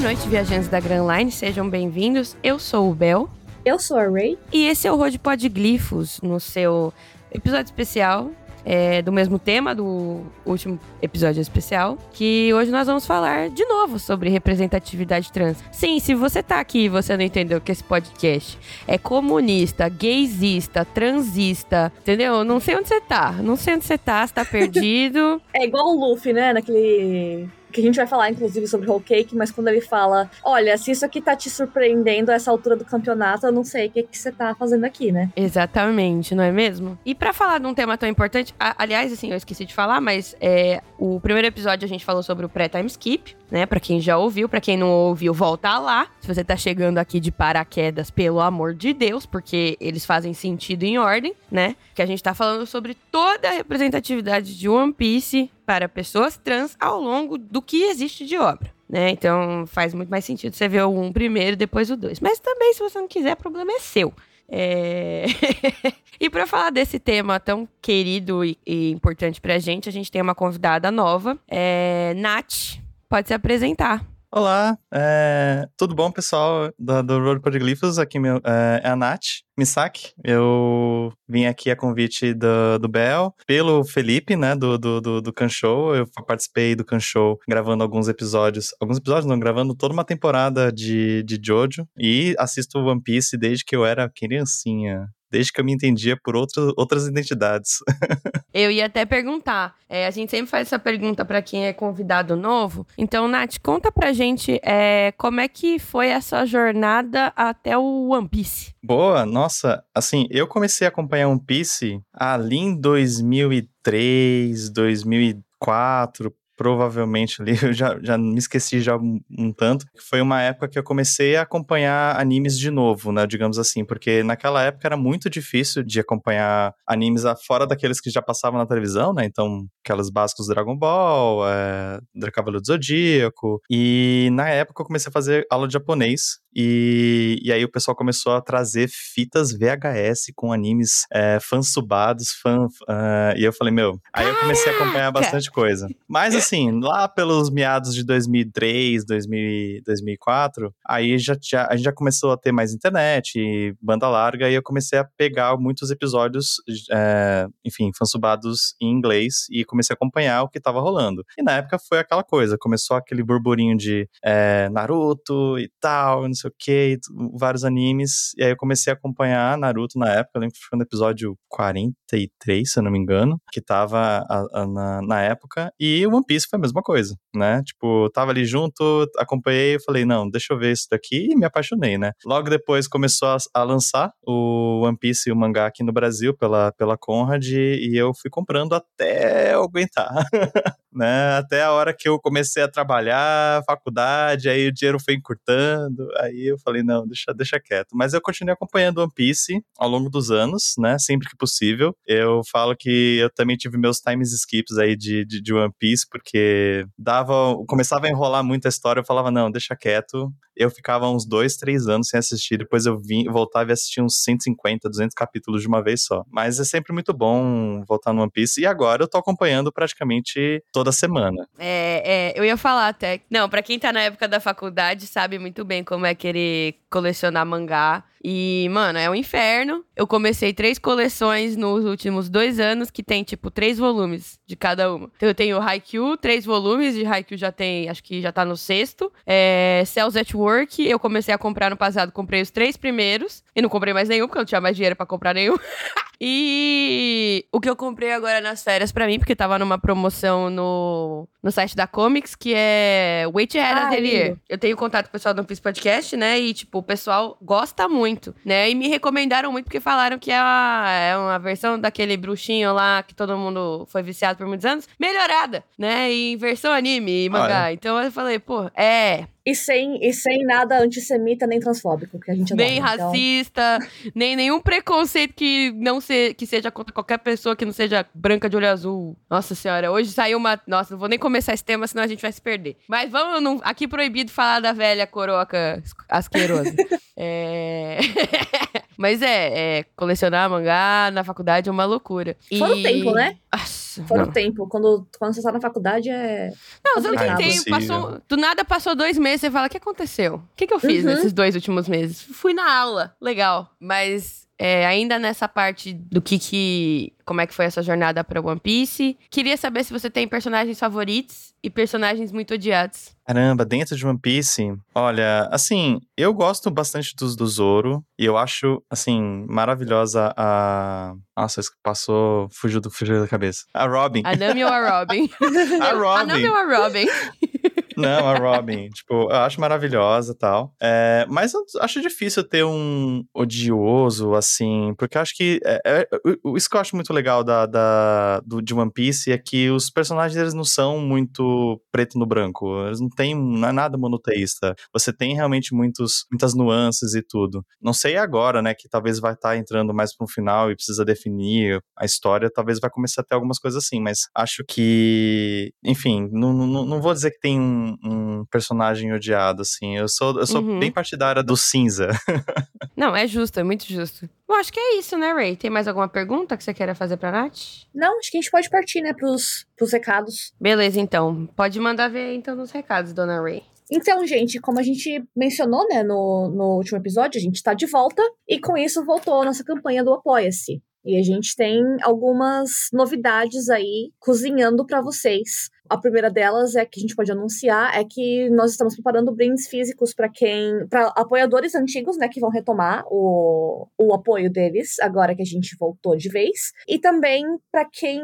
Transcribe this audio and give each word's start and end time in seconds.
Boa 0.00 0.14
noite, 0.14 0.26
viajantes 0.30 0.66
da 0.66 0.80
Grand 0.80 1.06
Line, 1.06 1.30
sejam 1.30 1.68
bem-vindos. 1.68 2.34
Eu 2.42 2.58
sou 2.58 2.90
o 2.90 2.94
Bel. 2.94 3.28
Eu 3.62 3.78
sou 3.78 3.98
a 3.98 4.08
Ray. 4.08 4.38
E 4.50 4.66
esse 4.66 4.88
é 4.88 4.90
o 4.90 4.96
Road 4.96 5.18
Pod 5.18 5.46
Glifos, 5.46 6.22
no 6.22 6.40
seu 6.40 6.90
episódio 7.30 7.66
especial 7.66 8.30
é, 8.64 9.02
do 9.02 9.12
mesmo 9.12 9.38
tema 9.38 9.74
do 9.74 10.22
último 10.46 10.80
episódio 11.02 11.42
especial, 11.42 11.98
que 12.14 12.50
hoje 12.54 12.70
nós 12.70 12.86
vamos 12.86 13.04
falar 13.04 13.50
de 13.50 13.62
novo 13.66 13.98
sobre 13.98 14.30
representatividade 14.30 15.30
trans. 15.30 15.58
Sim, 15.70 16.00
se 16.00 16.14
você 16.14 16.42
tá 16.42 16.60
aqui 16.60 16.84
e 16.84 16.88
você 16.88 17.14
não 17.14 17.22
entendeu 17.22 17.60
que 17.60 17.70
esse 17.70 17.84
podcast 17.84 18.58
é 18.88 18.96
comunista, 18.96 19.86
gaysista, 19.86 20.82
transista, 20.82 21.92
entendeu? 22.00 22.42
Não 22.42 22.58
sei 22.58 22.74
onde 22.74 22.88
você 22.88 23.02
tá, 23.02 23.32
não 23.32 23.54
sei 23.54 23.74
onde 23.74 23.84
você 23.84 23.98
tá, 23.98 24.26
você 24.26 24.32
tá 24.32 24.46
perdido. 24.48 25.42
é 25.52 25.66
igual 25.66 25.94
o 25.94 26.10
Luffy, 26.10 26.32
né, 26.32 26.54
naquele 26.54 27.50
que 27.70 27.80
a 27.80 27.84
gente 27.84 27.96
vai 27.96 28.06
falar, 28.06 28.30
inclusive, 28.30 28.66
sobre 28.66 28.88
Whole 28.88 29.02
Cake, 29.02 29.36
mas 29.36 29.50
quando 29.50 29.68
ele 29.68 29.80
fala: 29.80 30.30
Olha, 30.42 30.76
se 30.76 30.90
isso 30.90 31.04
aqui 31.04 31.20
tá 31.20 31.36
te 31.36 31.48
surpreendendo 31.48 32.30
a 32.30 32.34
essa 32.34 32.50
altura 32.50 32.76
do 32.76 32.84
campeonato, 32.84 33.46
eu 33.46 33.52
não 33.52 33.64
sei 33.64 33.88
o 33.88 33.90
que, 33.90 34.02
que 34.02 34.18
você 34.18 34.32
tá 34.32 34.54
fazendo 34.54 34.84
aqui, 34.84 35.12
né? 35.12 35.30
Exatamente, 35.36 36.34
não 36.34 36.44
é 36.44 36.52
mesmo? 36.52 36.98
E 37.04 37.14
para 37.14 37.32
falar 37.32 37.58
de 37.58 37.66
um 37.66 37.74
tema 37.74 37.96
tão 37.96 38.08
importante, 38.08 38.54
a, 38.58 38.74
aliás, 38.82 39.12
assim, 39.12 39.30
eu 39.30 39.36
esqueci 39.36 39.64
de 39.64 39.74
falar, 39.74 40.00
mas 40.00 40.34
é, 40.40 40.82
o 40.98 41.20
primeiro 41.20 41.46
episódio 41.48 41.84
a 41.84 41.88
gente 41.88 42.04
falou 42.04 42.22
sobre 42.22 42.44
o 42.44 42.48
pré-time 42.48 42.86
skip, 42.86 43.36
né? 43.50 43.66
Pra 43.66 43.80
quem 43.80 44.00
já 44.00 44.16
ouviu, 44.16 44.48
para 44.48 44.60
quem 44.60 44.76
não 44.76 44.88
ouviu, 44.90 45.34
volta 45.34 45.78
lá. 45.78 46.08
Se 46.20 46.28
você 46.28 46.44
tá 46.44 46.56
chegando 46.56 46.98
aqui 46.98 47.20
de 47.20 47.32
paraquedas, 47.32 48.10
pelo 48.10 48.40
amor 48.40 48.74
de 48.74 48.92
Deus, 48.92 49.26
porque 49.26 49.76
eles 49.80 50.04
fazem 50.04 50.32
sentido 50.32 50.84
em 50.84 50.98
ordem, 50.98 51.34
né? 51.50 51.76
Que 51.94 52.02
a 52.02 52.06
gente 52.06 52.22
tá 52.22 52.34
falando 52.34 52.66
sobre 52.66 52.96
toda 53.10 53.48
a 53.48 53.52
representatividade 53.52 54.58
de 54.58 54.68
One 54.68 54.92
Piece 54.92 55.50
para 55.70 55.88
pessoas 55.88 56.36
trans 56.36 56.76
ao 56.80 57.00
longo 57.00 57.38
do 57.38 57.62
que 57.62 57.84
existe 57.84 58.26
de 58.26 58.36
obra. 58.36 58.72
Né? 58.88 59.10
Então 59.10 59.64
faz 59.68 59.94
muito 59.94 60.08
mais 60.08 60.24
sentido 60.24 60.52
você 60.52 60.66
ver 60.66 60.82
o 60.82 61.00
um 61.00 61.12
primeiro 61.12 61.56
depois 61.56 61.88
o 61.92 61.96
dois. 61.96 62.18
Mas 62.18 62.40
também, 62.40 62.74
se 62.74 62.80
você 62.80 62.98
não 62.98 63.06
quiser, 63.06 63.34
o 63.34 63.36
problema 63.36 63.70
é 63.70 63.78
seu. 63.78 64.12
É... 64.48 65.26
e 66.18 66.28
para 66.28 66.44
falar 66.44 66.70
desse 66.70 66.98
tema 66.98 67.38
tão 67.38 67.68
querido 67.80 68.44
e, 68.44 68.58
e, 68.66 68.90
importante 68.90 69.40
pra 69.40 69.60
gente, 69.60 69.88
a 69.88 69.92
gente 69.92 70.10
tem 70.10 70.20
uma 70.20 70.34
convidada 70.34 70.90
nova. 70.90 71.38
É... 71.46 72.14
Nath, 72.16 72.80
pode 73.08 73.28
se 73.28 73.34
apresentar. 73.34 74.04
Olá, 74.32 74.78
é, 74.94 75.66
tudo 75.76 75.92
bom, 75.92 76.08
pessoal 76.08 76.72
do, 76.78 77.02
do 77.02 77.18
Road 77.18 77.40
Podglifos? 77.40 77.98
Aqui 77.98 78.20
meu, 78.20 78.36
é, 78.36 78.80
é 78.84 78.88
a 78.90 78.94
Nath 78.94 79.42
Misaki. 79.58 80.12
Eu 80.22 81.12
vim 81.28 81.46
aqui 81.46 81.68
a 81.68 81.74
convite 81.74 82.32
do, 82.32 82.78
do 82.78 82.88
Bel, 82.88 83.34
pelo 83.44 83.82
Felipe, 83.82 84.36
né, 84.36 84.54
do, 84.54 84.78
do, 84.78 85.00
do, 85.00 85.20
do 85.20 85.32
Can 85.32 85.48
Show. 85.48 85.96
Eu 85.96 86.06
participei 86.28 86.76
do 86.76 86.84
Can 86.84 87.00
Show 87.00 87.40
gravando 87.48 87.82
alguns 87.82 88.06
episódios, 88.06 88.72
alguns 88.80 88.98
episódios 88.98 89.26
não, 89.26 89.36
gravando 89.36 89.74
toda 89.74 89.92
uma 89.92 90.04
temporada 90.04 90.70
de, 90.70 91.24
de 91.24 91.36
Jojo. 91.42 91.84
E 91.98 92.36
assisto 92.38 92.78
One 92.78 93.02
Piece 93.02 93.36
desde 93.36 93.64
que 93.64 93.74
eu 93.74 93.84
era 93.84 94.08
criancinha 94.08 95.08
desde 95.30 95.52
que 95.52 95.60
eu 95.60 95.64
me 95.64 95.72
entendia 95.72 96.16
por 96.22 96.36
outro, 96.36 96.72
outras 96.76 97.06
identidades. 97.06 97.78
eu 98.52 98.70
ia 98.70 98.86
até 98.86 99.04
perguntar. 99.04 99.74
É, 99.88 100.06
a 100.06 100.10
gente 100.10 100.30
sempre 100.30 100.50
faz 100.50 100.68
essa 100.68 100.78
pergunta 100.78 101.24
para 101.24 101.42
quem 101.42 101.66
é 101.66 101.72
convidado 101.72 102.36
novo. 102.36 102.86
Então, 102.96 103.26
Nath, 103.28 103.58
conta 103.62 103.90
pra 103.92 104.12
gente 104.12 104.60
é, 104.62 105.12
como 105.16 105.40
é 105.40 105.48
que 105.48 105.78
foi 105.78 106.08
essa 106.08 106.44
jornada 106.44 107.32
até 107.36 107.76
o 107.76 108.08
One 108.10 108.28
Piece. 108.28 108.74
Boa, 108.82 109.26
nossa, 109.26 109.82
assim, 109.94 110.26
eu 110.30 110.46
comecei 110.46 110.86
a 110.86 110.90
acompanhar 110.90 111.28
One 111.28 111.44
Piece 111.44 112.00
ali 112.12 112.56
em 112.56 112.80
2003, 112.80 114.70
2004, 114.70 116.34
provavelmente 116.60 117.40
ali, 117.40 117.52
eu 117.64 117.72
já, 117.72 117.98
já 118.02 118.18
me 118.18 118.36
esqueci 118.36 118.82
já 118.82 118.94
um, 118.94 119.18
um, 119.30 119.50
tanto, 119.50 119.86
foi 119.98 120.20
uma 120.20 120.42
época 120.42 120.68
que 120.68 120.78
eu 120.78 120.82
comecei 120.82 121.34
a 121.34 121.40
acompanhar 121.40 122.20
animes 122.20 122.58
de 122.58 122.70
novo, 122.70 123.10
né, 123.10 123.26
digamos 123.26 123.58
assim, 123.58 123.82
porque 123.82 124.22
naquela 124.22 124.62
época 124.62 124.86
era 124.86 124.96
muito 124.96 125.30
difícil 125.30 125.82
de 125.82 125.98
acompanhar 126.00 126.74
animes 126.86 127.22
fora 127.46 127.66
daqueles 127.66 127.98
que 127.98 128.10
já 128.10 128.20
passavam 128.20 128.58
na 128.58 128.66
televisão, 128.66 129.14
né, 129.14 129.24
então 129.24 129.64
aquelas 129.82 130.10
básicos 130.10 130.48
Dragon 130.48 130.76
Ball, 130.76 131.48
é, 131.48 132.30
Cavaleiro 132.30 132.60
do 132.60 132.66
Zodíaco, 132.66 133.62
e 133.70 134.28
na 134.32 134.50
época 134.50 134.82
eu 134.82 134.86
comecei 134.86 135.08
a 135.08 135.12
fazer 135.12 135.46
aula 135.50 135.66
de 135.66 135.72
japonês, 135.72 136.40
e, 136.54 137.40
e 137.42 137.52
aí 137.52 137.64
o 137.64 137.70
pessoal 137.70 137.96
começou 137.96 138.32
a 138.32 138.40
trazer 138.40 138.88
fitas 138.88 139.52
VHS 139.52 140.32
com 140.34 140.52
animes 140.52 141.06
é, 141.12 141.38
fansubados, 141.40 142.30
fan, 142.42 142.66
uh, 142.66 143.36
e 143.36 143.44
eu 143.44 143.52
falei, 143.52 143.72
meu, 143.72 144.00
aí 144.12 144.26
eu 144.26 144.36
comecei 144.36 144.72
a 144.72 144.76
acompanhar 144.76 145.10
bastante 145.12 145.50
coisa. 145.50 145.88
Mas 146.08 146.34
assim, 146.34 146.80
lá 146.80 147.08
pelos 147.08 147.50
meados 147.50 147.94
de 147.94 148.04
2003, 148.04 149.04
2000, 149.04 149.82
2004, 149.84 150.74
aí 150.86 151.18
já, 151.18 151.36
já, 151.40 151.66
a 151.68 151.76
gente 151.76 151.84
já 151.84 151.92
começou 151.92 152.32
a 152.32 152.36
ter 152.36 152.52
mais 152.52 152.72
internet, 152.72 153.74
banda 153.80 154.08
larga, 154.08 154.50
e 154.50 154.54
eu 154.54 154.62
comecei 154.62 154.98
a 154.98 155.04
pegar 155.04 155.56
muitos 155.56 155.90
episódios, 155.90 156.56
é, 156.90 157.46
enfim, 157.64 157.90
fansubados 157.96 158.74
em 158.80 158.90
inglês, 158.90 159.46
e 159.50 159.64
comecei 159.64 159.94
a 159.94 159.96
acompanhar 159.96 160.42
o 160.42 160.48
que 160.48 160.60
tava 160.60 160.80
rolando. 160.80 161.24
E 161.38 161.42
na 161.42 161.52
época 161.52 161.78
foi 161.78 161.98
aquela 161.98 162.24
coisa, 162.24 162.56
começou 162.58 162.96
aquele 162.96 163.22
burburinho 163.22 163.76
de 163.76 164.08
é, 164.24 164.68
Naruto 164.70 165.58
e 165.58 165.70
tal, 165.80 166.22
não 166.22 166.34
sei 166.40 166.50
o 166.50 167.38
vários 167.38 167.64
animes. 167.64 168.32
E 168.36 168.44
aí 168.44 168.50
eu 168.50 168.56
comecei 168.56 168.92
a 168.92 168.96
acompanhar 168.96 169.56
Naruto 169.58 169.98
na 169.98 170.08
época, 170.08 170.32
eu 170.34 170.40
lembro 170.40 170.54
que 170.54 170.66
foi 170.68 170.78
no 170.78 170.84
episódio 170.84 171.36
43, 171.48 172.70
se 172.70 172.78
eu 172.78 172.82
não 172.82 172.90
me 172.90 172.98
engano, 172.98 173.40
que 173.52 173.60
tava 173.60 174.24
a, 174.28 174.44
a, 174.52 174.66
na, 174.66 175.02
na 175.02 175.22
época. 175.22 175.72
E 175.78 176.06
One 176.06 176.24
Piece 176.26 176.46
foi 176.48 176.58
a 176.58 176.60
mesma 176.60 176.82
coisa, 176.82 177.16
né? 177.34 177.62
Tipo, 177.64 178.10
tava 178.10 178.30
ali 178.30 178.44
junto, 178.44 179.06
acompanhei 179.18 179.78
falei, 179.80 180.04
não, 180.04 180.28
deixa 180.28 180.52
eu 180.52 180.58
ver 180.58 180.72
isso 180.72 180.86
daqui 180.90 181.28
e 181.30 181.36
me 181.36 181.44
apaixonei, 181.44 181.98
né? 181.98 182.12
Logo 182.24 182.48
depois 182.48 182.88
começou 182.88 183.28
a, 183.28 183.36
a 183.54 183.62
lançar 183.62 184.12
o 184.26 184.82
One 184.84 184.96
Piece 184.96 185.28
e 185.28 185.32
o 185.32 185.36
mangá 185.36 185.66
aqui 185.66 185.82
no 185.82 185.92
Brasil 185.92 186.36
pela, 186.36 186.72
pela 186.72 186.96
Conrad 186.96 187.46
e 187.46 187.96
eu 187.96 188.12
fui 188.14 188.30
comprando 188.30 188.74
até 188.74 189.52
aguentar. 189.54 190.10
né? 190.92 191.36
Até 191.36 191.62
a 191.62 191.72
hora 191.72 191.94
que 191.94 192.08
eu 192.08 192.18
comecei 192.18 192.62
a 192.62 192.68
trabalhar, 192.68 193.62
faculdade, 193.64 194.48
aí 194.48 194.68
o 194.68 194.72
dinheiro 194.72 194.98
foi 194.98 195.14
encurtando, 195.14 196.08
aí 196.18 196.46
eu 196.50 196.58
falei, 196.58 196.82
não, 196.82 197.06
deixa, 197.06 197.32
deixa 197.32 197.60
quieto. 197.60 197.88
Mas 197.94 198.12
eu 198.12 198.20
continuei 198.20 198.54
acompanhando 198.54 198.98
One 198.98 199.12
Piece 199.14 199.62
ao 199.78 199.88
longo 199.88 200.10
dos 200.10 200.30
anos, 200.30 200.74
né? 200.78 200.98
Sempre 200.98 201.28
que 201.28 201.36
possível. 201.36 201.94
Eu 202.06 202.42
falo 202.50 202.76
que 202.76 203.18
eu 203.18 203.30
também 203.30 203.56
tive 203.56 203.78
meus 203.78 203.98
times 203.98 204.32
skips 204.32 204.78
aí 204.78 204.96
de, 204.96 205.24
de, 205.24 205.40
de 205.40 205.54
One 205.54 205.72
Piece, 205.78 206.06
porque 206.10 206.86
dava, 206.98 207.56
começava 207.66 208.06
a 208.06 208.10
enrolar 208.10 208.44
muito 208.44 208.66
a 208.66 208.68
história, 208.68 209.00
eu 209.00 209.04
falava, 209.04 209.30
não, 209.30 209.50
deixa 209.50 209.76
quieto. 209.76 210.32
Eu 210.56 210.70
ficava 210.70 211.08
uns 211.08 211.26
dois, 211.26 211.56
três 211.56 211.86
anos 211.86 212.08
sem 212.08 212.18
assistir, 212.18 212.58
depois 212.58 212.84
eu 212.84 212.98
vim, 213.00 213.24
voltava 213.24 213.70
e 213.70 213.72
assistia 213.72 214.04
uns 214.04 214.22
150, 214.22 214.90
200 214.90 215.14
capítulos 215.14 215.62
de 215.62 215.68
uma 215.68 215.82
vez 215.82 216.04
só. 216.04 216.24
Mas 216.28 216.60
é 216.60 216.64
sempre 216.64 216.92
muito 216.92 217.14
bom 217.14 217.82
voltar 217.86 218.12
no 218.12 218.20
One 218.22 218.30
Piece, 218.30 218.60
e 218.60 218.66
agora 218.66 219.02
eu 219.02 219.08
tô 219.08 219.16
acompanhando 219.16 219.72
praticamente 219.72 220.62
toda 220.80 220.92
semana. 220.92 221.46
É, 221.58 222.32
é 222.34 222.38
eu 222.38 222.44
ia 222.44 222.56
falar 222.56 222.88
até. 222.88 223.20
Não, 223.30 223.48
para 223.48 223.62
quem 223.62 223.78
tá 223.78 223.92
na 223.92 224.00
época 224.00 224.26
da 224.26 224.40
faculdade 224.40 225.06
sabe 225.06 225.38
muito 225.38 225.64
bem 225.64 225.84
como 225.84 226.06
é 226.06 226.14
querer 226.14 226.76
colecionar 226.88 227.44
mangá. 227.44 228.02
E, 228.22 228.68
mano, 228.70 228.98
é 228.98 229.08
um 229.08 229.14
inferno. 229.14 229.82
Eu 229.96 230.06
comecei 230.06 230.52
três 230.52 230.78
coleções 230.78 231.56
nos 231.56 231.84
últimos 231.84 232.28
dois 232.28 232.60
anos 232.60 232.90
que 232.90 233.02
tem, 233.02 233.22
tipo, 233.22 233.50
três 233.50 233.78
volumes 233.78 234.38
de 234.46 234.56
cada 234.56 234.94
uma. 234.94 235.10
Então 235.16 235.28
eu 235.28 235.34
tenho 235.34 235.58
Haikyuu, 235.58 236.16
três 236.18 236.44
volumes, 236.44 236.94
de 236.94 237.06
Haikyuu 237.06 237.38
já 237.38 237.50
tem, 237.50 237.88
acho 237.88 238.02
que 238.02 238.20
já 238.20 238.30
tá 238.30 238.44
no 238.44 238.56
sexto. 238.56 239.10
É, 239.24 239.82
Cells 239.86 240.18
at 240.18 240.34
Work, 240.34 240.86
eu 240.86 240.98
comecei 240.98 241.32
a 241.32 241.38
comprar 241.38 241.70
no 241.70 241.76
passado, 241.76 242.12
comprei 242.12 242.42
os 242.42 242.50
três 242.50 242.76
primeiros. 242.76 243.42
E 243.54 243.62
não 243.62 243.68
comprei 243.68 243.94
mais 243.94 244.08
nenhum, 244.08 244.26
porque 244.26 244.38
eu 244.38 244.42
não 244.42 244.46
tinha 244.46 244.60
mais 244.60 244.76
dinheiro 244.76 244.96
para 244.96 245.06
comprar 245.06 245.34
nenhum. 245.34 245.56
e 246.20 247.46
o 247.50 247.58
que 247.58 247.70
eu 247.70 247.74
comprei 247.74 248.12
agora 248.12 248.42
nas 248.42 248.62
férias 248.62 248.92
para 248.92 249.06
mim, 249.06 249.18
porque 249.18 249.34
tava 249.34 249.58
numa 249.58 249.78
promoção 249.78 250.50
no, 250.50 251.26
no 251.42 251.50
site 251.50 251.74
da 251.74 251.86
Comics, 251.86 252.34
que 252.34 252.52
é 252.54 253.24
Wait 253.34 253.54
Ahead 253.54 253.80
Atelier. 253.80 254.36
Eu 254.46 254.58
tenho 254.58 254.76
contato 254.76 255.06
com 255.06 255.10
o 255.10 255.12
pessoal 255.12 255.32
do 255.32 255.42
Piece 255.44 255.62
Podcast, 255.62 256.14
né? 256.18 256.38
E, 256.38 256.52
tipo, 256.52 256.78
o 256.78 256.82
pessoal 256.82 257.38
gosta 257.40 257.88
muito, 257.88 258.34
né? 258.44 258.68
E 258.68 258.74
me 258.74 258.86
recomendaram 258.88 259.50
muito 259.50 259.64
porque 259.64 259.80
falaram 259.80 260.18
que 260.18 260.30
é 260.30 260.38
uma, 260.38 260.90
é 260.90 261.16
uma 261.16 261.38
versão 261.38 261.80
daquele 261.80 262.18
bruxinho 262.18 262.74
lá 262.74 263.02
que 263.02 263.14
todo 263.14 263.38
mundo 263.38 263.86
foi 263.88 264.02
viciado 264.02 264.36
por 264.36 264.46
muitos 264.46 264.66
anos, 264.66 264.86
melhorada, 264.98 265.64
né? 265.78 266.12
Em 266.12 266.36
versão 266.36 266.70
anime 266.70 267.24
e 267.24 267.30
mangá. 267.30 267.64
Ah, 267.64 267.70
é. 267.70 267.72
Então 267.72 267.98
eu 267.98 268.12
falei, 268.12 268.38
pô, 268.38 268.70
é, 268.76 269.26
e 269.50 269.54
sem, 269.54 269.98
e 270.00 270.12
sem 270.12 270.44
nada 270.44 270.80
antissemita 270.80 271.46
nem 271.46 271.58
transfóbico, 271.58 272.20
que 272.20 272.30
a 272.30 272.34
gente 272.34 272.52
adora, 272.52 272.68
Nem 272.68 272.78
então. 272.78 272.88
racista, 272.88 273.78
então... 273.80 274.12
nem 274.14 274.36
nenhum 274.36 274.60
preconceito 274.60 275.34
que 275.34 275.72
não 275.72 276.00
se, 276.00 276.34
que 276.34 276.46
seja 276.46 276.70
contra 276.70 276.94
qualquer 276.94 277.18
pessoa 277.18 277.56
que 277.56 277.64
não 277.64 277.72
seja 277.72 278.06
branca 278.14 278.48
de 278.48 278.56
olho 278.56 278.68
azul. 278.68 279.16
Nossa 279.28 279.54
senhora, 279.54 279.90
hoje 279.90 280.12
saiu 280.12 280.38
uma. 280.38 280.60
Nossa, 280.66 280.94
não 280.94 280.98
vou 280.98 281.08
nem 281.08 281.18
começar 281.18 281.52
esse 281.52 281.64
tema, 281.64 281.86
senão 281.86 282.04
a 282.04 282.06
gente 282.06 282.22
vai 282.22 282.30
se 282.30 282.40
perder. 282.40 282.76
Mas 282.88 283.10
vamos. 283.10 283.42
Não, 283.42 283.60
aqui 283.62 283.88
proibido 283.88 284.30
falar 284.30 284.60
da 284.60 284.72
velha 284.72 285.06
coroca 285.06 285.82
asquerosa. 286.08 286.74
é. 287.16 287.98
Mas 289.00 289.22
é, 289.22 289.78
é, 289.78 289.84
colecionar 289.96 290.50
mangá 290.50 291.10
na 291.10 291.24
faculdade 291.24 291.70
é 291.70 291.72
uma 291.72 291.86
loucura. 291.86 292.36
Fora 292.58 292.76
o 292.76 292.82
tempo, 292.82 293.12
né? 293.12 293.38
Nossa, 293.50 294.04
Fora 294.04 294.22
não. 294.22 294.28
o 294.28 294.32
tempo. 294.32 294.68
Quando, 294.68 295.06
quando 295.18 295.34
você 295.34 295.42
tá 295.42 295.50
na 295.50 295.60
faculdade 295.60 296.10
é. 296.10 296.52
Não, 296.84 296.94
você 296.94 297.10
não 297.10 297.16
tem 297.16 297.36
tempo. 297.36 297.70
Passou, 297.70 298.20
do 298.28 298.36
nada 298.36 298.62
passou 298.62 298.94
dois 298.94 299.16
meses, 299.16 299.39
você 299.40 299.50
fala, 299.50 299.66
o 299.66 299.70
que 299.70 299.76
aconteceu? 299.78 300.34
O 300.36 300.42
que, 300.56 300.66
que 300.66 300.74
eu 300.74 300.80
fiz 300.80 301.04
Uhum. 301.04 301.10
nesses 301.10 301.32
dois 301.32 301.54
últimos 301.54 301.88
meses? 301.88 302.22
Fui 302.22 302.52
na 302.54 302.72
aula, 302.80 303.14
legal. 303.20 303.70
Mas 303.80 304.46
é, 304.58 304.86
ainda 304.86 305.18
nessa 305.18 305.48
parte 305.48 305.92
do 305.92 306.20
que 306.20 306.38
que... 306.38 307.12
Como 307.24 307.40
é 307.40 307.46
que 307.46 307.54
foi 307.54 307.64
essa 307.64 307.80
jornada 307.82 308.24
pra 308.24 308.40
One 308.40 308.58
Piece. 308.58 309.16
Queria 309.30 309.56
saber 309.56 309.84
se 309.84 309.92
você 309.92 310.10
tem 310.10 310.26
personagens 310.26 310.78
favoritos 310.80 311.54
e 311.62 311.70
personagens 311.70 312.32
muito 312.32 312.54
odiados. 312.54 313.14
Caramba, 313.24 313.64
dentro 313.64 313.94
de 313.96 314.04
One 314.04 314.18
Piece, 314.18 314.74
olha, 314.92 315.48
assim, 315.52 316.00
eu 316.16 316.34
gosto 316.34 316.68
bastante 316.72 317.14
dos 317.14 317.36
do 317.36 317.46
Zoro 317.46 318.04
e 318.18 318.24
eu 318.24 318.36
acho, 318.36 318.82
assim, 318.90 319.46
maravilhosa 319.48 320.34
a. 320.36 321.14
Nossa, 321.36 321.60
isso 321.60 321.70
que 321.70 321.76
passou, 321.84 322.48
fugiu, 322.50 322.80
do, 322.80 322.90
fugiu 322.90 323.20
da 323.20 323.28
cabeça. 323.28 323.64
A 323.72 323.86
Robin. 323.86 324.22
A 324.24 324.34
Nami 324.34 324.64
ou 324.64 324.70
a 324.72 324.98
Robin? 324.98 325.30
A 325.80 325.90
A 325.90 326.24
Nami 326.26 326.44
Robin. 326.44 326.48
ou 326.48 326.56
a 326.56 326.76
Robin? 326.82 327.06
Não, 328.00 328.28
a 328.28 328.34
Robin. 328.36 328.88
tipo, 328.90 329.14
eu 329.14 329.30
acho 329.36 329.60
maravilhosa 329.60 330.32
e 330.32 330.36
tal. 330.38 330.74
É, 330.82 331.26
mas 331.28 331.52
eu 331.54 331.62
acho 331.80 332.00
difícil 332.00 332.42
ter 332.42 332.64
um 332.64 333.24
odioso, 333.34 334.34
assim, 334.34 334.94
porque 334.98 335.16
eu 335.16 335.22
acho 335.22 335.34
que. 335.36 335.60
é- 335.64 335.80
é- 335.84 336.08
isso 336.56 336.68
que 336.68 336.76
eu 336.76 336.80
acho 336.80 336.96
muito 336.96 337.12
legal 337.12 337.42
da, 337.44 337.66
da- 337.66 338.40
do, 338.40 338.60
de 338.62 338.74
One 338.74 338.90
Piece 338.92 339.30
é 339.32 339.38
que 339.38 339.70
os 339.70 339.90
personagens 339.90 340.36
eles 340.40 340.54
não 340.54 340.64
são 340.64 340.98
muito 341.00 341.80
preto 341.92 342.18
no 342.18 342.26
branco. 342.26 342.66
Eles 342.86 343.00
não 343.00 343.08
têm. 343.08 343.34
Não 343.34 343.68
é 343.68 343.72
nada 343.72 343.96
monoteísta. 343.98 344.74
Você 344.92 345.12
tem 345.12 345.34
realmente 345.34 345.74
muitos, 345.74 346.24
muitas 346.30 346.54
nuances 346.54 347.14
e 347.14 347.22
tudo. 347.22 347.64
Não 347.80 347.92
sei 347.92 348.16
agora, 348.16 348.62
né, 348.62 348.74
que 348.74 348.88
talvez 348.88 349.18
vai 349.20 349.32
estar 349.34 349.56
entrando 349.56 349.94
mais 349.94 350.14
para 350.16 350.24
um 350.24 350.28
final 350.28 350.70
e 350.70 350.74
precisa 350.76 351.04
definir 351.04 351.80
a 351.96 352.04
história, 352.04 352.50
talvez 352.52 352.78
vai 352.80 352.90
começar 352.90 353.20
a 353.22 353.24
ter 353.24 353.34
algumas 353.34 353.58
coisas 353.58 353.82
assim, 353.84 354.00
mas 354.00 354.20
acho 354.34 354.64
que. 354.68 355.72
Enfim, 355.84 356.28
não, 356.32 356.52
não, 356.52 356.84
não 356.84 357.00
vou 357.02 357.12
dizer 357.12 357.30
que 357.32 357.40
tem 357.40 357.58
um, 357.60 357.89
um 358.04 358.44
personagem 358.50 359.12
odiado, 359.12 359.62
assim. 359.62 359.96
Eu 359.96 360.08
sou, 360.08 360.38
eu 360.38 360.46
sou 360.46 360.62
Uhum. 360.62 360.78
bem 360.78 360.90
partidária 360.92 361.42
do 361.42 361.56
cinza. 361.56 362.08
Não, 362.96 363.14
é 363.16 363.26
justo, 363.26 363.58
é 363.58 363.62
muito 363.62 363.84
justo. 363.86 364.28
Eu 364.48 364.54
acho 364.56 364.72
que 364.72 364.78
é 364.80 364.98
isso, 364.98 365.16
né, 365.16 365.32
Ray? 365.32 365.56
Tem 365.56 365.70
mais 365.70 365.88
alguma 365.88 366.08
pergunta 366.08 366.56
que 366.56 366.64
você 366.64 366.74
queira 366.74 366.94
fazer 366.94 367.16
pra 367.16 367.30
Nath? 367.30 367.56
Não, 367.94 368.18
acho 368.18 368.30
que 368.30 368.36
a 368.36 368.40
gente 368.40 368.50
pode 368.50 368.68
partir, 368.68 369.00
né, 369.00 369.12
pros, 369.14 369.66
pros 369.76 369.92
recados. 369.92 370.52
Beleza, 370.60 371.00
então. 371.00 371.46
Pode 371.56 371.78
mandar 371.80 372.08
ver 372.08 372.34
então 372.34 372.54
nos 372.56 372.70
recados, 372.70 373.12
dona 373.12 373.40
Ray. 373.40 373.62
Então, 373.92 374.24
gente, 374.26 374.60
como 374.60 374.78
a 374.78 374.82
gente 374.82 375.24
mencionou, 375.36 375.86
né, 375.88 376.02
no, 376.02 376.48
no 376.54 376.76
último 376.76 376.98
episódio, 376.98 377.38
a 377.38 377.42
gente 377.42 377.62
tá 377.62 377.74
de 377.74 377.86
volta 377.86 378.22
e 378.48 378.60
com 378.60 378.76
isso 378.76 379.04
voltou 379.04 379.40
a 379.42 379.44
nossa 379.44 379.64
campanha 379.64 380.04
do 380.04 380.12
Apoia-se. 380.12 380.80
E 381.04 381.18
a 381.18 381.22
gente 381.22 381.56
tem 381.56 381.82
algumas 382.02 382.88
novidades 382.92 383.70
aí 383.70 384.12
cozinhando 384.18 384.84
pra 384.86 385.00
vocês. 385.00 385.70
A 385.90 385.98
primeira 385.98 386.30
delas 386.30 386.76
é 386.76 386.86
que 386.86 387.00
a 387.00 387.02
gente 387.02 387.16
pode 387.16 387.32
anunciar 387.32 387.98
é 387.98 388.04
que 388.08 388.48
nós 388.50 388.70
estamos 388.70 388.94
preparando 388.94 389.34
brindes 389.34 389.66
físicos 389.66 390.14
para 390.14 390.28
quem, 390.28 390.86
para 390.88 391.08
apoiadores 391.16 391.74
antigos, 391.74 392.16
né, 392.16 392.28
que 392.28 392.38
vão 392.38 392.48
retomar 392.48 393.04
o, 393.10 393.88
o 393.98 394.14
apoio 394.14 394.48
deles 394.48 395.00
agora 395.00 395.34
que 395.34 395.42
a 395.42 395.44
gente 395.44 395.76
voltou 395.78 396.16
de 396.16 396.28
vez, 396.28 396.72
e 396.88 396.96
também 396.98 397.44
para 397.72 397.84
quem 397.90 398.22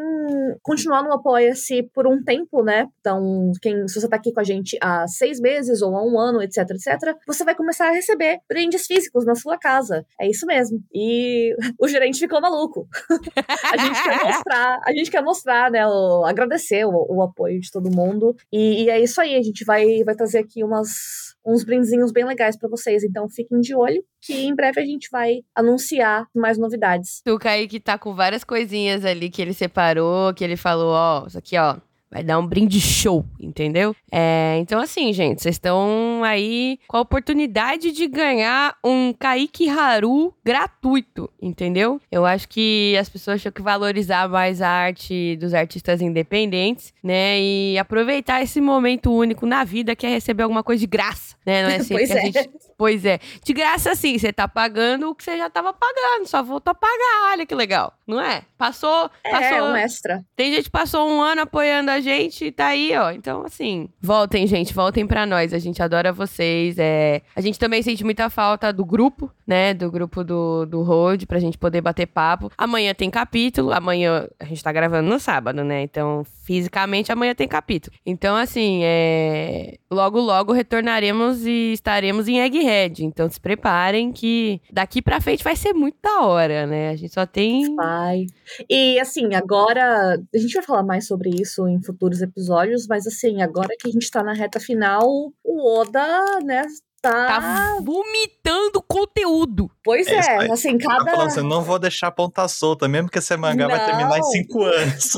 continuar 0.62 1.02
no 1.02 1.12
apoia-se 1.12 1.82
por 1.92 2.06
um 2.06 2.22
tempo, 2.22 2.62
né? 2.62 2.86
Então, 3.00 3.50
quem 3.60 3.88
se 3.88 4.00
você 4.00 4.08
tá 4.08 4.14
aqui 4.14 4.32
com 4.32 4.40
a 4.40 4.44
gente 4.44 4.78
há 4.80 5.06
seis 5.08 5.40
meses 5.40 5.82
ou 5.82 5.96
há 5.96 6.04
um 6.04 6.18
ano, 6.20 6.40
etc, 6.42 6.58
etc, 6.70 7.16
você 7.26 7.44
vai 7.44 7.56
começar 7.56 7.88
a 7.88 7.92
receber 7.92 8.38
brindes 8.48 8.86
físicos 8.86 9.26
na 9.26 9.34
sua 9.34 9.58
casa. 9.58 10.06
É 10.20 10.28
isso 10.28 10.46
mesmo. 10.46 10.78
E 10.94 11.52
o 11.80 11.88
gerente 11.88 12.20
ficou 12.20 12.40
maluco. 12.40 12.86
a 13.72 13.76
gente 13.76 14.02
quer 14.04 14.24
mostrar, 14.24 14.78
a 14.86 14.92
gente 14.92 15.10
quer 15.10 15.22
mostrar, 15.22 15.70
né, 15.70 15.84
o, 15.84 16.24
agradecer 16.24 16.84
o, 16.84 17.06
o 17.08 17.22
apoio 17.22 17.55
de 17.60 17.70
todo 17.70 17.94
mundo. 17.94 18.34
E, 18.52 18.84
e 18.84 18.90
é 18.90 19.00
isso 19.00 19.20
aí, 19.20 19.34
a 19.34 19.42
gente 19.42 19.64
vai, 19.64 20.02
vai 20.04 20.14
trazer 20.14 20.38
aqui 20.38 20.62
umas, 20.62 21.34
uns 21.44 21.64
brindezinhos 21.64 22.12
bem 22.12 22.24
legais 22.24 22.56
pra 22.56 22.68
vocês. 22.68 23.04
Então 23.04 23.28
fiquem 23.28 23.60
de 23.60 23.74
olho 23.74 24.04
que 24.20 24.34
em 24.34 24.54
breve 24.54 24.80
a 24.80 24.84
gente 24.84 25.08
vai 25.10 25.40
anunciar 25.54 26.26
mais 26.34 26.58
novidades. 26.58 27.22
O 27.26 27.38
Kaique 27.38 27.78
tá 27.78 27.96
com 27.98 28.14
várias 28.14 28.42
coisinhas 28.42 29.04
ali 29.04 29.30
que 29.30 29.40
ele 29.40 29.54
separou, 29.54 30.34
que 30.34 30.42
ele 30.42 30.56
falou, 30.56 30.92
ó, 30.92 31.26
isso 31.26 31.38
aqui, 31.38 31.56
ó. 31.56 31.76
Vai 32.16 32.24
dar 32.24 32.38
um 32.38 32.46
brinde 32.46 32.80
show, 32.80 33.26
entendeu? 33.38 33.94
É, 34.10 34.56
então, 34.58 34.80
assim, 34.80 35.12
gente, 35.12 35.42
vocês 35.42 35.56
estão 35.56 36.22
aí 36.24 36.78
com 36.88 36.96
a 36.96 37.00
oportunidade 37.02 37.92
de 37.92 38.06
ganhar 38.08 38.74
um 38.82 39.12
Kaique 39.12 39.68
Haru 39.68 40.32
gratuito, 40.42 41.30
entendeu? 41.42 42.00
Eu 42.10 42.24
acho 42.24 42.48
que 42.48 42.96
as 42.98 43.06
pessoas 43.10 43.42
tinham 43.42 43.52
que 43.52 43.60
valorizar 43.60 44.30
mais 44.30 44.62
a 44.62 44.68
arte 44.70 45.36
dos 45.36 45.52
artistas 45.52 46.00
independentes, 46.00 46.94
né? 47.04 47.38
E 47.38 47.76
aproveitar 47.78 48.40
esse 48.42 48.62
momento 48.62 49.12
único 49.12 49.44
na 49.44 49.62
vida 49.62 49.94
que 49.94 50.06
é 50.06 50.08
receber 50.08 50.44
alguma 50.44 50.62
coisa 50.62 50.80
de 50.80 50.86
graça, 50.86 51.36
né? 51.44 51.64
Não 51.64 51.68
é 51.70 51.76
assim 51.76 51.92
Pois 51.96 52.10
que 52.10 52.16
a 52.16 52.18
é. 52.18 52.24
gente 52.24 52.50
Pois 52.78 53.04
é. 53.04 53.18
De 53.42 53.52
graça, 53.52 53.94
sim, 53.94 54.18
você 54.18 54.32
tá 54.32 54.46
pagando 54.48 55.10
o 55.10 55.14
que 55.14 55.22
você 55.24 55.36
já 55.36 55.48
tava 55.50 55.72
pagando, 55.74 56.26
só 56.26 56.42
voltou 56.42 56.70
a 56.72 56.74
pagar. 56.74 57.32
Olha 57.32 57.44
que 57.46 57.54
legal, 57.54 57.92
não 58.06 58.20
é? 58.20 58.42
Passou, 58.56 59.10
É, 59.24 59.30
passou. 59.30 59.68
um 59.68 59.76
extra. 59.76 60.24
Tem 60.34 60.52
gente 60.52 60.64
que 60.64 60.70
passou 60.70 61.08
um 61.10 61.20
ano 61.20 61.42
apoiando 61.42 61.90
a 61.90 62.00
gente 62.06 62.46
e 62.46 62.52
tá 62.52 62.68
aí, 62.68 62.96
ó. 62.96 63.10
Então, 63.10 63.44
assim, 63.44 63.88
voltem, 64.00 64.46
gente, 64.46 64.72
voltem 64.72 65.06
pra 65.06 65.26
nós. 65.26 65.52
A 65.52 65.58
gente 65.58 65.82
adora 65.82 66.12
vocês. 66.12 66.78
É... 66.78 67.22
A 67.34 67.40
gente 67.40 67.58
também 67.58 67.82
sente 67.82 68.04
muita 68.04 68.30
falta 68.30 68.72
do 68.72 68.84
grupo, 68.84 69.30
né? 69.46 69.74
Do 69.74 69.90
grupo 69.90 70.22
do, 70.22 70.64
do 70.66 70.82
Road, 70.82 71.26
pra 71.26 71.40
gente 71.40 71.58
poder 71.58 71.80
bater 71.80 72.06
papo. 72.06 72.50
Amanhã 72.56 72.94
tem 72.94 73.10
capítulo. 73.10 73.72
Amanhã 73.72 74.28
a 74.38 74.44
gente 74.44 74.62
tá 74.62 74.72
gravando 74.72 75.08
no 75.08 75.18
sábado, 75.18 75.64
né? 75.64 75.82
Então, 75.82 76.22
fisicamente, 76.44 77.10
amanhã 77.10 77.34
tem 77.34 77.48
capítulo. 77.48 77.96
Então, 78.04 78.36
assim, 78.36 78.80
é... 78.84 79.78
logo, 79.90 80.20
logo 80.20 80.52
retornaremos 80.52 81.44
e 81.44 81.72
estaremos 81.72 82.28
em 82.28 82.38
Egghead. 82.38 83.04
Então, 83.04 83.28
se 83.28 83.40
preparem 83.40 84.12
que 84.12 84.60
daqui 84.72 85.02
pra 85.02 85.20
frente 85.20 85.42
vai 85.42 85.56
ser 85.56 85.72
muito 85.72 85.96
da 86.02 86.20
hora, 86.20 86.66
né? 86.66 86.90
A 86.90 86.96
gente 86.96 87.12
só 87.12 87.26
tem. 87.26 87.74
Vai. 87.74 88.26
E 88.70 88.98
assim, 89.00 89.34
agora. 89.34 90.20
A 90.34 90.38
gente 90.38 90.54
vai 90.54 90.62
falar 90.62 90.82
mais 90.82 91.06
sobre 91.06 91.30
isso 91.30 91.66
em 91.66 91.80
futuros 91.86 92.20
episódios, 92.20 92.86
mas 92.86 93.06
assim, 93.06 93.42
agora 93.42 93.74
que 93.78 93.88
a 93.88 93.92
gente 93.92 94.10
tá 94.10 94.22
na 94.22 94.32
reta 94.32 94.60
final, 94.60 95.32
o 95.44 95.80
Oda, 95.80 96.40
né, 96.44 96.66
tá. 97.02 97.26
Tá 97.26 97.78
vomitando 97.82 98.82
conteúdo. 98.86 99.70
Pois 99.84 100.06
É, 100.06 100.46
é, 100.46 100.52
assim, 100.52 100.76
Tá 100.78 100.98
cada. 100.98 101.10
falando 101.12 101.26
assim, 101.28 101.48
não 101.48 101.62
vou 101.62 101.78
deixar 101.78 102.08
a 102.08 102.12
ponta 102.12 102.46
solta, 102.48 102.88
mesmo 102.88 103.08
que 103.08 103.18
esse 103.18 103.36
mangá 103.36 103.66
vai 103.68 103.84
terminar 103.84 104.16
em 104.16 104.20
Não. 104.20 104.30
cinco 104.30 104.62
anos. 104.64 105.10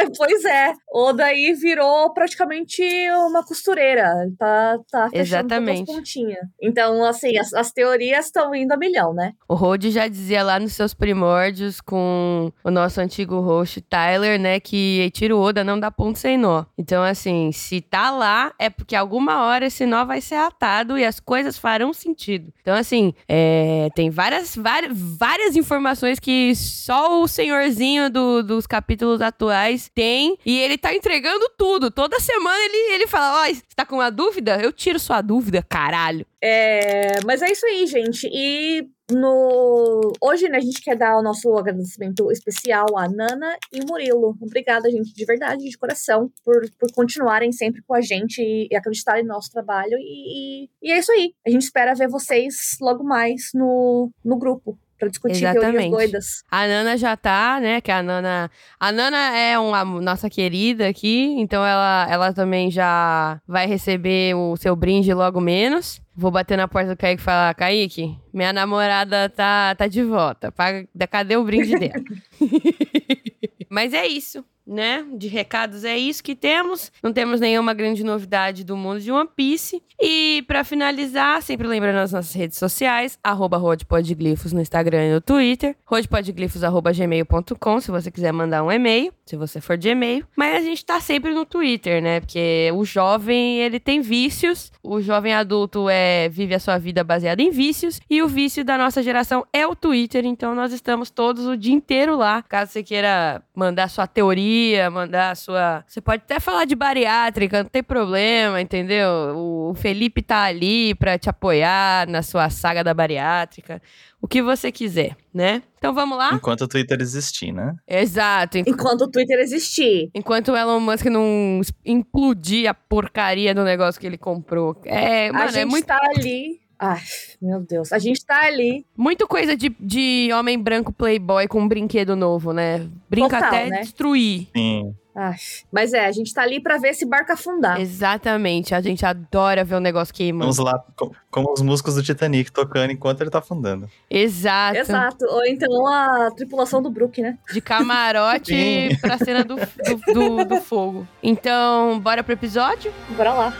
É, 0.00 0.06
Pois 0.16 0.44
é, 0.44 0.72
Oda 0.94 1.24
aí 1.24 1.52
virou 1.54 2.14
praticamente 2.14 2.82
uma 3.28 3.44
costureira. 3.44 4.30
Tá, 4.38 4.78
tá 4.90 5.08
fechando 5.10 5.22
Exatamente. 5.22 5.78
todas 5.78 5.88
as 5.90 5.96
pontinhas. 5.96 6.38
Então, 6.62 7.04
assim, 7.04 7.36
as, 7.36 7.52
as 7.52 7.72
teorias 7.72 8.26
estão 8.26 8.54
indo 8.54 8.70
a 8.72 8.76
milhão, 8.76 9.12
né? 9.12 9.32
O 9.48 9.54
Rod 9.56 9.84
já 9.86 10.06
dizia 10.06 10.44
lá 10.44 10.60
nos 10.60 10.72
seus 10.74 10.94
primórdios 10.94 11.80
com 11.80 12.52
o 12.62 12.70
nosso 12.70 13.00
antigo 13.00 13.40
host 13.40 13.80
Tyler, 13.80 14.38
né, 14.38 14.60
que 14.60 15.00
Eiichiro 15.00 15.36
Oda 15.36 15.64
não 15.64 15.80
dá 15.80 15.90
ponto 15.90 16.16
sem 16.16 16.38
nó. 16.38 16.64
Então, 16.78 17.02
assim, 17.02 17.50
se 17.50 17.80
tá 17.80 18.12
lá, 18.12 18.52
é 18.56 18.70
porque 18.70 18.94
alguma 18.94 19.46
hora 19.46 19.66
esse 19.66 19.84
nó 19.84 20.04
vai 20.04 20.20
ser 20.20 20.36
atado 20.36 20.96
e 20.96 21.04
as 21.04 21.17
coisas 21.20 21.58
farão 21.58 21.92
sentido. 21.92 22.52
Então, 22.60 22.74
assim, 22.74 23.12
é, 23.28 23.88
tem 23.94 24.10
várias, 24.10 24.54
várias, 24.56 24.92
várias 24.96 25.56
informações 25.56 26.18
que 26.18 26.54
só 26.54 27.20
o 27.22 27.28
senhorzinho 27.28 28.10
do- 28.10 28.42
dos 28.42 28.66
capítulos 28.66 29.20
atuais 29.20 29.90
tem 29.94 30.36
e 30.44 30.58
ele 30.58 30.76
tá 30.78 30.94
entregando 30.94 31.50
tudo. 31.56 31.90
Toda 31.90 32.20
semana 32.20 32.58
ele, 32.64 32.94
ele 32.94 33.06
fala, 33.06 33.42
ó, 33.42 33.46
você 33.46 33.62
tá 33.74 33.84
com 33.84 33.96
uma 33.96 34.10
dúvida? 34.10 34.58
Eu 34.62 34.72
tiro 34.72 34.98
sua 34.98 35.20
dúvida, 35.20 35.62
caralho. 35.68 36.26
É, 36.42 37.20
mas 37.26 37.42
é 37.42 37.50
isso 37.50 37.66
aí, 37.66 37.86
gente. 37.86 38.28
E 38.32 38.86
no 39.10 40.12
hoje, 40.20 40.48
né, 40.48 40.58
a 40.58 40.60
gente 40.60 40.82
quer 40.82 40.96
dar 40.96 41.18
o 41.18 41.22
nosso 41.22 41.56
agradecimento 41.56 42.30
especial 42.30 42.86
a 42.96 43.08
Nana 43.08 43.56
e 43.72 43.80
Murilo. 43.84 44.36
Obrigada, 44.40 44.90
gente, 44.90 45.14
de 45.14 45.24
verdade, 45.24 45.68
de 45.68 45.78
coração, 45.78 46.30
por, 46.44 46.68
por 46.78 46.92
continuarem 46.92 47.52
sempre 47.52 47.82
com 47.82 47.94
a 47.94 48.00
gente 48.00 48.42
e, 48.42 48.68
e 48.70 48.76
acreditarem 48.76 49.22
no 49.22 49.30
nosso 49.30 49.50
trabalho. 49.50 49.96
E, 49.98 50.64
e, 50.64 50.70
e 50.82 50.92
é 50.92 50.98
isso 50.98 51.12
aí. 51.12 51.32
A 51.46 51.50
gente 51.50 51.62
espera 51.62 51.94
ver 51.94 52.08
vocês 52.08 52.76
logo 52.80 53.02
mais 53.02 53.50
no, 53.54 54.10
no 54.24 54.38
grupo. 54.38 54.78
Pra 54.98 55.08
discutir 55.08 55.40
teorias 55.40 55.56
Exatamente. 55.64 55.90
doidas. 55.90 56.42
A 56.50 56.66
Nana 56.66 56.96
já 56.96 57.16
tá, 57.16 57.60
né? 57.60 57.80
Que 57.80 57.90
a 57.92 58.02
Nana. 58.02 58.50
A 58.80 58.90
Nana 58.90 59.36
é 59.36 59.58
uma 59.58 59.84
nossa 59.84 60.28
querida 60.28 60.88
aqui, 60.88 61.34
então 61.38 61.64
ela, 61.64 62.06
ela 62.10 62.32
também 62.32 62.70
já 62.70 63.40
vai 63.46 63.66
receber 63.66 64.34
o 64.34 64.56
seu 64.56 64.74
brinde 64.74 65.14
logo 65.14 65.40
menos. 65.40 66.00
Vou 66.16 66.32
bater 66.32 66.56
na 66.56 66.66
porta 66.66 66.90
do 66.94 66.96
Kaique 66.98 67.20
e 67.22 67.24
falar: 67.24 67.54
Kaique, 67.54 68.18
minha 68.32 68.52
namorada 68.52 69.28
tá, 69.28 69.74
tá 69.76 69.86
de 69.86 70.02
volta. 70.02 70.50
Paga- 70.50 70.88
Cadê 71.08 71.36
o 71.36 71.44
brinde 71.44 71.78
dela? 71.78 72.02
Mas 73.70 73.92
é 73.92 74.06
isso. 74.06 74.44
Né? 74.68 75.04
De 75.14 75.26
recados 75.26 75.82
é 75.84 75.96
isso 75.96 76.22
que 76.22 76.36
temos. 76.36 76.92
Não 77.02 77.12
temos 77.12 77.40
nenhuma 77.40 77.72
grande 77.72 78.04
novidade 78.04 78.62
do 78.62 78.76
mundo 78.76 79.00
de 79.00 79.10
One 79.10 79.28
Piece. 79.34 79.82
E 80.00 80.44
para 80.46 80.62
finalizar, 80.62 81.42
sempre 81.42 81.66
lembrando 81.66 81.96
as 81.96 82.12
nossas 82.12 82.32
redes 82.32 82.58
sociais, 82.58 83.18
arroba 83.24 83.56
rodpodglifos 83.56 84.52
no 84.52 84.60
Instagram 84.60 85.06
e 85.06 85.12
no 85.14 85.20
Twitter, 85.20 85.74
rodpodglifos.gmail.com 85.84 87.80
se 87.80 87.90
você 87.90 88.10
quiser 88.10 88.32
mandar 88.32 88.62
um 88.62 88.70
e-mail, 88.70 89.12
se 89.26 89.36
você 89.36 89.60
for 89.60 89.76
de 89.76 89.88
e-mail. 89.88 90.24
Mas 90.36 90.56
a 90.56 90.60
gente 90.60 90.84
tá 90.84 91.00
sempre 91.00 91.34
no 91.34 91.44
Twitter, 91.44 92.00
né? 92.02 92.20
Porque 92.20 92.70
o 92.74 92.84
jovem, 92.84 93.58
ele 93.58 93.80
tem 93.80 94.00
vícios, 94.00 94.70
o 94.82 95.00
jovem 95.00 95.34
adulto 95.34 95.88
é 95.88 96.28
vive 96.28 96.54
a 96.54 96.60
sua 96.60 96.78
vida 96.78 97.02
baseada 97.02 97.42
em 97.42 97.50
vícios, 97.50 98.00
e 98.08 98.22
o 98.22 98.28
vício 98.28 98.64
da 98.64 98.78
nossa 98.78 99.02
geração 99.02 99.44
é 99.52 99.66
o 99.66 99.74
Twitter, 99.74 100.24
então 100.24 100.54
nós 100.54 100.72
estamos 100.72 101.10
todos 101.10 101.46
o 101.46 101.56
dia 101.56 101.74
inteiro 101.74 102.16
lá. 102.16 102.42
Caso 102.42 102.72
você 102.72 102.82
queira 102.82 103.42
mandar 103.54 103.88
sua 103.88 104.06
teoria, 104.06 104.57
mandar 104.90 105.36
sua. 105.36 105.84
Você 105.86 106.00
pode 106.00 106.22
até 106.24 106.40
falar 106.40 106.64
de 106.64 106.74
bariátrica, 106.74 107.62
não 107.62 107.70
tem 107.70 107.82
problema, 107.82 108.60
entendeu? 108.60 109.08
O 109.36 109.74
Felipe 109.74 110.22
tá 110.22 110.44
ali 110.44 110.94
pra 110.94 111.18
te 111.18 111.28
apoiar 111.28 112.06
na 112.08 112.22
sua 112.22 112.50
saga 112.50 112.82
da 112.82 112.94
bariátrica. 112.94 113.80
O 114.20 114.26
que 114.26 114.42
você 114.42 114.72
quiser, 114.72 115.16
né? 115.32 115.62
Então 115.78 115.94
vamos 115.94 116.18
lá? 116.18 116.30
Enquanto 116.32 116.62
o 116.62 116.68
Twitter 116.68 117.00
existir, 117.00 117.52
né? 117.52 117.74
Exato. 117.86 118.58
Enquanto 118.58 119.02
o 119.02 119.10
Twitter 119.10 119.38
existir. 119.38 120.10
Enquanto 120.14 120.52
o 120.52 120.56
Elon 120.56 120.80
Musk 120.80 121.06
não 121.06 121.60
implodir 121.84 122.68
a 122.68 122.74
porcaria 122.74 123.54
do 123.54 123.62
negócio 123.62 124.00
que 124.00 124.06
ele 124.06 124.18
comprou. 124.18 124.80
É, 124.84 125.30
mano, 125.30 125.44
a 125.44 125.46
gente 125.48 125.60
é 125.60 125.64
muito. 125.64 125.86
tá 125.86 126.00
ali. 126.16 126.60
Ai, 126.78 127.00
meu 127.42 127.60
Deus. 127.60 127.92
A 127.92 127.98
gente 127.98 128.24
tá 128.24 128.42
ali. 128.44 128.86
Muito 128.96 129.26
coisa 129.26 129.56
de, 129.56 129.74
de 129.80 130.30
homem 130.32 130.58
branco 130.58 130.92
playboy 130.92 131.48
com 131.48 131.60
um 131.60 131.68
brinquedo 131.68 132.14
novo, 132.14 132.52
né? 132.52 132.86
Brinca 133.10 133.36
Total, 133.36 133.48
até 133.48 133.66
né? 133.68 133.80
destruir. 133.80 134.46
Sim. 134.56 134.94
Ai, 135.20 135.34
mas 135.72 135.92
é, 135.92 136.06
a 136.06 136.12
gente 136.12 136.32
tá 136.32 136.42
ali 136.42 136.60
pra 136.60 136.76
ver 136.78 136.90
esse 136.90 137.04
barco 137.04 137.32
afundar. 137.32 137.80
Exatamente. 137.80 138.72
A 138.72 138.80
gente 138.80 139.04
adora 139.04 139.64
ver 139.64 139.74
o 139.74 139.80
negócio 139.80 140.14
queimando. 140.14 140.52
Vamos 140.52 140.58
lá, 140.58 140.78
co- 140.96 141.12
como 141.28 141.52
os 141.52 141.60
músicos 141.60 141.96
do 141.96 142.02
Titanic 142.04 142.52
tocando 142.52 142.92
enquanto 142.92 143.22
ele 143.22 143.30
tá 143.30 143.40
afundando. 143.40 143.90
Exato. 144.08 144.78
Exato. 144.78 145.24
Ou 145.28 145.44
então 145.44 145.84
a 145.88 146.30
tripulação 146.36 146.80
do 146.80 146.88
Brook, 146.88 147.20
né? 147.20 147.36
De 147.52 147.60
camarote 147.60 148.96
pra 149.00 149.18
cena 149.18 149.42
do, 149.44 149.56
do, 149.56 150.12
do, 150.14 150.44
do 150.44 150.60
fogo. 150.60 151.04
Então, 151.20 151.98
bora 151.98 152.22
pro 152.22 152.34
episódio? 152.34 152.92
Bora 153.16 153.32
lá. 153.32 153.52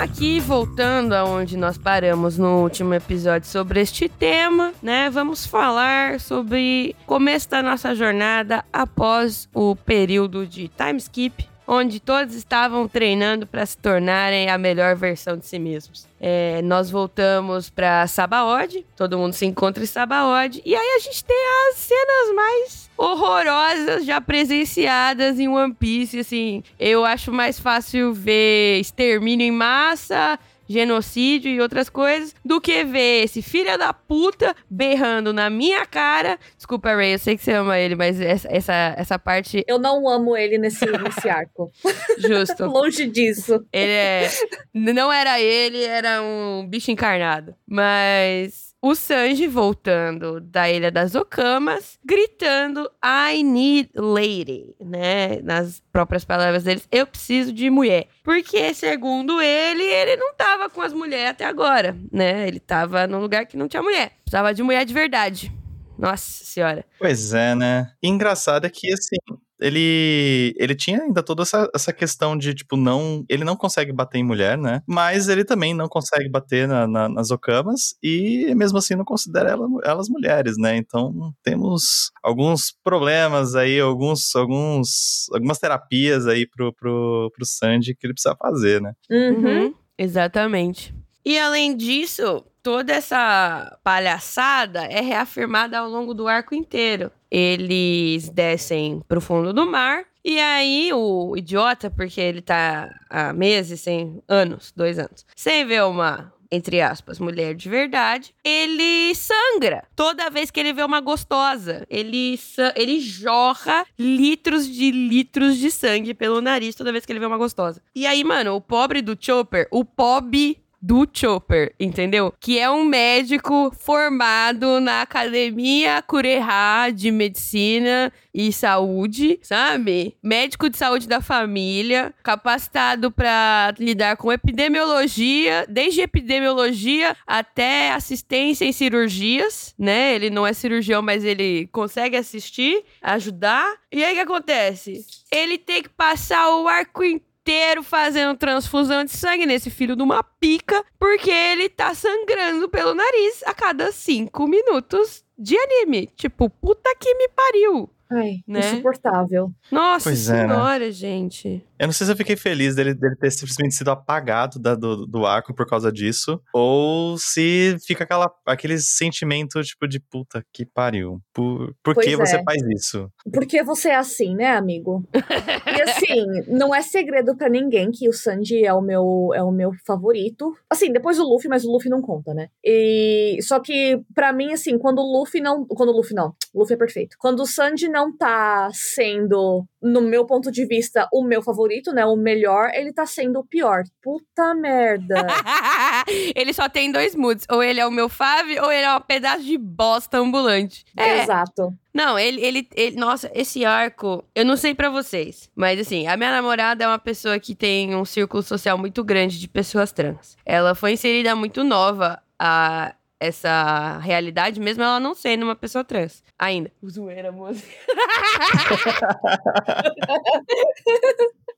Aqui 0.00 0.40
voltando 0.40 1.12
aonde 1.12 1.58
nós 1.58 1.76
paramos 1.76 2.38
no 2.38 2.62
último 2.62 2.94
episódio 2.94 3.46
sobre 3.46 3.82
este 3.82 4.08
tema, 4.08 4.72
né? 4.82 5.10
Vamos 5.10 5.46
falar 5.46 6.18
sobre 6.18 6.96
começo 7.06 7.50
da 7.50 7.62
nossa 7.62 7.94
jornada 7.94 8.64
após 8.72 9.46
o 9.52 9.76
período 9.76 10.46
de 10.46 10.68
time 10.68 10.96
skip, 10.96 11.46
onde 11.72 12.00
todos 12.00 12.34
estavam 12.34 12.88
treinando 12.88 13.46
para 13.46 13.64
se 13.64 13.78
tornarem 13.78 14.50
a 14.50 14.58
melhor 14.58 14.96
versão 14.96 15.36
de 15.36 15.46
si 15.46 15.56
mesmos. 15.56 16.04
É, 16.20 16.60
nós 16.62 16.90
voltamos 16.90 17.70
para 17.70 18.08
Sabaody, 18.08 18.84
todo 18.96 19.16
mundo 19.16 19.34
se 19.34 19.46
encontra 19.46 19.80
em 19.80 19.86
Sabaody, 19.86 20.60
e 20.64 20.74
aí 20.74 20.96
a 20.96 20.98
gente 20.98 21.24
tem 21.24 21.36
as 21.68 21.76
cenas 21.76 22.34
mais 22.34 22.90
horrorosas 22.98 24.04
já 24.04 24.20
presenciadas 24.20 25.38
em 25.38 25.46
One 25.46 25.72
Piece, 25.72 26.18
assim. 26.18 26.64
Eu 26.76 27.04
acho 27.04 27.30
mais 27.30 27.60
fácil 27.60 28.12
ver 28.12 28.80
extermínio 28.80 29.46
em 29.46 29.52
massa, 29.52 30.40
genocídio 30.70 31.50
e 31.50 31.60
outras 31.60 31.90
coisas, 31.90 32.32
do 32.44 32.60
que 32.60 32.84
ver 32.84 33.24
esse 33.24 33.42
filho 33.42 33.76
da 33.76 33.92
puta 33.92 34.54
berrando 34.70 35.32
na 35.32 35.50
minha 35.50 35.84
cara. 35.84 36.38
Desculpa, 36.56 36.94
Ray, 36.94 37.14
eu 37.14 37.18
sei 37.18 37.36
que 37.36 37.42
você 37.42 37.52
ama 37.52 37.76
ele, 37.76 37.96
mas 37.96 38.20
essa, 38.20 38.48
essa, 38.48 38.94
essa 38.96 39.18
parte, 39.18 39.64
Eu 39.66 39.78
não 39.80 40.08
amo 40.08 40.36
ele 40.36 40.58
nesse, 40.58 40.86
nesse 40.86 41.28
arco. 41.28 41.72
justo. 42.18 42.66
Longe 42.66 43.06
disso. 43.06 43.66
Ele 43.72 43.90
é. 43.90 44.30
Não 44.72 45.12
era 45.12 45.40
ele, 45.40 45.82
era 45.82 46.22
um 46.22 46.64
bicho 46.68 46.92
encarnado. 46.92 47.54
Mas. 47.66 48.69
O 48.82 48.94
Sanji 48.94 49.46
voltando 49.46 50.40
da 50.40 50.70
Ilha 50.70 50.90
das 50.90 51.14
Okamas, 51.14 51.98
gritando 52.02 52.90
I 53.04 53.42
need 53.42 53.90
lady, 53.94 54.74
né? 54.80 55.42
Nas 55.42 55.82
próprias 55.92 56.24
palavras 56.24 56.64
deles, 56.64 56.88
eu 56.90 57.06
preciso 57.06 57.52
de 57.52 57.68
mulher. 57.68 58.08
Porque, 58.24 58.72
segundo 58.72 59.38
ele, 59.38 59.82
ele 59.82 60.16
não 60.16 60.32
tava 60.34 60.70
com 60.70 60.80
as 60.80 60.94
mulheres 60.94 61.32
até 61.32 61.44
agora, 61.44 61.94
né? 62.10 62.48
Ele 62.48 62.58
tava 62.58 63.06
num 63.06 63.20
lugar 63.20 63.44
que 63.44 63.54
não 63.54 63.68
tinha 63.68 63.82
mulher. 63.82 64.12
Precisava 64.22 64.54
de 64.54 64.62
mulher 64.62 64.86
de 64.86 64.94
verdade. 64.94 65.52
Nossa 65.98 66.42
senhora. 66.44 66.82
Pois 66.98 67.34
é, 67.34 67.54
né? 67.54 67.92
Engraçado 68.02 68.66
é 68.66 68.70
que, 68.70 68.90
assim, 68.90 69.18
ele 69.60 70.54
ele 70.56 70.74
tinha 70.74 71.02
ainda 71.02 71.22
toda 71.22 71.42
essa, 71.42 71.68
essa 71.74 71.92
questão 71.92 72.36
de, 72.36 72.54
tipo, 72.54 72.76
não. 72.76 73.24
Ele 73.28 73.44
não 73.44 73.56
consegue 73.56 73.92
bater 73.92 74.18
em 74.18 74.24
mulher, 74.24 74.56
né? 74.58 74.82
Mas 74.86 75.28
ele 75.28 75.44
também 75.44 75.74
não 75.74 75.88
consegue 75.88 76.28
bater 76.28 76.66
na, 76.68 76.86
na- 76.86 77.08
nas 77.08 77.30
okamas 77.30 77.94
e 78.02 78.52
mesmo 78.54 78.78
assim 78.78 78.94
não 78.94 79.04
considera 79.04 79.50
ela- 79.50 79.66
elas 79.84 80.08
mulheres, 80.08 80.56
né? 80.58 80.76
Então 80.76 81.32
temos 81.42 82.10
alguns 82.22 82.72
problemas 82.82 83.54
aí, 83.54 83.78
alguns, 83.80 84.34
alguns, 84.34 85.26
algumas 85.32 85.58
terapias 85.58 86.26
aí 86.26 86.46
pro, 86.46 86.72
pro, 86.72 87.30
pro 87.34 87.44
Sanji 87.46 87.94
que 87.94 88.06
ele 88.06 88.14
precisa 88.14 88.36
fazer, 88.36 88.80
né? 88.80 88.92
Uhum. 89.10 89.30
Uhum, 89.40 89.74
exatamente. 89.98 90.94
E 91.24 91.38
além 91.38 91.76
disso, 91.76 92.44
toda 92.62 92.92
essa 92.92 93.78
palhaçada 93.82 94.84
é 94.84 95.00
reafirmada 95.00 95.78
ao 95.78 95.88
longo 95.88 96.14
do 96.14 96.28
arco 96.28 96.54
inteiro. 96.54 97.10
Eles 97.30 98.28
descem 98.28 99.02
pro 99.06 99.20
fundo 99.20 99.52
do 99.52 99.66
mar. 99.66 100.04
E 100.24 100.38
aí, 100.38 100.92
o 100.92 101.34
idiota, 101.36 101.90
porque 101.90 102.20
ele 102.20 102.42
tá 102.42 102.90
há 103.08 103.32
meses, 103.32 103.80
sem 103.80 104.22
anos, 104.28 104.70
dois 104.76 104.98
anos, 104.98 105.24
sem 105.34 105.64
ver 105.64 105.82
uma, 105.84 106.30
entre 106.52 106.82
aspas, 106.82 107.18
mulher 107.18 107.54
de 107.54 107.70
verdade, 107.70 108.34
ele 108.44 109.14
sangra 109.14 109.84
toda 109.96 110.28
vez 110.28 110.50
que 110.50 110.60
ele 110.60 110.74
vê 110.74 110.82
uma 110.82 111.00
gostosa. 111.00 111.86
Ele, 111.88 112.38
ele 112.76 113.00
jorra 113.00 113.86
litros 113.98 114.68
de 114.68 114.90
litros 114.90 115.56
de 115.56 115.70
sangue 115.70 116.12
pelo 116.12 116.42
nariz 116.42 116.74
toda 116.74 116.92
vez 116.92 117.06
que 117.06 117.12
ele 117.12 117.20
vê 117.20 117.26
uma 117.26 117.38
gostosa. 117.38 117.80
E 117.94 118.06
aí, 118.06 118.22
mano, 118.22 118.56
o 118.56 118.60
pobre 118.60 119.00
do 119.00 119.16
Chopper, 119.18 119.68
o 119.70 119.86
pobre 119.86 120.59
do 120.80 121.06
Chopper, 121.12 121.74
entendeu? 121.78 122.32
Que 122.40 122.58
é 122.58 122.70
um 122.70 122.84
médico 122.84 123.70
formado 123.78 124.80
na 124.80 125.02
Academia 125.02 126.02
Cureha 126.02 126.90
de 126.90 127.10
Medicina 127.10 128.12
e 128.32 128.52
Saúde, 128.52 129.38
sabe? 129.42 130.16
Médico 130.22 130.70
de 130.70 130.78
saúde 130.78 131.06
da 131.06 131.20
família, 131.20 132.14
capacitado 132.22 133.10
pra 133.10 133.74
lidar 133.78 134.16
com 134.16 134.32
epidemiologia, 134.32 135.66
desde 135.68 136.00
epidemiologia 136.00 137.16
até 137.26 137.92
assistência 137.92 138.64
em 138.64 138.72
cirurgias, 138.72 139.74
né? 139.78 140.14
Ele 140.14 140.30
não 140.30 140.46
é 140.46 140.52
cirurgião, 140.52 141.02
mas 141.02 141.24
ele 141.24 141.68
consegue 141.72 142.16
assistir, 142.16 142.82
ajudar. 143.02 143.70
E 143.92 144.02
aí 144.02 144.12
o 144.12 144.14
que 144.14 144.20
acontece? 144.20 145.04
Ele 145.30 145.58
tem 145.58 145.82
que 145.82 145.88
passar 145.88 146.56
o 146.56 146.68
arco 146.68 147.04
inteiro 147.04 147.29
inteiro 147.40 147.82
fazendo 147.82 148.36
transfusão 148.36 149.04
de 149.04 149.10
sangue 149.12 149.46
nesse 149.46 149.70
filho 149.70 149.96
de 149.96 150.02
uma 150.02 150.22
pica, 150.22 150.84
porque 150.98 151.30
ele 151.30 151.68
tá 151.68 151.94
sangrando 151.94 152.68
pelo 152.68 152.94
nariz 152.94 153.42
a 153.44 153.54
cada 153.54 153.90
cinco 153.90 154.46
minutos 154.46 155.24
de 155.38 155.56
anime. 155.56 156.06
Tipo, 156.14 156.50
puta 156.50 156.94
que 156.98 157.14
me 157.14 157.28
pariu. 157.28 157.90
Ai, 158.10 158.38
Né? 158.46 158.60
insuportável. 158.72 159.52
Nossa 159.70 160.04
Pois 160.10 160.28
é, 160.28 160.46
né? 160.46 160.54
senhora, 160.54 160.90
gente. 160.92 161.64
Eu 161.78 161.86
não 161.86 161.92
sei 161.94 162.04
se 162.06 162.12
eu 162.12 162.16
fiquei 162.16 162.36
feliz 162.36 162.74
dele, 162.74 162.92
dele 162.92 163.16
ter 163.16 163.30
simplesmente 163.30 163.74
sido 163.74 163.90
apagado 163.90 164.58
da- 164.58 164.74
do, 164.74 165.06
do 165.06 165.24
arco 165.24 165.54
por 165.54 165.66
causa 165.66 165.90
disso, 165.90 166.40
ou 166.52 167.16
se 167.16 167.76
fica 167.86 168.04
aquela, 168.04 168.30
aquele 168.44 168.78
sentimento, 168.78 169.62
tipo, 169.62 169.88
de 169.88 169.98
puta 169.98 170.44
que 170.52 170.66
pariu. 170.66 171.20
Por, 171.32 171.74
por 171.82 171.94
Pois 171.94 172.06
que 172.06 172.16
você 172.16 172.36
é. 172.36 172.42
faz 172.44 172.60
isso? 172.76 173.10
Porque 173.32 173.62
você 173.62 173.90
é 173.90 173.96
assim, 173.96 174.34
né, 174.34 174.48
amigo? 174.56 175.02
E 175.14 175.82
assim, 175.82 176.26
não 176.48 176.74
é 176.74 176.82
segredo 176.82 177.34
pra 177.36 177.48
ninguém 177.48 177.90
que 177.90 178.08
o 178.08 178.12
Sanji 178.12 178.64
é 178.64 178.74
o 178.74 178.82
meu 178.82 179.30
é 179.34 179.42
o 179.42 179.50
meu 179.50 179.70
favorito. 179.86 180.54
Assim, 180.68 180.92
depois 180.92 181.18
o 181.18 181.24
Luffy, 181.24 181.48
mas 181.48 181.64
o 181.64 181.70
Luffy 181.72 181.88
não 181.90 182.02
conta, 182.02 182.34
né? 182.34 182.48
E 182.64 183.38
só 183.42 183.58
que 183.60 184.02
pra 184.14 184.32
mim 184.32 184.52
assim, 184.52 184.78
quando 184.78 184.98
o 184.98 185.18
Luffy 185.18 185.40
não, 185.40 185.64
quando 185.64 185.90
o 185.90 185.96
Luffy 185.96 186.14
não, 186.14 186.34
Luffy 186.54 186.74
é 186.74 186.76
perfeito. 186.76 187.16
Quando 187.18 187.40
o 187.40 187.46
Sanji 187.46 187.88
não 187.88 188.14
tá 188.14 188.68
sendo, 188.72 189.64
no 189.80 190.00
meu 190.00 190.26
ponto 190.26 190.50
de 190.50 190.66
vista, 190.66 191.08
o 191.12 191.22
meu 191.22 191.42
favorito, 191.42 191.92
né? 191.92 192.04
O 192.04 192.16
melhor, 192.16 192.70
ele 192.74 192.92
tá 192.92 193.06
sendo 193.06 193.38
o 193.38 193.44
pior. 193.44 193.84
Puta 194.02 194.54
merda. 194.54 195.26
ele 196.34 196.52
só 196.52 196.68
tem 196.68 196.90
dois 196.90 197.14
moods. 197.14 197.46
Ou 197.50 197.62
ele 197.62 197.80
é 197.80 197.86
o 197.86 197.90
meu 197.90 198.08
fave, 198.08 198.58
ou 198.60 198.70
ele 198.70 198.84
é 198.84 198.96
um 198.96 199.00
pedaço 199.00 199.44
de 199.44 199.56
bosta 199.56 200.18
ambulante. 200.18 200.84
É. 200.96 201.22
Exato. 201.22 201.72
Não, 201.94 202.18
ele, 202.18 202.40
ele, 202.44 202.68
ele, 202.74 202.96
Nossa, 202.96 203.30
esse 203.34 203.64
arco, 203.64 204.24
eu 204.34 204.44
não 204.44 204.56
sei 204.56 204.74
para 204.74 204.90
vocês, 204.90 205.50
mas 205.56 205.80
assim, 205.80 206.06
a 206.06 206.16
minha 206.16 206.30
namorada 206.30 206.84
é 206.84 206.86
uma 206.86 207.00
pessoa 207.00 207.38
que 207.40 207.54
tem 207.54 207.96
um 207.96 208.04
círculo 208.04 208.42
social 208.42 208.78
muito 208.78 209.02
grande 209.02 209.40
de 209.40 209.48
pessoas 209.48 209.90
trans. 209.90 210.36
Ela 210.46 210.74
foi 210.74 210.92
inserida 210.92 211.34
muito 211.34 211.64
nova 211.64 212.22
a 212.38 212.94
essa 213.20 213.98
realidade, 213.98 214.58
mesmo 214.58 214.82
ela 214.82 214.98
não 214.98 215.14
sendo 215.14 215.42
uma 215.42 215.54
pessoa 215.54 215.84
trans. 215.84 216.24
Ainda. 216.38 216.72
Zoeira, 216.88 217.30
moça. 217.30 217.62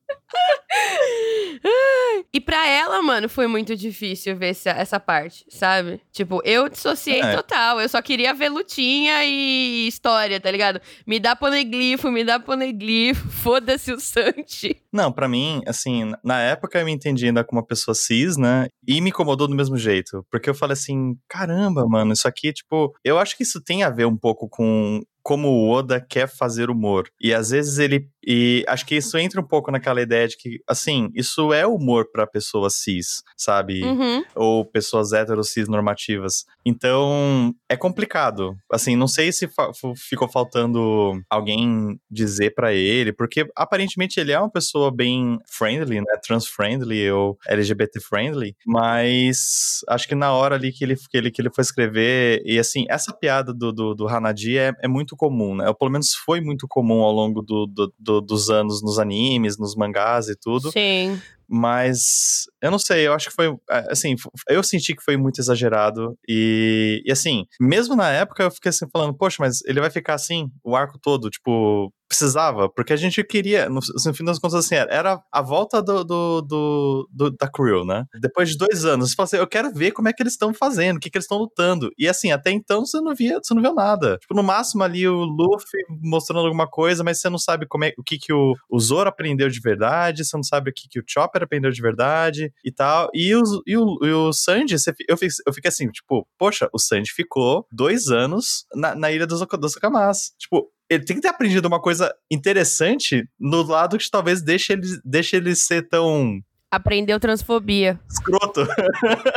e 2.32 2.40
pra 2.40 2.66
ela, 2.66 3.02
mano, 3.02 3.28
foi 3.28 3.46
muito 3.46 3.76
difícil 3.76 4.36
ver 4.36 4.50
essa, 4.50 4.70
essa 4.70 5.00
parte, 5.00 5.44
sabe? 5.48 6.00
Tipo, 6.10 6.40
eu 6.44 6.68
dissociei 6.68 7.20
é. 7.20 7.36
total. 7.36 7.80
Eu 7.80 7.88
só 7.88 8.00
queria 8.00 8.32
ver 8.32 8.48
lutinha 8.48 9.24
e 9.24 9.86
história, 9.86 10.40
tá 10.40 10.50
ligado? 10.50 10.80
Me 11.06 11.20
dá 11.20 11.36
poneglifo, 11.36 12.10
me 12.10 12.24
dá 12.24 12.40
poneglifo, 12.40 13.28
foda-se 13.30 13.92
o 13.92 14.00
Santi. 14.00 14.80
Não, 14.92 15.12
para 15.12 15.28
mim, 15.28 15.62
assim, 15.66 16.12
na 16.24 16.40
época 16.40 16.78
eu 16.78 16.84
me 16.84 16.92
entendi 16.92 17.26
ainda 17.26 17.44
como 17.44 17.60
uma 17.60 17.66
pessoa 17.66 17.94
cis, 17.94 18.36
né? 18.36 18.68
E 18.86 19.00
me 19.00 19.10
incomodou 19.10 19.46
do 19.46 19.54
mesmo 19.54 19.76
jeito. 19.76 20.24
Porque 20.30 20.48
eu 20.48 20.54
falei 20.54 20.72
assim, 20.74 21.16
caramba, 21.28 21.86
mano, 21.86 22.12
isso 22.12 22.26
aqui, 22.26 22.52
tipo, 22.52 22.92
eu 23.04 23.18
acho 23.18 23.36
que 23.36 23.42
isso 23.42 23.62
tem 23.62 23.82
a 23.82 23.90
ver 23.90 24.06
um 24.06 24.16
pouco 24.16 24.48
com 24.48 25.00
como 25.22 25.48
o 25.48 25.70
Oda 25.70 26.00
quer 26.00 26.28
fazer 26.28 26.70
humor. 26.70 27.08
E 27.20 27.32
às 27.32 27.50
vezes 27.50 27.78
ele. 27.78 28.08
E 28.24 28.64
acho 28.68 28.86
que 28.86 28.94
isso 28.94 29.18
entra 29.18 29.40
um 29.40 29.46
pouco 29.46 29.70
naquela 29.72 30.00
ideia 30.00 30.28
de 30.28 30.36
que, 30.36 30.60
assim, 30.68 31.08
isso 31.12 31.52
é 31.52 31.66
humor 31.66 32.06
para 32.12 32.24
pessoas 32.24 32.74
cis, 32.76 33.22
sabe? 33.36 33.82
Uhum. 33.82 34.22
Ou 34.36 34.64
pessoas 34.64 35.12
hétero 35.12 35.42
cis 35.42 35.68
normativas. 35.68 36.44
Então, 36.64 37.52
é 37.68 37.76
complicado. 37.76 38.54
Assim, 38.70 38.94
não 38.94 39.08
sei 39.08 39.32
se 39.32 39.48
fa 39.48 39.72
ficou 39.96 40.28
faltando 40.28 41.20
alguém 41.28 41.98
dizer 42.08 42.54
para 42.54 42.72
ele, 42.72 43.12
porque 43.12 43.44
aparentemente 43.56 44.20
ele 44.20 44.30
é 44.30 44.38
uma 44.38 44.50
pessoa 44.50 44.94
bem 44.94 45.38
friendly, 45.50 46.00
né? 46.00 46.16
Trans-friendly 46.22 47.10
ou 47.10 47.36
LGBT-friendly, 47.48 48.54
mas 48.66 49.80
acho 49.88 50.06
que 50.06 50.14
na 50.14 50.32
hora 50.32 50.54
ali 50.54 50.72
que 50.72 50.84
ele, 50.84 50.96
que 50.96 51.16
ele, 51.16 51.30
que 51.30 51.42
ele 51.42 51.50
foi 51.52 51.62
escrever, 51.62 52.40
e 52.44 52.58
assim, 52.58 52.84
essa 52.88 53.12
piada 53.12 53.52
do, 53.52 53.72
do, 53.72 53.94
do 53.94 54.08
Hanadi 54.08 54.58
é, 54.58 54.72
é 54.80 54.88
muito 54.88 55.11
muito 55.12 55.16
comum, 55.16 55.54
né? 55.54 55.68
Ou 55.68 55.74
pelo 55.74 55.90
menos 55.90 56.14
foi 56.14 56.40
muito 56.40 56.66
comum 56.66 57.02
ao 57.02 57.12
longo 57.12 57.42
do, 57.42 57.66
do, 57.66 57.92
do, 57.98 58.20
dos 58.20 58.50
anos 58.50 58.82
nos 58.82 58.98
animes, 58.98 59.58
nos 59.58 59.76
mangás 59.76 60.28
e 60.28 60.36
tudo. 60.36 60.70
Sim. 60.72 61.20
Mas 61.48 62.44
eu 62.62 62.70
não 62.70 62.78
sei, 62.78 63.06
eu 63.06 63.12
acho 63.12 63.28
que 63.28 63.34
foi. 63.34 63.54
É, 63.70 63.92
assim, 63.92 64.14
eu 64.48 64.62
senti 64.62 64.94
que 64.94 65.02
foi 65.02 65.16
muito 65.16 65.38
exagerado. 65.38 66.16
E, 66.26 67.02
e 67.04 67.12
assim, 67.12 67.44
mesmo 67.60 67.94
na 67.94 68.08
época 68.10 68.44
eu 68.44 68.50
fiquei 68.50 68.70
assim 68.70 68.86
falando, 68.90 69.14
poxa, 69.14 69.36
mas 69.38 69.60
ele 69.66 69.80
vai 69.80 69.90
ficar 69.90 70.14
assim 70.14 70.50
o 70.64 70.74
arco 70.74 70.98
todo, 70.98 71.28
tipo, 71.28 71.92
precisava, 72.12 72.68
porque 72.68 72.92
a 72.92 72.96
gente 72.96 73.24
queria, 73.24 73.70
no, 73.70 73.80
no 74.04 74.14
fim 74.14 74.24
das 74.24 74.38
contas, 74.38 74.66
assim, 74.66 74.74
era 74.74 75.18
a 75.32 75.40
volta 75.40 75.82
do, 75.82 76.04
do, 76.04 76.42
do, 76.42 77.08
do 77.10 77.30
da 77.30 77.48
crew, 77.48 77.86
né? 77.86 78.04
Depois 78.20 78.50
de 78.50 78.58
dois 78.58 78.84
anos, 78.84 79.10
você 79.10 79.16
fala 79.16 79.24
assim, 79.24 79.36
eu 79.38 79.46
quero 79.46 79.72
ver 79.72 79.92
como 79.92 80.08
é 80.08 80.12
que 80.12 80.22
eles 80.22 80.34
estão 80.34 80.52
fazendo, 80.52 80.98
o 80.98 81.00
que, 81.00 81.08
que 81.08 81.16
eles 81.16 81.24
estão 81.24 81.38
lutando. 81.38 81.90
E 81.98 82.06
assim, 82.06 82.30
até 82.30 82.50
então 82.50 82.84
você 82.84 83.00
não 83.00 83.14
via, 83.14 83.40
você 83.42 83.54
não 83.54 83.62
viu 83.62 83.74
nada. 83.74 84.18
Tipo, 84.18 84.34
no 84.34 84.42
máximo 84.42 84.84
ali 84.84 85.08
o 85.08 85.24
Luffy 85.24 85.80
mostrando 86.02 86.44
alguma 86.44 86.68
coisa, 86.68 87.02
mas 87.02 87.18
você 87.18 87.30
não 87.30 87.38
sabe 87.38 87.66
como 87.66 87.84
é, 87.84 87.92
o 87.98 88.02
que, 88.02 88.18
que 88.18 88.32
o, 88.32 88.54
o 88.70 88.78
Zoro 88.78 89.08
aprendeu 89.08 89.48
de 89.48 89.60
verdade, 89.60 90.24
você 90.24 90.36
não 90.36 90.44
sabe 90.44 90.70
o 90.70 90.74
que, 90.74 90.88
que 90.88 91.00
o 91.00 91.04
Chopper 91.06 91.42
aprendeu 91.42 91.70
de 91.70 91.80
verdade 91.80 92.52
e 92.62 92.70
tal. 92.70 93.08
E 93.14 93.34
o, 93.34 93.42
e 93.66 93.76
o, 93.76 93.98
e 94.02 94.12
o 94.12 94.32
Sanji, 94.34 94.78
você, 94.78 94.92
eu, 95.08 95.16
eu 95.46 95.52
fiquei 95.54 95.68
assim, 95.68 95.88
tipo, 95.88 96.26
poxa, 96.38 96.68
o 96.74 96.78
Sanji 96.78 97.10
ficou 97.10 97.66
dois 97.72 98.08
anos 98.08 98.66
na, 98.74 98.94
na 98.94 99.10
ilha 99.10 99.26
dos, 99.26 99.40
dos 99.40 99.76
Okamas. 99.76 100.32
Tipo, 100.38 100.68
ele 100.92 101.04
tem 101.04 101.16
que 101.16 101.22
ter 101.22 101.28
aprendido 101.28 101.66
uma 101.66 101.80
coisa 101.80 102.12
interessante 102.30 103.28
no 103.38 103.62
lado 103.62 103.98
que 103.98 104.10
talvez 104.10 104.42
deixe 104.42 104.72
ele, 104.72 105.00
deixe 105.04 105.36
ele 105.36 105.54
ser 105.54 105.88
tão. 105.88 106.40
Aprendeu 106.72 107.20
transfobia. 107.20 108.00
Escroto. 108.08 108.66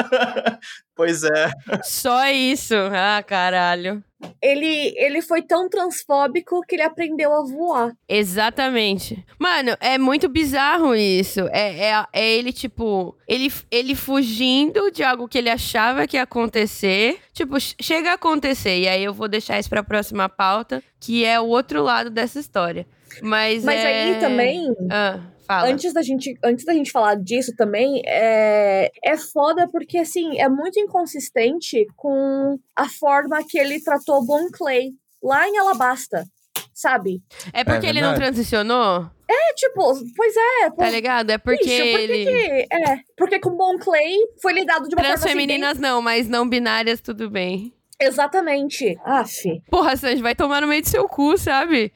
pois 0.95 1.21
é. 1.25 1.51
Só 1.83 2.29
isso. 2.29 2.73
Ah, 2.93 3.21
caralho. 3.21 4.01
Ele, 4.41 4.93
ele 4.95 5.21
foi 5.21 5.41
tão 5.41 5.67
transfóbico 5.67 6.61
que 6.61 6.75
ele 6.75 6.83
aprendeu 6.83 7.33
a 7.33 7.43
voar. 7.43 7.91
Exatamente. 8.07 9.21
Mano, 9.37 9.75
é 9.81 9.97
muito 9.97 10.29
bizarro 10.29 10.95
isso. 10.95 11.41
É, 11.51 11.89
é, 11.89 12.05
é 12.13 12.33
ele, 12.37 12.53
tipo, 12.53 13.13
ele, 13.27 13.51
ele 13.69 13.95
fugindo 13.95 14.89
de 14.89 15.03
algo 15.03 15.27
que 15.27 15.37
ele 15.37 15.49
achava 15.49 16.07
que 16.07 16.15
ia 16.15 16.23
acontecer. 16.23 17.19
Tipo, 17.33 17.57
chega 17.59 18.11
a 18.11 18.13
acontecer. 18.13 18.79
E 18.79 18.87
aí 18.87 19.03
eu 19.03 19.13
vou 19.13 19.27
deixar 19.27 19.59
isso 19.59 19.69
pra 19.69 19.83
próxima 19.83 20.29
pauta, 20.29 20.81
que 21.01 21.25
é 21.25 21.37
o 21.37 21.47
outro 21.47 21.83
lado 21.83 22.09
dessa 22.09 22.39
história. 22.39 22.87
Mas, 23.21 23.63
Mas 23.63 23.79
é... 23.79 24.03
aí 24.03 24.19
também. 24.19 24.73
Ah. 24.91 25.19
Fala. 25.47 25.67
Antes 25.67 25.93
da 25.93 26.01
gente, 26.01 26.35
antes 26.43 26.65
da 26.65 26.73
gente 26.73 26.91
falar 26.91 27.15
disso 27.15 27.55
também, 27.55 28.01
é, 28.03 28.91
é 29.03 29.15
foda 29.15 29.67
porque 29.71 29.99
assim, 29.99 30.39
é 30.39 30.49
muito 30.49 30.79
inconsistente 30.79 31.85
com 31.95 32.57
a 32.75 32.89
forma 32.89 33.43
que 33.47 33.59
ele 33.59 33.79
tratou 33.79 34.25
Bon 34.25 34.49
Clay 34.51 34.93
lá 35.21 35.47
em 35.47 35.55
Alabasta, 35.59 36.25
sabe? 36.73 37.21
É 37.53 37.63
porque 37.63 37.85
é 37.85 37.89
ele 37.89 38.01
não 38.01 38.15
transicionou? 38.15 39.07
É, 39.29 39.53
tipo, 39.53 39.81
pois 40.15 40.33
é. 40.35 40.69
Tá 40.71 40.89
ligado? 40.89 41.29
É 41.29 41.37
porque 41.37 41.63
Bicho, 41.63 41.91
por 41.91 41.99
ele... 41.99 42.25
Que, 42.25 42.67
é, 42.71 42.99
porque 43.15 43.39
com 43.39 43.51
Bon 43.51 43.77
Clay 43.77 44.17
foi 44.41 44.53
lidado 44.53 44.87
de 44.87 44.95
uma 44.95 45.03
Trans 45.03 45.19
forma 45.19 45.25
assim, 45.25 45.29
femininas 45.29 45.77
bem... 45.77 45.81
não, 45.89 46.01
mas 46.01 46.27
não 46.27 46.47
binárias 46.47 47.01
tudo 47.01 47.29
bem. 47.29 47.71
Exatamente. 47.99 48.97
Aff. 49.03 49.61
Porra, 49.69 49.95
Sanji, 49.95 50.21
vai 50.21 50.35
tomar 50.35 50.61
no 50.61 50.67
meio 50.67 50.81
do 50.81 50.89
seu 50.89 51.07
cu, 51.07 51.37
sabe? 51.37 51.93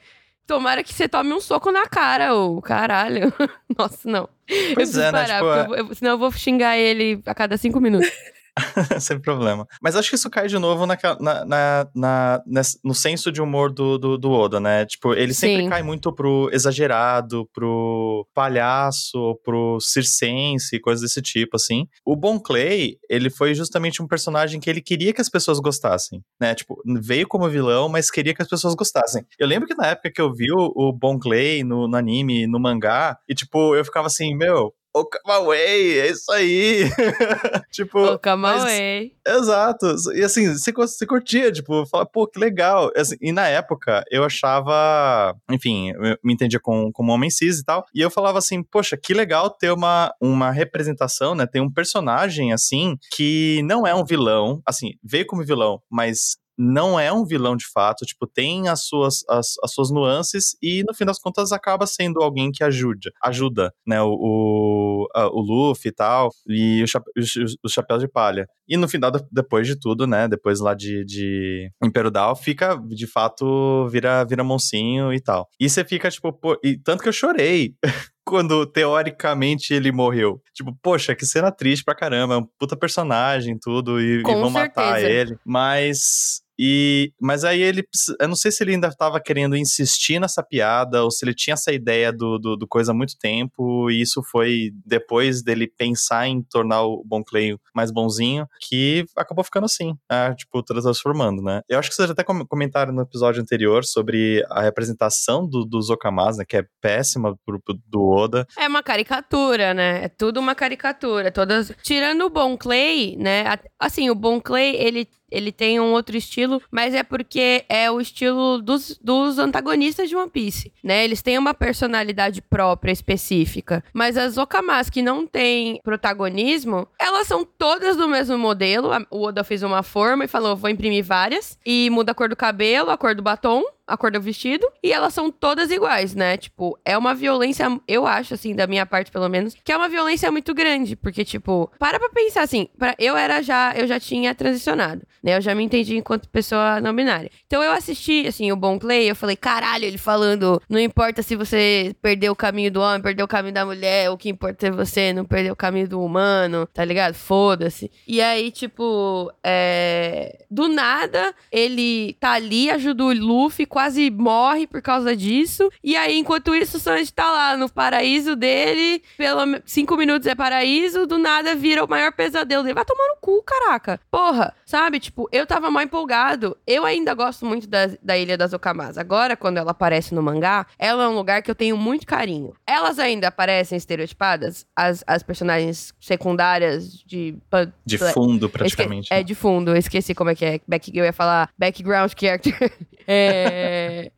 Tomara 0.49 0.83
que 0.83 0.91
você 0.91 1.07
tome 1.07 1.31
um 1.31 1.39
soco 1.39 1.71
na 1.71 1.85
cara, 1.85 2.33
ô 2.33 2.59
caralho. 2.59 3.31
Nossa, 3.77 4.09
não. 4.09 4.27
Pois 4.73 4.95
eu 4.95 5.03
é, 5.03 5.11
né? 5.11 5.27
parar, 5.27 5.35
Tipo, 5.61 5.75
eu, 5.75 5.87
eu, 5.87 5.93
senão 5.93 6.11
eu 6.13 6.17
vou 6.17 6.31
xingar 6.31 6.75
ele 6.75 7.21
a 7.23 7.35
cada 7.35 7.55
cinco 7.55 7.79
minutos. 7.79 8.09
Sem 8.99 9.19
problema. 9.19 9.65
Mas 9.81 9.95
acho 9.95 10.09
que 10.09 10.15
isso 10.15 10.29
cai 10.29 10.47
de 10.47 10.57
novo 10.57 10.85
na, 10.85 10.97
na, 11.19 11.87
na, 11.95 12.41
no 12.83 12.93
senso 12.93 13.31
de 13.31 13.41
humor 13.41 13.71
do, 13.71 13.97
do, 13.97 14.17
do 14.17 14.31
Oda, 14.31 14.59
né? 14.59 14.85
Tipo, 14.85 15.13
ele 15.13 15.33
sempre 15.33 15.63
Sim. 15.63 15.69
cai 15.69 15.83
muito 15.83 16.13
pro 16.13 16.49
exagerado, 16.51 17.47
pro 17.53 18.27
palhaço, 18.33 19.39
pro 19.43 19.79
circense, 19.79 20.79
coisas 20.79 21.01
desse 21.01 21.21
tipo, 21.21 21.55
assim. 21.55 21.85
O 22.05 22.15
Bon 22.15 22.39
Clay, 22.39 22.95
ele 23.09 23.29
foi 23.29 23.53
justamente 23.53 24.01
um 24.01 24.07
personagem 24.07 24.59
que 24.59 24.69
ele 24.69 24.81
queria 24.81 25.13
que 25.13 25.21
as 25.21 25.29
pessoas 25.29 25.59
gostassem, 25.59 26.21
né? 26.39 26.55
Tipo, 26.55 26.81
veio 27.01 27.27
como 27.27 27.49
vilão, 27.49 27.89
mas 27.89 28.11
queria 28.11 28.33
que 28.33 28.41
as 28.41 28.47
pessoas 28.47 28.75
gostassem. 28.75 29.23
Eu 29.37 29.47
lembro 29.47 29.67
que 29.67 29.75
na 29.75 29.87
época 29.87 30.11
que 30.11 30.21
eu 30.21 30.33
vi 30.33 30.51
o, 30.51 30.71
o 30.75 30.93
Bon 30.93 31.17
Clay 31.17 31.63
no, 31.63 31.87
no 31.87 31.97
anime, 31.97 32.47
no 32.47 32.59
mangá, 32.59 33.17
e 33.27 33.33
tipo, 33.33 33.75
eu 33.75 33.85
ficava 33.85 34.07
assim, 34.07 34.35
meu, 34.35 34.73
o 34.93 35.05
Kamaway, 35.05 35.99
é 35.99 36.09
isso 36.09 36.31
aí. 36.31 36.89
tipo. 37.71 37.99
O 37.99 38.19
Kamaway. 38.19 39.13
Exato. 39.25 39.95
E 40.15 40.23
assim, 40.23 40.53
você, 40.53 40.71
você 40.71 41.05
curtia, 41.05 41.51
tipo, 41.51 41.85
fala, 41.85 42.05
pô, 42.05 42.27
que 42.27 42.39
legal. 42.39 42.91
Assim, 42.95 43.15
e 43.21 43.31
na 43.31 43.47
época, 43.47 44.03
eu 44.09 44.23
achava. 44.23 45.35
Enfim, 45.49 45.91
eu 45.91 46.17
me 46.23 46.33
entendia 46.33 46.59
como, 46.59 46.91
como 46.91 47.11
homem 47.11 47.29
cis 47.29 47.59
e 47.59 47.63
tal. 47.63 47.85
E 47.93 48.01
eu 48.01 48.09
falava 48.09 48.39
assim, 48.39 48.63
poxa, 48.63 48.97
que 48.97 49.13
legal 49.13 49.49
ter 49.49 49.71
uma, 49.71 50.13
uma 50.19 50.51
representação, 50.51 51.35
né? 51.35 51.45
Ter 51.45 51.61
um 51.61 51.71
personagem, 51.71 52.51
assim, 52.51 52.97
que 53.11 53.61
não 53.63 53.85
é 53.85 53.93
um 53.93 54.05
vilão. 54.05 54.61
Assim, 54.65 54.93
veio 55.03 55.27
como 55.27 55.45
vilão, 55.45 55.81
mas 55.89 56.37
não 56.61 56.99
é 56.99 57.11
um 57.11 57.23
vilão 57.23 57.55
de 57.55 57.65
fato, 57.65 58.05
tipo, 58.05 58.27
tem 58.27 58.67
as 58.67 58.83
suas, 58.83 59.23
as, 59.29 59.53
as 59.63 59.73
suas 59.73 59.89
nuances 59.89 60.57
e 60.61 60.83
no 60.85 60.93
fim 60.93 61.05
das 61.05 61.17
contas 61.17 61.53
acaba 61.53 61.87
sendo 61.87 62.21
alguém 62.21 62.51
que 62.51 62.65
ajuda, 62.65 63.11
ajuda, 63.23 63.73
né, 63.87 64.01
o, 64.01 64.09
o, 64.09 65.07
a, 65.15 65.27
o 65.27 65.39
Luffy 65.39 65.87
e 65.87 65.93
tal, 65.93 66.29
e 66.45 66.83
o, 66.83 66.87
chape, 66.87 67.09
o, 67.17 67.67
o 67.67 67.69
Chapéu 67.69 67.97
de 67.97 68.09
Palha. 68.09 68.45
E 68.67 68.75
no 68.75 68.89
final, 68.89 69.09
depois 69.31 69.65
de 69.65 69.79
tudo, 69.79 70.05
né, 70.05 70.27
depois 70.27 70.59
lá 70.59 70.73
de, 70.73 71.05
de 71.05 71.71
Império 71.81 72.11
Down, 72.11 72.35
fica, 72.35 72.75
de 72.75 73.07
fato, 73.07 73.87
vira, 73.87 74.25
vira 74.25 74.43
moncinho 74.43 75.13
e 75.13 75.21
tal. 75.21 75.47
E 75.57 75.69
você 75.69 75.85
fica, 75.85 76.11
tipo, 76.11 76.33
pô, 76.33 76.59
e 76.61 76.77
tanto 76.77 77.01
que 77.01 77.07
eu 77.07 77.13
chorei 77.13 77.73
quando 78.25 78.65
teoricamente 78.65 79.73
ele 79.73 79.91
morreu. 79.91 80.41
Tipo, 80.53 80.77
poxa, 80.83 81.15
que 81.15 81.25
cena 81.25 81.51
triste 81.51 81.83
pra 81.83 81.95
caramba, 81.95 82.35
é 82.35 82.37
um 82.37 82.45
puta 82.59 82.75
personagem 82.75 83.57
tudo, 83.57 83.99
e, 83.99 84.19
e 84.19 84.21
vão 84.21 84.51
certeza. 84.51 84.59
matar 84.59 85.03
ele. 85.03 85.37
Mas 85.45 86.43
E, 86.61 87.13
mas 87.21 87.45
aí 87.45 87.61
ele, 87.61 87.87
eu 88.19 88.27
não 88.27 88.35
sei 88.35 88.51
se 88.51 88.61
ele 88.61 88.73
ainda 88.73 88.89
estava 88.89 89.21
querendo 89.21 89.55
insistir 89.55 90.19
nessa 90.19 90.43
piada 90.43 91.05
ou 91.05 91.09
se 91.09 91.23
ele 91.23 91.33
tinha 91.33 91.53
essa 91.53 91.71
ideia 91.71 92.11
do, 92.11 92.37
do, 92.37 92.57
do, 92.57 92.67
coisa 92.67 92.91
há 92.91 92.93
muito 92.93 93.17
tempo 93.17 93.89
e 93.89 94.01
isso 94.01 94.21
foi 94.29 94.71
depois 94.85 95.41
dele 95.41 95.71
pensar 95.77 96.27
em 96.27 96.43
tornar 96.43 96.83
o 96.83 97.01
Bon 97.05 97.23
Clay 97.23 97.55
mais 97.73 97.91
bonzinho 97.91 98.45
que 98.67 99.05
acabou 99.15 99.43
ficando 99.45 99.63
assim, 99.63 99.93
né? 100.11 100.35
tipo, 100.35 100.61
transformando, 100.61 101.41
né? 101.41 101.61
Eu 101.69 101.79
acho 101.79 101.89
que 101.89 101.95
vocês 101.95 102.09
até 102.09 102.23
comentaram 102.23 102.91
no 102.91 103.03
episódio 103.03 103.41
anterior 103.41 103.85
sobre 103.85 104.43
a 104.49 104.61
representação 104.61 105.47
do, 105.47 105.63
dos 105.63 105.89
Okamas, 105.89 106.37
né? 106.37 106.43
Que 106.45 106.57
é 106.57 106.65
péssima 106.81 107.37
pro, 107.45 107.61
do 107.87 108.01
Oda. 108.01 108.45
É 108.57 108.67
uma 108.67 108.83
caricatura, 108.83 109.73
né? 109.73 110.03
É 110.03 110.09
tudo 110.09 110.39
uma 110.41 110.55
caricatura. 110.55 111.31
Todas. 111.31 111.71
Tirando 111.83 112.25
o 112.25 112.29
Bon 112.29 112.57
Clay, 112.57 113.15
né? 113.17 113.45
Assim, 113.79 114.09
o 114.09 114.15
Bon 114.15 114.41
Clay, 114.41 114.75
ele 114.75 115.07
ele 115.31 115.51
tem 115.51 115.79
um 115.79 115.91
outro 115.91 116.17
estilo, 116.17 116.61
mas 116.71 116.93
é 116.93 117.03
porque 117.03 117.65
é 117.69 117.89
o 117.89 117.99
estilo 117.99 118.61
dos, 118.61 118.99
dos 119.01 119.39
antagonistas 119.39 120.09
de 120.09 120.15
One 120.15 120.29
Piece, 120.29 120.71
né? 120.83 121.03
Eles 121.03 121.21
têm 121.21 121.37
uma 121.37 121.53
personalidade 121.53 122.41
própria, 122.41 122.91
específica. 122.91 123.83
Mas 123.93 124.17
as 124.17 124.37
Okamas 124.37 124.89
que 124.89 125.01
não 125.01 125.25
têm 125.25 125.79
protagonismo, 125.83 126.87
elas 126.99 127.27
são 127.27 127.45
todas 127.45 127.95
do 127.95 128.07
mesmo 128.07 128.37
modelo. 128.37 128.89
O 129.09 129.23
Oda 129.23 129.43
fez 129.43 129.63
uma 129.63 129.83
forma 129.83 130.25
e 130.25 130.27
falou: 130.27 130.55
vou 130.55 130.69
imprimir 130.69 131.03
várias. 131.03 131.57
E 131.65 131.89
muda 131.89 132.11
a 132.11 132.15
cor 132.15 132.29
do 132.29 132.35
cabelo, 132.35 132.89
a 132.89 132.97
cor 132.97 133.15
do 133.15 133.21
batom 133.21 133.63
a 133.89 133.97
cor 133.97 134.11
do 134.11 134.21
vestido, 134.21 134.65
e 134.83 134.93
elas 134.93 135.13
são 135.13 135.31
todas 135.31 135.71
iguais, 135.71 136.13
né? 136.15 136.37
Tipo, 136.37 136.79
é 136.85 136.97
uma 136.97 137.13
violência, 137.13 137.65
eu 137.87 138.05
acho, 138.05 138.33
assim, 138.33 138.55
da 138.55 138.67
minha 138.67 138.85
parte, 138.85 139.11
pelo 139.11 139.27
menos, 139.27 139.55
que 139.63 139.71
é 139.71 139.77
uma 139.77 139.89
violência 139.89 140.31
muito 140.31 140.53
grande, 140.53 140.95
porque, 140.95 141.25
tipo, 141.25 141.71
para 141.79 141.99
pra 141.99 142.09
pensar 142.09 142.43
assim, 142.43 142.67
pra, 142.77 142.95
eu 142.99 143.17
era 143.17 143.41
já, 143.41 143.73
eu 143.75 143.87
já 143.87 143.99
tinha 143.99 144.33
transicionado, 144.35 145.01
né? 145.23 145.35
Eu 145.37 145.41
já 145.41 145.55
me 145.55 145.63
entendi 145.63 145.97
enquanto 145.97 146.29
pessoa 146.29 146.79
não 146.79 146.95
binária. 146.95 147.31
Então 147.47 147.63
eu 147.63 147.71
assisti, 147.71 148.27
assim, 148.27 148.51
o 148.51 148.55
Bom 148.55 148.77
Play, 148.77 149.09
eu 149.09 149.15
falei, 149.15 149.35
caralho, 149.35 149.85
ele 149.85 149.97
falando, 149.97 150.61
não 150.69 150.79
importa 150.79 151.23
se 151.23 151.35
você 151.35 151.95
perdeu 152.01 152.33
o 152.33 152.35
caminho 152.35 152.71
do 152.71 152.81
homem, 152.81 153.01
perdeu 153.01 153.25
o 153.25 153.27
caminho 153.27 153.53
da 153.53 153.65
mulher, 153.65 154.09
o 154.11 154.17
que 154.17 154.29
importa 154.29 154.67
é 154.67 154.71
você 154.71 155.11
não 155.13 155.25
perder 155.25 155.51
o 155.51 155.55
caminho 155.55 155.87
do 155.87 156.01
humano, 156.03 156.67
tá 156.73 156.85
ligado? 156.85 157.13
Foda-se. 157.15 157.89
E 158.07 158.21
aí, 158.21 158.51
tipo, 158.51 159.31
é... 159.43 160.45
do 160.49 160.67
nada, 160.67 161.33
ele 161.51 162.13
tá 162.19 162.31
ali, 162.33 162.69
ajuda 162.69 163.03
o 163.03 163.13
Luffy 163.13 163.65
com 163.65 163.78
quase 163.79 164.11
morre 164.11 164.67
por 164.67 164.81
causa 164.81 165.15
disso. 165.15 165.71
E 165.81 165.95
aí, 165.95 166.17
enquanto 166.17 166.53
isso, 166.53 166.75
o 166.75 166.79
Sanji 166.81 167.13
tá 167.13 167.31
lá 167.31 167.55
no 167.55 167.69
paraíso 167.69 168.35
dele, 168.35 169.01
pelo 169.17 169.39
cinco 169.65 169.95
minutos 169.95 170.27
é 170.27 170.35
paraíso, 170.35 171.07
do 171.07 171.17
nada 171.17 171.55
vira 171.55 171.85
o 171.85 171.89
maior 171.89 172.11
pesadelo 172.11 172.61
dele. 172.61 172.75
Vai 172.75 172.83
tomar 172.83 173.07
no 173.07 173.15
cu, 173.21 173.41
caraca. 173.41 173.97
Porra, 174.11 174.53
sabe? 174.65 174.99
Tipo, 174.99 175.29
eu 175.31 175.47
tava 175.47 175.71
mal 175.71 175.81
empolgado. 175.81 176.57
Eu 176.67 176.85
ainda 176.85 177.13
gosto 177.13 177.45
muito 177.45 177.69
da, 177.69 177.89
da 178.03 178.17
Ilha 178.17 178.37
das 178.37 178.51
Okamas. 178.51 178.97
Agora, 178.97 179.37
quando 179.37 179.55
ela 179.55 179.71
aparece 179.71 180.13
no 180.13 180.21
mangá, 180.21 180.65
ela 180.77 181.05
é 181.05 181.07
um 181.07 181.15
lugar 181.15 181.41
que 181.41 181.49
eu 181.49 181.55
tenho 181.55 181.77
muito 181.77 182.05
carinho. 182.05 182.53
Elas 182.67 182.99
ainda 182.99 183.29
aparecem 183.29 183.77
estereotipadas, 183.77 184.65
as, 184.75 185.05
as 185.07 185.23
personagens 185.23 185.93
secundárias 186.01 187.01
de. 187.05 187.37
De 187.85 187.97
fundo, 187.97 188.49
praticamente. 188.49 189.05
Esque... 189.05 189.13
É, 189.13 189.23
de 189.23 189.35
fundo. 189.35 189.71
Eu 189.71 189.77
esqueci 189.77 190.13
como 190.13 190.31
é 190.31 190.35
que 190.35 190.43
é. 190.43 190.59
Back, 190.67 190.91
eu 190.93 191.05
ia 191.05 191.13
falar 191.13 191.49
background 191.57 192.11
character. 192.19 192.59
É, 193.11 193.68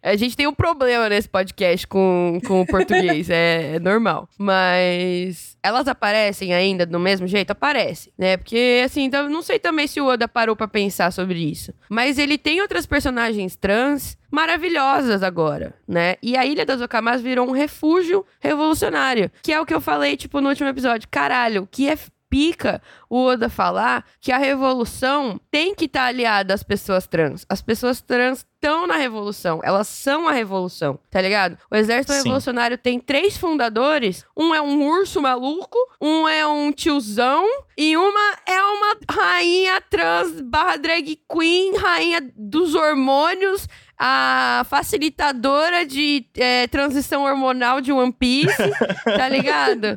a 0.01 0.15
gente 0.15 0.35
tem 0.35 0.47
um 0.47 0.53
problema 0.53 1.09
nesse 1.09 1.27
podcast 1.27 1.87
com, 1.87 2.39
com 2.45 2.61
o 2.61 2.65
português, 2.65 3.29
é, 3.29 3.75
é, 3.75 3.79
normal. 3.79 4.27
Mas 4.37 5.57
elas 5.63 5.87
aparecem 5.87 6.53
ainda 6.53 6.85
do 6.85 6.99
mesmo 6.99 7.27
jeito? 7.27 7.51
Aparecem, 7.51 8.11
né? 8.17 8.37
Porque, 8.37 8.81
assim, 8.85 9.03
então, 9.03 9.29
não 9.29 9.41
sei 9.41 9.59
também 9.59 9.87
se 9.87 10.01
o 10.01 10.07
Oda 10.07 10.27
parou 10.27 10.55
pra 10.55 10.67
pensar 10.67 11.11
sobre 11.11 11.39
isso. 11.39 11.73
Mas 11.89 12.17
ele 12.17 12.37
tem 12.37 12.61
outras 12.61 12.85
personagens 12.85 13.55
trans 13.55 14.17
maravilhosas 14.29 15.23
agora, 15.23 15.73
né? 15.87 16.15
E 16.21 16.37
a 16.37 16.45
Ilha 16.45 16.65
das 16.65 16.81
Okamas 16.81 17.21
virou 17.21 17.47
um 17.47 17.51
refúgio 17.51 18.25
revolucionário, 18.39 19.29
que 19.43 19.51
é 19.51 19.59
o 19.59 19.65
que 19.65 19.73
eu 19.73 19.81
falei, 19.81 20.15
tipo, 20.15 20.39
no 20.41 20.49
último 20.49 20.69
episódio. 20.69 21.07
Caralho, 21.11 21.67
que 21.69 21.89
é 21.89 21.97
pica 22.31 22.81
o 23.09 23.25
Oda 23.25 23.49
falar 23.49 24.05
que 24.21 24.31
a 24.31 24.37
revolução 24.37 25.39
tem 25.51 25.75
que 25.75 25.85
estar 25.85 26.03
tá 26.03 26.05
aliada 26.07 26.53
às 26.53 26.63
pessoas 26.63 27.05
trans. 27.05 27.45
As 27.49 27.61
pessoas 27.61 27.99
trans 27.99 28.47
estão 28.61 28.85
na 28.85 28.95
revolução, 28.95 29.59
elas 29.63 29.87
são 29.87 30.27
a 30.27 30.31
revolução, 30.31 30.99
tá 31.09 31.19
ligado? 31.19 31.57
O 31.71 31.75
exército 31.75 32.13
Sim. 32.13 32.19
revolucionário 32.19 32.77
tem 32.77 32.99
três 32.99 33.35
fundadores: 33.35 34.23
um 34.37 34.53
é 34.53 34.61
um 34.61 34.87
urso 34.87 35.19
maluco, 35.19 35.77
um 35.99 36.27
é 36.27 36.45
um 36.45 36.71
tiozão 36.71 37.43
e 37.75 37.97
uma 37.97 38.37
é 38.45 38.61
uma 38.61 38.97
rainha 39.09 39.81
trans 39.81 40.39
barra 40.41 40.77
drag 40.77 41.19
queen, 41.27 41.75
rainha 41.75 42.21
dos 42.35 42.75
hormônios 42.75 43.67
a 44.03 44.63
facilitadora 44.67 45.85
de 45.85 46.25
é, 46.35 46.65
transição 46.65 47.23
hormonal 47.23 47.79
de 47.79 47.91
One 47.91 48.11
Piece, 48.11 48.57
tá 49.05 49.29
ligado? 49.29 49.93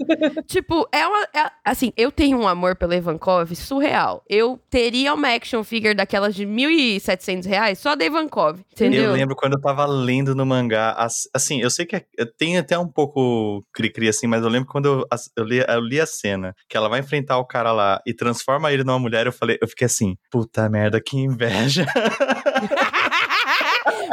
tipo, 0.46 0.86
é 0.92 1.06
uma. 1.06 1.22
É, 1.34 1.50
assim, 1.64 1.90
eu 1.96 2.12
tenho 2.12 2.38
um 2.38 2.46
amor 2.46 2.76
pelo 2.76 2.92
Ivankov 2.92 3.54
surreal. 3.54 4.22
Eu 4.28 4.60
teria 4.68 5.14
uma 5.14 5.28
action 5.28 5.64
figure 5.64 5.94
daquelas 5.94 6.34
de 6.34 6.44
1.700 6.44 7.46
reais 7.46 7.78
só 7.78 7.96
da 7.96 8.04
Ivankov, 8.04 8.60
entendeu? 8.72 9.04
Eu 9.04 9.12
lembro 9.12 9.34
quando 9.34 9.54
eu 9.54 9.60
tava 9.60 9.86
lendo 9.86 10.34
no 10.34 10.44
mangá, 10.44 10.94
assim, 11.32 11.62
eu 11.62 11.70
sei 11.70 11.86
que 11.86 11.96
é, 11.96 12.04
tem 12.36 12.58
até 12.58 12.78
um 12.78 12.86
pouco 12.86 13.64
cri-cri 13.72 14.08
assim, 14.08 14.26
mas 14.26 14.42
eu 14.42 14.50
lembro 14.50 14.68
quando 14.68 14.84
eu, 14.84 15.06
eu, 15.34 15.44
li, 15.44 15.64
eu 15.66 15.80
li 15.80 15.98
a 15.98 16.04
cena 16.04 16.54
que 16.68 16.76
ela 16.76 16.90
vai 16.90 17.00
enfrentar 17.00 17.38
o 17.38 17.46
cara 17.46 17.72
lá 17.72 18.02
e 18.06 18.12
transforma 18.12 18.70
ele 18.70 18.84
numa 18.84 18.98
mulher, 18.98 19.24
eu 19.26 19.32
falei, 19.32 19.56
eu 19.62 19.68
fiquei 19.68 19.86
assim, 19.86 20.14
puta 20.30 20.68
merda, 20.68 21.00
que 21.00 21.16
inveja. 21.16 21.86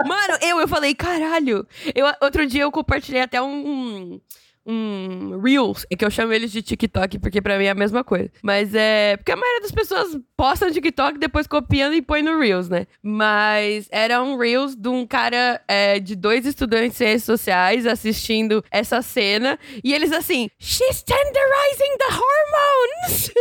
Mano, 0.05 0.37
eu, 0.41 0.59
eu 0.59 0.67
falei, 0.67 0.93
caralho. 0.93 1.67
Eu, 1.95 2.05
outro 2.21 2.45
dia 2.45 2.63
eu 2.63 2.71
compartilhei 2.71 3.21
até 3.21 3.41
um, 3.41 4.19
um 4.65 5.39
Reels, 5.39 5.85
é 5.89 5.95
que 5.95 6.05
eu 6.05 6.11
chamo 6.11 6.33
eles 6.33 6.51
de 6.51 6.61
TikTok, 6.61 7.19
porque 7.19 7.41
pra 7.41 7.57
mim 7.57 7.65
é 7.65 7.71
a 7.71 7.75
mesma 7.75 8.03
coisa. 8.03 8.29
Mas 8.41 8.73
é. 8.75 9.17
Porque 9.17 9.31
a 9.31 9.35
maioria 9.35 9.61
das 9.61 9.71
pessoas 9.71 10.17
posta 10.37 10.65
no 10.65 10.71
TikTok, 10.71 11.17
depois 11.17 11.47
copiando 11.47 11.93
e 11.93 12.01
põe 12.01 12.21
no 12.21 12.39
Reels, 12.39 12.69
né? 12.69 12.85
Mas 13.01 13.87
era 13.91 14.21
um 14.21 14.37
Reels 14.37 14.75
de 14.75 14.89
um 14.89 15.05
cara 15.05 15.61
é, 15.67 15.99
de 15.99 16.15
dois 16.15 16.45
estudantes 16.45 16.91
de 16.91 16.97
ciências 16.97 17.23
sociais 17.23 17.87
assistindo 17.87 18.63
essa 18.71 19.01
cena. 19.01 19.57
E 19.83 19.93
eles 19.93 20.11
assim, 20.11 20.49
She's 20.59 21.03
tenderizing 21.03 21.97
the 21.97 22.05
hormones! 22.13 23.31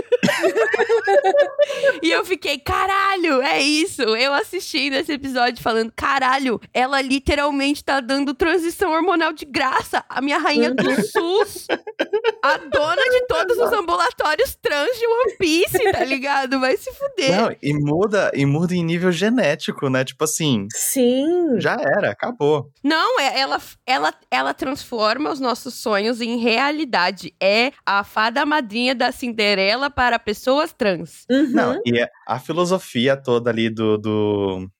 e 2.02 2.10
eu 2.10 2.24
fiquei, 2.24 2.58
caralho, 2.58 3.42
é 3.42 3.60
isso. 3.60 4.02
Eu 4.02 4.32
assistindo 4.32 4.94
esse 4.94 5.12
episódio 5.12 5.62
falando, 5.62 5.92
caralho, 5.94 6.60
ela 6.72 7.00
literalmente 7.00 7.84
tá 7.84 8.00
dando 8.00 8.34
transição 8.34 8.92
hormonal 8.92 9.32
de 9.32 9.44
graça. 9.44 10.04
A 10.08 10.20
minha 10.20 10.38
rainha 10.38 10.72
do 10.74 10.84
SUS, 11.10 11.66
a 12.42 12.56
dona 12.56 13.02
de 13.02 13.26
todos 13.26 13.58
os 13.58 13.72
ambulatórios 13.72 14.56
trans 14.60 14.98
de 14.98 15.06
One 15.06 15.36
Piece, 15.38 15.92
tá 15.92 16.04
ligado? 16.04 16.60
Vai 16.60 16.76
se 16.76 16.92
fuder. 16.92 17.36
Não, 17.36 17.56
e 17.62 17.74
muda, 17.74 18.30
e 18.34 18.46
muda 18.46 18.74
em 18.74 18.84
nível 18.84 19.12
genético, 19.12 19.88
né? 19.88 20.04
Tipo 20.04 20.24
assim. 20.24 20.66
Sim. 20.72 21.58
Já 21.58 21.74
era, 21.74 22.10
acabou. 22.10 22.70
Não, 22.82 23.20
é, 23.20 23.38
ela, 23.38 23.60
ela, 23.86 24.14
ela 24.30 24.54
transforma 24.54 25.30
os 25.30 25.40
nossos 25.40 25.74
sonhos 25.74 26.20
em 26.20 26.38
realidade. 26.38 27.34
É 27.40 27.72
a 27.84 28.04
fada 28.04 28.44
madrinha 28.46 28.94
da 28.94 29.12
Cinderela 29.12 29.90
para 29.90 30.18
pessoas 30.18 30.72
trans. 30.72 31.24
Uhum. 31.30 31.50
Não, 31.50 31.82
e 31.86 32.06
a 32.26 32.38
filosofia 32.38 33.16
toda 33.16 33.50
ali 33.50 33.68
do, 33.68 33.98
do 33.98 34.70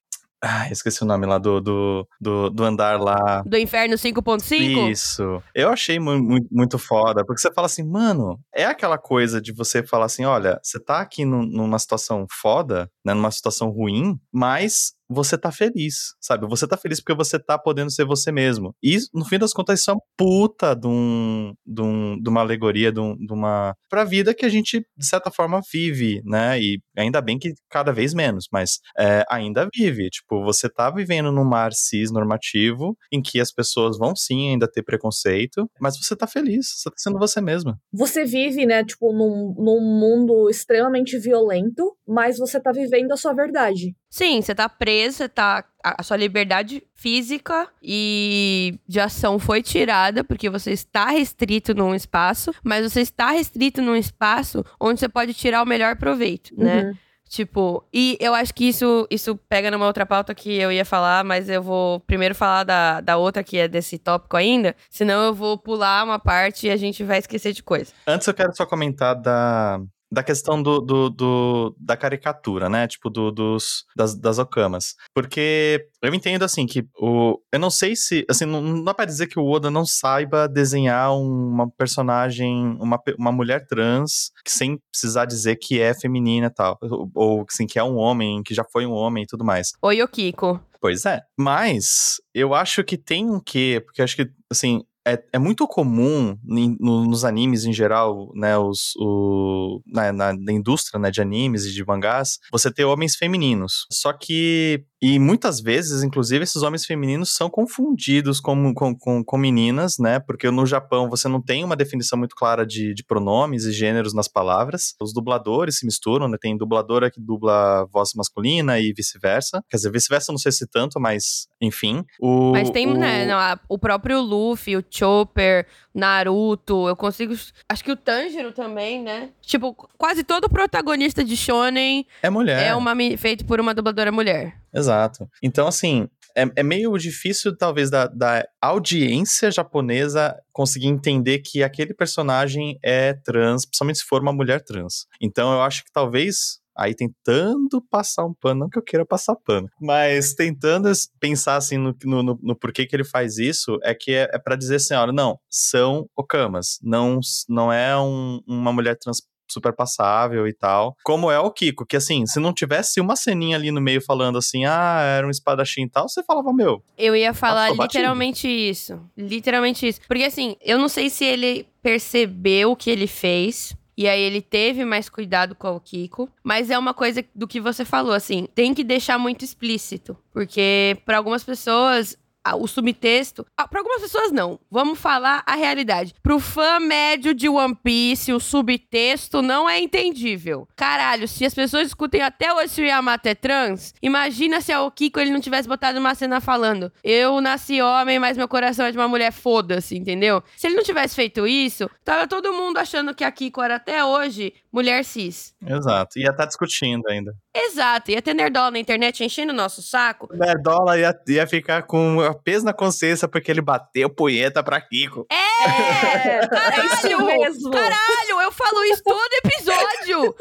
ah, 0.43 0.71
esqueci 0.71 1.03
o 1.03 1.07
nome 1.07 1.27
lá 1.27 1.39
do, 1.39 1.61
do, 1.61 2.09
do, 2.21 2.51
do 2.51 2.65
andar 2.65 2.99
lá. 2.99 3.43
Do 3.45 3.59
Inferno 3.59 3.95
5.5? 3.95 4.91
Isso. 4.91 5.43
Eu 5.55 5.69
achei 5.69 5.99
muito, 5.99 6.49
muito 6.51 6.79
foda, 6.79 7.25
porque 7.25 7.41
você 7.41 7.53
fala 7.53 7.67
assim, 7.67 7.83
mano, 7.83 8.39
é 8.55 8.65
aquela 8.65 8.97
coisa 8.97 9.41
de 9.41 9.53
você 9.53 9.83
falar 9.83 10.07
assim: 10.07 10.25
olha, 10.25 10.59
você 10.63 10.81
tá 10.81 11.01
aqui 11.01 11.25
numa 11.25 11.79
situação 11.79 12.27
foda, 12.31 12.91
né, 13.05 13.13
numa 13.13 13.31
situação 13.31 13.69
ruim, 13.71 14.19
mas 14.33 14.93
você 15.11 15.37
tá 15.37 15.51
feliz, 15.51 16.15
sabe? 16.21 16.47
Você 16.49 16.69
tá 16.69 16.77
feliz 16.77 17.01
porque 17.01 17.15
você 17.15 17.39
tá 17.39 17.59
podendo 17.59 17.91
ser 17.91 18.05
você 18.05 18.31
mesmo. 18.31 18.73
E, 18.81 18.97
no 19.13 19.25
fim 19.25 19.39
das 19.39 19.53
contas, 19.53 19.81
isso 19.81 19.91
é 19.91 19.95
uma 19.95 20.03
puta 20.17 20.75
de, 20.75 20.87
um, 20.87 21.53
de, 21.67 21.83
um, 21.83 22.21
de 22.23 22.29
uma 22.29 22.41
alegoria, 22.41 22.93
de, 22.93 23.01
um, 23.01 23.17
de 23.17 23.33
uma. 23.33 23.75
pra 23.89 24.05
vida 24.05 24.33
que 24.33 24.47
a 24.47 24.49
gente, 24.49 24.81
de 24.97 25.07
certa 25.07 25.31
forma, 25.31 25.61
vive, 25.73 26.23
né? 26.25 26.61
E 26.61 26.81
ainda 26.97 27.21
bem 27.21 27.39
que 27.39 27.53
cada 27.69 27.93
vez 27.93 28.15
menos, 28.15 28.47
mas 28.53 28.79
é, 28.97 29.25
ainda 29.29 29.69
vive. 29.75 30.09
Tipo, 30.11 30.45
você 30.45 30.69
tá 30.69 30.89
vivendo 30.91 31.33
num 31.33 31.45
mar 31.45 31.73
cis 31.73 32.13
normativo, 32.13 32.97
em 33.13 33.21
que 33.21 33.41
as 33.41 33.53
pessoas 33.53 33.99
vão 33.99 34.15
sim 34.15 34.51
ainda 34.51 34.71
ter 34.71 34.85
preconceito, 34.85 35.69
mas 35.81 35.99
você 35.99 36.15
tá 36.15 36.27
feliz, 36.27 36.67
você 36.77 36.89
tá 36.89 36.97
sendo 36.97 37.19
você 37.19 37.41
mesma. 37.41 37.77
Você 37.93 38.25
vive, 38.25 38.65
né, 38.65 38.85
tipo, 38.85 39.13
num, 39.13 39.55
num 39.59 39.81
mundo 39.81 40.49
extremamente 40.49 41.19
violento, 41.19 41.97
mas 42.07 42.39
você 42.39 42.61
tá 42.61 42.71
vivendo 42.71 43.11
a 43.11 43.17
sua 43.17 43.33
verdade. 43.33 43.95
Sim, 44.11 44.43
você 44.43 44.55
tá 44.55 44.69
preso, 44.69 45.19
você 45.19 45.29
tá. 45.29 45.65
A 45.83 46.03
sua 46.03 46.17
liberdade 46.17 46.83
física 46.95 47.67
e 47.83 48.79
de 48.87 49.01
ação 49.01 49.39
foi 49.39 49.63
tirada, 49.63 50.23
porque 50.23 50.51
você 50.51 50.73
está 50.73 51.07
restrito 51.07 51.73
num 51.73 51.95
espaço, 51.95 52.53
mas 52.63 52.93
você 52.93 53.01
está 53.01 53.31
restrito 53.31 53.81
num 53.81 53.97
espaço 53.97 54.63
onde 54.79 55.01
você 55.01 55.09
pode 55.09 55.33
tirar 55.33 55.63
o 55.63 55.67
melhor 55.67 55.97
proveito, 55.97 56.53
né? 56.59 56.83
uhum. 56.83 56.89
né? 56.89 56.99
Tipo, 57.31 57.87
e 57.95 58.19
eu 58.21 58.35
acho 58.35 58.53
que 58.53 58.65
isso, 58.69 59.07
isso 59.09 59.37
pega 59.49 59.71
numa 59.71 59.87
outra 59.87 60.05
pauta 60.05 60.35
que 60.35 60.53
eu 60.53 60.73
ia 60.73 60.85
falar, 60.85 61.23
mas 61.23 61.49
eu 61.49 61.63
vou 61.63 62.01
primeiro 62.01 62.35
falar 62.35 62.65
da, 62.65 63.01
da 63.01 63.17
outra 63.17 63.45
que 63.45 63.57
é 63.57 63.69
desse 63.69 63.99
tópico 63.99 64.37
ainda, 64.37 64.75
senão 64.91 65.27
eu 65.27 65.33
vou 65.33 65.57
pular 65.57 66.05
uma 66.05 66.19
parte 66.19 66.67
e 66.67 66.71
a 66.71 66.77
gente 66.77 67.05
vai 67.05 67.19
esquecer 67.21 67.53
de 67.53 67.63
coisa. 67.63 67.93
Antes 68.05 68.27
eu 68.27 68.35
quero 68.35 68.53
só 68.53 68.67
comentar 68.67 69.15
da, 69.15 69.81
da 70.11 70.23
questão 70.23 70.63
do, 70.63 70.81
do, 70.81 71.11
do, 71.11 71.77
da 71.79 71.97
caricatura, 71.97 72.69
né? 72.69 72.89
Tipo, 72.89 73.09
do, 73.09 73.31
dos, 73.31 73.85
das, 73.97 74.15
das 74.15 74.39
okamas. 74.39 74.95
Porque 75.15 75.87
eu 76.03 76.15
entendo, 76.15 76.43
assim, 76.43 76.67
que 76.67 76.87
o... 76.99 77.39
Eu 77.53 77.59
não 77.59 77.71
sei 77.71 77.95
se... 77.95 78.25
Assim, 78.29 78.45
não, 78.45 78.61
não 78.61 78.85
dá 78.85 78.93
pra 78.93 79.05
dizer 79.05 79.29
que 79.29 79.39
o 79.39 79.47
Oda 79.47 79.71
não 79.71 79.87
saiba 79.87 80.49
desenhar 80.49 81.15
uma 81.15 81.71
personagem, 81.71 82.77
uma, 82.81 83.01
uma 83.19 83.33
mulher 83.33 83.67
trans, 83.67 84.33
sem 84.47 84.79
precisar 84.91 85.27
dizer 85.27 85.57
que 85.57 85.81
é 85.81 85.95
feminina 85.95 86.49
e 86.49 86.51
tal. 86.51 86.79
Ou, 86.83 87.11
ou 87.15 87.47
assim, 87.49 87.67
que 87.67 87.79
é 87.79 87.85
um 87.85 87.97
homem, 87.97 88.43
que 88.43 88.55
já 88.55 88.65
foi 88.65 88.87
um 88.87 88.93
homem 88.93 89.25
e 89.25 89.27
tudo 89.27 89.45
mais. 89.45 89.73
Oi, 89.83 90.03
Okiko. 90.03 90.61
Pois 90.81 91.05
é. 91.05 91.21
Mas 91.39 92.21
eu 92.35 92.55
acho 92.55 92.83
que 92.83 92.97
tem 92.97 93.29
um 93.31 93.39
quê, 93.39 93.83
porque 93.85 94.01
acho 94.01 94.17
que, 94.17 94.31
assim, 94.51 94.83
é, 95.07 95.23
é 95.33 95.39
muito 95.39 95.67
comum 95.67 96.37
no, 96.45 97.05
nos 97.07 97.25
animes 97.25 97.65
em 97.65 97.73
geral, 97.73 98.31
né, 98.35 98.57
os, 98.59 98.93
o, 98.99 99.81
na, 99.87 100.13
na, 100.13 100.33
na, 100.33 100.53
indústria 100.53 101.01
né, 101.01 101.11
de 101.11 101.21
animes 101.21 101.65
e 101.65 101.73
de 101.73 101.85
mangás, 101.85 102.39
você 102.53 102.71
ter 102.73 102.85
homens 102.85 103.17
femininos. 103.17 103.87
Só 103.91 104.13
que 104.13 104.85
e 105.03 105.19
muitas 105.19 105.61
vezes, 105.61 106.03
inclusive, 106.03 106.43
esses 106.43 106.63
homens 106.63 106.85
femininos 106.85 107.35
são 107.35 107.49
confundidos 107.49 108.39
com, 108.39 108.75
com, 108.75 108.95
com, 108.95 109.25
com, 109.25 109.39
meninas, 109.39 109.99
né? 109.99 110.21
Porque 110.21 110.51
no 110.51 110.67
Japão 110.67 111.09
você 111.09 111.27
não 111.27 111.41
tem 111.41 111.65
uma 111.65 111.75
definição 111.75 112.19
muito 112.19 112.37
clara 112.37 112.67
de, 112.67 112.93
de 112.93 113.03
pronomes 113.03 113.65
e 113.65 113.73
gêneros 113.73 114.13
nas 114.13 114.29
palavras. 114.29 114.95
Os 115.01 115.15
dubladores 115.15 115.79
se 115.79 115.87
misturam, 115.87 116.29
né? 116.29 116.37
Tem 116.39 116.55
dubladora 116.55 117.11
que 117.11 117.19
dubla 117.19 117.87
voz 117.91 118.13
masculina 118.15 118.79
e 118.79 118.93
vice-versa. 118.93 119.65
Quer 119.71 119.79
dizer, 119.79 119.91
vice-versa 119.91 120.33
não 120.33 120.39
sei 120.39 120.53
se 120.53 120.67
tanto, 120.67 121.01
mas 121.01 121.49
enfim. 121.63 122.05
O, 122.21 122.53
mas 122.53 122.69
tem, 122.69 122.87
o... 122.87 122.95
né? 122.95 123.25
Não, 123.25 123.39
a, 123.39 123.59
o 123.71 123.79
próprio 123.79 124.21
Luffy, 124.21 124.77
o 124.77 124.85
Chopper, 124.91 125.67
Naruto, 125.95 126.87
eu 126.87 126.95
consigo. 126.95 127.35
Acho 127.67 127.83
que 127.83 127.93
o 127.93 127.97
Tanjiro 127.97 128.53
também, 128.53 129.03
né? 129.03 129.31
Tipo, 129.41 129.73
quase 129.97 130.23
todo 130.23 130.49
protagonista 130.49 131.25
de 131.25 131.37
Shonen 131.39 132.07
é 132.23 132.29
mulher. 132.29 132.67
É 132.67 132.75
uma, 132.75 132.95
feito 133.17 133.47
por 133.47 133.59
uma 133.61 133.73
dubladora 133.73 134.13
mulher. 134.13 134.60
Exato. 134.75 135.29
Então, 135.43 135.67
assim, 135.67 136.09
é, 136.37 136.45
é, 136.57 136.63
meio 136.63 136.97
difícil, 136.97 137.57
talvez, 137.57 137.91
da, 137.91 138.07
da, 138.07 138.47
audiência 138.61 139.51
japonesa 139.51 140.37
conseguir 140.53 140.87
entender 140.87 141.41
que 141.41 141.63
aquele 141.63 141.95
personagem 141.95 142.79
é 142.83 143.15
trans, 143.15 143.65
principalmente 143.65 143.99
se 143.99 144.05
for 144.05 144.23
uma 144.23 144.33
mulher 144.33 144.63
trans. 144.63 145.07
Então, 145.21 145.53
eu 145.53 145.63
acho 145.63 145.85
que 145.85 145.93
talvez. 145.93 146.61
Aí 146.79 146.95
tentando 146.95 147.83
passar 147.91 148.25
um 148.25 148.33
pano, 148.33 148.61
não 148.61 148.71
que 148.71 148.79
eu 148.79 148.83
queira 148.83 149.05
passar 149.05 149.37
pano, 149.37 149.69
mas 149.79 150.33
tentando 150.33 150.91
pensar 151.19 151.57
assim 151.57 151.77
no, 151.77 151.95
no, 152.05 152.39
no 152.41 152.57
porquê 152.57 152.87
que 152.87 152.97
ele 152.97 153.05
faz 153.05 153.37
isso, 153.37 153.79
é 153.83 153.93
que 153.93 154.13
é, 154.13 154.31
é 154.33 154.39
para 154.39 154.57
dizer 154.57 154.77
assim, 154.77 154.95
olha, 154.95 155.13
não, 155.13 155.39
são 155.51 156.09
okamas, 156.17 156.79
não, 156.81 157.21
não 157.49 157.71
é 157.71 157.99
um, 157.99 158.41
uma 158.47 158.73
mulher 158.73 158.97
trans 158.97 159.21
super 159.53 159.73
passável 159.73 160.47
e 160.47 160.53
tal. 160.53 160.97
Como 161.05 161.31
é 161.31 161.39
o 161.39 161.51
Kiko, 161.51 161.87
que 161.87 161.97
assim, 161.97 162.27
se 162.27 162.39
não 162.41 162.53
tivesse 162.53 163.01
uma 163.01 163.17
ceninha 163.17 163.57
ali 163.57 163.71
no 163.71 163.81
meio 163.81 164.01
falando 164.01 164.39
assim, 164.39 164.65
ah, 164.65 165.01
era 165.01 165.27
um 165.27 165.31
espadachim 165.31 165.83
e 165.83 165.89
tal, 165.89 166.09
você 166.09 166.23
falava, 166.23 166.53
meu. 166.53 166.83
Eu 166.97 167.15
ia 167.17 167.35
falar 167.35 167.71
literalmente 167.71 168.49
isso. 168.49 169.01
Literalmente 169.17 169.87
isso. 169.87 170.01
Porque 170.07 170.25
assim, 170.25 170.57
eu 170.61 170.79
não 170.79 170.89
sei 170.89 171.11
se 171.11 171.25
ele 171.25 171.67
percebeu 171.83 172.73
o 172.73 172.77
que 172.77 172.91
ele 172.91 173.07
fez. 173.07 173.75
E 173.97 174.09
aí 174.09 174.21
ele 174.23 174.41
teve 174.41 174.83
mais 174.83 175.11
cuidado 175.11 175.55
com 175.55 175.77
o 175.77 175.81
Kiko. 175.81 176.27
Mas 176.43 176.71
é 176.71 176.79
uma 176.79 176.95
coisa 176.95 177.23
do 177.35 177.47
que 177.47 177.61
você 177.61 177.85
falou, 177.85 178.15
assim, 178.15 178.49
tem 178.55 178.73
que 178.73 178.83
deixar 178.83 179.19
muito 179.19 179.45
explícito. 179.45 180.17
Porque 180.33 180.97
para 181.05 181.19
algumas 181.19 181.45
pessoas 181.45 182.17
o 182.55 182.67
subtexto. 182.67 183.47
Ah, 183.57 183.69
para 183.69 183.81
algumas 183.81 184.03
pessoas, 184.03 184.33
não. 184.33 184.59
Vamos 184.71 184.99
falar 184.99 185.43
a 185.47 185.55
realidade. 185.55 186.15
Pro 186.23 186.41
fã 186.41 186.81
médio 186.81 187.35
de 187.35 187.49
One 187.49 187.75
Piece, 187.75 188.33
o 188.33 188.41
subtexto 188.41 189.43
não 189.43 189.69
é 189.69 189.81
entendível. 189.81 190.67
Caralho, 190.77 191.29
se 191.29 191.45
as 191.45 191.55
pessoas 191.55 191.89
escutem 191.89 192.23
até 192.23 192.53
hoje 192.53 192.69
se 192.69 192.83
o 192.83 192.85
Yamato 192.85 193.29
é 193.29 193.35
trans, 193.35 193.95
imagina 194.03 194.61
se 194.61 194.73
a 194.73 194.83
Okiko 194.83 195.21
ele 195.21 195.31
não 195.31 195.41
tivesse 195.41 195.69
botado 195.69 195.99
uma 195.99 196.15
cena 196.15 196.41
falando: 196.41 196.93
Eu 197.03 197.41
nasci 197.41 197.81
homem, 197.83 198.19
mas 198.19 198.37
meu 198.37 198.49
coração 198.49 198.87
é 198.87 198.93
de 198.93 198.99
uma 198.99 199.09
mulher, 199.09 199.33
foda-se, 199.33 199.97
entendeu? 199.97 200.43
Se 200.57 200.67
ele 200.67 200.77
não 200.77 200.83
tivesse 200.83 201.15
feito 201.15 201.47
isso, 201.47 201.91
tava 202.05 202.27
todo 202.27 202.53
mundo 202.53 202.79
achando 202.79 203.15
que 203.15 203.25
a 203.25 203.31
Kiko 203.31 203.63
era 203.63 203.77
até 203.77 204.05
hoje 204.05 204.53
mulher 204.73 205.05
cis. 205.05 205.55
Exato. 205.67 206.19
Ia 206.19 206.31
estar 206.31 206.37
tá 206.37 206.47
discutindo 206.47 207.09
ainda. 207.09 207.35
Exato. 207.55 208.11
Ia 208.11 208.23
ter 208.23 208.35
nerdola 208.35 208.71
na 208.71 208.79
internet 208.79 209.25
enchendo 209.25 209.53
o 209.53 209.57
nosso 209.57 209.83
saco. 209.83 210.29
Nerdola 210.33 210.99
ia, 210.99 211.15
ia 211.29 211.47
ficar 211.47 211.83
com 211.83 212.19
peso 212.45 212.65
na 212.65 212.73
consciência 212.73 213.29
porque 213.29 213.51
ele 213.51 213.61
bateu 213.61 214.09
punheta 214.09 214.63
pra 214.63 214.81
Kiko. 214.81 215.27
É! 215.31 216.47
Caralho! 216.47 217.31
É 217.31 217.39
mesmo. 217.39 217.71
Caralho! 217.71 218.41
Eu 218.43 218.53
falo 218.53 218.85
isso 218.85 219.03
todo 219.05 219.33
episódio! 219.45 220.35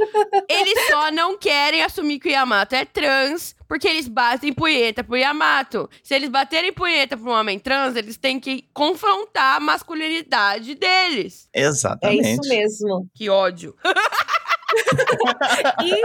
Eles 0.47 0.87
só 0.87 1.11
não 1.11 1.37
querem 1.37 1.83
assumir 1.83 2.19
que 2.19 2.29
o 2.29 2.31
Yamato 2.31 2.75
é 2.75 2.85
trans 2.85 3.55
porque 3.69 3.87
eles 3.87 4.07
batem 4.07 4.51
punheta 4.51 5.03
pro 5.03 5.15
Yamato. 5.15 5.87
Se 6.01 6.15
eles 6.15 6.27
baterem 6.27 6.73
punheta 6.73 7.15
pro 7.15 7.29
um 7.29 7.33
homem 7.33 7.59
trans, 7.59 7.95
eles 7.95 8.17
têm 8.17 8.39
que 8.39 8.67
confrontar 8.73 9.57
a 9.57 9.59
masculinidade 9.59 10.73
deles. 10.73 11.47
Exatamente. 11.53 12.25
É 12.25 12.31
isso 12.31 12.49
mesmo. 12.49 13.07
Que 13.13 13.29
ódio. 13.29 13.75
e, 15.85 16.01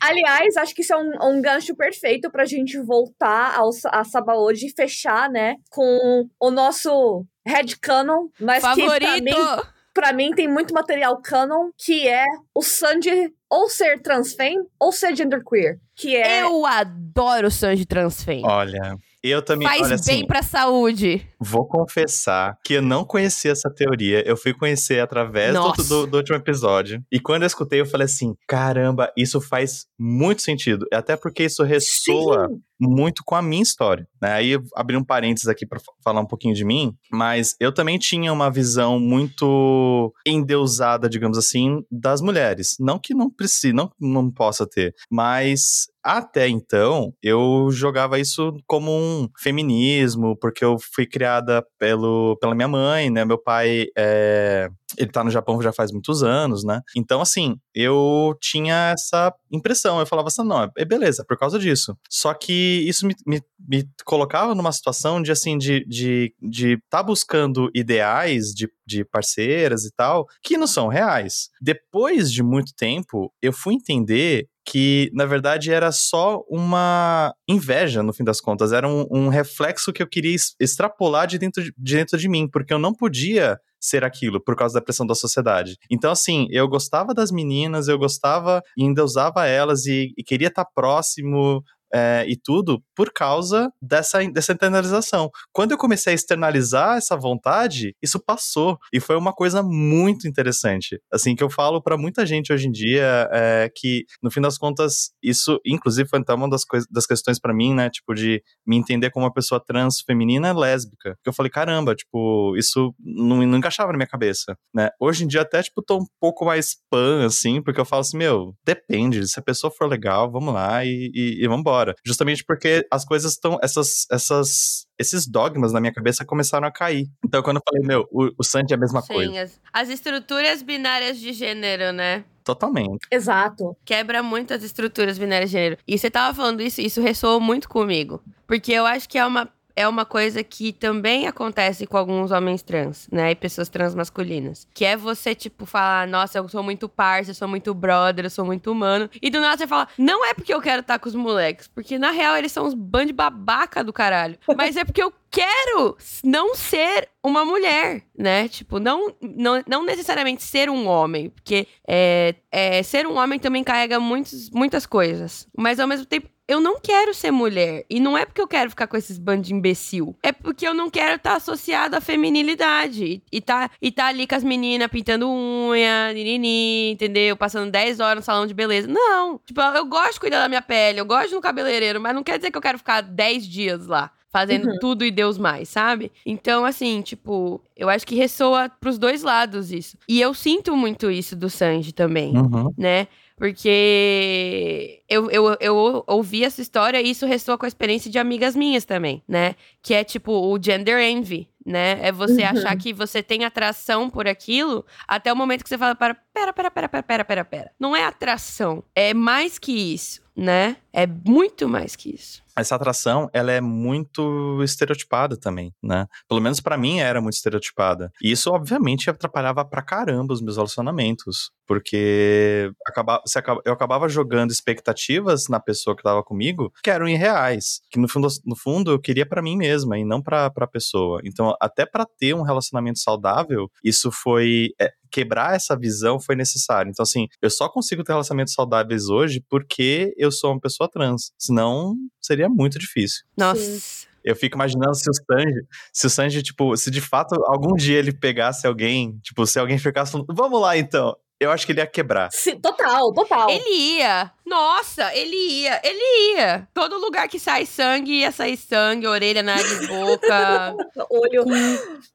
aliás, 0.00 0.56
acho 0.56 0.74
que 0.74 0.82
isso 0.82 0.92
é 0.92 0.96
um, 0.96 1.12
um 1.22 1.40
gancho 1.40 1.76
perfeito 1.76 2.32
pra 2.32 2.44
gente 2.44 2.76
voltar 2.80 3.56
ao, 3.56 3.70
a 3.92 4.02
Sabaody 4.02 4.66
e 4.66 4.74
fechar, 4.74 5.30
né, 5.30 5.54
com 5.70 6.28
o 6.40 6.50
nosso 6.50 7.24
headcanon, 7.46 8.26
mas 8.40 8.60
Favorito. 8.60 8.98
que 8.98 9.00
pra 9.06 9.20
mim, 9.20 9.62
pra 9.94 10.12
mim 10.12 10.32
tem 10.32 10.48
muito 10.48 10.74
material 10.74 11.22
canon, 11.22 11.70
que 11.76 12.08
é 12.08 12.24
o 12.54 12.62
Sanji 12.62 13.32
ou 13.50 13.68
ser 13.68 14.00
transfem 14.02 14.58
ou 14.78 14.92
ser 14.92 15.16
genderqueer. 15.16 15.78
Que 15.96 16.16
é... 16.16 16.42
Eu 16.42 16.64
adoro 16.66 17.48
o 17.48 17.50
Sanji 17.50 17.84
transfem. 17.84 18.42
Olha, 18.44 18.96
eu 19.22 19.42
também. 19.42 19.66
Faz 19.66 19.80
olha, 19.80 19.88
bem 19.88 19.96
assim, 19.96 20.26
pra 20.26 20.42
saúde. 20.42 21.26
Vou 21.40 21.66
confessar 21.66 22.58
que 22.64 22.74
eu 22.74 22.82
não 22.82 23.04
conhecia 23.04 23.52
essa 23.52 23.70
teoria. 23.70 24.26
Eu 24.26 24.36
fui 24.36 24.52
conhecer 24.52 25.00
através 25.00 25.54
do, 25.54 25.72
do, 25.72 26.06
do, 26.06 26.16
último 26.16 26.36
episódio. 26.36 27.02
E 27.10 27.20
quando 27.20 27.42
eu 27.42 27.46
escutei, 27.46 27.80
eu 27.80 27.86
falei 27.86 28.06
assim: 28.06 28.34
caramba, 28.46 29.12
isso 29.16 29.40
faz 29.40 29.86
muito 29.98 30.42
sentido. 30.42 30.86
Até 30.92 31.16
porque 31.16 31.44
isso 31.44 31.62
ressoa 31.62 32.48
Sim. 32.48 32.60
muito 32.80 33.22
com 33.24 33.34
a 33.34 33.42
minha 33.42 33.62
história. 33.62 34.06
Né? 34.20 34.32
Aí 34.32 34.58
abri 34.74 34.96
um 34.96 35.04
parênteses 35.04 35.48
aqui 35.48 35.66
para 35.66 35.80
falar 36.02 36.20
um 36.20 36.26
pouquinho 36.26 36.54
de 36.54 36.64
mim. 36.64 36.92
Mas 37.12 37.54
eu 37.60 37.72
também 37.72 37.98
tinha 37.98 38.32
uma 38.32 38.50
visão 38.50 38.98
muito 38.98 40.12
endeusada, 40.26 41.08
digamos 41.08 41.38
assim, 41.38 41.82
das 41.90 42.20
mulheres. 42.20 42.76
Não 42.80 42.98
que 42.98 43.14
não 43.14 43.30
precise, 43.30 43.72
não, 43.72 43.90
não 44.00 44.30
possa 44.30 44.66
ter. 44.66 44.94
Mas 45.10 45.86
até 46.08 46.48
então, 46.48 47.12
eu 47.22 47.68
jogava 47.70 48.18
isso 48.18 48.54
como 48.66 48.90
um 48.90 49.28
feminismo, 49.38 50.36
porque 50.40 50.64
eu 50.64 50.76
fui 50.94 51.06
criada 51.28 51.64
pelo, 51.78 52.36
pela 52.40 52.54
minha 52.54 52.68
mãe, 52.68 53.10
né? 53.10 53.24
Meu 53.24 53.38
pai 53.38 53.86
é, 53.96 54.68
ele 54.96 55.10
tá 55.10 55.22
no 55.22 55.30
Japão 55.30 55.60
já 55.60 55.72
faz 55.72 55.92
muitos 55.92 56.22
anos, 56.22 56.64
né? 56.64 56.80
Então, 56.96 57.20
assim, 57.20 57.56
eu 57.74 58.34
tinha 58.40 58.92
essa 58.94 59.32
impressão. 59.52 60.00
Eu 60.00 60.06
falava 60.06 60.28
assim, 60.28 60.42
não, 60.42 60.70
é 60.76 60.84
beleza, 60.84 61.24
por 61.26 61.38
causa 61.38 61.58
disso. 61.58 61.96
Só 62.08 62.32
que 62.32 62.84
isso 62.86 63.06
me, 63.06 63.14
me, 63.26 63.42
me 63.68 63.84
colocava 64.04 64.54
numa 64.54 64.72
situação 64.72 65.22
de, 65.22 65.30
assim, 65.30 65.58
de 65.58 65.78
estar 65.78 65.88
de, 65.88 66.34
de 66.40 66.78
tá 66.88 67.02
buscando 67.02 67.70
ideais 67.74 68.46
de, 68.54 68.68
de 68.86 69.04
parceiras 69.04 69.84
e 69.84 69.92
tal, 69.94 70.26
que 70.42 70.56
não 70.56 70.66
são 70.66 70.88
reais. 70.88 71.50
Depois 71.60 72.32
de 72.32 72.42
muito 72.42 72.72
tempo, 72.74 73.32
eu 73.42 73.52
fui 73.52 73.74
entender 73.74 74.48
que 74.68 75.10
na 75.14 75.24
verdade 75.24 75.72
era 75.72 75.90
só 75.90 76.42
uma 76.46 77.34
inveja 77.48 78.02
no 78.02 78.12
fim 78.12 78.22
das 78.22 78.38
contas, 78.38 78.70
era 78.70 78.86
um, 78.86 79.06
um 79.10 79.28
reflexo 79.28 79.94
que 79.94 80.02
eu 80.02 80.06
queria 80.06 80.36
extrapolar 80.60 81.26
de 81.26 81.38
dentro 81.38 81.64
de, 81.64 81.72
de 81.76 81.96
dentro 81.96 82.18
de 82.18 82.28
mim, 82.28 82.46
porque 82.46 82.74
eu 82.74 82.78
não 82.78 82.92
podia 82.92 83.58
ser 83.80 84.04
aquilo 84.04 84.42
por 84.42 84.54
causa 84.56 84.74
da 84.74 84.82
pressão 84.84 85.06
da 85.06 85.14
sociedade. 85.14 85.78
Então, 85.90 86.10
assim, 86.10 86.48
eu 86.50 86.68
gostava 86.68 87.14
das 87.14 87.30
meninas, 87.30 87.88
eu 87.88 87.98
gostava 87.98 88.62
e 88.76 88.82
ainda 88.82 89.02
usava 89.02 89.46
elas 89.46 89.86
e, 89.86 90.12
e 90.18 90.22
queria 90.22 90.48
estar 90.48 90.66
próximo 90.66 91.62
é, 91.92 92.24
e 92.28 92.36
tudo 92.36 92.82
por 92.94 93.12
causa 93.12 93.70
dessa, 93.80 94.18
dessa 94.30 94.52
internalização. 94.52 95.30
Quando 95.52 95.72
eu 95.72 95.78
comecei 95.78 96.12
a 96.12 96.14
externalizar 96.14 96.96
essa 96.96 97.16
vontade, 97.16 97.94
isso 98.02 98.18
passou. 98.18 98.78
E 98.92 99.00
foi 99.00 99.16
uma 99.16 99.32
coisa 99.32 99.62
muito 99.62 100.26
interessante. 100.26 101.00
Assim, 101.12 101.34
que 101.34 101.42
eu 101.42 101.50
falo 101.50 101.82
para 101.82 101.96
muita 101.96 102.26
gente 102.26 102.52
hoje 102.52 102.68
em 102.68 102.72
dia 102.72 103.28
é, 103.32 103.70
que, 103.74 104.04
no 104.22 104.30
fim 104.30 104.40
das 104.40 104.58
contas, 104.58 105.10
isso, 105.22 105.60
inclusive, 105.64 106.08
foi 106.08 106.18
então 106.18 106.36
uma 106.36 106.48
das, 106.48 106.64
coisas, 106.64 106.88
das 106.90 107.06
questões 107.06 107.38
para 107.40 107.54
mim, 107.54 107.74
né? 107.74 107.90
Tipo, 107.90 108.14
de 108.14 108.42
me 108.66 108.76
entender 108.76 109.10
como 109.10 109.24
uma 109.24 109.32
pessoa 109.32 109.62
trans 109.64 110.00
feminina 110.00 110.52
lésbica. 110.52 111.16
Que 111.22 111.28
eu 111.28 111.32
falei, 111.32 111.50
caramba, 111.50 111.94
tipo, 111.94 112.56
isso 112.56 112.94
não, 112.98 113.38
não 113.46 113.58
encaixava 113.58 113.92
na 113.92 113.98
minha 113.98 114.08
cabeça, 114.08 114.56
né? 114.74 114.90
Hoje 115.00 115.24
em 115.24 115.26
dia, 115.26 115.42
até, 115.42 115.62
tipo, 115.62 115.82
tô 115.82 115.98
um 115.98 116.06
pouco 116.20 116.44
mais 116.44 116.76
pan, 116.90 117.26
assim, 117.26 117.62
porque 117.62 117.80
eu 117.80 117.84
falo 117.84 118.00
assim, 118.00 118.16
meu, 118.16 118.54
depende. 118.64 119.26
Se 119.28 119.38
a 119.38 119.42
pessoa 119.42 119.70
for 119.70 119.88
legal, 119.88 120.30
vamos 120.30 120.52
lá 120.52 120.84
e, 120.84 121.10
e, 121.14 121.44
e 121.44 121.48
vambora. 121.48 121.77
Justamente 122.04 122.44
porque 122.44 122.86
as 122.90 123.04
coisas 123.04 123.32
estão, 123.32 123.58
essas, 123.62 124.06
essas, 124.10 124.86
esses 124.98 125.26
dogmas 125.26 125.72
na 125.72 125.80
minha 125.80 125.92
cabeça 125.92 126.24
começaram 126.24 126.66
a 126.66 126.72
cair. 126.72 127.06
Então, 127.24 127.42
quando 127.42 127.56
eu 127.56 127.62
falei, 127.68 127.86
meu, 127.86 128.08
o, 128.10 128.30
o 128.38 128.44
Sandy 128.44 128.72
é 128.72 128.76
a 128.76 128.80
mesma 128.80 129.02
Sim, 129.02 129.14
coisa. 129.14 129.42
as, 129.42 129.60
as 129.72 129.88
estruturas 129.88 130.62
binárias 130.62 131.18
de 131.18 131.32
gênero, 131.32 131.92
né? 131.92 132.24
Totalmente. 132.44 133.06
Exato. 133.10 133.76
Quebra 133.84 134.22
muito 134.22 134.54
as 134.54 134.62
estruturas 134.62 135.18
binárias 135.18 135.50
de 135.50 135.56
gênero. 135.58 135.78
E 135.86 135.98
você 135.98 136.10
tava 136.10 136.34
falando 136.34 136.62
isso, 136.62 136.80
isso 136.80 137.02
ressoou 137.02 137.38
muito 137.38 137.68
comigo. 137.68 138.22
Porque 138.46 138.72
eu 138.72 138.86
acho 138.86 139.06
que 139.06 139.18
é 139.18 139.26
uma 139.26 139.52
é 139.78 139.86
uma 139.86 140.04
coisa 140.04 140.42
que 140.42 140.72
também 140.72 141.28
acontece 141.28 141.86
com 141.86 141.96
alguns 141.96 142.32
homens 142.32 142.62
trans, 142.62 143.06
né? 143.12 143.30
E 143.30 143.36
pessoas 143.36 143.68
trans 143.68 143.94
masculinas. 143.94 144.66
Que 144.74 144.84
é 144.84 144.96
você, 144.96 145.36
tipo, 145.36 145.64
falar, 145.64 146.08
nossa, 146.08 146.38
eu 146.38 146.48
sou 146.48 146.64
muito 146.64 146.88
parça, 146.88 147.30
eu 147.30 147.34
sou 147.34 147.46
muito 147.46 147.72
brother, 147.72 148.24
eu 148.24 148.30
sou 148.30 148.44
muito 148.44 148.72
humano. 148.72 149.08
E 149.22 149.30
do 149.30 149.40
nada 149.40 149.56
você 149.56 149.68
fala, 149.68 149.86
não 149.96 150.26
é 150.26 150.34
porque 150.34 150.52
eu 150.52 150.60
quero 150.60 150.80
estar 150.80 150.98
com 150.98 151.08
os 151.08 151.14
moleques. 151.14 151.68
Porque 151.68 151.96
na 151.96 152.10
real 152.10 152.36
eles 152.36 152.50
são 152.50 152.66
uns 152.66 152.74
band 152.74 153.12
babaca 153.14 153.84
do 153.84 153.92
caralho. 153.92 154.36
Mas 154.56 154.76
é 154.76 154.84
porque 154.84 155.00
eu 155.00 155.12
quero 155.30 155.96
não 156.24 156.54
ser 156.54 157.08
uma 157.22 157.44
mulher, 157.44 158.02
né? 158.16 158.48
Tipo, 158.48 158.78
não, 158.78 159.14
não, 159.20 159.62
não 159.66 159.84
necessariamente 159.84 160.42
ser 160.42 160.70
um 160.70 160.86
homem, 160.86 161.30
porque 161.30 161.66
é, 161.86 162.34
é, 162.50 162.82
ser 162.82 163.06
um 163.06 163.16
homem 163.16 163.38
também 163.38 163.62
carrega 163.62 164.00
muitos, 164.00 164.50
muitas 164.50 164.86
coisas. 164.86 165.46
Mas 165.56 165.78
ao 165.78 165.86
mesmo 165.86 166.06
tempo, 166.06 166.28
eu 166.48 166.60
não 166.60 166.80
quero 166.80 167.12
ser 167.12 167.30
mulher. 167.30 167.84
E 167.90 168.00
não 168.00 168.16
é 168.16 168.24
porque 168.24 168.40
eu 168.40 168.48
quero 168.48 168.70
ficar 168.70 168.86
com 168.86 168.96
esses 168.96 169.18
bandos 169.18 169.48
de 169.48 169.54
imbecil. 169.54 170.16
É 170.22 170.32
porque 170.32 170.66
eu 170.66 170.72
não 170.72 170.88
quero 170.88 171.16
estar 171.16 171.36
associado 171.36 171.94
à 171.94 172.00
feminilidade. 172.00 173.22
E 173.30 173.40
tá, 173.42 173.70
e 173.82 173.92
tá 173.92 174.06
ali 174.06 174.26
com 174.26 174.34
as 174.34 174.42
meninas 174.42 174.88
pintando 174.88 175.28
unha, 175.28 176.10
nini, 176.14 176.92
entendeu? 176.92 177.36
Passando 177.36 177.70
10 177.70 178.00
horas 178.00 178.16
no 178.16 178.24
salão 178.24 178.46
de 178.46 178.54
beleza. 178.54 178.88
Não. 178.88 179.38
Tipo, 179.44 179.60
eu 179.60 179.84
gosto 179.84 180.14
de 180.14 180.20
cuidar 180.20 180.40
da 180.40 180.48
minha 180.48 180.62
pele, 180.62 180.98
eu 180.98 181.04
gosto 181.04 181.34
no 181.34 181.40
cabeleireiro, 181.42 182.00
mas 182.00 182.14
não 182.14 182.22
quer 182.22 182.38
dizer 182.38 182.50
que 182.50 182.56
eu 182.56 182.62
quero 182.62 182.78
ficar 182.78 183.02
10 183.02 183.46
dias 183.46 183.86
lá 183.86 184.10
fazendo 184.30 184.68
Uhum. 184.68 184.78
tudo 184.80 185.04
e 185.04 185.10
Deus 185.10 185.38
mais, 185.38 185.68
sabe? 185.68 186.12
Então, 186.26 186.64
assim, 186.64 187.00
tipo, 187.02 187.60
eu 187.76 187.88
acho 187.88 188.06
que 188.06 188.14
ressoa 188.14 188.68
pros 188.68 188.98
dois 188.98 189.22
lados 189.22 189.72
isso. 189.72 189.96
E 190.08 190.20
eu 190.20 190.34
sinto 190.34 190.76
muito 190.76 191.10
isso 191.10 191.34
do 191.34 191.48
Sanji 191.48 191.92
também, 191.92 192.36
Uhum. 192.36 192.72
né? 192.76 193.06
Porque 193.36 195.00
eu, 195.08 195.30
eu, 195.30 195.56
eu 195.60 196.04
ouvi 196.06 196.44
essa 196.44 196.60
história 196.60 197.00
e 197.00 197.10
isso 197.10 197.26
ressoa 197.26 197.56
com 197.56 197.64
a 197.64 197.68
experiência 197.68 198.10
de 198.10 198.18
amigas 198.18 198.54
minhas 198.56 198.84
também, 198.84 199.22
né? 199.28 199.54
Que 199.82 199.94
é 199.94 200.04
tipo 200.04 200.32
o 200.32 200.58
gender 200.62 200.98
envy, 201.00 201.48
né? 201.64 201.98
É 202.02 202.12
você 202.12 202.42
Uhum. 202.42 202.48
achar 202.48 202.76
que 202.76 202.92
você 202.92 203.22
tem 203.22 203.44
atração 203.44 204.10
por 204.10 204.26
aquilo 204.28 204.84
até 205.06 205.32
o 205.32 205.36
momento 205.36 205.62
que 205.62 205.68
você 205.68 205.78
fala, 205.78 205.94
para, 205.94 206.14
pera, 206.34 206.52
pera, 206.52 206.70
pera, 206.70 206.88
pera, 206.88 207.02
pera, 207.02 207.24
pera, 207.24 207.44
pera. 207.44 207.70
Não 207.78 207.94
é 207.94 208.04
atração, 208.04 208.82
é 208.94 209.14
mais 209.14 209.58
que 209.58 209.72
isso, 209.72 210.20
né? 210.36 210.76
É 210.92 211.06
muito 211.06 211.68
mais 211.68 211.94
que 211.96 212.14
isso. 212.14 212.42
Essa 212.58 212.74
atração, 212.74 213.28
ela 213.32 213.52
é 213.52 213.60
muito 213.60 214.60
estereotipada 214.62 215.36
também, 215.36 215.72
né? 215.82 216.06
Pelo 216.28 216.40
menos 216.40 216.60
pra 216.60 216.76
mim 216.76 217.00
era 217.00 217.20
muito 217.20 217.34
estereotipada. 217.34 218.10
E 218.22 218.30
isso, 218.30 218.50
obviamente, 218.50 219.10
atrapalhava 219.10 219.64
pra 219.64 219.82
caramba 219.82 220.34
os 220.34 220.42
meus 220.42 220.56
relacionamentos. 220.56 221.50
Porque 221.66 222.70
acaba, 222.86 223.22
eu 223.64 223.72
acabava 223.74 224.08
jogando 224.08 224.50
expectativas 224.50 225.48
na 225.48 225.60
pessoa 225.60 225.94
que 225.94 226.02
tava 226.02 226.22
comigo 226.22 226.72
que 226.82 226.90
eram 226.90 227.06
irreais. 227.06 227.80
Que 227.90 227.98
no 227.98 228.08
fundo, 228.08 228.28
no 228.46 228.56
fundo 228.56 228.90
eu 228.90 228.98
queria 228.98 229.26
pra 229.26 229.42
mim 229.42 229.56
mesma 229.56 229.98
e 229.98 230.04
não 230.04 230.22
pra, 230.22 230.50
pra 230.50 230.66
pessoa. 230.66 231.20
Então, 231.24 231.54
até 231.60 231.84
pra 231.84 232.06
ter 232.18 232.34
um 232.34 232.42
relacionamento 232.42 232.98
saudável, 232.98 233.70
isso 233.84 234.10
foi. 234.10 234.70
é, 234.80 234.92
quebrar 235.10 235.54
essa 235.54 235.76
visão 235.76 236.20
foi 236.20 236.36
necessário. 236.36 236.90
Então, 236.90 237.02
assim, 237.02 237.26
eu 237.40 237.50
só 237.50 237.68
consigo 237.68 238.04
ter 238.04 238.12
relacionamentos 238.12 238.54
saudáveis 238.54 239.08
hoje 239.08 239.42
porque 239.48 240.14
eu 240.16 240.30
sou 240.30 240.52
uma 240.52 240.60
pessoa 240.60 240.88
trans. 240.90 241.32
Senão, 241.38 241.94
seria 242.20 242.47
muito 242.48 242.78
difícil. 242.78 243.24
Nossa. 243.36 244.06
Eu 244.24 244.36
fico 244.36 244.56
imaginando 244.56 244.94
se 244.94 245.08
o 245.08 245.14
Sanji, 245.14 245.66
se 245.92 246.06
o 246.06 246.10
Sanji, 246.10 246.42
tipo, 246.42 246.76
se 246.76 246.90
de 246.90 247.00
fato 247.00 247.34
algum 247.46 247.74
dia 247.74 247.98
ele 247.98 248.12
pegasse 248.12 248.66
alguém, 248.66 249.18
tipo, 249.22 249.46
se 249.46 249.58
alguém 249.58 249.78
ficasse 249.78 250.12
falando, 250.12 250.26
vamos 250.34 250.60
lá 250.60 250.76
então. 250.76 251.16
Eu 251.40 251.52
acho 251.52 251.64
que 251.64 251.70
ele 251.70 251.80
ia 251.80 251.86
quebrar. 251.86 252.30
Sim, 252.32 252.58
total, 252.60 253.12
total. 253.14 253.48
Ele 253.48 253.98
ia. 253.98 254.32
Nossa, 254.44 255.14
ele 255.14 255.36
ia. 255.36 255.80
Ele 255.84 256.34
ia. 256.34 256.68
Todo 256.74 256.98
lugar 256.98 257.28
que 257.28 257.38
sai 257.38 257.64
sangue, 257.64 258.18
ia 258.20 258.32
sair 258.32 258.56
sangue, 258.56 259.06
orelha, 259.06 259.40
nariz, 259.40 259.86
boca, 259.86 260.74
Olho. 261.08 261.44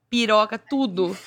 piroca, 0.09 0.57
tudo. 0.57 1.17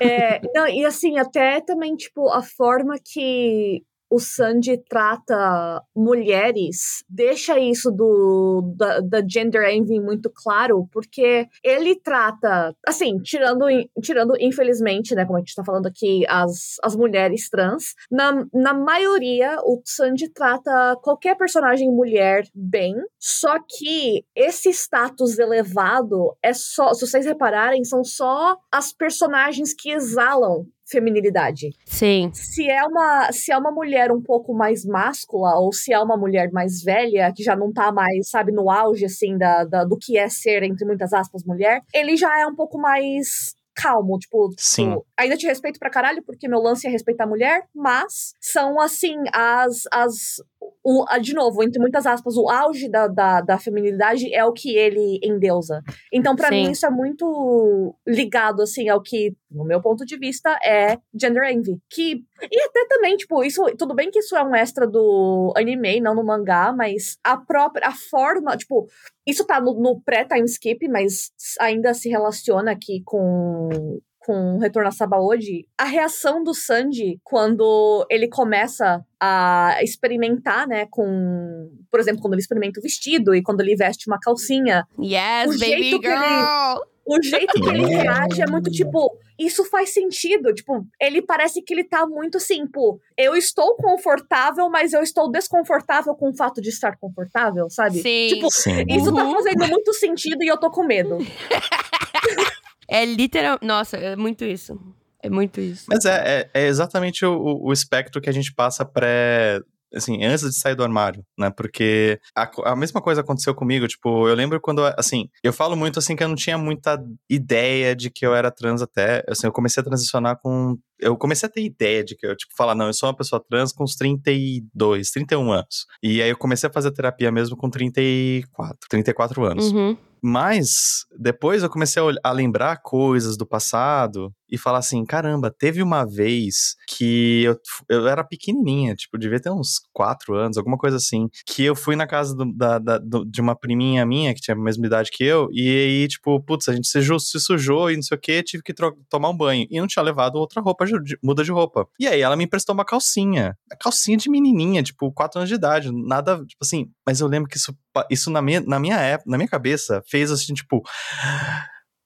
É, 0.00 0.40
não, 0.54 0.66
e 0.66 0.86
assim, 0.86 1.18
até 1.18 1.60
também, 1.60 1.94
tipo, 1.94 2.30
a 2.30 2.42
forma 2.42 2.94
que 2.98 3.84
o 4.14 4.18
Sanji 4.20 4.78
trata 4.88 5.82
mulheres 5.94 7.04
deixa 7.08 7.58
isso 7.58 7.90
do 7.90 8.74
da, 8.76 9.00
da 9.00 9.22
gender 9.26 9.68
envy 9.70 9.98
muito 9.98 10.30
claro, 10.30 10.88
porque 10.92 11.48
ele 11.64 11.96
trata, 11.96 12.72
assim, 12.86 13.18
tirando, 13.18 13.66
tirando 14.00 14.34
infelizmente, 14.38 15.16
né, 15.16 15.24
como 15.24 15.38
a 15.38 15.40
gente 15.40 15.54
tá 15.54 15.64
falando 15.64 15.86
aqui, 15.86 16.24
as, 16.28 16.76
as 16.82 16.94
mulheres 16.94 17.48
trans, 17.48 17.94
na, 18.08 18.46
na 18.52 18.72
maioria 18.72 19.58
o 19.64 19.82
Sanji 19.84 20.28
trata 20.28 20.96
qualquer 21.02 21.36
personagem 21.36 21.90
mulher 21.90 22.44
bem, 22.54 22.94
só 23.18 23.58
que 23.58 24.24
esse 24.36 24.70
status 24.70 25.40
elevado 25.40 26.36
é 26.40 26.52
só, 26.52 26.94
se 26.94 27.04
vocês 27.04 27.26
repararem, 27.26 27.82
são 27.84 28.04
só 28.04 28.56
as 28.70 28.92
personagens 28.92 29.74
que 29.74 29.90
exalam 29.90 30.66
feminilidade. 30.94 31.70
Sim. 31.84 32.30
Se 32.32 32.68
é 32.68 32.84
uma, 32.84 33.32
se 33.32 33.52
é 33.52 33.58
uma 33.58 33.70
mulher 33.70 34.10
um 34.10 34.22
pouco 34.22 34.54
mais 34.54 34.84
máscula 34.84 35.58
ou 35.58 35.72
se 35.72 35.92
é 35.92 35.98
uma 35.98 36.16
mulher 36.16 36.50
mais 36.52 36.82
velha 36.82 37.32
que 37.34 37.42
já 37.42 37.54
não 37.56 37.72
tá 37.72 37.92
mais, 37.92 38.30
sabe, 38.30 38.52
no 38.52 38.70
auge 38.70 39.04
assim 39.04 39.36
da, 39.36 39.64
da 39.64 39.84
do 39.84 39.96
que 39.98 40.16
é 40.16 40.28
ser 40.28 40.62
entre 40.62 40.84
muitas 40.84 41.12
aspas 41.12 41.44
mulher, 41.44 41.82
ele 41.92 42.16
já 42.16 42.40
é 42.40 42.46
um 42.46 42.54
pouco 42.54 42.78
mais 42.78 43.54
calmo, 43.74 44.18
tipo, 44.18 44.54
Sim. 44.56 44.90
tipo, 44.90 45.06
ainda 45.18 45.36
te 45.36 45.46
respeito 45.46 45.78
pra 45.78 45.90
caralho 45.90 46.22
porque 46.24 46.48
meu 46.48 46.60
lance 46.60 46.86
é 46.86 46.90
respeitar 46.90 47.24
a 47.24 47.28
mulher, 47.28 47.64
mas 47.74 48.34
são 48.40 48.80
assim 48.80 49.16
as 49.32 49.82
as 49.92 50.36
o, 50.82 51.06
de 51.18 51.32
novo, 51.32 51.62
entre 51.62 51.80
muitas 51.80 52.06
aspas, 52.06 52.36
o 52.36 52.48
auge 52.48 52.90
da, 52.90 53.06
da, 53.06 53.40
da 53.40 53.58
feminilidade 53.58 54.32
é 54.34 54.44
o 54.44 54.52
que 54.52 54.76
ele 54.76 55.18
endeusa. 55.22 55.82
Então, 56.12 56.36
pra 56.36 56.48
Sim. 56.48 56.66
mim, 56.66 56.70
isso 56.72 56.84
é 56.84 56.90
muito 56.90 57.94
ligado, 58.06 58.62
assim, 58.62 58.88
ao 58.88 59.02
que, 59.02 59.34
no 59.50 59.64
meu 59.64 59.80
ponto 59.80 60.04
de 60.04 60.18
vista, 60.18 60.50
é 60.64 60.98
gender 61.14 61.50
envy. 61.50 61.78
Que, 61.90 62.22
e 62.42 62.62
até 62.62 62.86
também, 62.86 63.16
tipo, 63.16 63.42
isso, 63.42 63.64
tudo 63.78 63.94
bem 63.94 64.10
que 64.10 64.18
isso 64.18 64.36
é 64.36 64.44
um 64.44 64.54
extra 64.54 64.86
do 64.86 65.52
anime, 65.56 66.00
não 66.00 66.14
no 66.14 66.24
mangá, 66.24 66.72
mas 66.76 67.18
a 67.24 67.36
própria, 67.36 67.88
a 67.88 67.92
forma, 67.92 68.56
tipo, 68.56 68.86
isso 69.26 69.46
tá 69.46 69.60
no, 69.60 69.74
no 69.80 70.00
pré-time 70.00 70.44
skip, 70.44 70.86
mas 70.88 71.30
ainda 71.60 71.94
se 71.94 72.08
relaciona 72.08 72.72
aqui 72.72 73.02
com 73.04 74.00
com 74.24 74.58
Retorno 74.58 74.88
a 74.88 74.92
Sabaody, 74.92 75.66
a 75.76 75.84
reação 75.84 76.42
do 76.42 76.54
Sanji 76.54 77.18
quando 77.22 78.06
ele 78.10 78.26
começa 78.28 79.04
a 79.20 79.76
experimentar, 79.82 80.66
né, 80.66 80.86
com, 80.90 81.70
por 81.90 82.00
exemplo, 82.00 82.20
quando 82.22 82.34
ele 82.34 82.40
experimenta 82.42 82.80
o 82.80 82.82
vestido 82.82 83.34
e 83.34 83.42
quando 83.42 83.60
ele 83.60 83.76
veste 83.76 84.06
uma 84.08 84.18
calcinha, 84.18 84.86
Yes, 84.98 85.46
O 85.56 85.58
baby 85.58 85.82
jeito 85.82 86.00
que 86.00 86.06
ele- 86.06 86.16
girl. 86.16 86.80
o 87.06 87.22
jeito 87.22 87.52
que 87.60 87.68
ele 87.68 87.84
reage 87.86 88.40
é 88.42 88.46
muito 88.50 88.70
tipo, 88.70 89.18
isso 89.38 89.64
faz 89.66 89.92
sentido, 89.92 90.54
tipo, 90.54 90.86
ele 91.00 91.20
parece 91.20 91.60
que 91.60 91.74
ele 91.74 91.84
tá 91.84 92.06
muito 92.06 92.38
assim, 92.38 92.66
pô, 92.66 92.98
eu 93.18 93.34
estou 93.36 93.76
confortável, 93.76 94.70
mas 94.70 94.92
eu 94.94 95.02
estou 95.02 95.30
desconfortável 95.30 96.14
com 96.14 96.30
o 96.30 96.36
fato 96.36 96.62
de 96.62 96.70
estar 96.70 96.96
confortável, 96.98 97.68
sabe? 97.68 98.00
Sim. 98.00 98.28
Tipo, 98.28 98.50
Sim. 98.50 98.84
isso 98.88 99.12
tá 99.14 99.22
Uhum. 99.24 99.34
fazendo 99.34 99.66
muito 99.68 99.92
sentido 99.92 100.42
e 100.42 100.48
eu 100.48 100.56
tô 100.56 100.70
com 100.70 100.82
medo. 100.84 101.18
É 102.88 103.04
literal. 103.04 103.58
Nossa, 103.62 103.96
é 103.96 104.16
muito 104.16 104.44
isso. 104.44 104.78
É 105.22 105.30
muito 105.30 105.60
isso. 105.60 105.86
Mas 105.88 106.04
é, 106.04 106.50
é, 106.54 106.62
é 106.64 106.66
exatamente 106.66 107.24
o, 107.24 107.60
o- 107.62 107.72
espectro 107.72 108.20
que 108.20 108.28
a 108.28 108.32
gente 108.32 108.52
passa 108.54 108.84
pré. 108.84 109.58
assim, 109.94 110.22
antes 110.22 110.42
de 110.42 110.52
sair 110.54 110.74
do 110.74 110.82
armário, 110.82 111.24
né? 111.38 111.50
Porque 111.56 112.20
a, 112.36 112.50
a 112.72 112.76
mesma 112.76 113.00
coisa 113.00 113.22
aconteceu 113.22 113.54
comigo, 113.54 113.86
tipo, 113.88 114.28
eu 114.28 114.34
lembro 114.34 114.60
quando, 114.60 114.84
assim, 114.98 115.28
eu 115.42 115.50
falo 115.52 115.76
muito 115.76 115.98
assim 115.98 116.14
que 116.14 116.22
eu 116.22 116.28
não 116.28 116.34
tinha 116.34 116.58
muita 116.58 117.02
ideia 117.30 117.94
de 117.96 118.10
que 118.10 118.26
eu 118.26 118.34
era 118.34 118.50
trans 118.50 118.82
até, 118.82 119.24
assim, 119.28 119.46
eu 119.46 119.52
comecei 119.52 119.80
a 119.80 119.84
transicionar 119.84 120.38
com 120.42 120.76
eu 120.98 121.16
comecei 121.16 121.46
a 121.48 121.52
ter 121.52 121.62
ideia 121.62 122.02
de 122.04 122.14
que 122.16 122.26
eu, 122.26 122.36
tipo, 122.36 122.54
falar, 122.56 122.74
não, 122.74 122.86
eu 122.86 122.92
sou 122.94 123.08
uma 123.08 123.16
pessoa 123.16 123.42
trans 123.48 123.72
com 123.72 123.84
uns 123.84 123.94
32, 123.96 125.10
31 125.10 125.52
anos. 125.52 125.86
E 126.02 126.20
aí 126.22 126.28
eu 126.30 126.36
comecei 126.36 126.68
a 126.68 126.72
fazer 126.72 126.90
terapia 126.92 127.30
mesmo 127.32 127.56
com 127.56 127.68
34, 127.70 128.76
34 128.88 129.44
anos. 129.44 129.72
Uhum. 129.72 129.96
Mas 130.26 131.04
depois 131.18 131.62
eu 131.62 131.68
comecei 131.68 132.02
a, 132.02 132.30
a, 132.30 132.32
lembrar 132.32 132.80
coisas 132.80 133.36
do 133.36 133.44
passado 133.44 134.32
e 134.50 134.56
falar 134.56 134.78
assim: 134.78 135.04
caramba, 135.04 135.50
teve 135.50 135.82
uma 135.82 136.06
vez 136.06 136.76
que 136.88 137.42
eu, 137.42 137.60
eu 137.90 138.08
era 138.08 138.24
pequenininha, 138.24 138.94
tipo, 138.94 139.18
devia 139.18 139.38
ter 139.38 139.50
uns 139.50 139.82
quatro 139.92 140.34
anos, 140.34 140.56
alguma 140.56 140.78
coisa 140.78 140.96
assim, 140.96 141.28
que 141.46 141.62
eu 141.62 141.76
fui 141.76 141.94
na 141.94 142.06
casa 142.06 142.34
do, 142.34 142.50
da, 142.56 142.78
da, 142.78 142.96
do, 142.96 143.22
de 143.26 143.38
uma 143.42 143.54
priminha 143.54 144.06
minha 144.06 144.32
que 144.32 144.40
tinha 144.40 144.56
a 144.56 144.58
mesma 144.58 144.86
idade 144.86 145.10
que 145.12 145.22
eu, 145.22 145.46
e 145.52 145.68
aí, 145.68 146.08
tipo, 146.08 146.40
putz, 146.40 146.70
a 146.70 146.72
gente 146.72 146.88
se, 146.88 147.02
se 147.02 147.38
sujou 147.38 147.90
e 147.90 147.96
não 147.96 148.02
sei 148.02 148.16
o 148.16 148.20
que, 148.20 148.42
tive 148.42 148.62
que 148.62 148.72
tomar 149.10 149.28
um 149.28 149.36
banho. 149.36 149.66
E 149.70 149.78
não 149.78 149.86
tinha 149.86 150.02
levado 150.02 150.36
outra 150.36 150.62
roupa, 150.62 150.86
de, 150.86 151.18
muda 151.22 151.44
de 151.44 151.52
roupa. 151.52 151.86
E 152.00 152.06
aí 152.06 152.22
ela 152.22 152.34
me 152.34 152.44
emprestou 152.44 152.72
uma 152.72 152.84
calcinha, 152.86 153.58
calcinha 153.78 154.16
de 154.16 154.30
menininha, 154.30 154.82
tipo, 154.82 155.12
quatro 155.12 155.40
anos 155.40 155.50
de 155.50 155.56
idade, 155.56 155.90
nada, 155.92 156.36
tipo 156.46 156.62
assim, 156.62 156.86
mas 157.06 157.20
eu 157.20 157.28
lembro 157.28 157.50
que 157.50 157.58
isso, 157.58 157.76
isso 158.10 158.30
na 158.30 158.42
minha, 158.42 158.60
na 158.60 158.78
minha 158.78 158.96
época, 158.96 159.30
na 159.30 159.36
minha 159.36 159.48
cabeça, 159.48 160.02
fez 160.06 160.30
assim, 160.30 160.54
tipo 160.54 160.82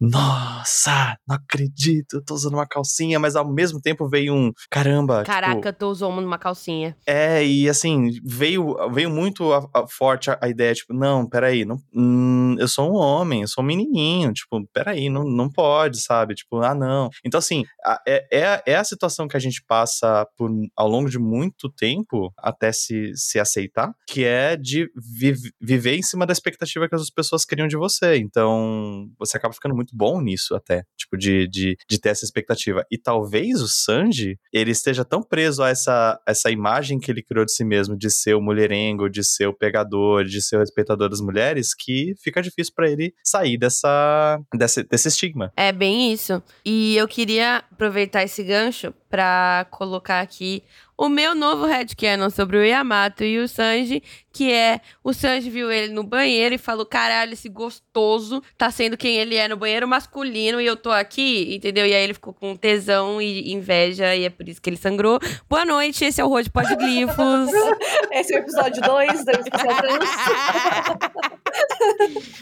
nossa, 0.00 1.16
não 1.26 1.36
acredito, 1.36 2.14
eu 2.14 2.24
tô 2.24 2.34
usando 2.34 2.54
uma 2.54 2.66
calcinha, 2.66 3.18
mas 3.18 3.34
ao 3.34 3.48
mesmo 3.52 3.80
tempo 3.80 4.08
veio 4.08 4.32
um, 4.32 4.52
caramba. 4.70 5.18
Tipo 5.18 5.26
Caraca, 5.26 5.72
tipo, 5.72 5.78
tô 5.78 5.90
usando 5.90 6.18
uma 6.18 6.38
calcinha. 6.38 6.96
É, 7.06 7.44
e 7.44 7.68
assim, 7.68 8.10
veio, 8.24 8.76
veio 8.92 9.10
muito 9.10 9.52
a, 9.52 9.68
a, 9.74 9.86
forte 9.88 10.30
a, 10.30 10.38
a, 10.40 10.48
ideia, 10.48 10.72
tipo, 10.72 10.94
não, 10.94 11.28
peraí, 11.28 11.64
não, 11.64 11.78
hum, 11.92 12.54
eu 12.58 12.68
sou 12.68 12.92
um 12.92 12.96
homem, 12.96 13.42
eu 13.42 13.48
sou 13.48 13.64
um 13.64 13.66
menininho, 13.66 14.32
tipo, 14.32 14.64
peraí, 14.72 15.10
não, 15.10 15.24
não 15.24 15.50
pode, 15.50 16.00
sabe? 16.00 16.34
Tipo, 16.34 16.58
ah, 16.58 16.74
não. 16.74 17.10
Então, 17.24 17.38
assim, 17.38 17.64
é, 18.06 18.26
é, 18.32 18.62
é 18.66 18.76
a 18.76 18.84
situação 18.84 19.26
que 19.26 19.36
a 19.36 19.40
gente 19.40 19.62
passa 19.66 20.26
por, 20.36 20.50
ao 20.76 20.88
longo 20.88 21.10
de 21.10 21.18
muito 21.18 21.68
tempo 21.70 22.32
até 22.38 22.70
se, 22.70 23.12
se 23.16 23.40
aceitar, 23.40 23.92
que 24.06 24.24
é 24.24 24.56
de 24.56 24.88
vi, 24.94 25.34
viver 25.60 25.96
em 25.96 26.02
cima 26.02 26.24
da 26.24 26.32
expectativa 26.32 26.88
que 26.88 26.94
as 26.94 27.10
pessoas 27.10 27.44
criam 27.44 27.66
de 27.66 27.76
você. 27.76 28.16
Então, 28.16 29.08
você 29.18 29.36
acaba 29.36 29.52
ficando 29.52 29.74
muito 29.74 29.87
muito 29.88 29.96
bom 29.96 30.20
nisso 30.20 30.54
até, 30.54 30.84
tipo, 30.96 31.16
de, 31.16 31.48
de, 31.48 31.76
de 31.88 32.00
ter 32.00 32.10
essa 32.10 32.24
expectativa. 32.24 32.84
E 32.90 32.98
talvez 32.98 33.60
o 33.60 33.68
Sanji, 33.68 34.38
ele 34.52 34.70
esteja 34.70 35.04
tão 35.04 35.22
preso 35.22 35.62
a 35.62 35.68
essa, 35.68 36.20
essa 36.26 36.50
imagem 36.50 36.98
que 36.98 37.10
ele 37.10 37.22
criou 37.22 37.44
de 37.44 37.52
si 37.52 37.64
mesmo, 37.64 37.96
de 37.96 38.10
ser 38.10 38.34
o 38.34 38.42
mulherengo, 38.42 39.08
de 39.08 39.24
ser 39.24 39.46
o 39.46 39.54
pegador, 39.54 40.24
de 40.24 40.42
ser 40.42 40.56
o 40.56 40.60
respeitador 40.60 41.08
das 41.08 41.20
mulheres, 41.20 41.74
que 41.74 42.14
fica 42.22 42.42
difícil 42.42 42.72
para 42.74 42.90
ele 42.90 43.14
sair 43.24 43.56
dessa, 43.58 44.38
desse, 44.54 44.82
desse 44.84 45.08
estigma. 45.08 45.52
É 45.56 45.72
bem 45.72 46.12
isso. 46.12 46.42
E 46.64 46.96
eu 46.96 47.08
queria 47.08 47.58
aproveitar 47.72 48.22
esse 48.22 48.42
gancho 48.42 48.92
para 49.08 49.66
colocar 49.70 50.20
aqui 50.20 50.62
o 50.98 51.08
meu 51.08 51.32
novo 51.32 51.64
headcanon 51.64 52.28
sobre 52.28 52.56
o 52.56 52.64
Yamato 52.64 53.22
e 53.22 53.38
o 53.38 53.46
Sanji, 53.46 54.02
que 54.32 54.52
é 54.52 54.80
o 55.02 55.12
Sanji 55.12 55.48
viu 55.48 55.70
ele 55.70 55.92
no 55.92 56.02
banheiro 56.02 56.56
e 56.56 56.58
falou: 56.58 56.84
caralho, 56.84 57.34
esse 57.34 57.48
gostoso 57.48 58.42
tá 58.56 58.68
sendo 58.68 58.96
quem 58.96 59.16
ele 59.16 59.36
é 59.36 59.46
no 59.46 59.56
banheiro 59.56 59.86
masculino 59.86 60.60
e 60.60 60.66
eu 60.66 60.76
tô 60.76 60.90
aqui, 60.90 61.54
entendeu? 61.54 61.86
E 61.86 61.94
aí 61.94 62.02
ele 62.02 62.14
ficou 62.14 62.34
com 62.34 62.56
tesão 62.56 63.22
e 63.22 63.52
inveja 63.52 64.16
e 64.16 64.24
é 64.24 64.30
por 64.30 64.48
isso 64.48 64.60
que 64.60 64.68
ele 64.68 64.76
sangrou. 64.76 65.20
Boa 65.48 65.64
noite, 65.64 66.04
esse 66.04 66.20
é 66.20 66.24
o 66.24 66.28
Rod 66.28 66.48
Podglifos. 66.48 67.48
esse 68.10 68.34
é 68.34 68.38
o 68.38 68.40
episódio 68.40 68.82
2 68.82 69.24
do 69.24 69.50
Trans. 69.50 70.10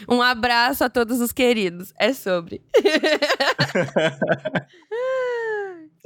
um 0.09 0.19
abraço 0.19 0.83
a 0.83 0.89
todos 0.89 1.21
os 1.21 1.31
queridos. 1.31 1.93
É 1.99 2.11
sobre. 2.11 2.63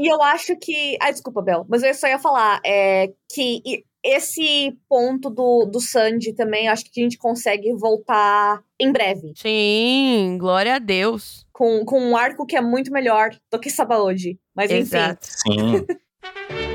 E 0.01 0.11
eu 0.11 0.21
acho 0.23 0.55
que. 0.57 0.97
Ah, 0.99 1.11
desculpa, 1.11 1.43
Bel, 1.43 1.63
mas 1.69 1.83
eu 1.83 1.93
só 1.93 2.07
ia 2.07 2.17
falar 2.17 2.59
é, 2.65 3.11
que 3.31 3.83
esse 4.03 4.75
ponto 4.89 5.29
do, 5.29 5.65
do 5.65 5.79
Sandy 5.79 6.33
também, 6.33 6.67
acho 6.67 6.85
que 6.85 6.99
a 6.99 7.03
gente 7.03 7.19
consegue 7.19 7.71
voltar 7.73 8.63
em 8.79 8.91
breve. 8.91 9.33
Sim, 9.37 10.37
glória 10.39 10.75
a 10.75 10.79
Deus. 10.79 11.45
Com, 11.53 11.85
com 11.85 11.99
um 11.99 12.17
arco 12.17 12.47
que 12.47 12.55
é 12.55 12.61
muito 12.61 12.91
melhor 12.91 13.29
do 13.51 13.59
que 13.59 13.69
Sabaody. 13.69 14.39
Mas 14.55 14.71
Exato. 14.71 15.27
enfim. 15.47 15.77
Sim. 15.77 16.61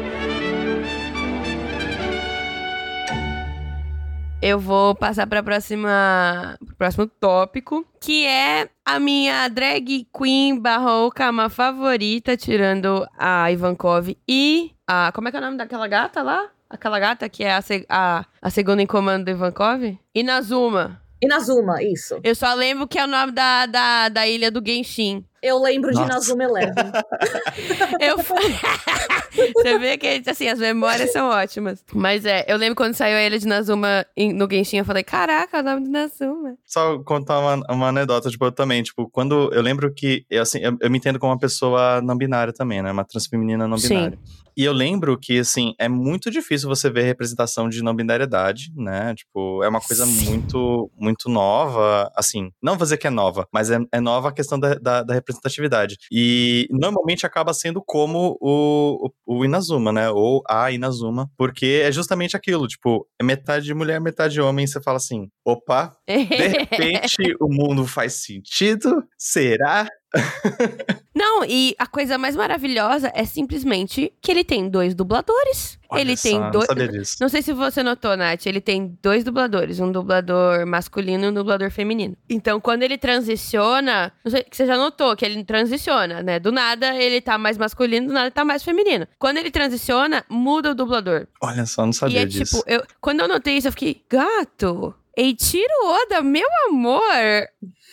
eu 4.43 4.59
vou 4.59 4.95
passar 4.95 5.27
para 5.27 5.43
próxima 5.43 6.59
próximo 6.77 7.07
tópico, 7.07 7.87
que 8.01 8.27
é 8.27 8.69
a 8.85 9.01
minha 9.01 9.49
drag 9.49 10.07
queen 10.17 10.61
barroca 10.61 11.31
favorita, 11.49 12.37
tirando 12.37 13.07
a 13.19 13.51
Ivankov 13.51 14.17
e 14.29 14.73
a 14.87 15.11
como 15.13 15.29
é 15.29 15.31
que 15.31 15.37
é 15.37 15.41
o 15.41 15.43
nome 15.43 15.57
daquela 15.57 15.89
gata 15.89 16.23
lá? 16.23 16.51
Aquela 16.69 16.99
gata 16.99 17.29
que 17.29 17.45
é 17.45 17.53
a, 17.53 17.61
a, 17.89 18.25
a 18.43 18.51
segunda 18.51 18.83
em 18.83 18.87
comando 18.87 19.25
do 19.25 19.31
Ivankov? 19.31 19.99
Inazuma. 20.15 21.01
Inazuma, 21.23 21.83
isso. 21.83 22.21
Eu 22.23 22.35
só 22.35 22.53
lembro 22.55 22.87
que 22.87 22.99
é 22.99 23.05
o 23.05 23.09
nome 23.09 23.33
da, 23.33 23.67
da, 23.67 24.09
da 24.09 24.29
ilha 24.29 24.51
do 24.51 24.63
Genshin. 24.65 25.25
Eu 25.47 25.61
lembro 25.63 25.93
Nossa. 25.93 26.05
de 26.05 26.11
Inazuma 26.11 26.43
Eleven. 26.43 26.75
eu... 28.01 28.17
Você 29.55 29.79
vê 29.79 29.97
que, 29.97 30.23
assim, 30.29 30.49
as 30.49 30.59
memórias 30.59 31.13
são 31.13 31.29
ótimas. 31.29 31.85
Mas 31.93 32.25
é, 32.25 32.45
eu 32.49 32.57
lembro 32.57 32.75
quando 32.75 32.95
saiu 32.95 33.17
a 33.17 33.23
ilha 33.23 33.39
de 33.39 33.47
Nazuma 33.47 34.05
no 34.17 34.49
Genshin, 34.51 34.79
eu 34.79 34.85
falei, 34.85 35.05
caraca, 35.05 35.59
é 35.59 35.61
o 35.61 35.65
nome 35.65 35.85
de 35.85 35.91
Nazuma. 35.91 36.57
Só 36.65 36.99
contar 37.01 37.39
uma, 37.39 37.63
uma 37.73 37.89
anedota, 37.89 38.29
tipo, 38.29 38.45
eu 38.45 38.51
também, 38.51 38.83
tipo, 38.83 39.09
quando 39.09 39.53
eu 39.53 39.63
lembro 39.63 39.93
que, 39.93 40.25
eu, 40.29 40.43
assim, 40.43 40.59
eu, 40.59 40.77
eu 40.81 40.91
me 40.91 40.99
entendo 40.99 41.19
como 41.19 41.33
uma 41.33 41.39
pessoa 41.39 42.01
não 42.01 42.17
binária 42.17 42.53
também, 42.53 42.83
né? 42.83 42.91
Uma 42.91 43.05
transfeminina 43.05 43.69
não 43.69 43.77
binária. 43.77 44.19
Sim. 44.25 44.46
E 44.57 44.65
eu 44.65 44.73
lembro 44.73 45.19
que, 45.19 45.39
assim, 45.39 45.75
é 45.79 45.89
muito 45.89 46.31
difícil 46.31 46.69
você 46.69 46.89
ver 46.89 47.03
representação 47.03 47.69
de 47.69 47.83
não 47.83 47.95
binariedade, 47.95 48.73
né? 48.75 49.15
Tipo, 49.15 49.63
é 49.63 49.69
uma 49.69 49.81
coisa 49.81 50.07
Sim. 50.07 50.31
muito 50.31 50.91
muito 50.97 51.29
nova, 51.29 52.11
assim, 52.17 52.51
não 52.63 52.77
vou 52.77 52.85
dizer 52.85 52.97
que 52.97 53.07
é 53.07 53.11
nova, 53.11 53.47
mas 53.53 53.71
é, 53.71 53.79
é 53.93 54.01
nova 54.01 54.29
a 54.29 54.33
questão 54.33 54.59
da, 54.59 54.75
da, 54.75 55.03
da 55.03 55.15
representatividade. 55.15 55.97
E 56.11 56.67
normalmente 56.71 57.27
acaba 57.27 57.53
sendo 57.53 57.83
como 57.85 58.37
o, 58.41 59.11
o, 59.27 59.39
o, 59.41 59.45
Inazuma, 59.45 59.93
né? 59.93 60.11
Ou 60.11 60.43
a 60.49 60.71
Inazuma, 60.71 61.31
porque 61.37 61.83
é 61.85 61.93
justamente 61.93 62.37
aquilo, 62.37 62.67
tipo, 62.67 63.07
é 63.21 63.25
metade 63.25 63.73
mulher, 63.75 64.01
metade 64.01 64.41
homem, 64.41 64.67
você 64.67 64.81
fala 64.81 64.97
assim, 64.97 65.29
opa, 65.45 65.95
de 66.09 66.17
repente 66.25 67.37
o 67.41 67.49
mundo 67.49 67.87
faz 67.87 68.15
sentido? 68.15 69.05
Será? 69.19 69.89
Não, 71.17 71.43
e 71.47 71.75
a 71.79 71.87
coisa 71.87 72.19
mais 72.19 72.37
maravilhosa 72.37 73.11
é 73.15 73.25
simplesmente 73.25 74.13
que 74.21 74.31
ele 74.31 74.45
tem 74.45 74.69
dois 74.69 74.95
dubladores. 74.95 75.79
Olha 75.89 76.03
ele 76.03 76.15
só, 76.15 76.29
tem 76.29 76.51
dois. 76.51 76.69
Não, 76.69 77.25
não 77.25 77.29
sei 77.31 77.41
se 77.41 77.55
você 77.55 77.83
notou, 77.83 78.15
Nath. 78.19 78.45
Ele 78.45 78.61
tem 78.61 78.99
dois 79.03 79.25
dubladores: 79.25 79.81
um 79.81 79.91
dublador 79.91 80.67
masculino 80.67 81.25
e 81.25 81.29
um 81.29 81.33
dublador 81.33 81.71
feminino. 81.71 82.15
Então, 82.29 82.61
quando 82.61 82.83
ele 82.83 82.99
transiciona. 82.99 84.13
Não 84.23 84.31
sei 84.31 84.43
que 84.43 84.55
você 84.55 84.67
já 84.67 84.77
notou 84.77 85.17
que 85.17 85.25
ele 85.25 85.43
transiciona, 85.43 86.23
né? 86.23 86.39
Do 86.39 86.53
nada 86.53 86.95
ele 86.95 87.23
tá 87.23 87.39
mais 87.39 87.57
masculino, 87.57 88.09
do 88.09 88.13
nada 88.13 88.27
ele 88.27 88.33
tá 88.33 88.45
mais 88.45 88.63
feminino. 88.63 89.09
Quando 89.19 89.39
ele 89.39 89.51
transiciona, 89.51 90.23
muda 90.29 90.73
o 90.73 90.75
dublador. 90.75 91.27
Olha 91.41 91.65
só, 91.65 91.87
não 91.87 91.95
sabia 91.95 92.21
e 92.21 92.23
é, 92.25 92.27
disso. 92.27 92.59
Tipo, 92.59 92.71
eu, 92.71 92.83
quando 93.01 93.21
eu 93.21 93.29
notei 93.29 93.57
isso, 93.57 93.69
eu 93.69 93.73
fiquei, 93.73 94.03
gato. 94.11 94.95
Eiichiro 95.17 95.65
Oda, 95.83 96.21
meu 96.21 96.47
amor! 96.69 97.01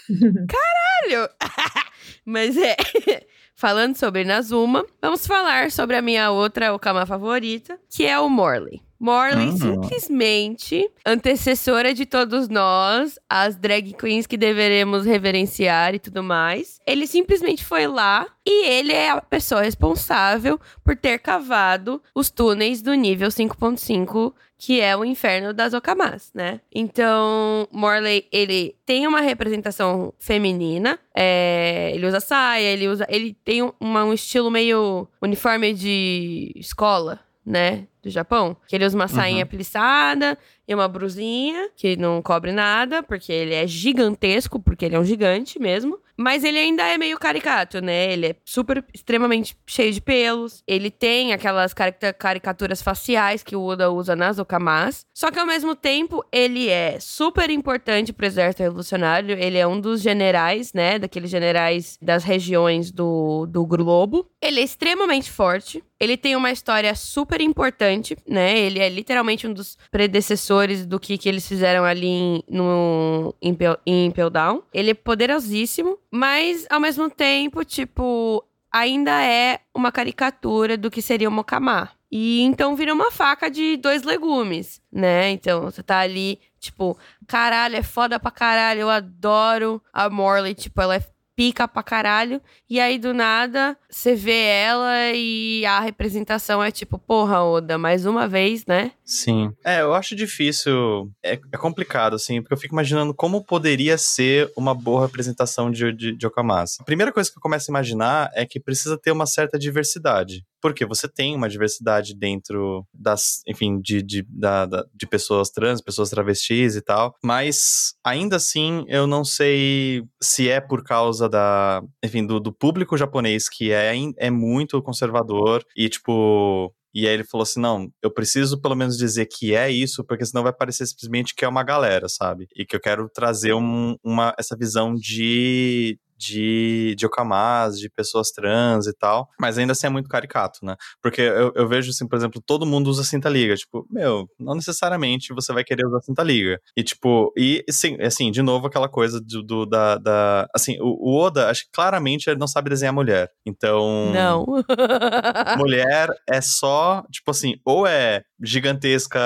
Caralho! 0.49 1.29
Mas 2.25 2.57
é. 2.57 2.75
Falando 3.55 3.95
sobre 3.95 4.23
Nazuma, 4.23 4.85
vamos 5.01 5.27
falar 5.27 5.71
sobre 5.71 5.95
a 5.95 6.01
minha 6.01 6.31
outra 6.31 6.73
Okama 6.73 7.05
favorita, 7.05 7.79
que 7.89 8.05
é 8.05 8.19
o 8.19 8.27
Morley. 8.29 8.81
Morley, 9.03 9.51
simplesmente 9.51 10.89
antecessora 11.05 11.93
de 11.93 12.05
todos 12.05 12.47
nós, 12.47 13.19
as 13.29 13.57
drag 13.57 13.93
queens 13.93 14.25
que 14.25 14.37
deveremos 14.37 15.05
reverenciar 15.05 15.93
e 15.93 15.99
tudo 15.99 16.23
mais. 16.23 16.79
Ele 16.87 17.05
simplesmente 17.05 17.65
foi 17.65 17.85
lá 17.85 18.25
e 18.45 18.65
ele 18.65 18.93
é 18.93 19.09
a 19.09 19.19
pessoa 19.19 19.61
responsável 19.61 20.57
por 20.85 20.95
ter 20.95 21.19
cavado 21.19 22.01
os 22.15 22.29
túneis 22.29 22.81
do 22.81 22.93
nível 22.93 23.27
5.5 23.27 24.33
que 24.57 24.79
é 24.79 24.95
o 24.95 25.03
inferno 25.03 25.53
das 25.53 25.73
Okamas, 25.73 26.31
né? 26.33 26.61
Então, 26.73 27.67
Morley, 27.69 28.25
ele 28.31 28.73
tem 28.85 29.05
uma 29.05 29.19
representação 29.19 30.13
feminina, 30.17 30.97
é, 31.13 31.91
ele 31.93 32.07
usa 32.07 32.21
saia, 32.21 32.67
ele 32.67 32.87
usa, 32.87 33.05
ele 33.09 33.35
tem 33.43 33.69
uma, 33.77 34.05
um 34.05 34.13
estilo 34.13 34.49
meio 34.49 35.05
uniforme 35.21 35.73
de 35.73 36.53
escola, 36.55 37.19
né? 37.45 37.87
do 38.03 38.09
Japão. 38.09 38.55
Que 38.67 38.75
ele 38.75 38.85
usa 38.85 38.97
uma 38.97 39.07
sainha 39.07 39.45
Uhum. 39.45 39.49
plissada 39.49 40.37
e 40.67 40.73
uma 40.73 40.87
brusinha 40.87 41.69
que 41.75 41.95
não 41.97 42.21
cobre 42.21 42.51
nada, 42.51 43.03
porque 43.03 43.31
ele 43.31 43.53
é 43.53 43.67
gigantesco, 43.67 44.59
porque 44.59 44.85
ele 44.85 44.95
é 44.95 44.99
um 44.99 45.05
gigante 45.05 45.59
mesmo. 45.59 45.99
Mas 46.15 46.43
ele 46.43 46.59
ainda 46.59 46.83
é 46.83 46.95
meio 46.95 47.17
caricato, 47.17 47.81
né? 47.81 48.13
Ele 48.13 48.27
é 48.27 48.35
super, 48.45 48.85
extremamente 48.93 49.57
cheio 49.65 49.91
de 49.91 49.99
pelos. 49.99 50.63
Ele 50.67 50.91
tem 50.91 51.33
aquelas 51.33 51.73
carica- 51.73 52.13
caricaturas 52.13 52.83
faciais 52.83 53.41
que 53.41 53.55
o 53.55 53.63
Oda 53.63 53.89
usa 53.91 54.15
nas 54.15 54.37
Okamas. 54.37 55.07
Só 55.11 55.31
que 55.31 55.39
ao 55.39 55.45
mesmo 55.47 55.75
tempo, 55.75 56.23
ele 56.31 56.69
é 56.69 56.99
super 56.99 57.49
importante 57.49 58.13
pro 58.13 58.27
exército 58.27 58.61
revolucionário. 58.61 59.35
Ele 59.35 59.57
é 59.57 59.65
um 59.65 59.79
dos 59.81 60.01
generais, 60.01 60.71
né? 60.71 60.99
Daqueles 60.99 61.31
generais 61.31 61.97
das 61.99 62.23
regiões 62.23 62.91
do, 62.91 63.47
do 63.47 63.65
globo. 63.65 64.29
Ele 64.39 64.59
é 64.59 64.63
extremamente 64.63 65.31
forte. 65.31 65.83
Ele 65.99 66.17
tem 66.17 66.35
uma 66.35 66.51
história 66.51 66.93
super 66.95 67.41
importante, 67.41 68.15
né? 68.27 68.59
Ele 68.59 68.77
é 68.79 68.89
literalmente 68.89 69.47
um 69.47 69.53
dos 69.53 69.77
predecessores 69.89 70.53
do 70.85 70.99
que, 70.99 71.17
que 71.17 71.29
eles 71.29 71.47
fizeram 71.47 71.83
ali 71.83 72.07
em, 72.07 72.43
no, 72.49 73.35
em, 73.41 73.57
em 73.85 74.05
Impel 74.07 74.29
Down. 74.29 74.63
Ele 74.73 74.91
é 74.91 74.93
poderosíssimo, 74.93 75.97
mas 76.11 76.65
ao 76.69 76.79
mesmo 76.79 77.09
tempo, 77.09 77.63
tipo, 77.63 78.43
ainda 78.71 79.23
é 79.23 79.59
uma 79.73 79.91
caricatura 79.91 80.75
do 80.75 80.89
que 80.89 81.01
seria 81.01 81.29
o 81.29 81.31
Mokama. 81.31 81.89
E 82.11 82.41
então 82.41 82.75
vira 82.75 82.93
uma 82.93 83.09
faca 83.11 83.49
de 83.49 83.75
dois 83.77 84.03
legumes, 84.03 84.79
né? 84.91 85.31
Então 85.31 85.63
você 85.63 85.81
tá 85.81 85.99
ali, 85.99 86.39
tipo, 86.59 86.95
caralho, 87.27 87.75
é 87.75 87.81
foda 87.81 88.19
pra 88.19 88.29
caralho, 88.29 88.81
eu 88.81 88.89
adoro 88.89 89.81
a 89.91 90.09
Morley, 90.11 90.53
tipo, 90.53 90.79
ela 90.79 90.95
é 90.95 91.03
pica 91.35 91.67
pra 91.67 91.83
caralho. 91.83 92.41
E 92.69 92.79
aí, 92.79 92.97
do 92.97 93.13
nada, 93.13 93.77
você 93.89 94.15
vê 94.15 94.43
ela 94.45 95.11
e 95.13 95.65
a 95.65 95.79
representação 95.79 96.63
é 96.63 96.71
tipo, 96.71 96.97
porra, 96.97 97.43
Oda, 97.43 97.77
mais 97.77 98.05
uma 98.05 98.27
vez, 98.27 98.65
né? 98.65 98.91
Sim. 99.03 99.51
É, 99.63 99.81
eu 99.81 99.93
acho 99.93 100.15
difícil. 100.15 101.11
É, 101.23 101.33
é 101.33 101.57
complicado, 101.57 102.15
assim, 102.15 102.41
porque 102.41 102.53
eu 102.53 102.57
fico 102.57 102.73
imaginando 102.73 103.13
como 103.13 103.43
poderia 103.43 103.97
ser 103.97 104.51
uma 104.55 104.73
boa 104.73 105.05
representação 105.05 105.71
de, 105.71 105.91
de, 105.93 106.15
de 106.15 106.27
Okamas. 106.27 106.77
A 106.79 106.83
primeira 106.83 107.11
coisa 107.11 107.29
que 107.29 107.37
eu 107.37 107.41
começo 107.41 107.69
a 107.69 107.73
imaginar 107.73 108.29
é 108.33 108.45
que 108.45 108.59
precisa 108.59 108.97
ter 108.97 109.11
uma 109.11 109.25
certa 109.25 109.57
diversidade. 109.57 110.43
Porque 110.63 110.85
você 110.85 111.07
tem 111.07 111.35
uma 111.35 111.47
diversidade 111.49 112.15
dentro 112.17 112.87
das, 112.93 113.41
enfim, 113.47 113.79
de, 113.81 114.01
de, 114.01 114.25
da, 114.29 114.65
da- 114.65 114.85
de 114.95 115.05
pessoas 115.05 115.49
trans, 115.51 115.81
pessoas 115.81 116.09
travestis 116.09 116.75
e 116.75 116.81
tal. 116.81 117.13
Mas 117.23 117.93
ainda 118.03 118.37
assim, 118.37 118.83
eu 118.87 119.05
não 119.05 119.23
sei 119.25 120.01
se 120.21 120.49
é 120.49 120.59
por 120.61 120.83
causa 120.83 121.29
da, 121.29 121.83
enfim, 122.03 122.25
do, 122.25 122.39
do 122.39 122.51
público 122.53 122.97
japonês 122.97 123.49
que 123.49 123.71
é, 123.71 123.93
é 124.17 124.31
muito 124.31 124.81
conservador 124.81 125.63
e, 125.75 125.89
tipo, 125.89 126.73
e 126.95 127.07
aí 127.07 127.13
ele 127.13 127.23
falou 127.25 127.43
assim: 127.43 127.59
não, 127.59 127.89
eu 128.01 128.11
preciso 128.13 128.61
pelo 128.61 128.75
menos 128.75 128.97
dizer 128.97 129.25
que 129.25 129.53
é 129.55 129.69
isso, 129.69 130.03
porque 130.05 130.25
senão 130.25 130.43
vai 130.43 130.53
parecer 130.53 130.85
simplesmente 130.87 131.35
que 131.35 131.43
é 131.43 131.47
uma 131.47 131.63
galera, 131.63 132.07
sabe? 132.07 132.47
E 132.55 132.65
que 132.65 132.75
eu 132.75 132.79
quero 132.79 133.09
trazer 133.13 133.53
um- 133.53 133.95
uma, 134.03 134.33
essa 134.39 134.55
visão 134.57 134.93
de. 134.95 135.97
De, 136.27 136.95
de 136.97 137.05
okamas, 137.05 137.77
de 137.79 137.89
pessoas 137.89 138.31
trans 138.31 138.87
e 138.87 138.93
tal, 138.93 139.29
mas 139.39 139.57
ainda 139.57 139.73
assim 139.73 139.87
é 139.87 139.89
muito 139.89 140.09
caricato, 140.09 140.59
né? 140.63 140.75
Porque 141.01 141.21
eu, 141.21 141.51
eu 141.55 141.67
vejo, 141.67 141.89
assim, 141.91 142.07
por 142.07 142.15
exemplo, 142.15 142.41
todo 142.45 142.65
mundo 142.65 142.87
usa 142.89 143.03
cinta 143.03 143.29
liga. 143.29 143.55
Tipo, 143.55 143.85
meu, 143.89 144.27
não 144.39 144.55
necessariamente 144.55 145.33
você 145.33 145.51
vai 145.53 145.63
querer 145.63 145.85
usar 145.85 146.01
cinta 146.01 146.23
liga. 146.23 146.59
E, 146.77 146.83
tipo, 146.83 147.31
e 147.37 147.63
sim, 147.69 147.97
assim, 148.01 148.31
de 148.31 148.41
novo, 148.41 148.67
aquela 148.67 148.87
coisa 148.89 149.19
do, 149.21 149.43
do- 149.43 149.65
da, 149.65 149.97
da. 149.97 150.47
Assim, 150.55 150.77
o, 150.79 151.11
o 151.11 151.19
Oda, 151.19 151.49
acho 151.49 151.63
que 151.65 151.71
claramente 151.73 152.29
ele 152.29 152.39
não 152.39 152.47
sabe 152.47 152.69
desenhar 152.69 152.93
mulher. 152.93 153.29
Então 153.45 154.11
Não. 154.13 154.45
mulher 155.57 156.09
é 156.29 156.41
só, 156.41 157.03
tipo 157.11 157.31
assim, 157.31 157.55
ou 157.65 157.85
é 157.87 158.21
gigantesca 158.41 159.19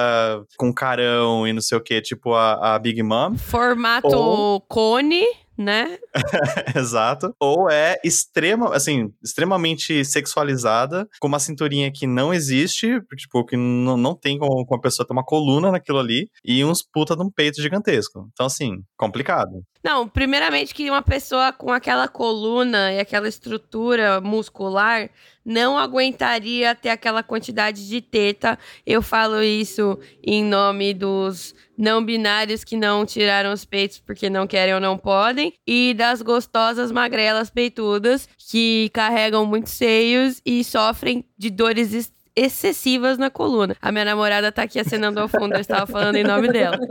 com 0.58 0.74
carão 0.74 1.48
e 1.48 1.54
não 1.54 1.62
sei 1.62 1.78
o 1.78 1.82
que, 1.82 2.02
tipo 2.02 2.34
a, 2.34 2.76
a 2.76 2.80
Big 2.80 3.02
Mom, 3.04 3.36
Formato 3.38 4.08
Ou- 4.16 4.62
cone, 4.62 5.24
né? 5.58 5.98
exato, 6.76 7.34
ou 7.40 7.70
é 7.70 7.98
extrema, 8.04 8.76
assim, 8.76 9.10
extremamente 9.24 10.06
sexualizada, 10.06 11.08
com 11.20 11.28
uma 11.28 11.40
cinturinha 11.40 11.92
que 11.92 12.06
não 12.06 12.34
existe, 12.34 13.00
tipo, 13.16 13.46
que 13.46 13.58
não, 13.58 13.98
não 13.98 14.16
tem 14.16 14.38
como, 14.38 14.66
como 14.66 14.80
a 14.80 14.82
pessoa 14.82 15.06
ter 15.06 15.14
uma 15.14 15.26
coluna 15.26 15.72
naquilo 15.72 16.00
ali, 16.00 16.30
e 16.44 16.64
uns 16.64 16.82
puta 16.84 17.16
de 17.16 17.24
um 17.24 17.32
peito 17.32 17.62
gigantesco. 17.62 18.28
Então, 18.32 18.46
assim, 18.46 18.84
complicado. 18.98 19.64
Não, 19.84 20.08
primeiramente 20.08 20.74
que 20.74 20.90
uma 20.90 21.02
pessoa 21.02 21.54
com 21.54 21.72
aquela 21.72 22.08
coluna 22.08 22.92
e 22.92 23.00
aquela 23.00 23.28
estrutura 23.28 24.20
muscular 24.20 25.10
não 25.48 25.78
aguentaria 25.78 26.76
ter 26.76 26.90
aquela 26.90 27.24
quantidade 27.24 27.88
de 27.88 28.02
teta. 28.02 28.60
Eu 28.86 29.02
falo 29.02 29.42
isso 29.42 29.98
em 30.22 30.44
nome 30.44 30.94
dos 30.94 31.56
não 31.78 32.04
binários 32.04 32.66
que 32.66 32.76
não 32.76 33.06
tiraram 33.06 33.54
os 33.54 33.64
peitos 33.64 33.98
porque 34.00 34.30
não 34.30 34.46
querem 34.46 34.74
ou 34.74 34.82
não 34.82 34.98
podem, 34.98 35.54
e 35.66 35.94
das 35.94 36.22
gostosas 36.22 36.92
magrelas 36.92 37.50
peitudas 37.50 38.28
que 38.50 38.90
carregam 38.94 39.46
muitos 39.46 39.72
seios 39.72 40.42
e 40.46 40.64
sofrem 40.64 41.24
de 41.38 41.50
dores 41.50 41.94
ex- 41.94 42.12
excessivas 42.36 43.18
na 43.18 43.30
coluna. 43.30 43.76
A 43.82 43.92
minha 43.92 44.04
namorada 44.06 44.52
tá 44.52 44.64
aqui 44.64 44.80
acenando 44.80 45.20
ao 45.20 45.28
fundo, 45.30 45.54
eu 45.56 45.62
estava 45.62 45.88
falando 45.88 46.18
em 46.18 46.24
nome 46.24 46.50
dela. 46.50 46.78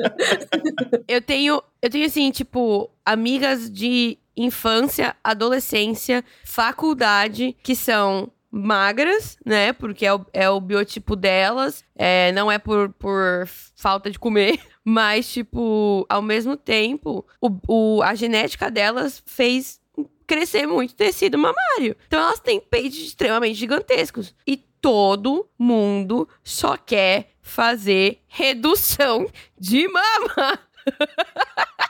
Eu 1.08 1.20
tenho, 1.20 1.62
eu 1.80 1.88
tenho 1.88 2.04
assim, 2.06 2.30
tipo, 2.32 2.90
amigas 3.04 3.70
de 3.70 4.18
infância, 4.36 5.14
adolescência, 5.22 6.24
faculdade, 6.44 7.56
que 7.62 7.76
são 7.76 8.30
magras, 8.56 9.36
né? 9.44 9.72
Porque 9.72 10.06
é 10.06 10.14
o, 10.14 10.26
é 10.32 10.48
o 10.50 10.60
biotipo 10.60 11.14
delas. 11.14 11.84
É, 11.94 12.32
não 12.32 12.50
é 12.50 12.58
por, 12.58 12.90
por 12.94 13.46
falta 13.76 14.10
de 14.10 14.18
comer. 14.18 14.58
Mas, 14.84 15.28
tipo, 15.32 16.06
ao 16.08 16.22
mesmo 16.22 16.56
tempo, 16.56 17.24
o, 17.40 17.50
o- 17.98 18.02
a 18.02 18.14
genética 18.14 18.70
delas 18.70 19.22
fez 19.26 19.80
crescer 20.26 20.66
muito 20.66 20.94
tecido 20.94 21.38
mamário. 21.38 21.96
Então 22.06 22.20
elas 22.20 22.40
têm 22.40 22.60
peitos 22.60 22.98
extremamente 22.98 23.54
gigantescos. 23.56 24.34
E 24.46 24.56
todo 24.80 25.48
mundo 25.58 26.28
só 26.44 26.76
quer 26.76 27.30
fazer 27.42 28.20
redução 28.28 29.28
de 29.58 29.86
mama. 29.88 30.58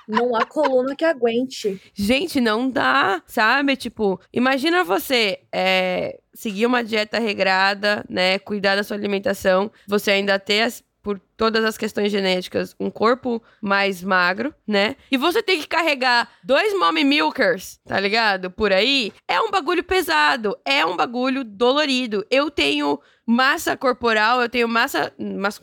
Não 0.09 0.37
há 0.37 0.45
coluna 0.47 0.95
que 0.95 1.05
aguente. 1.05 1.81
Gente, 1.93 2.41
não 2.41 2.71
dá, 2.71 3.21
sabe? 3.27 3.75
Tipo, 3.77 4.21
imagina 4.33 4.85
você 4.85 5.41
é, 5.53 6.21
seguir 6.33 6.65
uma 6.67 6.85
dieta 6.85 7.19
regrada, 7.19 8.05
né? 8.09 8.39
Cuidar 8.39 8.77
da 8.77 8.85
sua 8.85 8.97
alimentação, 8.97 9.71
você 9.87 10.13
ainda 10.13 10.39
ter 10.39 10.63
as- 10.63 10.85
por 11.03 11.21
todas 11.37 11.65
as 11.65 11.77
questões 11.77 12.11
genéticas, 12.11 12.75
um 12.81 12.91
corpo 12.91 13.43
mais 13.61 14.03
magro, 14.03 14.55
né? 14.67 14.97
E 15.11 15.17
você 15.17 15.43
tem 15.43 15.61
que 15.61 15.69
carregar 15.69 16.29
dois 16.43 16.77
mommy 16.79 17.05
milkers, 17.05 17.79
tá 17.87 18.01
ligado? 18.01 18.51
Por 18.51 18.73
aí. 18.73 19.13
É 19.29 19.41
um 19.41 19.51
bagulho 19.51 19.85
pesado, 19.85 20.57
é 20.65 20.85
um 20.85 20.97
bagulho 20.97 21.45
dolorido. 21.45 22.25
Eu 22.31 22.51
tenho 22.51 22.99
massa 23.27 23.77
corporal, 23.77 24.41
eu 24.41 24.49
tenho 24.49 24.69
massa, 24.69 25.13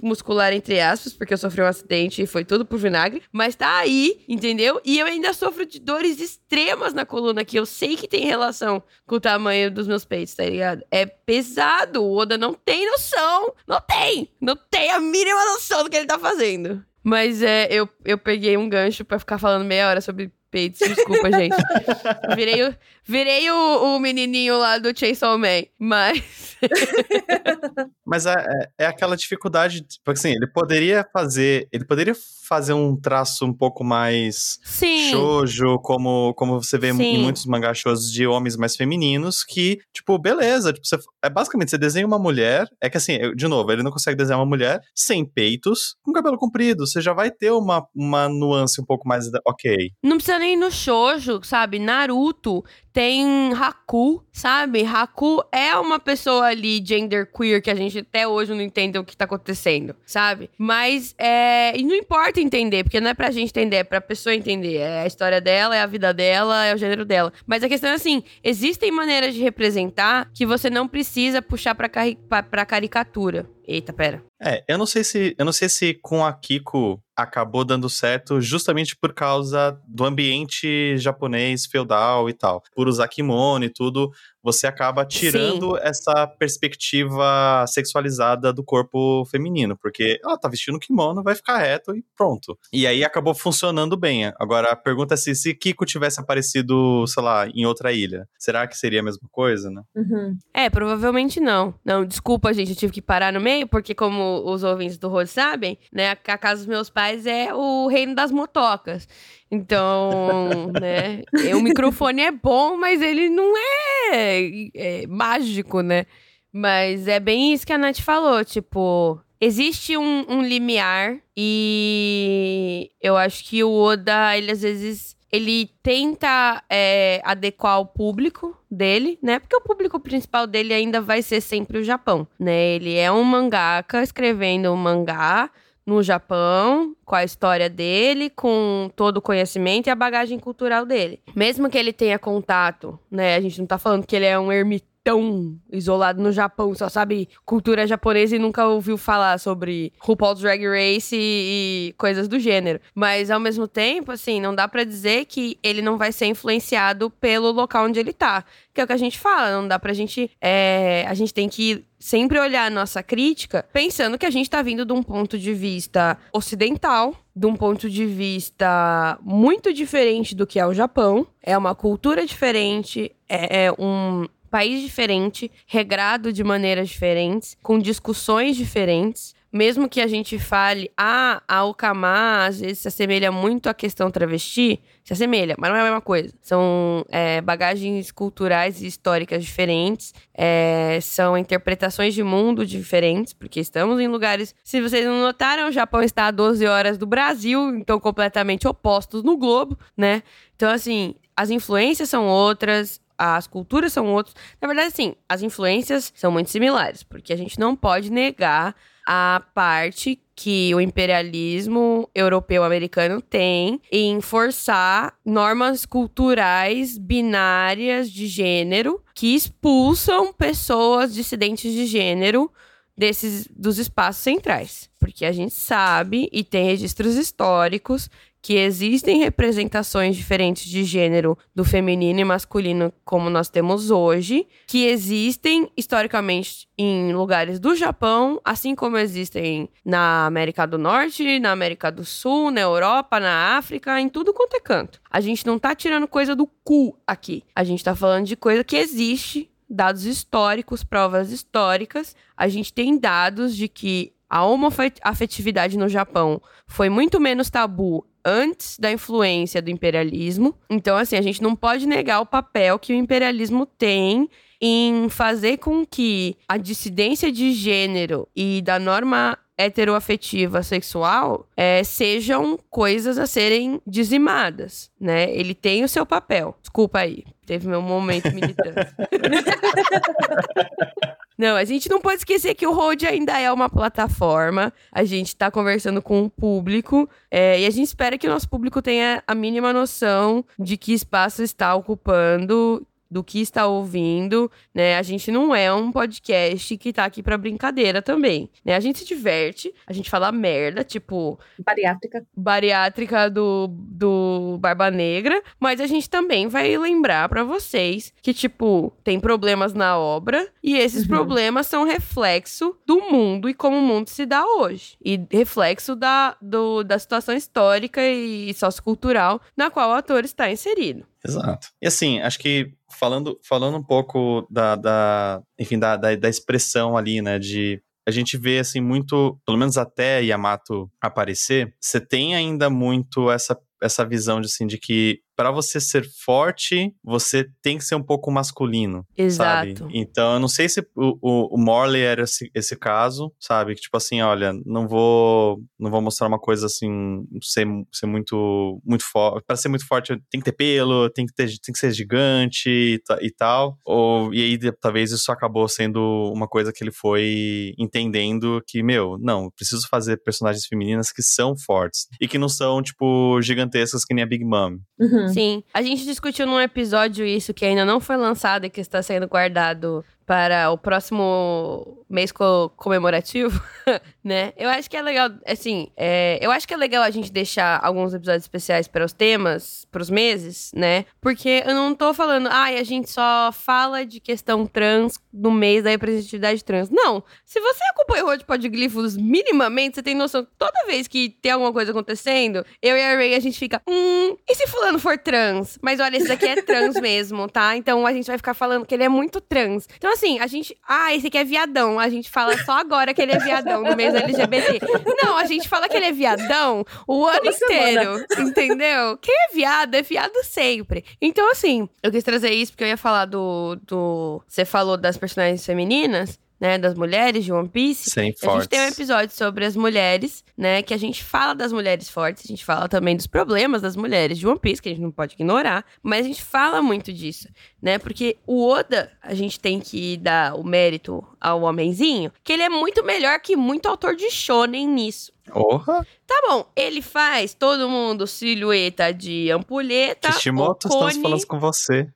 muscular, 0.02 0.52
entre 0.52 0.82
aspas, 0.82 1.14
porque 1.14 1.34
eu 1.34 1.38
sofri 1.38 1.62
um 1.62 1.66
acidente 1.66 2.22
e 2.22 2.28
foi 2.28 2.44
tudo 2.44 2.66
por 2.66 2.78
vinagre. 2.78 3.24
Mas 3.32 3.56
tá 3.56 3.78
aí, 3.78 4.24
entendeu? 4.28 4.82
E 4.84 5.00
eu 5.00 5.06
ainda 5.06 5.32
sofro 5.32 5.66
de 5.66 5.80
dores 5.80 6.20
extremas 6.20 6.94
na 6.94 7.06
coluna, 7.06 7.46
que 7.46 7.58
eu 7.58 7.66
sei 7.66 7.96
que 7.96 8.08
tem 8.08 8.26
relação 8.26 8.84
com 9.08 9.16
o 9.16 9.20
tamanho 9.20 9.72
dos 9.72 9.88
meus 9.88 10.04
peitos, 10.04 10.36
tá 10.36 10.44
ligado? 10.44 10.84
É 10.92 11.06
pesado. 11.06 12.04
O 12.04 12.18
Oda 12.18 12.38
não 12.38 12.54
tem 12.54 12.86
noção. 12.86 13.54
Não 13.66 13.80
tem. 13.80 14.30
Não 14.42 14.56
tem 14.56 14.92
a 14.92 15.00
mínima 15.00 15.46
noção 15.46 15.63
do 15.84 15.90
que 15.90 15.98
ele 15.98 16.06
tá 16.06 16.20
fazendo. 16.20 16.84
Mas 17.04 17.42
é, 17.42 17.68
eu, 17.70 17.88
eu 18.06 18.18
peguei 18.18 18.56
um 18.56 18.70
gancho 18.70 19.04
pra 19.04 19.20
ficar 19.20 19.38
falando 19.38 19.66
meia 19.66 19.90
hora 19.90 20.00
sobre 20.02 20.32
peitos. 20.50 20.80
Desculpa, 20.80 21.32
gente. 21.32 21.56
Virei, 22.36 22.64
o, 22.64 22.76
virei 23.06 23.50
o, 23.52 23.96
o 23.96 24.00
menininho 24.00 24.58
lá 24.58 24.78
do 24.78 24.98
Chainsaw 24.98 25.38
Man. 25.38 25.64
Mas. 25.80 26.24
Mas 28.06 28.26
é, 28.26 28.34
é- 28.34 28.70
é 28.80 28.86
aquela 28.86 29.16
dificuldade, 29.18 29.82
tipo 29.82 30.12
assim, 30.12 30.30
ele 30.32 30.48
poderia 30.48 31.06
fazer, 31.12 31.68
ele 31.72 31.86
poderia 31.86 32.16
fazer 32.46 32.74
um 32.74 32.96
traço 33.00 33.46
um 33.46 33.54
pouco 33.54 33.84
mais 33.84 34.60
Sim. 34.64 35.10
shoujo, 35.10 35.80
como, 35.80 36.34
como 36.36 36.62
você 36.62 36.78
vê 36.78 36.94
Sim. 36.94 37.04
em 37.04 37.18
muitos 37.18 37.46
mangá 37.46 37.74
shows 37.74 38.12
de 38.12 38.28
homens 38.28 38.56
mais 38.58 38.76
femininos, 38.76 39.44
que, 39.44 39.80
tipo, 39.94 40.18
beleza, 40.20 40.74
tipo, 40.74 40.86
você, 40.86 40.98
é 41.24 41.30
basicamente, 41.30 41.72
você 41.72 41.78
desenha 41.78 42.06
uma 42.06 42.20
mulher, 42.20 42.68
é 42.82 42.90
que 42.90 42.98
assim, 42.98 43.14
eu- 43.14 43.34
de 43.36 43.48
novo, 43.48 43.72
ele 43.72 43.84
não 43.84 43.92
consegue 43.92 44.18
desenhar 44.18 44.40
uma 44.40 44.46
mulher 44.46 44.80
sem 44.94 45.26
peitos, 45.26 45.96
com 46.04 46.12
cabelo 46.12 46.38
comprido, 46.38 46.86
você 46.86 47.02
já 47.02 47.14
vai 47.14 47.32
ter 47.32 47.52
uma, 47.52 47.86
uma 47.96 48.28
nuance 48.30 48.80
um 48.82 48.86
pouco 48.86 49.08
mais, 49.08 49.26
ok. 49.48 49.90
Não 50.04 50.18
precisa 50.18 50.34
shonen 50.34 50.58
no 50.58 50.72
shoujo, 50.72 51.42
sabe? 51.44 51.80
Naruto 51.80 52.64
tem 52.94 53.52
Haku, 53.54 54.24
sabe? 54.32 54.86
Haku 54.86 55.44
é 55.52 55.76
uma 55.76 56.00
pessoa 56.00 56.46
ali 56.46 56.82
genderqueer 56.86 57.62
que 57.62 57.72
a 57.72 57.76
gente 57.76 58.00
até 58.00 58.28
hoje 58.28 58.54
não 58.54 58.62
entende 58.62 59.00
o 59.00 59.04
que 59.04 59.18
tá 59.18 59.26
acontecendo, 59.26 59.96
sabe? 60.06 60.50
Mas 60.58 61.16
é. 61.18 61.76
E 61.76 61.84
não 61.84 61.96
importa 61.96 62.40
entender, 62.40 62.84
porque 62.84 63.02
não 63.02 63.10
é 63.10 63.14
pra 63.16 63.32
gente 63.32 63.50
entender, 63.50 63.78
é 63.78 63.84
pra 63.84 64.00
pessoa 64.00 64.36
entender. 64.36 64.78
É 64.78 65.02
a 65.02 65.08
história 65.08 65.42
dela, 65.42 65.76
é 65.76 65.82
a 65.82 65.88
vida 65.88 66.14
dela, 66.14 66.66
é 66.66 66.76
o 66.76 66.78
gênero 66.78 67.04
dela. 67.04 67.34
Mas 67.48 67.64
a 67.64 67.68
questão 67.68 67.90
é 67.90 67.94
assim: 67.94 68.24
existem 68.44 68.92
maneiras 68.92 69.34
de 69.34 69.42
representar 69.42 70.30
que 70.32 70.46
você 70.46 70.70
não 70.70 70.88
precisa 70.88 71.42
puxar 71.42 71.74
pra, 71.74 71.90
cari 71.90 72.18
pra, 72.30 72.66
caricatura. 72.66 73.50
Eita, 73.68 73.92
pera. 73.92 74.24
É, 74.42 74.64
eu 74.68 74.78
não 74.78 74.86
sei 74.86 75.04
se 75.04 75.34
eu 75.38 75.46
não 75.46 75.54
sei 75.54 75.70
se 75.70 75.94
com 75.96 76.24
a 76.24 76.32
Kiko 76.34 77.02
acabou 77.16 77.64
dando 77.64 77.90
certo 77.90 78.42
justamente 78.42 78.96
por 78.96 79.14
causa 79.14 79.80
do 79.88 80.04
ambiente 80.06 80.98
japonês 80.98 81.66
feudal 81.66 82.30
e 82.30 82.34
tal. 82.34 82.64
Por 82.76 82.88
usar 82.88 83.08
kimono 83.08 83.66
e 83.66 83.70
tudo, 83.70 84.12
você 84.44 84.68
acaba 84.68 85.06
tirando 85.06 85.76
Sim. 85.76 85.82
essa 85.82 86.28
perspectiva 86.28 87.66
sexualizada 87.68 88.52
do 88.52 88.64
corpo 88.64 89.26
feminino, 89.26 89.78
porque 89.82 90.20
ela 90.24 90.38
tá 90.38 90.50
vestindo 90.50 90.80
kimono, 90.80 91.24
vai 91.24 91.34
ficar 91.34 91.58
reto 91.58 91.96
e 91.96 92.04
pronto. 92.16 92.58
E 92.72 92.86
aí 92.86 93.04
acabou 93.04 93.34
funcionando 93.34 93.96
bem. 93.96 94.32
Agora 94.40 94.72
a 94.72 94.76
pergunta 94.76 95.14
é 95.14 95.18
se, 95.18 95.34
se 95.34 95.54
Kiko 95.54 95.86
tivesse 95.86 96.20
aparecido, 96.20 97.06
sei 97.08 97.24
lá, 97.24 97.48
em 97.48 97.66
outra 97.66 97.94
ilha, 97.94 98.28
será 98.38 98.68
que 98.68 98.78
seria 98.78 99.00
a 99.00 99.04
mesma 99.04 99.28
coisa, 99.32 99.70
né? 99.72 99.82
Uhum. 99.96 100.38
É, 100.54 100.70
provavelmente 100.70 101.40
não. 101.40 101.74
Não, 101.86 102.06
desculpa, 102.06 102.54
gente, 102.54 102.72
eu 102.72 102.76
tive 102.76 102.94
que 102.94 103.02
parar 103.02 103.32
no 103.32 103.40
meio, 103.40 103.68
porque 103.68 103.96
como 103.96 104.44
os 104.46 104.64
ouvintes 104.64 104.98
do 104.98 105.08
Rod 105.08 105.28
sabem, 105.28 105.78
né, 105.92 106.12
a 106.12 106.38
casa 106.38 106.62
dos 106.62 106.68
meus 106.68 106.90
pais 106.90 107.26
é 107.26 107.54
o 107.54 107.88
reino 107.88 108.14
das 108.14 108.32
motocas. 108.32 109.08
Então, 109.54 110.72
né? 110.82 111.22
O 111.56 111.62
microfone 111.62 112.24
é 112.24 112.32
bom, 112.32 112.76
mas 112.76 113.04
ele 113.04 113.30
não 113.30 113.54
é, 113.56 114.50
é, 114.74 115.08
mágico, 115.08 115.82
né? 115.82 116.08
Mas 116.52 117.08
é 117.08 117.20
bem 117.20 117.54
isso 117.54 117.66
que 117.66 117.72
a 117.72 117.78
Nath 117.78 118.00
falou, 118.00 118.44
tipo. 118.44 119.22
Existe 119.40 119.96
um, 119.98 120.26
um 120.30 120.42
limiar 120.42 121.18
e 121.36 122.90
eu 123.02 123.18
acho 123.18 123.44
que 123.44 123.62
o 123.62 123.72
Oda, 123.72 124.38
ele 124.38 124.50
às 124.52 124.62
vezes 124.62 125.18
ele 125.30 125.70
tenta 125.84 126.64
é, 126.70 127.22
adequar 127.26 127.80
o 127.82 127.86
público 127.86 128.58
dele, 128.72 129.20
né? 129.22 129.40
Porque 129.40 129.56
o 129.56 129.62
público 129.62 130.00
principal 130.00 130.48
dele 130.48 130.74
ainda 130.74 131.02
vai 131.02 131.22
ser 131.22 131.42
sempre 131.42 131.78
o 131.78 131.84
Japão, 131.84 132.26
né? 132.40 132.76
Ele 132.76 132.96
é 132.96 133.12
um 133.12 133.24
mangaka 133.24 134.02
escrevendo 134.02 134.72
um 134.72 134.78
mangá 134.78 135.52
no 135.86 136.02
Japão, 136.02 136.96
com 137.06 137.16
a 137.16 137.24
história 137.24 137.70
dele, 137.70 138.30
com 138.30 138.90
todo 138.96 139.18
o 139.18 139.22
conhecimento 139.22 139.88
e 139.88 139.90
a 139.90 139.96
bagagem 139.96 140.40
cultural 140.40 140.86
dele. 140.86 141.20
Mesmo 141.36 141.70
que 141.70 141.78
ele 141.78 141.92
tenha 141.92 142.18
contato, 142.18 142.98
né? 143.12 143.36
A 143.36 143.42
gente 143.42 143.60
não 143.60 143.68
tá 143.68 143.78
falando 143.78 144.06
que 144.06 144.16
ele 144.16 144.26
é 144.26 144.40
um 144.40 144.52
ermitão 144.52 144.93
tão 145.04 145.60
isolado 145.72 146.22
no 146.22 146.32
Japão, 146.32 146.74
só 146.74 146.88
sabe 146.88 147.28
cultura 147.46 147.86
japonesa 147.86 148.36
e 148.36 148.40
nunca 148.40 148.66
ouviu 148.66 148.98
falar 148.98 149.38
sobre 149.38 149.92
RuPaul's 150.00 150.40
Drag 150.40 150.66
Race 150.66 151.16
e, 151.16 151.90
e 151.90 151.94
coisas 151.98 152.28
do 152.28 152.40
gênero. 152.40 152.80
Mas 152.96 153.30
ao 153.30 153.40
mesmo 153.40 153.68
tempo, 153.68 154.12
assim, 154.12 154.40
não 154.40 154.56
dá 154.56 154.68
para 154.68 154.84
dizer 154.84 155.26
que 155.26 155.58
ele 155.62 155.82
não 155.82 155.98
vai 155.98 156.12
ser 156.12 156.28
influenciado 156.28 157.10
pelo 157.10 157.52
local 157.52 157.86
onde 157.86 158.00
ele 158.00 158.14
tá. 158.14 158.46
Que 158.74 158.80
é 158.80 158.84
o 158.86 158.88
que 158.88 158.94
a 158.94 158.98
gente 158.98 159.20
fala, 159.20 159.52
não 159.52 159.68
dá 159.68 159.78
pra 159.78 159.94
gente. 159.94 160.32
É, 160.42 161.06
a 161.08 161.14
gente 161.14 161.34
tem 161.34 161.50
que 161.50 161.84
sempre 162.00 162.40
olhar 162.40 162.66
a 162.66 162.70
nossa 162.70 163.02
crítica 163.02 163.66
pensando 163.72 164.18
que 164.18 164.26
a 164.26 164.30
gente 164.30 164.50
tá 164.50 164.62
vindo 164.62 164.86
de 164.86 164.92
um 164.92 165.02
ponto 165.02 165.38
de 165.38 165.54
vista 165.54 166.18
ocidental, 166.34 167.16
de 167.36 167.46
um 167.46 167.56
ponto 167.56 167.90
de 167.90 168.06
vista 168.06 169.18
muito 169.22 169.74
diferente 169.74 170.36
do 170.36 170.48
que 170.48 170.60
é 170.60 170.66
o 170.66 170.74
Japão. 170.74 171.28
É 171.42 171.58
uma 171.58 171.76
cultura 171.76 172.26
diferente, 172.26 173.12
é, 173.28 173.66
é 173.66 173.72
um 173.72 174.26
país 174.54 174.84
diferente, 174.84 175.50
regrado 175.66 176.32
de 176.32 176.44
maneiras 176.44 176.88
diferentes, 176.88 177.58
com 177.64 177.80
discussões 177.80 178.56
diferentes. 178.56 179.34
Mesmo 179.52 179.90
que 179.90 180.00
a 180.00 180.06
gente 180.06 180.38
fale, 180.38 180.92
ah, 180.96 181.42
a 181.48 181.64
Okama 181.64 182.46
às 182.46 182.60
vezes 182.60 182.80
se 182.80 182.88
assemelha 182.88 183.32
muito 183.32 183.68
à 183.68 183.74
questão 183.74 184.12
travesti, 184.12 184.80
se 185.04 185.14
assemelha, 185.14 185.56
mas 185.58 185.72
não 185.72 185.78
é 185.78 185.82
a 185.82 185.84
mesma 185.84 186.02
coisa. 186.02 186.32
São 186.40 187.04
é, 187.10 187.42
bagagens 187.42 188.12
culturais 188.12 188.82
e 188.82 188.86
históricas 188.86 189.44
diferentes, 189.44 190.14
é, 190.36 191.00
são 191.02 191.36
interpretações 191.36 192.14
de 192.14 192.22
mundo 192.22 192.64
diferentes, 192.64 193.34
porque 193.34 193.60
estamos 193.60 194.00
em 194.00 194.08
lugares. 194.08 194.54
Se 194.64 194.80
vocês 194.82 195.04
não 195.04 195.20
notaram, 195.20 195.70
o 195.70 195.72
Japão 195.72 196.02
está 196.04 196.28
a 196.28 196.32
12 196.32 196.66
horas 196.68 196.98
do 196.98 197.08
Brasil, 197.08 197.76
então 197.76 198.00
completamente 198.00 198.68
opostos 198.68 199.24
no 199.24 199.36
globo, 199.36 199.78
né? 199.98 200.22
Então, 200.56 200.70
assim, 200.70 201.16
as 201.36 201.50
influências 201.50 202.10
são 202.10 202.28
outras, 202.28 203.02
as 203.24 203.48
culturas 203.48 203.94
são 203.94 204.08
outras. 204.14 204.36
Na 204.62 204.68
verdade, 204.68 204.94
sim, 204.94 205.16
as 205.30 205.42
influências 205.42 206.12
são 206.16 206.32
muito 206.32 206.50
similares, 206.50 207.04
porque 207.04 207.32
a 207.32 207.38
gente 207.38 207.60
não 207.60 207.76
pode 207.76 208.12
negar 208.12 208.76
a 209.06 209.42
parte 209.54 210.20
que 210.36 210.74
o 210.74 210.82
imperialismo 210.82 212.10
europeu-americano 212.16 213.22
tem 213.22 213.80
em 213.92 214.20
forçar 214.20 215.14
normas 215.26 215.86
culturais 215.86 216.98
binárias 216.98 218.10
de 218.12 218.28
gênero 218.28 219.02
que 219.14 219.36
expulsam 219.36 220.34
pessoas 220.34 221.14
dissidentes 221.14 221.72
de 221.72 221.86
gênero 221.86 222.52
desses 222.98 223.48
dos 223.48 223.78
espaços 223.78 224.22
centrais, 224.22 224.90
porque 225.00 225.26
a 225.26 225.32
gente 225.32 225.54
sabe 225.54 226.30
e 226.32 226.44
tem 226.44 226.66
registros 226.66 227.16
históricos 227.16 228.10
que 228.44 228.56
existem 228.56 229.20
representações 229.20 230.18
diferentes 230.18 230.66
de 230.66 230.84
gênero 230.84 231.38
do 231.56 231.64
feminino 231.64 232.20
e 232.20 232.26
masculino 232.26 232.92
como 233.06 233.30
nós 233.30 233.50
temos 233.50 233.90
hoje, 233.90 234.46
que 234.68 234.86
existem 234.86 235.72
historicamente 235.78 236.68
em 236.78 237.14
lugares 237.14 237.58
do 237.58 237.74
Japão, 237.74 238.42
assim 238.44 238.76
como 238.76 238.98
existem 238.98 239.70
na 239.86 240.26
América 240.26 240.68
do 240.68 240.78
Norte, 240.78 241.40
na 241.40 241.54
América 241.54 241.90
do 241.90 242.04
Sul, 242.04 242.52
na 242.52 242.60
Europa, 242.60 243.18
na 243.18 243.56
África, 243.58 243.98
em 244.02 244.10
tudo 244.10 244.34
quanto 244.34 244.58
é 244.58 244.60
canto. 244.60 245.00
A 245.10 245.22
gente 245.22 245.48
não 245.48 245.58
tá 245.58 245.74
tirando 245.74 246.06
coisa 246.06 246.36
do 246.36 246.46
cu 246.46 247.00
aqui. 247.08 247.46
A 247.56 247.64
gente 247.64 247.82
tá 247.82 247.96
falando 247.96 248.26
de 248.26 248.36
coisa 248.36 248.62
que 248.62 248.76
existe, 248.76 249.50
dados 249.70 250.04
históricos, 250.04 250.84
provas 250.84 251.32
históricas. 251.32 252.14
A 252.36 252.50
gente 252.50 252.74
tem 252.74 252.98
dados 252.98 253.56
de 253.56 253.70
que 253.70 254.12
a 254.30 254.44
homoafetividade 254.44 255.78
no 255.78 255.88
Japão 255.88 256.42
foi 256.68 256.90
muito 256.90 257.22
menos 257.22 257.50
tabu 257.50 258.06
antes 258.26 258.78
da 258.80 258.92
influência 258.92 259.62
do 259.62 259.70
imperialismo. 259.70 260.56
Então, 260.70 260.98
assim, 260.98 261.16
a 261.16 261.22
gente 261.22 261.42
não 261.42 261.56
pode 261.56 261.86
negar 261.86 262.22
o 262.22 262.26
papel 262.26 262.80
que 262.80 262.94
o 262.94 262.96
imperialismo 262.96 263.66
tem 263.66 264.30
em 264.62 265.10
fazer 265.10 265.58
com 265.58 265.86
que 265.86 266.38
a 266.48 266.58
dissidência 266.58 267.32
de 267.32 267.52
gênero 267.52 268.28
e 268.36 268.62
da 268.62 268.80
norma 268.80 269.38
heteroafetiva 269.58 270.64
sexual 270.64 271.48
é, 271.56 271.84
sejam 271.84 272.58
coisas 272.70 273.18
a 273.18 273.28
serem 273.28 273.82
dizimadas, 273.86 274.90
né? 275.00 275.30
Ele 275.32 275.54
tem 275.54 275.84
o 275.84 275.90
seu 275.90 276.06
papel. 276.06 276.56
Desculpa 276.62 277.00
aí, 277.00 277.24
teve 277.46 277.68
meu 277.68 277.82
momento 277.82 278.34
militante. 278.34 278.94
Não, 281.38 281.56
a 281.56 281.64
gente 281.64 281.90
não 281.90 282.00
pode 282.00 282.18
esquecer 282.18 282.54
que 282.56 282.68
o 282.68 282.74
Road 282.74 283.06
ainda 283.06 283.40
é 283.40 283.52
uma 283.52 283.70
plataforma. 283.70 284.72
A 284.92 285.04
gente 285.04 285.30
está 285.30 285.50
conversando 285.50 286.02
com 286.02 286.24
o 286.24 286.30
público 286.30 287.10
é, 287.32 287.60
e 287.60 287.66
a 287.66 287.70
gente 287.70 287.88
espera 287.88 288.18
que 288.18 288.28
o 288.28 288.30
nosso 288.30 288.50
público 288.50 288.82
tenha 288.82 289.24
a 289.26 289.34
mínima 289.34 289.74
noção 289.74 290.46
de 290.60 290.78
que 290.78 290.94
espaço 290.94 291.42
está 291.42 291.74
ocupando 291.76 292.86
do 293.14 293.24
que 293.24 293.40
está 293.40 293.68
ouvindo, 293.68 294.52
né? 294.74 294.98
A 294.98 295.04
gente 295.04 295.32
não 295.32 295.56
é 295.56 295.72
um 295.72 295.92
podcast 295.92 296.76
que 296.78 296.92
tá 296.92 297.06
aqui 297.06 297.22
para 297.22 297.38
brincadeira 297.38 298.02
também, 298.02 298.50
né? 298.66 298.76
A 298.76 298.80
gente 298.80 299.00
se 299.00 299.06
diverte, 299.06 299.72
a 299.86 299.94
gente 299.94 300.10
fala 300.10 300.32
merda, 300.32 300.84
tipo... 300.84 301.40
Bariátrica. 301.64 302.26
Bariátrica 302.36 303.30
do, 303.30 303.68
do 303.70 304.58
Barba 304.60 304.90
Negra, 304.90 305.44
mas 305.60 305.80
a 305.80 305.86
gente 305.86 306.10
também 306.10 306.48
vai 306.48 306.76
lembrar 306.76 307.30
para 307.30 307.44
vocês 307.44 308.12
que, 308.20 308.34
tipo, 308.34 308.92
tem 309.04 309.20
problemas 309.20 309.76
na 309.76 309.96
obra 309.96 310.48
e 310.64 310.76
esses 310.76 311.04
uhum. 311.04 311.10
problemas 311.10 311.68
são 311.68 311.84
reflexo 311.84 312.76
do 312.84 313.00
mundo 313.00 313.48
e 313.48 313.54
como 313.54 313.78
o 313.78 313.82
mundo 313.82 314.08
se 314.08 314.26
dá 314.26 314.44
hoje. 314.44 314.98
E 315.06 315.24
reflexo 315.30 315.96
da, 315.96 316.36
do, 316.42 316.84
da 316.84 316.98
situação 316.98 317.36
histórica 317.36 318.02
e 318.02 318.52
sociocultural 318.56 319.40
na 319.56 319.70
qual 319.70 319.92
o 319.92 319.94
ator 319.94 320.26
está 320.26 320.52
inserido. 320.52 321.06
Exato. 321.26 321.68
E 321.82 321.88
assim, 321.88 322.20
acho 322.20 322.38
que 322.40 322.74
falando, 322.92 323.40
falando 323.44 323.78
um 323.78 323.84
pouco 323.84 324.46
da, 324.50 324.76
da 324.76 325.42
enfim, 325.60 325.80
da, 325.80 325.96
da, 325.96 326.16
da, 326.16 326.30
expressão 326.30 326.98
ali, 326.98 327.22
né, 327.22 327.40
de 327.40 327.82
a 328.06 328.12
gente 328.12 328.38
vê, 328.38 328.60
assim, 328.60 328.82
muito, 328.82 329.40
pelo 329.46 329.58
menos 329.58 329.78
até 329.78 330.22
Yamato 330.22 330.92
aparecer, 331.02 331.74
você 331.80 332.02
tem 332.02 332.36
ainda 332.36 332.70
muito 332.70 333.32
essa, 333.32 333.58
essa 333.82 334.06
visão 334.06 334.42
de, 334.42 334.48
assim, 334.48 334.68
de 334.68 334.78
que 334.78 335.22
para 335.44 335.52
você 335.52 335.78
ser 335.78 336.10
forte, 336.24 336.96
você 337.04 337.46
tem 337.62 337.78
que 337.78 337.84
ser 337.84 337.96
um 337.96 338.02
pouco 338.02 338.32
masculino. 338.32 339.06
Exato. 339.18 339.78
Sabe? 339.78 339.92
Então, 339.94 340.36
eu 340.36 340.40
não 340.40 340.48
sei 340.48 340.70
se 340.70 340.80
o, 340.96 341.18
o, 341.22 341.56
o 341.56 341.58
Morley 341.58 342.02
era 342.02 342.24
esse, 342.24 342.50
esse, 342.56 342.78
caso, 342.78 343.30
sabe? 343.38 343.76
Que 343.76 343.82
tipo 343.82 343.98
assim, 343.98 344.22
olha, 344.22 344.54
não 344.66 344.88
vou 344.88 345.60
não 345.78 345.92
vou 345.92 346.02
mostrar 346.02 346.30
uma 346.30 346.40
coisa 346.40 346.68
assim, 346.68 347.26
ser, 347.42 347.68
ser 347.92 348.06
muito 348.06 348.82
muito 348.86 349.04
forte. 349.04 349.44
Para 349.46 349.58
ser 349.58 349.68
muito 349.68 349.86
forte, 349.86 350.18
tem 350.32 350.40
que 350.40 350.46
ter 350.46 350.54
pelo, 350.54 351.10
tem 351.10 351.26
que 351.26 351.34
ter 351.34 351.48
tem 351.48 351.74
que 351.74 351.80
ser 351.80 351.92
gigante 351.92 352.70
e, 352.70 353.02
e 353.20 353.30
tal. 353.30 353.78
Ou 353.84 354.34
e 354.34 354.42
aí 354.42 354.58
talvez 354.80 355.12
isso 355.12 355.30
acabou 355.30 355.68
sendo 355.68 356.32
uma 356.34 356.48
coisa 356.48 356.72
que 356.72 356.82
ele 356.82 356.94
foi 356.94 357.74
entendendo 357.78 358.64
que, 358.66 358.82
meu, 358.82 359.18
não, 359.20 359.52
preciso 359.52 359.90
fazer 359.90 360.24
personagens 360.24 360.66
femininas 360.66 361.12
que 361.12 361.22
são 361.22 361.54
fortes 361.58 362.08
e 362.22 362.30
que 362.30 362.38
não 362.38 362.48
são 362.48 362.82
tipo 362.82 363.42
gigantescas 363.42 364.06
que 364.06 364.14
nem 364.14 364.24
a 364.24 364.28
Big 364.28 364.46
Mom. 364.46 364.78
Uhum. 364.98 365.33
Sim. 365.34 365.64
A 365.74 365.82
gente 365.82 366.06
discutiu 366.06 366.46
num 366.46 366.60
episódio 366.60 367.26
isso 367.26 367.54
que 367.54 367.66
ainda 367.66 367.84
não 367.84 368.00
foi 368.00 368.18
lançado 368.18 368.66
e 368.66 368.70
que 368.70 368.82
está 368.82 369.02
sendo 369.02 369.28
guardado 369.28 370.04
para 370.26 370.72
o 370.72 370.78
próximo 370.78 372.06
mês 372.10 372.32
co 372.32 372.72
comemorativo, 372.78 373.62
né? 374.24 374.54
Eu 374.56 374.70
acho 374.70 374.90
que 374.90 374.96
é 374.96 375.02
legal, 375.02 375.30
assim, 375.46 375.88
é, 375.98 376.38
eu 376.42 376.52
acho 376.52 376.68
que 376.68 376.74
é 376.74 376.78
legal 376.78 377.02
a 377.02 377.10
gente 377.10 377.32
deixar 377.32 377.80
alguns 377.84 378.14
episódios 378.14 378.44
especiais 378.44 378.88
para 378.88 379.04
os 379.04 379.14
temas, 379.14 379.86
para 379.92 380.02
os 380.02 380.10
meses, 380.10 380.72
né? 380.76 381.06
Porque 381.20 381.64
eu 381.66 381.74
não 381.74 381.96
tô 381.96 382.14
falando, 382.14 382.48
ai, 382.52 382.78
ah, 382.78 382.82
a 382.82 382.84
gente 382.84 383.10
só 383.10 383.52
fala 383.52 384.06
de 384.06 384.20
questão 384.20 384.66
trans 384.68 385.20
no 385.34 385.52
mês 385.52 385.84
da 385.84 385.90
representatividade 385.90 386.64
trans. 386.64 386.90
Não. 386.90 387.24
Se 387.44 387.60
você 387.60 387.84
acompanha 387.86 388.24
o 388.24 388.28
Road 388.28 388.46
Podglifos 388.46 389.18
minimamente, 389.18 389.96
você 389.96 390.04
tem 390.04 390.16
noção 390.16 390.46
que 390.46 390.52
toda 390.58 390.86
vez 390.86 391.08
que 391.08 391.30
tem 391.42 391.52
alguma 391.52 391.74
coisa 391.74 391.92
acontecendo, 391.92 392.64
eu 392.82 392.96
e 392.96 393.02
a 393.02 393.16
Ray, 393.16 393.34
a 393.34 393.40
gente 393.40 393.58
fica, 393.58 393.82
hum, 393.88 394.38
e 394.48 394.56
se 394.56 394.68
fulano 394.68 395.00
for 395.00 395.18
trans? 395.18 395.80
Mas 395.82 396.00
olha, 396.00 396.18
esse 396.18 396.28
daqui 396.28 396.46
é 396.46 396.62
trans 396.62 396.96
mesmo, 397.02 397.50
tá? 397.50 397.76
Então 397.76 398.06
a 398.06 398.14
gente 398.14 398.28
vai 398.28 398.38
ficar 398.38 398.54
falando 398.54 398.86
que 398.86 398.94
ele 398.94 399.04
é 399.04 399.10
muito 399.10 399.42
trans. 399.42 399.88
Então, 399.98 400.13
assim, 400.14 400.40
a 400.40 400.48
gente. 400.48 400.78
Ah, 400.88 401.14
esse 401.14 401.28
aqui 401.28 401.38
é 401.38 401.44
viadão. 401.44 402.00
A 402.00 402.10
gente 402.10 402.30
fala 402.30 402.58
só 402.64 402.74
agora 402.74 403.14
que 403.14 403.22
ele 403.22 403.32
é 403.32 403.40
viadão 403.40 403.84
no 403.84 403.96
mês 403.96 404.14
LGBT. 404.14 404.80
Não, 405.24 405.38
a 405.38 405.46
gente 405.46 405.68
fala 405.68 405.90
que 405.90 405.98
ele 405.98 406.06
é 406.06 406.12
viadão 406.12 406.86
o 407.08 407.26
ano 407.26 407.40
Toda 407.40 407.50
inteiro. 407.50 408.26
Semana. 408.28 408.50
Entendeu? 408.50 409.18
Quem 409.18 409.36
é 409.50 409.54
viado 409.54 409.96
é 409.96 410.02
viado 410.02 410.44
sempre. 410.44 411.04
Então, 411.22 411.50
assim, 411.52 411.88
eu 412.02 412.12
quis 412.12 412.24
trazer 412.24 412.52
isso 412.52 412.72
porque 412.72 412.84
eu 412.84 412.90
ia 412.90 412.98
falar 412.98 413.26
do. 413.26 413.78
do... 413.88 414.42
Você 414.48 414.66
falou 414.66 414.98
das 414.98 415.18
personagens 415.18 415.66
femininas 415.66 416.40
né, 416.64 416.78
das 416.78 416.94
mulheres 416.94 417.44
de 417.44 417.52
One 417.52 417.68
Piece. 417.68 418.10
Sim, 418.10 418.34
a 418.42 418.54
gente 418.56 418.70
tem 418.70 418.80
um 418.80 418.88
episódio 418.88 419.36
sobre 419.36 419.66
as 419.66 419.76
mulheres, 419.76 420.46
né, 420.58 420.82
que 420.82 420.94
a 420.94 420.98
gente 420.98 421.22
fala 421.22 421.54
das 421.54 421.74
mulheres 421.74 422.08
fortes, 422.08 422.46
a 422.46 422.48
gente 422.48 422.64
fala 422.64 422.88
também 422.88 423.18
dos 423.18 423.28
problemas 423.28 423.82
das 423.82 423.98
mulheres 423.98 424.38
de 424.38 424.48
One 424.48 424.58
Piece, 424.58 424.82
que 424.82 424.88
a 424.88 424.94
gente 424.94 425.02
não 425.02 425.12
pode 425.12 425.34
ignorar, 425.34 425.84
mas 426.02 426.24
a 426.26 426.30
gente 426.30 426.42
fala 426.42 426.82
muito 426.82 427.12
disso, 427.12 427.50
né, 427.82 427.98
porque 427.98 428.38
o 428.48 428.66
Oda, 428.66 429.12
a 429.22 429.34
gente 429.34 429.60
tem 429.60 429.82
que 429.82 430.16
dar 430.16 430.56
o 430.56 430.64
mérito 430.64 431.22
ao 431.38 431.64
homenzinho, 431.64 432.32
que 432.42 432.54
ele 432.54 432.64
é 432.64 432.70
muito 432.70 433.04
melhor 433.04 433.42
que 433.42 433.58
muito 433.58 433.88
autor 433.88 434.16
de 434.16 434.32
shonen 434.32 434.88
nisso. 434.88 435.34
Porra. 435.52 436.08
Tá 436.26 436.42
bom, 436.48 436.66
ele 436.74 437.02
faz 437.02 437.54
todo 437.54 437.90
mundo 437.90 438.26
silhueta 438.26 439.14
de 439.14 439.52
ampulheta. 439.52 440.32
Kishimoto, 440.32 440.88
estamos 440.88 441.18
falando 441.18 441.46
com 441.46 441.60
você. 441.60 442.08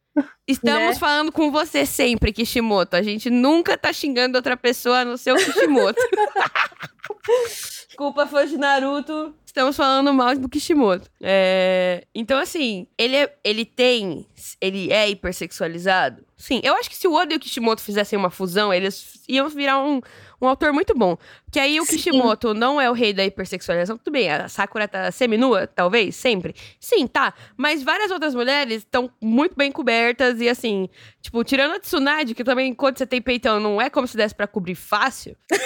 Estamos 0.47 0.95
né? 0.95 0.99
falando 0.99 1.31
com 1.31 1.51
você 1.51 1.85
sempre, 1.85 2.31
Kishimoto. 2.31 2.95
A 2.95 3.01
gente 3.01 3.29
nunca 3.29 3.77
tá 3.77 3.91
xingando 3.91 4.37
outra 4.37 4.55
pessoa 4.55 5.03
no 5.03 5.17
seu 5.17 5.35
Kishimoto. 5.35 5.99
Desculpa, 7.87 8.27
fã 8.27 8.45
de 8.45 8.57
Naruto. 8.57 9.35
Estamos 9.45 9.75
falando 9.75 10.13
mal 10.13 10.37
do 10.37 10.47
Kishimoto. 10.47 11.09
É... 11.21 12.05
Então, 12.13 12.39
assim, 12.39 12.87
ele, 12.97 13.15
é... 13.15 13.35
ele 13.43 13.65
tem. 13.65 14.25
Ele 14.61 14.91
é 14.91 15.09
hipersexualizado? 15.09 16.23
Sim. 16.37 16.61
Eu 16.63 16.75
acho 16.75 16.89
que 16.89 16.95
se 16.95 17.07
o 17.07 17.13
Oda 17.13 17.33
e 17.33 17.37
o 17.37 17.39
Kishimoto 17.39 17.81
fizessem 17.81 18.17
uma 18.17 18.29
fusão, 18.29 18.73
eles 18.73 19.23
iam 19.27 19.49
virar 19.49 19.79
um 19.83 20.01
um 20.41 20.47
autor 20.47 20.71
muito 20.71 20.93
bom. 20.95 21.17
Que 21.51 21.59
aí 21.59 21.79
o 21.79 21.85
Sim. 21.85 21.95
Kishimoto 21.95 22.53
não 22.53 22.79
é 22.79 22.89
o 22.89 22.93
rei 22.93 23.13
da 23.13 23.25
hipersexualização. 23.25 23.97
Tudo 23.97 24.11
bem, 24.11 24.29
a 24.29 24.49
Sakura 24.49 24.87
tá 24.87 25.11
seminua, 25.11 25.65
talvez, 25.65 26.15
sempre. 26.15 26.53
Sim, 26.79 27.07
tá. 27.07 27.33
Mas 27.55 27.81
várias 27.81 28.11
outras 28.11 28.35
mulheres 28.35 28.79
estão 28.79 29.09
muito 29.21 29.55
bem 29.55 29.71
cobertas 29.71 30.41
e 30.41 30.49
assim, 30.49 30.89
tipo, 31.21 31.43
tirando 31.43 31.75
a 31.75 31.79
Tsunade, 31.79 32.35
que 32.35 32.43
também, 32.43 32.73
quando 32.73 32.97
você 32.97 33.05
tem 33.07 33.21
peitão, 33.21 33.59
não 33.59 33.81
é 33.81 33.89
como 33.89 34.07
se 34.07 34.17
desse 34.17 34.35
pra 34.35 34.47
cobrir 34.47 34.75
fácil. 34.75 35.35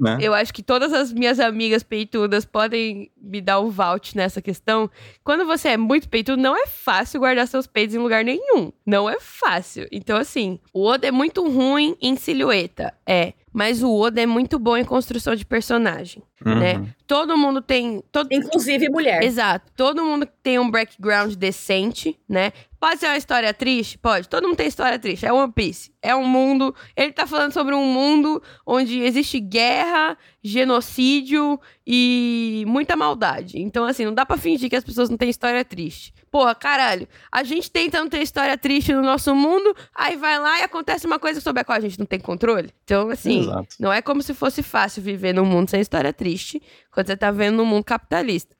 Né? 0.00 0.18
Eu 0.20 0.34
acho 0.34 0.52
que 0.52 0.62
todas 0.62 0.92
as 0.92 1.12
minhas 1.12 1.40
amigas 1.40 1.82
peitudas 1.82 2.44
podem 2.44 3.10
me 3.20 3.40
dar 3.40 3.58
o 3.60 3.70
vault 3.70 4.16
nessa 4.16 4.40
questão. 4.40 4.90
Quando 5.24 5.46
você 5.46 5.70
é 5.70 5.76
muito 5.76 6.08
peitudo, 6.08 6.40
não 6.40 6.56
é 6.56 6.66
fácil 6.66 7.20
guardar 7.20 7.46
seus 7.48 7.66
peitos 7.66 7.94
em 7.94 7.98
lugar 7.98 8.24
nenhum. 8.24 8.72
Não 8.86 9.08
é 9.08 9.18
fácil. 9.20 9.88
Então, 9.90 10.16
assim, 10.16 10.58
o 10.72 10.84
Oda 10.84 11.06
é 11.06 11.10
muito 11.10 11.46
ruim 11.48 11.96
em 12.00 12.16
silhueta. 12.16 12.94
É. 13.06 13.32
Mas 13.52 13.82
o 13.82 13.92
Oda 13.92 14.20
é 14.20 14.26
muito 14.26 14.58
bom 14.58 14.76
em 14.76 14.84
construção 14.84 15.34
de 15.34 15.44
personagem, 15.44 16.22
uhum. 16.46 16.54
né? 16.54 16.94
Todo 17.06 17.36
mundo 17.36 17.60
tem... 17.60 18.02
Todo... 18.12 18.28
Inclusive 18.30 18.88
mulher. 18.88 19.22
Exato. 19.22 19.72
Todo 19.76 20.04
mundo 20.04 20.26
tem 20.42 20.58
um 20.58 20.70
background 20.70 21.34
decente, 21.34 22.16
né? 22.28 22.52
Pode 22.78 23.00
ser 23.00 23.06
uma 23.06 23.16
história 23.16 23.52
triste? 23.52 23.98
Pode. 23.98 24.28
Todo 24.28 24.46
mundo 24.46 24.56
tem 24.56 24.68
história 24.68 24.98
triste. 24.98 25.26
É 25.26 25.32
One 25.32 25.52
Piece. 25.52 25.92
É 26.00 26.14
um 26.14 26.24
mundo... 26.24 26.74
Ele 26.96 27.12
tá 27.12 27.26
falando 27.26 27.52
sobre 27.52 27.74
um 27.74 27.84
mundo 27.84 28.40
onde 28.64 29.00
existe 29.00 29.40
guerra, 29.40 30.16
genocídio 30.42 31.60
e 31.86 32.64
muita 32.66 32.96
maldade. 32.96 33.60
Então, 33.60 33.84
assim, 33.84 34.04
não 34.04 34.14
dá 34.14 34.24
pra 34.24 34.36
fingir 34.36 34.70
que 34.70 34.76
as 34.76 34.84
pessoas 34.84 35.10
não 35.10 35.16
têm 35.16 35.28
história 35.28 35.64
triste. 35.64 36.14
Porra, 36.30 36.54
caralho. 36.54 37.08
A 37.30 37.42
gente 37.42 37.70
tentando 37.70 38.08
ter 38.08 38.22
história 38.22 38.56
triste 38.56 38.92
no 38.92 39.02
nosso 39.02 39.34
mundo, 39.34 39.74
aí 39.94 40.16
vai 40.16 40.38
lá 40.38 40.60
e 40.60 40.62
acontece 40.62 41.06
uma 41.06 41.18
coisa 41.18 41.40
sobre 41.40 41.60
a 41.60 41.64
qual 41.64 41.76
a 41.76 41.80
gente 41.80 41.98
não 41.98 42.06
tem 42.06 42.20
controle. 42.20 42.70
Então, 42.84 43.10
assim, 43.10 43.40
Exato. 43.40 43.76
não 43.78 43.92
é 43.92 44.00
como 44.00 44.22
se 44.22 44.32
fosse 44.32 44.62
fácil 44.62 45.02
viver 45.02 45.34
num 45.34 45.44
mundo 45.44 45.68
sem 45.68 45.80
história 45.80 46.12
triste 46.12 46.62
quando 46.90 47.06
você 47.08 47.16
tá 47.16 47.30
vendo 47.30 47.56
num 47.56 47.64
mundo 47.64 47.84
capitalista. 47.84 48.54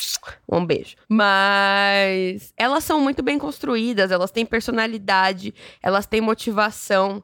Um 0.51 0.65
beijo. 0.65 0.97
Mas 1.09 2.53
elas 2.57 2.85
são 2.85 3.01
muito 3.01 3.23
bem 3.23 3.39
construídas, 3.39 4.11
elas 4.11 4.31
têm 4.31 4.45
personalidade, 4.45 5.55
elas 5.83 6.07
têm 6.07 6.21
motivação. 6.21 7.23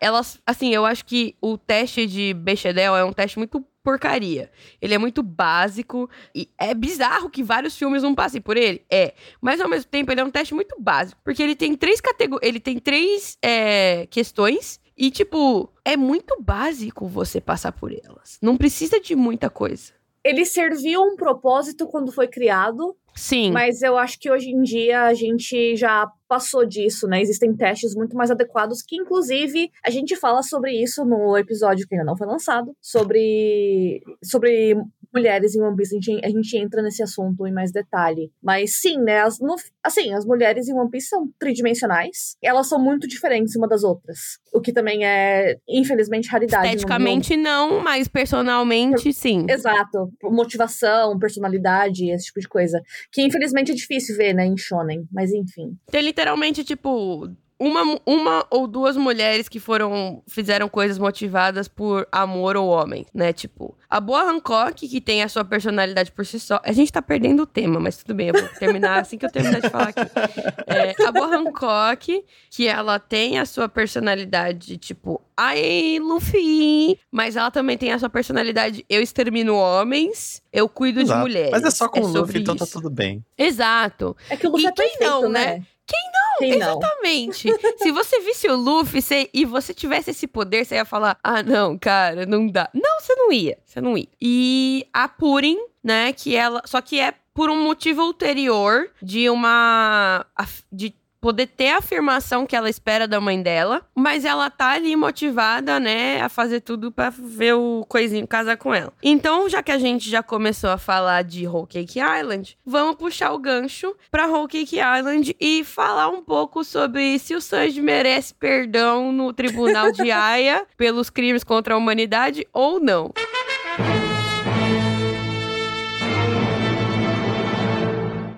Elas, 0.00 0.40
assim, 0.46 0.72
eu 0.72 0.84
acho 0.86 1.04
que 1.04 1.36
o 1.40 1.56
teste 1.58 2.06
de 2.06 2.34
Bechdel 2.34 2.96
é 2.96 3.04
um 3.04 3.12
teste 3.12 3.38
muito 3.38 3.64
porcaria. 3.88 4.50
Ele 4.82 4.92
é 4.92 4.98
muito 4.98 5.22
básico 5.22 6.10
e 6.34 6.50
é 6.58 6.74
bizarro 6.74 7.30
que 7.30 7.42
vários 7.42 7.74
filmes 7.74 8.02
não 8.02 8.14
passem 8.14 8.38
por 8.38 8.54
ele. 8.54 8.84
É, 8.92 9.14
mas 9.40 9.62
ao 9.62 9.68
mesmo 9.68 9.90
tempo 9.90 10.12
ele 10.12 10.20
é 10.20 10.24
um 10.24 10.30
teste 10.30 10.52
muito 10.52 10.76
básico, 10.78 11.18
porque 11.24 11.42
ele 11.42 11.56
tem 11.56 11.74
três 11.74 11.98
categorias, 11.98 12.46
ele 12.46 12.60
tem 12.60 12.78
três 12.78 13.38
é, 13.42 14.06
questões 14.10 14.78
e 14.94 15.10
tipo 15.10 15.72
é 15.86 15.96
muito 15.96 16.36
básico 16.38 17.08
você 17.08 17.40
passar 17.40 17.72
por 17.72 17.90
elas. 17.90 18.38
Não 18.42 18.58
precisa 18.58 19.00
de 19.00 19.16
muita 19.16 19.48
coisa. 19.48 19.94
Ele 20.22 20.44
serviu 20.44 21.00
um 21.00 21.16
propósito 21.16 21.86
quando 21.86 22.12
foi 22.12 22.28
criado. 22.28 22.94
Sim. 23.18 23.50
Mas 23.50 23.82
eu 23.82 23.98
acho 23.98 24.18
que 24.18 24.30
hoje 24.30 24.50
em 24.50 24.62
dia 24.62 25.02
a 25.02 25.12
gente 25.12 25.74
já 25.76 26.08
passou 26.28 26.64
disso, 26.64 27.08
né? 27.08 27.20
Existem 27.20 27.52
testes 27.52 27.94
muito 27.94 28.16
mais 28.16 28.30
adequados, 28.30 28.80
que 28.80 28.96
inclusive 28.96 29.70
a 29.84 29.90
gente 29.90 30.14
fala 30.14 30.40
sobre 30.42 30.70
isso 30.72 31.04
no 31.04 31.36
episódio 31.36 31.86
que 31.88 31.94
ainda 31.94 32.06
não 32.06 32.16
foi 32.16 32.28
lançado, 32.28 32.76
sobre, 32.80 34.00
sobre 34.22 34.76
mulheres 35.18 35.54
em 35.54 35.62
One 35.62 35.76
Piece, 35.76 35.96
a 35.96 36.00
gente, 36.00 36.24
a 36.24 36.28
gente 36.28 36.56
entra 36.56 36.82
nesse 36.82 37.02
assunto 37.02 37.46
em 37.46 37.52
mais 37.52 37.72
detalhe. 37.72 38.30
Mas 38.42 38.80
sim, 38.80 38.98
né? 38.98 39.20
As, 39.20 39.38
no, 39.40 39.56
assim, 39.82 40.12
as 40.14 40.24
mulheres 40.24 40.68
em 40.68 40.74
One 40.74 40.90
Piece 40.90 41.08
são 41.08 41.28
tridimensionais. 41.38 42.36
Elas 42.42 42.68
são 42.68 42.78
muito 42.78 43.06
diferentes 43.06 43.54
uma 43.56 43.68
das 43.68 43.82
outras. 43.82 44.18
O 44.52 44.60
que 44.60 44.72
também 44.72 45.04
é, 45.04 45.56
infelizmente, 45.68 46.28
raridade. 46.28 46.66
Esteticamente 46.66 47.36
não, 47.36 47.80
mas 47.80 48.08
personalmente 48.08 49.12
sim. 49.12 49.46
Exato. 49.48 50.10
Motivação, 50.24 51.18
personalidade, 51.18 52.10
esse 52.10 52.26
tipo 52.26 52.40
de 52.40 52.48
coisa. 52.48 52.80
Que 53.12 53.22
infelizmente 53.22 53.72
é 53.72 53.74
difícil 53.74 54.16
ver, 54.16 54.34
né, 54.34 54.46
em 54.46 54.56
Shonen. 54.56 55.06
Mas 55.12 55.32
enfim. 55.32 55.76
Tem 55.90 56.02
literalmente, 56.02 56.64
tipo, 56.64 57.28
uma, 57.58 58.00
uma 58.06 58.46
ou 58.50 58.68
duas 58.68 58.96
mulheres 58.96 59.48
que 59.48 59.58
foram 59.58 60.22
fizeram 60.28 60.68
coisas 60.68 60.96
motivadas 60.96 61.66
por 61.66 62.06
amor 62.12 62.56
ao 62.56 62.68
homem, 62.68 63.04
né? 63.12 63.32
Tipo, 63.32 63.76
a 63.90 64.00
Boa 64.00 64.22
Hancock, 64.30 64.86
que 64.86 65.00
tem 65.00 65.22
a 65.22 65.28
sua 65.28 65.44
personalidade 65.44 66.12
por 66.12 66.24
si 66.24 66.38
só. 66.38 66.60
A 66.62 66.72
gente 66.72 66.92
tá 66.92 67.02
perdendo 67.02 67.42
o 67.42 67.46
tema, 67.46 67.80
mas 67.80 67.96
tudo 67.96 68.14
bem, 68.14 68.28
eu 68.28 68.34
vou 68.34 68.48
terminar 68.58 69.00
assim 69.00 69.18
que 69.18 69.26
eu 69.26 69.30
terminar 69.30 69.60
de 69.60 69.70
falar 69.70 69.88
aqui. 69.88 70.00
É, 70.68 70.94
a 71.02 71.10
Boa 71.10 71.34
Hancock, 71.34 72.24
que 72.50 72.68
ela 72.68 72.98
tem 72.98 73.38
a 73.38 73.46
sua 73.46 73.68
personalidade, 73.70 74.76
tipo, 74.76 75.20
ai, 75.34 75.98
Luffy. 75.98 76.98
Mas 77.10 77.36
ela 77.36 77.50
também 77.50 77.78
tem 77.78 77.90
a 77.90 77.98
sua 77.98 78.10
personalidade, 78.10 78.84
eu 78.88 79.00
extermino 79.00 79.56
homens, 79.56 80.42
eu 80.52 80.68
cuido 80.68 81.00
Exato. 81.00 81.18
de 81.18 81.24
mulheres. 81.24 81.50
Mas 81.50 81.64
é 81.64 81.70
só 81.70 81.88
com 81.88 82.00
é 82.00 82.02
o 82.02 82.06
Luffy, 82.06 82.42
então 82.42 82.54
tá 82.54 82.66
tudo 82.66 82.90
bem. 82.90 83.24
Exato. 83.36 84.14
É 84.28 84.36
que 84.36 84.46
o 84.46 84.50
Luffy 84.50 84.66
e 84.66 84.68
é 84.68 84.72
perfeito, 84.72 85.04
não, 85.04 85.28
né? 85.28 85.56
né? 85.56 85.66
Quem 85.88 86.10
não? 86.12 86.38
Quem 86.38 86.52
Exatamente. 86.54 87.48
Não? 87.50 87.58
Se 87.78 87.90
você 87.90 88.20
visse 88.20 88.48
o 88.48 88.56
Luffy 88.56 89.00
você, 89.00 89.30
e 89.32 89.44
você 89.44 89.72
tivesse 89.72 90.10
esse 90.10 90.26
poder, 90.26 90.64
você 90.64 90.76
ia 90.76 90.84
falar: 90.84 91.18
ah, 91.24 91.42
não, 91.42 91.78
cara, 91.78 92.26
não 92.26 92.46
dá. 92.46 92.68
Não, 92.74 93.00
você 93.00 93.14
não 93.14 93.32
ia. 93.32 93.58
Você 93.64 93.80
não 93.80 93.96
ia. 93.96 94.08
E 94.20 94.86
a 94.92 95.08
Purin, 95.08 95.58
né, 95.82 96.12
que 96.12 96.36
ela. 96.36 96.62
Só 96.66 96.80
que 96.80 97.00
é 97.00 97.14
por 97.32 97.48
um 97.50 97.62
motivo 97.62 98.02
ulterior 98.02 98.90
de 99.02 99.30
uma. 99.30 100.26
de 100.70 100.94
poder 101.20 101.46
ter 101.46 101.70
a 101.70 101.78
afirmação 101.78 102.46
que 102.46 102.56
ela 102.56 102.70
espera 102.70 103.06
da 103.08 103.20
mãe 103.20 103.42
dela, 103.42 103.82
mas 103.94 104.24
ela 104.24 104.50
tá 104.50 104.70
ali 104.70 104.94
motivada, 104.96 105.80
né, 105.80 106.20
a 106.20 106.28
fazer 106.28 106.60
tudo 106.60 106.92
para 106.92 107.10
ver 107.10 107.54
o 107.54 107.84
coisinho 107.88 108.26
casar 108.26 108.56
com 108.56 108.74
ela. 108.74 108.92
Então, 109.02 109.48
já 109.48 109.62
que 109.62 109.72
a 109.72 109.78
gente 109.78 110.08
já 110.08 110.22
começou 110.22 110.70
a 110.70 110.78
falar 110.78 111.22
de 111.22 111.46
Whole 111.46 111.66
Cake 111.66 111.98
Island, 111.98 112.56
vamos 112.64 112.96
puxar 112.96 113.32
o 113.32 113.38
gancho 113.38 113.94
para 114.10 114.26
Whole 114.26 114.48
Cake 114.48 114.76
Island 114.76 115.36
e 115.40 115.64
falar 115.64 116.08
um 116.08 116.22
pouco 116.22 116.64
sobre 116.64 117.18
se 117.18 117.34
o 117.34 117.40
Sanji 117.40 117.80
merece 117.80 118.34
perdão 118.34 119.12
no 119.12 119.32
tribunal 119.32 119.90
de 119.92 120.10
Aya 120.18 120.66
pelos 120.76 121.10
crimes 121.10 121.44
contra 121.44 121.74
a 121.74 121.76
humanidade 121.76 122.46
ou 122.52 122.80
não. 122.80 123.12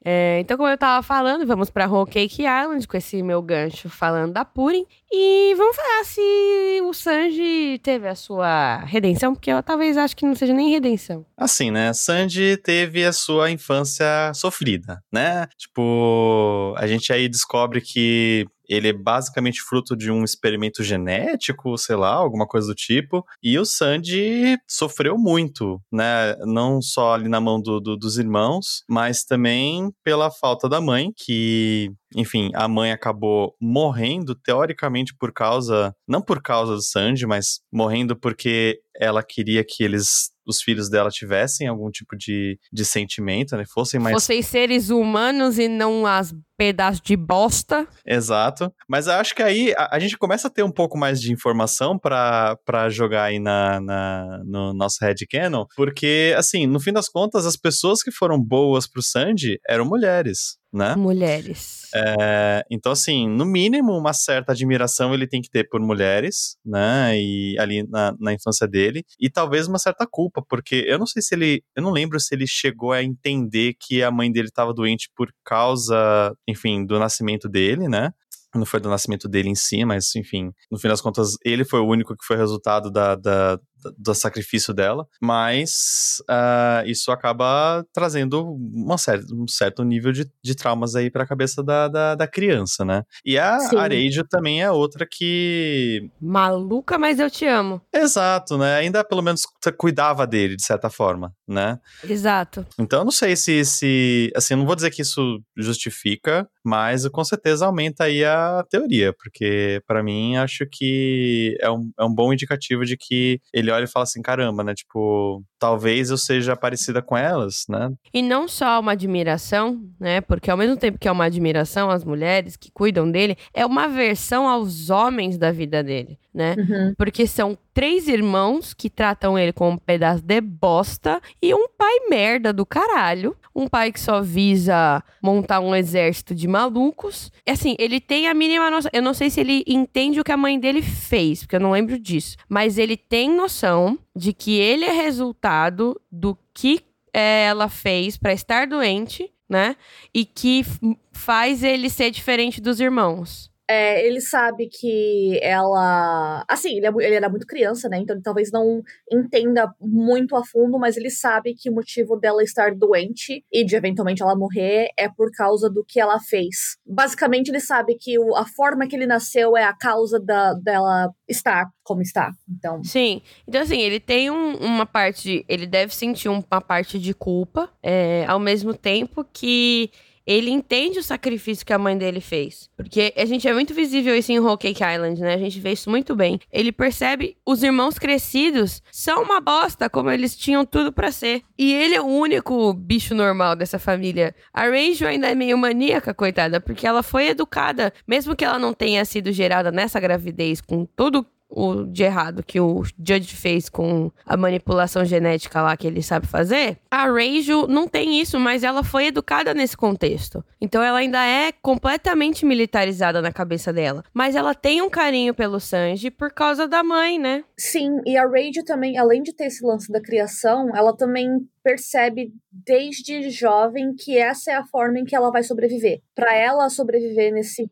É, 0.04 0.38
então, 0.40 0.56
como 0.56 0.68
eu 0.68 0.78
tava 0.78 1.02
falando, 1.02 1.46
vamos 1.46 1.70
pra 1.70 1.86
Whole 1.86 2.10
Cake 2.10 2.42
Island 2.42 2.86
com 2.86 2.96
esse 2.96 3.22
meu 3.22 3.42
gancho 3.42 3.88
falando 3.88 4.32
da 4.32 4.44
Purim. 4.44 4.86
E 5.12 5.54
vamos 5.56 5.76
falar 5.76 6.04
se 6.04 6.80
o 6.84 6.92
Sanji 6.92 7.80
teve 7.82 8.08
a 8.08 8.14
sua 8.14 8.76
redenção, 8.84 9.34
porque 9.34 9.50
eu 9.50 9.62
talvez 9.62 9.96
acho 9.96 10.16
que 10.16 10.24
não 10.24 10.34
seja 10.34 10.54
nem 10.54 10.70
redenção. 10.70 11.26
Assim, 11.36 11.70
né? 11.70 11.92
Sanji 11.92 12.56
teve 12.56 13.04
a 13.04 13.12
sua 13.12 13.50
infância 13.50 14.32
sofrida, 14.34 15.02
né? 15.12 15.46
Tipo, 15.58 16.74
a 16.78 16.86
gente 16.86 17.12
aí 17.12 17.28
descobre 17.28 17.80
que 17.80 18.46
ele 18.70 18.88
é 18.88 18.92
basicamente 18.92 19.60
fruto 19.60 19.96
de 19.96 20.12
um 20.12 20.22
experimento 20.22 20.84
genético, 20.84 21.76
sei 21.76 21.96
lá, 21.96 22.12
alguma 22.14 22.46
coisa 22.46 22.68
do 22.68 22.74
tipo. 22.74 23.26
E 23.42 23.58
o 23.58 23.66
Sandy 23.66 24.56
sofreu 24.68 25.18
muito, 25.18 25.82
né? 25.92 26.36
Não 26.46 26.80
só 26.80 27.14
ali 27.14 27.28
na 27.28 27.40
mão 27.40 27.60
do, 27.60 27.80
do, 27.80 27.96
dos 27.96 28.16
irmãos, 28.16 28.84
mas 28.88 29.24
também 29.24 29.90
pela 30.04 30.30
falta 30.30 30.68
da 30.68 30.80
mãe, 30.80 31.12
que 31.16 31.90
enfim, 32.14 32.50
a 32.54 32.66
mãe 32.66 32.92
acabou 32.92 33.54
morrendo, 33.60 34.34
teoricamente 34.34 35.14
por 35.16 35.32
causa, 35.32 35.94
não 36.08 36.20
por 36.20 36.42
causa 36.42 36.74
do 36.74 36.82
Sanji, 36.82 37.26
mas 37.26 37.60
morrendo 37.72 38.16
porque 38.16 38.80
ela 38.96 39.22
queria 39.22 39.64
que 39.66 39.82
eles, 39.82 40.30
os 40.46 40.60
filhos 40.60 40.90
dela 40.90 41.08
tivessem 41.08 41.66
algum 41.68 41.90
tipo 41.90 42.16
de, 42.16 42.58
de 42.72 42.84
sentimento, 42.84 43.56
né? 43.56 43.64
Fossem 43.72 44.00
mais. 44.00 44.12
Fossem 44.12 44.42
seres 44.42 44.90
humanos 44.90 45.58
e 45.58 45.68
não 45.68 46.04
as 46.04 46.34
pedaços 46.58 47.00
de 47.00 47.16
bosta. 47.16 47.88
Exato. 48.04 48.70
Mas 48.88 49.06
eu 49.06 49.14
acho 49.14 49.34
que 49.34 49.42
aí 49.42 49.72
a, 49.78 49.96
a 49.96 49.98
gente 49.98 50.18
começa 50.18 50.48
a 50.48 50.50
ter 50.50 50.62
um 50.62 50.72
pouco 50.72 50.98
mais 50.98 51.20
de 51.20 51.32
informação 51.32 51.98
para 51.98 52.88
jogar 52.90 53.24
aí 53.24 53.38
na, 53.38 53.80
na, 53.80 54.42
no 54.44 54.74
nosso 54.74 54.98
headcanon, 55.00 55.64
porque, 55.76 56.34
assim, 56.36 56.66
no 56.66 56.80
fim 56.80 56.92
das 56.92 57.08
contas, 57.08 57.46
as 57.46 57.56
pessoas 57.56 58.02
que 58.02 58.10
foram 58.10 58.38
boas 58.38 58.86
pro 58.86 59.02
Sanji 59.02 59.58
eram 59.66 59.86
mulheres 59.86 60.59
né? 60.72 60.94
Mulheres. 60.96 61.88
É, 61.94 62.64
então, 62.70 62.92
assim, 62.92 63.28
no 63.28 63.44
mínimo, 63.44 63.96
uma 63.96 64.12
certa 64.12 64.52
admiração 64.52 65.12
ele 65.12 65.26
tem 65.26 65.42
que 65.42 65.50
ter 65.50 65.68
por 65.68 65.80
mulheres, 65.80 66.56
né? 66.64 67.18
E 67.18 67.58
ali 67.58 67.82
na, 67.88 68.14
na 68.18 68.32
infância 68.32 68.66
dele. 68.66 69.04
E 69.18 69.28
talvez 69.28 69.66
uma 69.66 69.78
certa 69.78 70.06
culpa, 70.06 70.42
porque 70.48 70.84
eu 70.86 70.98
não 70.98 71.06
sei 71.06 71.22
se 71.22 71.34
ele. 71.34 71.64
Eu 71.74 71.82
não 71.82 71.90
lembro 71.90 72.20
se 72.20 72.34
ele 72.34 72.46
chegou 72.46 72.92
a 72.92 73.02
entender 73.02 73.74
que 73.80 74.02
a 74.02 74.10
mãe 74.10 74.30
dele 74.30 74.48
estava 74.48 74.72
doente 74.72 75.10
por 75.16 75.32
causa, 75.44 76.34
enfim, 76.48 76.86
do 76.86 76.98
nascimento 76.98 77.48
dele, 77.48 77.88
né? 77.88 78.12
não 78.58 78.66
foi 78.66 78.80
do 78.80 78.88
nascimento 78.88 79.28
dele 79.28 79.48
em 79.48 79.54
si, 79.54 79.84
mas 79.84 80.14
enfim, 80.16 80.52
no 80.70 80.78
fim 80.78 80.88
das 80.88 81.00
contas, 81.00 81.36
ele 81.44 81.64
foi 81.64 81.80
o 81.80 81.86
único 81.86 82.16
que 82.16 82.24
foi 82.24 82.36
resultado 82.36 82.90
da, 82.90 83.14
da, 83.14 83.60
do 83.96 84.14
sacrifício 84.14 84.72
dela, 84.72 85.06
mas 85.20 86.22
uh, 86.28 86.86
isso 86.86 87.10
acaba 87.10 87.84
trazendo 87.92 88.42
uma 88.42 88.96
um 89.32 89.48
certo 89.48 89.82
nível 89.84 90.12
de, 90.12 90.30
de 90.42 90.54
traumas 90.54 90.94
aí 90.94 91.10
para 91.10 91.24
a 91.24 91.26
cabeça 91.26 91.62
da, 91.62 91.88
da, 91.88 92.14
da, 92.14 92.26
criança, 92.26 92.84
né? 92.84 93.02
E 93.24 93.38
a 93.38 93.58
Areijo 93.78 94.24
também 94.24 94.62
é 94.62 94.70
outra 94.70 95.06
que. 95.10 96.10
Maluca, 96.20 96.98
mas 96.98 97.18
eu 97.18 97.30
te 97.30 97.46
amo. 97.46 97.80
Exato, 97.92 98.58
né? 98.58 98.76
Ainda 98.76 99.04
pelo 99.04 99.22
menos 99.22 99.42
cuidava 99.76 100.26
dele, 100.26 100.56
de 100.56 100.64
certa 100.64 100.90
forma, 100.90 101.34
né? 101.46 101.78
Exato. 102.04 102.66
Então, 102.78 103.00
eu 103.00 103.04
não 103.04 103.12
sei 103.12 103.36
se, 103.36 103.64
se. 103.64 104.32
Assim, 104.34 104.54
não 104.54 104.66
vou 104.66 104.76
dizer 104.76 104.90
que 104.90 105.02
isso 105.02 105.40
justifica, 105.56 106.48
mas 106.64 107.06
com 107.08 107.24
certeza 107.24 107.66
aumenta 107.66 108.04
aí 108.04 108.24
a 108.24 108.64
teoria, 108.68 109.12
porque 109.12 109.82
para 109.86 110.02
mim 110.02 110.36
acho 110.36 110.66
que 110.70 111.56
é 111.60 111.70
um, 111.70 111.90
é 111.98 112.04
um 112.04 112.14
bom 112.14 112.32
indicativo 112.32 112.84
de 112.84 112.96
que 112.96 113.40
ele 113.52 113.69
ele 113.70 113.76
olha 113.76 113.84
e 113.84 113.90
fala 113.90 114.04
assim: 114.04 114.20
caramba, 114.20 114.62
né? 114.64 114.74
Tipo, 114.74 115.42
talvez 115.58 116.10
eu 116.10 116.18
seja 116.18 116.56
parecida 116.56 117.00
com 117.00 117.16
elas, 117.16 117.64
né? 117.68 117.90
E 118.12 118.20
não 118.22 118.48
só 118.48 118.80
uma 118.80 118.92
admiração, 118.92 119.80
né? 119.98 120.20
Porque 120.20 120.50
ao 120.50 120.56
mesmo 120.56 120.76
tempo 120.76 120.98
que 120.98 121.08
é 121.08 121.12
uma 121.12 121.24
admiração 121.24 121.90
às 121.90 122.04
mulheres 122.04 122.56
que 122.56 122.70
cuidam 122.72 123.10
dele, 123.10 123.36
é 123.54 123.64
uma 123.64 123.88
versão 123.88 124.48
aos 124.48 124.90
homens 124.90 125.38
da 125.38 125.52
vida 125.52 125.82
dele, 125.82 126.18
né? 126.32 126.54
Uhum. 126.56 126.94
Porque 126.96 127.26
são 127.26 127.58
três 127.74 128.08
irmãos 128.08 128.72
que 128.72 128.88
tratam 128.88 129.38
ele 129.38 129.52
como 129.52 129.72
um 129.72 129.76
pedaço 129.76 130.22
de 130.22 130.40
bosta 130.40 131.20
e 131.42 131.52
um 131.54 131.68
pai 131.68 132.08
merda 132.08 132.52
do 132.52 132.64
caralho. 132.64 133.36
Um 133.54 133.66
pai 133.66 133.90
que 133.92 134.00
só 134.00 134.22
visa 134.22 135.02
montar 135.22 135.60
um 135.60 135.74
exército 135.74 136.34
de 136.34 136.46
malucos. 136.46 137.32
Assim, 137.48 137.74
ele 137.78 138.00
tem 138.00 138.28
a 138.28 138.34
mínima 138.34 138.70
noção. 138.70 138.90
Eu 138.94 139.02
não 139.02 139.12
sei 139.12 139.28
se 139.28 139.40
ele 139.40 139.64
entende 139.66 140.20
o 140.20 140.24
que 140.24 140.32
a 140.32 140.36
mãe 140.36 140.58
dele 140.58 140.82
fez, 140.82 141.40
porque 141.40 141.56
eu 141.56 141.60
não 141.60 141.72
lembro 141.72 141.98
disso. 141.98 142.36
Mas 142.48 142.78
ele 142.78 142.96
tem 142.96 143.34
noção 143.34 143.98
de 144.14 144.32
que 144.32 144.58
ele 144.58 144.84
é 144.84 144.92
resultado 144.92 146.00
do 146.10 146.38
que 146.54 146.80
é, 147.12 147.46
ela 147.46 147.68
fez 147.68 148.16
para 148.16 148.32
estar 148.32 148.66
doente, 148.68 149.32
né? 149.48 149.74
E 150.14 150.24
que 150.24 150.64
faz 151.12 151.64
ele 151.64 151.90
ser 151.90 152.10
diferente 152.10 152.60
dos 152.60 152.78
irmãos. 152.80 153.49
É, 153.70 154.04
ele 154.04 154.20
sabe 154.20 154.68
que 154.68 155.38
ela. 155.40 156.44
Assim, 156.48 156.78
ele, 156.78 156.86
é, 156.86 156.90
ele, 157.06 157.14
era 157.14 157.28
muito 157.28 157.46
criança, 157.46 157.88
né? 157.88 157.98
Então 157.98 158.16
ele 158.16 158.22
talvez 158.22 158.50
não 158.50 158.82
entenda 159.08 159.72
muito 159.80 160.34
a 160.34 160.44
fundo, 160.44 160.76
mas 160.76 160.96
ele 160.96 161.08
sabe 161.08 161.54
que 161.54 161.70
o 161.70 161.74
motivo 161.74 162.16
dela 162.16 162.42
estar 162.42 162.74
doente 162.74 163.44
e 163.52 163.64
de 163.64 163.76
eventualmente 163.76 164.22
ela 164.22 164.34
morrer 164.34 164.88
é 164.98 165.08
por 165.08 165.30
causa 165.30 165.70
do 165.70 165.84
que 165.86 166.00
ela 166.00 166.18
fez. 166.18 166.78
Basicamente, 166.84 167.50
ele 167.50 167.60
sabe 167.60 167.94
que 167.94 168.18
o, 168.18 168.34
a 168.34 168.44
forma 168.44 168.88
que 168.88 168.96
ele 168.96 169.06
nasceu 169.06 169.56
é 169.56 169.62
a 169.62 169.72
causa 169.72 170.18
da, 170.18 170.52
dela 170.54 171.14
estar 171.28 171.70
como 171.84 172.02
está. 172.02 172.32
Então. 172.48 172.82
Sim. 172.82 173.22
Então, 173.46 173.62
assim, 173.62 173.80
ele 173.80 174.00
tem 174.00 174.32
um, 174.32 174.56
uma 174.56 174.84
parte. 174.84 175.22
De, 175.22 175.44
ele 175.48 175.66
deve 175.66 175.94
sentir 175.94 176.28
uma 176.28 176.60
parte 176.60 176.98
de 176.98 177.14
culpa, 177.14 177.70
é, 177.80 178.24
ao 178.26 178.40
mesmo 178.40 178.74
tempo 178.74 179.24
que 179.32 179.92
ele 180.30 180.48
entende 180.48 181.00
o 181.00 181.02
sacrifício 181.02 181.66
que 181.66 181.72
a 181.72 181.78
mãe 181.78 181.98
dele 181.98 182.20
fez. 182.20 182.70
Porque 182.76 183.12
a 183.16 183.24
gente 183.24 183.48
é 183.48 183.52
muito 183.52 183.74
visível 183.74 184.14
isso 184.14 184.30
em 184.30 184.38
Whole 184.38 184.56
Cake 184.56 184.80
Island, 184.80 185.20
né? 185.20 185.34
A 185.34 185.38
gente 185.38 185.58
vê 185.58 185.72
isso 185.72 185.90
muito 185.90 186.14
bem. 186.14 186.38
Ele 186.52 186.70
percebe 186.70 187.36
os 187.44 187.64
irmãos 187.64 187.98
crescidos 187.98 188.80
são 188.92 189.24
uma 189.24 189.40
bosta, 189.40 189.90
como 189.90 190.08
eles 190.08 190.36
tinham 190.36 190.64
tudo 190.64 190.92
para 190.92 191.10
ser. 191.10 191.42
E 191.58 191.74
ele 191.74 191.96
é 191.96 192.00
o 192.00 192.06
único 192.06 192.72
bicho 192.72 193.12
normal 193.12 193.56
dessa 193.56 193.76
família. 193.76 194.32
A 194.54 194.66
Rachel 194.66 195.08
ainda 195.08 195.26
é 195.26 195.34
meio 195.34 195.58
maníaca, 195.58 196.14
coitada, 196.14 196.60
porque 196.60 196.86
ela 196.86 197.02
foi 197.02 197.26
educada, 197.26 197.92
mesmo 198.06 198.36
que 198.36 198.44
ela 198.44 198.58
não 198.58 198.72
tenha 198.72 199.04
sido 199.04 199.32
gerada 199.32 199.72
nessa 199.72 199.98
gravidez 199.98 200.60
com 200.60 200.84
todo 200.84 201.26
o 201.50 201.84
de 201.84 202.04
errado 202.04 202.42
que 202.42 202.60
o 202.60 202.82
Judge 202.98 203.34
fez 203.34 203.68
com 203.68 204.10
a 204.24 204.36
manipulação 204.36 205.04
genética 205.04 205.60
lá 205.60 205.76
que 205.76 205.86
ele 205.86 206.02
sabe 206.02 206.26
fazer, 206.26 206.78
a 206.90 207.06
Rachel 207.06 207.66
não 207.66 207.88
tem 207.88 208.20
isso, 208.20 208.38
mas 208.38 208.62
ela 208.62 208.82
foi 208.82 209.06
educada 209.06 209.52
nesse 209.52 209.76
contexto. 209.76 210.44
Então 210.60 210.82
ela 210.82 210.98
ainda 210.98 211.24
é 211.26 211.52
completamente 211.52 212.46
militarizada 212.46 213.20
na 213.20 213.32
cabeça 213.32 213.72
dela. 213.72 214.04
Mas 214.14 214.36
ela 214.36 214.54
tem 214.54 214.80
um 214.80 214.90
carinho 214.90 215.34
pelo 215.34 215.58
Sanji 215.58 216.10
por 216.10 216.32
causa 216.32 216.68
da 216.68 216.82
mãe, 216.82 217.18
né? 217.18 217.44
Sim, 217.56 217.98
e 218.06 218.16
a 218.16 218.24
Rachel 218.24 218.64
também, 218.64 218.98
além 218.98 219.22
de 219.22 219.34
ter 219.34 219.46
esse 219.46 219.64
lance 219.64 219.90
da 219.90 220.00
criação, 220.00 220.74
ela 220.74 220.96
também 220.96 221.28
percebe 221.62 222.32
desde 222.50 223.30
jovem 223.30 223.94
que 223.94 224.16
essa 224.18 224.50
é 224.50 224.54
a 224.54 224.66
forma 224.66 224.98
em 224.98 225.04
que 225.04 225.14
ela 225.14 225.30
vai 225.30 225.42
sobreviver. 225.42 226.00
Para 226.14 226.34
ela 226.34 226.68
sobreviver 226.68 227.32
nesse, 227.32 227.70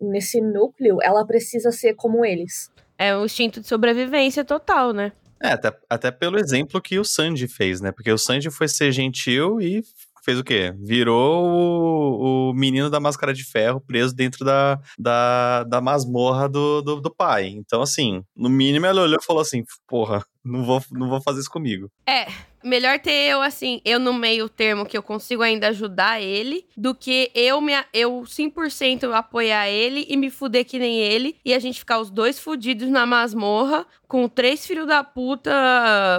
nesse 0.00 0.40
núcleo, 0.40 0.98
ela 1.02 1.26
precisa 1.26 1.70
ser 1.70 1.94
como 1.94 2.24
eles. 2.24 2.70
É 2.98 3.16
um 3.16 3.24
instinto 3.24 3.60
de 3.60 3.66
sobrevivência 3.66 4.44
total, 4.44 4.92
né? 4.92 5.12
É, 5.42 5.52
até, 5.52 5.72
até 5.88 6.10
pelo 6.10 6.38
exemplo 6.38 6.82
que 6.82 6.98
o 6.98 7.04
Sanji 7.04 7.48
fez, 7.48 7.80
né? 7.80 7.90
Porque 7.90 8.12
o 8.12 8.18
Sanji 8.18 8.50
foi 8.50 8.68
ser 8.68 8.92
gentil 8.92 9.58
e 9.58 9.82
fez 10.22 10.38
o 10.38 10.44
quê? 10.44 10.74
Virou 10.78 11.46
o, 11.46 12.50
o, 12.50 12.54
menino 12.54 12.90
da 12.90 13.00
máscara 13.00 13.32
de 13.32 13.42
ferro 13.42 13.80
preso 13.80 14.14
dentro 14.14 14.44
da, 14.44 14.78
da, 14.98 15.64
da 15.64 15.80
masmorra 15.80 16.46
do, 16.46 16.82
do, 16.82 17.00
do, 17.00 17.14
pai. 17.14 17.46
Então, 17.48 17.80
assim, 17.80 18.22
no 18.36 18.50
mínimo 18.50 18.84
ela 18.84 19.02
olhou 19.02 19.18
e 19.18 19.24
falou 19.24 19.40
assim: 19.40 19.64
porra, 19.88 20.22
não 20.44 20.64
vou, 20.64 20.82
não 20.92 21.08
vou 21.08 21.22
fazer 21.22 21.40
isso 21.40 21.50
comigo. 21.50 21.90
É, 22.06 22.26
melhor 22.62 22.98
ter 22.98 23.28
eu, 23.28 23.42
assim, 23.42 23.80
eu 23.84 23.98
no 23.98 24.12
meio 24.12 24.48
termo 24.48 24.86
que 24.86 24.96
eu 24.96 25.02
consigo 25.02 25.42
ainda 25.42 25.68
ajudar 25.68 26.20
ele, 26.20 26.66
do 26.76 26.94
que 26.94 27.30
eu, 27.34 27.60
me, 27.60 27.72
eu 27.92 28.22
100% 28.22 29.12
apoiar 29.12 29.68
ele 29.68 30.06
e 30.08 30.16
me 30.16 30.30
fuder 30.30 30.64
que 30.64 30.78
nem 30.78 31.00
ele, 31.00 31.36
e 31.44 31.54
a 31.54 31.58
gente 31.58 31.78
ficar 31.78 32.00
os 32.00 32.10
dois 32.10 32.38
fudidos 32.38 32.88
na 32.88 33.06
masmorra, 33.06 33.86
com 34.06 34.28
três 34.28 34.66
filhos 34.66 34.86
da 34.86 35.04
puta 35.04 35.50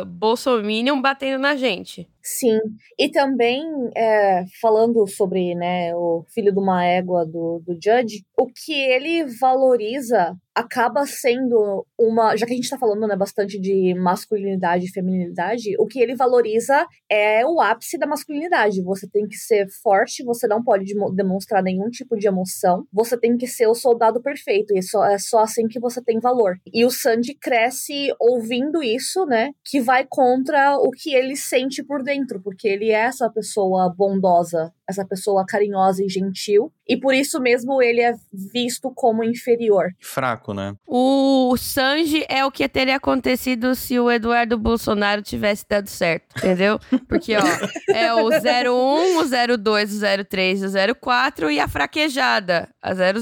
bolsominion 0.08 1.02
batendo 1.02 1.39
na 1.39 1.56
gente. 1.56 2.08
Sim. 2.24 2.60
E 2.98 3.10
também, 3.10 3.64
é, 3.96 4.46
falando 4.62 5.06
sobre 5.08 5.56
né, 5.56 5.94
o 5.96 6.24
filho 6.30 6.52
de 6.52 6.60
uma 6.60 6.86
égua 6.86 7.26
do, 7.26 7.62
do 7.66 7.74
Judge, 7.74 8.24
o 8.38 8.48
que 8.48 8.74
ele 8.74 9.26
valoriza 9.39 10.36
acaba 10.56 11.06
sendo 11.06 11.86
uma. 11.97 12.36
Já 12.36 12.45
que 12.45 12.54
a 12.54 12.56
gente 12.56 12.70
tá 12.70 12.78
falando 12.78 13.08
né, 13.08 13.16
bastante 13.16 13.60
de 13.60 13.93
masculinidade 13.95 14.86
e 14.86 14.91
feminilidade, 14.91 15.76
o 15.80 15.88
que 15.88 15.99
ele 15.99 16.16
valoriza 16.16 16.86
é 17.10 17.45
o 17.45 17.62
ápice 17.62 17.97
da 17.97 18.08
masculinidade. 18.08 18.84
Você 18.84 19.08
tem 19.10 19.28
que 19.28 19.36
ser 19.36 19.68
forte, 19.82 20.24
você 20.24 20.47
não 20.47 20.64
pode 20.64 20.93
demonstrar 21.16 21.64
nenhum 21.64 21.89
tipo 21.89 22.18
de 22.18 22.28
emoção, 22.28 22.86
você 22.91 23.18
tem 23.18 23.38
que 23.38 23.47
ser 23.47 23.68
o 23.68 23.76
soldado 23.76 24.22
perfeito, 24.22 24.76
e 24.76 24.82
só, 24.82 25.06
é 25.06 25.18
só 25.18 25.39
assim 25.39 25.68
que 25.68 25.80
você 25.80 26.02
tem 26.02 26.20
valor. 26.20 26.58
E 26.74 26.86
o 26.86 26.89
Sandy 26.89 27.34
cresce 27.34 28.14
ouvindo 28.20 28.84
isso, 28.84 29.26
né? 29.26 29.52
Que 29.66 29.80
vai 29.80 30.06
contra 30.08 30.78
o 30.78 30.91
que 30.91 31.14
ele 31.14 31.36
sente 31.36 31.84
por 31.84 32.04
dentro, 32.04 32.41
porque 32.41 32.68
ele 32.68 32.89
é 32.89 33.02
essa 33.02 33.30
pessoa 33.30 33.93
bondosa, 33.95 34.74
essa 34.88 35.06
pessoa 35.06 35.45
carinhosa 35.47 36.04
e 36.04 36.10
gentil, 36.10 36.72
e 36.92 37.00
por 37.00 37.16
isso 37.16 37.39
mesmo 37.39 37.82
ele 37.82 38.02
é 38.02 38.14
visto 38.54 38.92
como 38.94 39.24
inferior. 39.24 39.92
Fraco, 40.02 40.54
né? 40.54 40.76
O 40.86 41.56
Sanji 41.56 42.26
é 42.28 42.44
o 42.46 42.52
que 42.52 42.68
teria 42.68 42.98
acontecido 42.98 43.74
se 43.76 43.98
o 43.98 44.12
Eduardo 44.12 44.58
Bolsonaro 44.58 45.22
tivesse 45.22 45.66
dado 45.70 45.88
certo, 45.88 46.26
entendeu? 46.38 46.78
Porque, 47.08 47.34
ó, 47.38 47.39
é 47.96 48.14
o 48.14 48.28
01, 48.28 49.20
o 49.20 49.58
02, 49.58 50.04
o 50.04 50.26
03, 50.26 50.64
o 50.64 50.96
04 51.00 51.50
e 51.50 51.62
a 51.62 51.68
fraquejada, 51.70 52.68
a 52.82 52.94
00, 52.94 53.22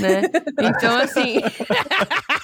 né? 0.00 0.22
Então, 0.58 0.96
assim. 0.96 1.42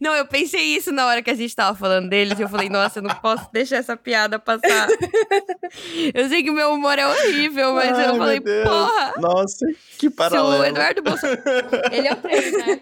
Não, 0.00 0.14
eu 0.14 0.26
pensei 0.26 0.60
isso 0.60 0.92
na 0.92 1.06
hora 1.06 1.22
que 1.22 1.30
a 1.30 1.34
gente 1.34 1.54
tava 1.54 1.76
falando 1.76 2.08
deles. 2.08 2.38
E 2.38 2.42
eu 2.42 2.48
falei, 2.48 2.68
nossa, 2.68 2.98
eu 2.98 3.02
não 3.02 3.14
posso 3.16 3.48
deixar 3.52 3.76
essa 3.76 3.96
piada 3.96 4.38
passar. 4.38 4.88
Eu 6.14 6.28
sei 6.28 6.42
que 6.42 6.50
o 6.50 6.52
meu 6.52 6.72
humor 6.72 6.98
é 6.98 7.06
horrível, 7.06 7.74
mas 7.74 7.96
Ai, 7.96 8.10
eu 8.10 8.16
falei, 8.16 8.40
porra. 8.40 9.14
Nossa, 9.18 9.66
que 9.98 10.08
paralelo. 10.10 10.52
Se 10.52 10.60
o 10.60 10.64
Eduardo 10.64 11.02
Bolsonaro. 11.02 11.42
Ele 11.90 12.08
é 12.08 12.12
o 12.12 12.16
3, 12.16 12.52
né? 12.52 12.78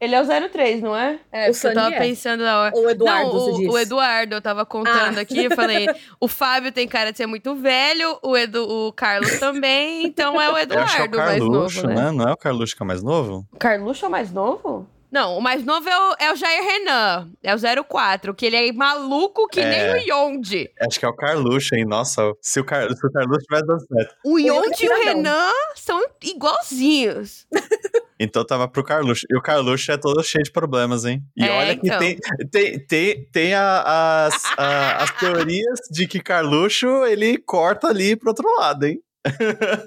Ele 0.00 0.14
é 0.14 0.22
o 0.22 0.50
03, 0.50 0.82
não 0.82 0.96
é? 0.96 1.18
É, 1.32 1.50
o 1.50 1.52
eu 1.52 1.74
tava 1.74 1.94
é. 1.94 1.98
pensando 1.98 2.44
na 2.44 2.60
hora. 2.60 2.76
O 2.76 2.88
Eduardo, 2.88 3.32
não, 3.32 3.36
o, 3.36 3.72
o, 3.72 3.78
Eduardo, 3.78 4.34
eu 4.34 4.42
tava 4.42 4.64
contando 4.64 5.18
ah. 5.18 5.22
aqui. 5.22 5.44
Eu 5.44 5.50
falei, 5.52 5.88
o 6.20 6.28
Fábio 6.28 6.70
tem 6.70 6.86
cara 6.86 7.10
de 7.10 7.16
ser 7.18 7.26
muito 7.26 7.54
velho, 7.54 8.18
o, 8.22 8.36
Edu, 8.36 8.62
o 8.68 8.92
Carlos 8.92 9.38
também, 9.38 10.06
então 10.06 10.40
é 10.40 10.50
o 10.50 10.58
Eduardo 10.58 10.74
eu 10.74 10.82
acho 10.82 10.96
que 10.96 11.02
é 11.02 11.04
o 11.04 11.10
Carluxo, 11.10 11.50
mais 11.50 11.74
novo, 11.74 11.86
né? 11.88 11.94
né? 11.94 12.10
Não 12.12 12.28
é 12.28 12.32
o 12.32 12.36
Carluxo 12.36 12.76
que 12.76 12.82
é 12.82 12.86
mais 12.86 13.02
novo? 13.02 13.46
O 13.52 13.56
Carluxo 13.56 14.04
é 14.04 14.08
o 14.08 14.10
mais 14.10 14.32
novo? 14.32 14.86
Não, 15.16 15.38
o 15.38 15.40
mais 15.40 15.64
novo 15.64 15.88
é 15.88 15.98
o, 15.98 16.16
é 16.20 16.30
o 16.30 16.36
Jair 16.36 16.62
Renan. 16.62 17.30
É 17.42 17.54
o 17.54 17.84
04, 17.88 18.34
que 18.34 18.44
ele 18.44 18.56
é 18.56 18.70
maluco 18.70 19.48
que 19.48 19.60
é, 19.60 19.94
nem 19.94 19.94
o 19.94 20.12
Yonde. 20.12 20.70
Acho 20.78 21.00
que 21.00 21.06
é 21.06 21.08
o 21.08 21.16
Carluxo, 21.16 21.74
hein? 21.74 21.86
Nossa, 21.86 22.20
se 22.42 22.60
o, 22.60 22.64
Car, 22.64 22.86
se 22.94 23.06
o 23.06 23.10
Carluxo 23.10 23.46
tivesse 23.46 23.66
dado 23.66 23.80
certo. 23.80 24.14
O 24.22 24.38
Yonde 24.38 24.84
e 24.84 24.88
o 24.90 25.04
Renan 25.04 25.50
são 25.74 26.04
igualzinhos. 26.22 27.46
Então 28.18 28.46
tava 28.46 28.66
pro 28.66 28.82
Carluxo. 28.82 29.26
E 29.30 29.36
o 29.36 29.42
Carluxo 29.42 29.92
é 29.92 29.98
todo 29.98 30.24
cheio 30.24 30.42
de 30.42 30.50
problemas, 30.50 31.04
hein? 31.04 31.22
E 31.36 31.44
é, 31.44 31.50
olha 31.50 31.76
que 31.76 31.86
então. 31.86 31.98
tem, 31.98 32.18
tem, 32.50 32.86
tem, 32.86 33.30
tem 33.30 33.54
a, 33.54 34.24
as, 34.24 34.42
a, 34.56 35.02
as 35.02 35.10
teorias 35.18 35.80
de 35.90 36.06
que 36.06 36.20
Carluxo 36.20 37.04
ele 37.04 37.36
corta 37.36 37.88
ali 37.88 38.16
pro 38.16 38.30
outro 38.30 38.48
lado, 38.58 38.86
hein? 38.86 39.02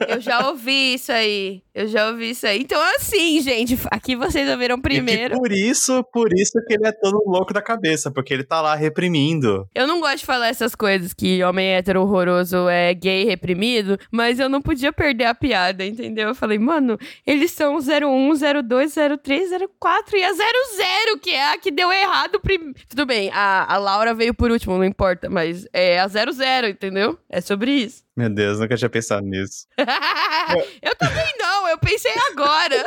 Eu 0.07 0.19
já 0.19 0.47
ouvi 0.47 0.93
isso 0.93 1.11
aí. 1.11 1.63
Eu 1.79 1.87
já 1.87 2.09
ouvi 2.09 2.31
isso 2.31 2.45
aí. 2.45 2.59
Então, 2.59 2.77
assim, 2.97 3.39
gente, 3.39 3.79
aqui 3.89 4.13
vocês 4.13 4.49
ouviram 4.49 4.81
primeiro. 4.81 5.37
por 5.39 5.49
isso, 5.49 6.03
por 6.11 6.33
isso 6.33 6.61
que 6.67 6.73
ele 6.73 6.85
é 6.85 6.91
todo 6.91 7.23
louco 7.25 7.53
da 7.53 7.61
cabeça, 7.61 8.11
porque 8.11 8.33
ele 8.33 8.43
tá 8.43 8.59
lá 8.59 8.75
reprimindo. 8.75 9.65
Eu 9.73 9.87
não 9.87 10.01
gosto 10.01 10.17
de 10.17 10.25
falar 10.25 10.49
essas 10.49 10.75
coisas 10.75 11.13
que 11.13 11.41
homem 11.41 11.69
hétero 11.69 12.01
horroroso 12.01 12.67
é 12.67 12.93
gay 12.93 13.23
reprimido, 13.23 13.97
mas 14.11 14.41
eu 14.41 14.49
não 14.49 14.61
podia 14.61 14.91
perder 14.91 15.23
a 15.23 15.33
piada, 15.33 15.85
entendeu? 15.85 16.27
Eu 16.27 16.35
falei, 16.35 16.59
mano, 16.59 16.97
eles 17.25 17.51
são 17.51 17.77
01, 17.77 18.61
02, 18.61 18.95
03, 19.23 19.49
04 19.79 20.17
e 20.17 20.23
a 20.25 20.33
00, 20.33 21.19
que 21.21 21.29
é 21.29 21.53
a 21.53 21.57
que 21.57 21.71
deu 21.71 21.89
errado 21.93 22.41
primeiro. 22.41 22.73
Tudo 22.89 23.05
bem, 23.05 23.31
a, 23.31 23.73
a 23.73 23.77
Laura 23.77 24.13
veio 24.13 24.33
por 24.33 24.51
último, 24.51 24.77
não 24.77 24.83
importa, 24.83 25.29
mas 25.29 25.65
é 25.71 25.97
a 25.97 26.09
00, 26.09 26.67
entendeu? 26.67 27.17
É 27.29 27.39
sobre 27.39 27.71
isso. 27.71 28.03
Meu 28.19 28.29
Deus, 28.29 28.59
nunca 28.59 28.75
tinha 28.75 28.89
pensado 28.89 29.25
nisso. 29.25 29.65
eu 30.81 30.93
também 30.97 31.33
não, 31.39 31.68
eu 31.69 31.77
pensei 31.77 32.13
agora. 32.31 32.83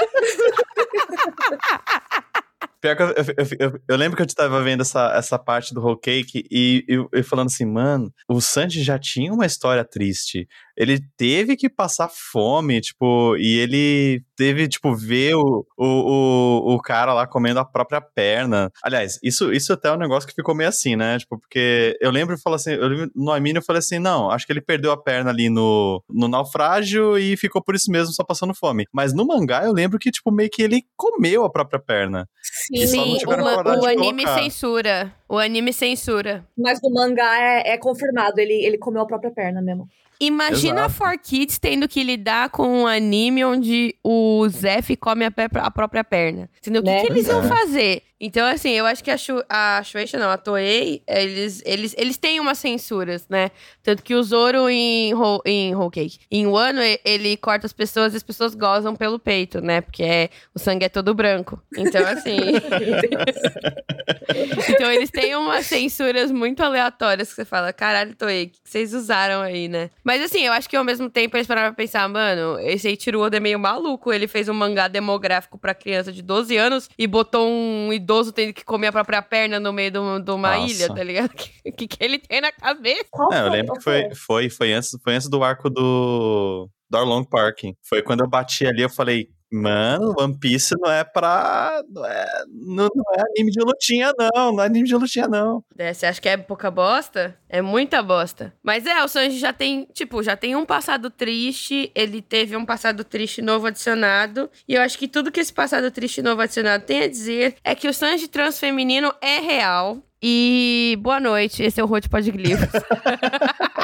Pior 2.81 2.97
que 2.97 3.03
eu, 3.03 3.09
eu, 3.09 3.25
eu, 3.61 3.81
eu, 3.89 3.97
lembro 3.97 4.17
que 4.17 4.23
eu 4.23 4.27
estava 4.27 4.61
vendo 4.61 4.81
essa, 4.81 5.13
essa 5.15 5.39
parte 5.39 5.73
do 5.73 5.81
whole 5.81 6.01
cake 6.01 6.45
e, 6.51 6.85
e, 7.13 7.23
falando 7.23 7.47
assim, 7.47 7.65
mano, 7.65 8.13
o 8.29 8.41
Sanji 8.41 8.83
já 8.83 8.99
tinha 8.99 9.33
uma 9.33 9.47
história 9.47 9.85
triste. 9.85 10.49
Ele 10.77 11.01
teve 11.17 11.57
que 11.57 11.69
passar 11.69 12.09
fome, 12.09 12.81
tipo, 12.81 13.37
e 13.37 13.59
ele 13.59 14.23
teve, 14.37 14.69
tipo, 14.69 14.95
ver 14.95 15.35
o, 15.35 15.67
o, 15.77 15.87
o, 15.87 16.75
o 16.75 16.79
cara 16.81 17.13
lá 17.13 17.27
comendo 17.27 17.61
a 17.61 17.65
própria 17.65 18.01
perna. 18.01 18.71
Aliás, 18.83 19.19
isso, 19.23 19.53
isso 19.53 19.73
até 19.73 19.89
é 19.89 19.93
um 19.93 19.99
negócio 19.99 20.29
que 20.29 20.35
ficou 20.35 20.55
meio 20.55 20.69
assim, 20.69 20.97
né? 20.97 21.19
Tipo, 21.19 21.39
porque 21.39 21.97
eu 22.01 22.11
lembro, 22.11 22.35
eu 22.35 22.55
assim, 22.55 22.73
eu 22.73 22.89
lembro, 22.89 23.11
no 23.15 23.31
Amino 23.31 23.59
eu 23.59 23.63
falei 23.63 23.79
assim, 23.79 23.99
não, 23.99 24.31
acho 24.31 24.47
que 24.47 24.53
ele 24.53 24.61
perdeu 24.61 24.91
a 24.93 24.97
perna 24.97 25.31
ali 25.31 25.49
no, 25.49 26.03
no 26.09 26.29
naufrágio 26.29 27.19
e 27.19 27.37
ficou 27.37 27.63
por 27.63 27.75
isso 27.75 27.91
mesmo, 27.91 28.13
só 28.13 28.25
passando 28.25 28.55
fome. 28.55 28.87
Mas 28.93 29.13
no 29.13 29.27
mangá 29.27 29.65
eu 29.65 29.73
lembro 29.73 29.99
que, 29.99 30.11
tipo, 30.11 30.31
meio 30.31 30.51
que 30.51 30.63
ele 30.63 30.83
comeu 30.97 31.45
a 31.45 31.51
própria 31.51 31.81
perna. 31.81 32.29
Sim, 32.43 32.87
Sim 32.87 33.19
o, 33.27 33.31
o 33.31 33.87
anime 33.87 34.25
colocar. 34.25 34.43
censura. 34.43 35.15
O 35.29 35.39
anime 35.39 35.73
censura. 35.73 36.47
Mas 36.57 36.81
no 36.83 36.91
mangá 36.91 37.39
é, 37.39 37.73
é 37.73 37.79
confirmado, 37.79 38.39
ele, 38.39 38.55
ele 38.65 38.79
comeu 38.79 39.03
a 39.03 39.07
própria 39.07 39.31
perna 39.31 39.63
mesmo. 39.63 39.89
Imagina 40.25 40.85
Exato. 40.87 41.05
a 41.05 41.13
4Kids 41.19 41.59
tendo 41.59 41.89
que 41.89 42.05
lidar 42.05 42.49
com 42.51 42.83
um 42.83 42.87
anime 42.87 43.45
onde 43.45 43.97
o 44.05 44.49
Zef 44.49 44.95
come 44.97 45.25
a, 45.25 45.33
a 45.55 45.71
própria 45.71 46.05
perna. 46.05 46.49
Entendeu? 46.61 46.81
O 46.81 46.85
que, 46.85 46.91
né? 46.91 47.01
que 47.03 47.13
eles 47.13 47.27
iam 47.27 47.43
fazer? 47.43 48.03
Então, 48.25 48.47
assim, 48.47 48.71
eu 48.71 48.87
acho 48.87 49.03
que 49.03 49.11
a, 49.11 49.17
Shu, 49.17 49.43
a 49.49 49.83
Shueisha, 49.83 50.17
não, 50.17 50.31
a 50.31 50.39
Toei, 50.39 51.03
eles, 51.09 51.61
eles, 51.67 51.93
eles 51.99 52.17
têm 52.17 52.39
umas 52.39 52.57
censuras, 52.57 53.27
né? 53.29 53.51
Tanto 53.83 54.01
que 54.01 54.15
o 54.15 54.23
Zoro 54.23 54.71
em, 54.71 55.13
em 55.45 55.75
Whole 55.75 55.91
Cake, 55.91 56.21
em 56.31 56.47
Wano, 56.47 56.81
ele 57.05 57.37
corta 57.37 57.67
as 57.67 57.73
pessoas 57.73 58.15
e 58.15 58.17
as 58.17 58.23
pessoas 58.23 58.55
gozam 58.55 58.95
pelo 58.95 59.19
peito, 59.19 59.61
né? 59.61 59.81
Porque 59.81 60.05
é, 60.05 60.29
o 60.55 60.59
sangue 60.61 60.85
é 60.85 60.89
todo 60.89 61.13
branco. 61.13 61.61
Então, 61.77 62.07
assim... 62.07 62.39
então, 64.71 64.93
eles 64.93 65.11
têm 65.11 65.35
umas 65.35 65.67
censuras 65.67 66.31
muito 66.31 66.63
aleatórias 66.63 67.29
que 67.29 67.35
você 67.35 67.45
fala, 67.45 67.73
caralho, 67.73 68.15
Toei, 68.15 68.45
o 68.45 68.51
que 68.51 68.59
vocês 68.63 68.95
usaram 68.95 69.43
aí, 69.43 69.67
né? 69.67 69.91
Mas, 70.05 70.23
assim, 70.23 70.47
eu 70.47 70.53
acho 70.53 70.71
que 70.71 70.77
ao 70.77 70.85
mesmo 70.85 71.11
tempo 71.11 71.37
eles 71.37 71.49
pararam 71.49 71.75
pra 71.75 71.77
pensar, 71.77 72.09
mano, 72.09 72.61
esse 72.61 72.87
Eiichiro 72.87 73.19
Oda 73.19 73.39
é 73.39 73.41
meio 73.41 73.59
maluco. 73.59 74.13
Ele 74.13 74.29
fez 74.29 74.49
um 74.49 74.55
mangá 74.55 74.87
demográfico 74.87 75.59
pra 75.59 75.75
criança 75.75 76.13
de 76.13 76.23
12 76.23 76.57
anos 76.57 76.89
e 76.97 77.09
botou 77.09 77.49
um 77.49 77.93
idoso 77.93 78.12
idoso 78.13 78.33
tendo 78.33 78.53
que 78.53 78.65
comer 78.65 78.89
a 78.89 78.93
própria 78.93 79.23
perna 79.23 79.59
no 79.59 79.73
meio 79.73 79.91
de 79.91 80.31
uma 80.31 80.59
ilha, 80.59 80.89
tá 80.89 81.03
ligado? 81.03 81.33
O 81.65 81.73
que, 81.73 81.87
que 81.87 81.97
ele 82.05 82.19
tem 82.19 82.41
na 82.41 82.53
cabeça? 82.53 83.09
É, 83.33 83.41
eu 83.41 83.49
lembro 83.49 83.75
que 83.75 83.83
foi, 83.83 84.15
foi, 84.15 84.51
foi, 84.51 84.73
antes, 84.73 84.91
foi 85.03 85.15
antes 85.15 85.29
do 85.29 85.43
arco 85.43 85.71
do, 85.71 86.69
do 86.91 86.99
Arlong 86.99 87.25
Park. 87.25 87.61
Foi 87.89 88.03
quando 88.03 88.21
eu 88.21 88.29
bati 88.29 88.67
ali, 88.67 88.83
eu 88.83 88.91
falei, 88.91 89.29
Mano, 89.53 90.15
One 90.19 90.35
Piece 90.39 90.75
não 90.81 90.91
é 90.91 91.05
pra. 91.05 91.83
Não 91.91 92.07
é, 92.07 92.45
não, 92.49 92.89
não, 92.95 93.05
é 93.15 93.21
anime 93.21 93.51
de 93.51 93.61
lutinha, 93.61 94.11
não. 94.19 94.53
Não 94.53 94.63
é 94.63 94.67
anime 94.67 94.89
de 94.89 94.95
lutinha, 94.95 95.29
não. 95.29 95.63
É, 95.77 95.93
você 95.93 96.07
acha 96.07 96.21
que 96.21 96.29
é 96.29 96.39
pouca 96.39 96.71
bosta? 96.71 97.37
É 97.51 97.61
muita 97.61 98.03
bosta. 98.03 98.55
Mas 98.63 98.87
é, 98.87 99.05
o 99.05 99.09
Sanji 99.09 99.39
já 99.39 99.53
tem, 99.53 99.87
tipo, 99.93 100.23
já 100.23 100.35
tem 100.37 100.57
um 100.57 100.65
passado 100.65 101.11
triste. 101.11 101.93
Ele 101.95 102.23
teve 102.23 102.57
um 102.57 102.65
passado 102.65 103.05
triste 103.05 103.43
novo 103.43 103.67
adicionado. 103.67 104.49
E 104.67 104.75
eu 104.75 104.81
acho 104.81 104.97
que 104.97 105.07
tudo 105.07 105.31
que 105.31 105.41
esse 105.41 105.53
passado 105.53 105.91
triste 105.91 106.23
novo 106.23 106.41
adicionado 106.41 106.85
tem 106.85 107.03
a 107.03 107.09
dizer 107.09 107.57
é 107.63 107.75
que 107.75 107.87
o 107.87 107.93
Sanji 107.93 108.29
transfeminino 108.29 109.13
é 109.21 109.39
real. 109.39 109.99
E 110.23 110.97
boa 111.01 111.19
noite, 111.19 111.65
esse 111.65 111.81
é 111.81 111.85
o 111.85 111.87
Rote 111.87 112.09
Podglifos. 112.09 112.69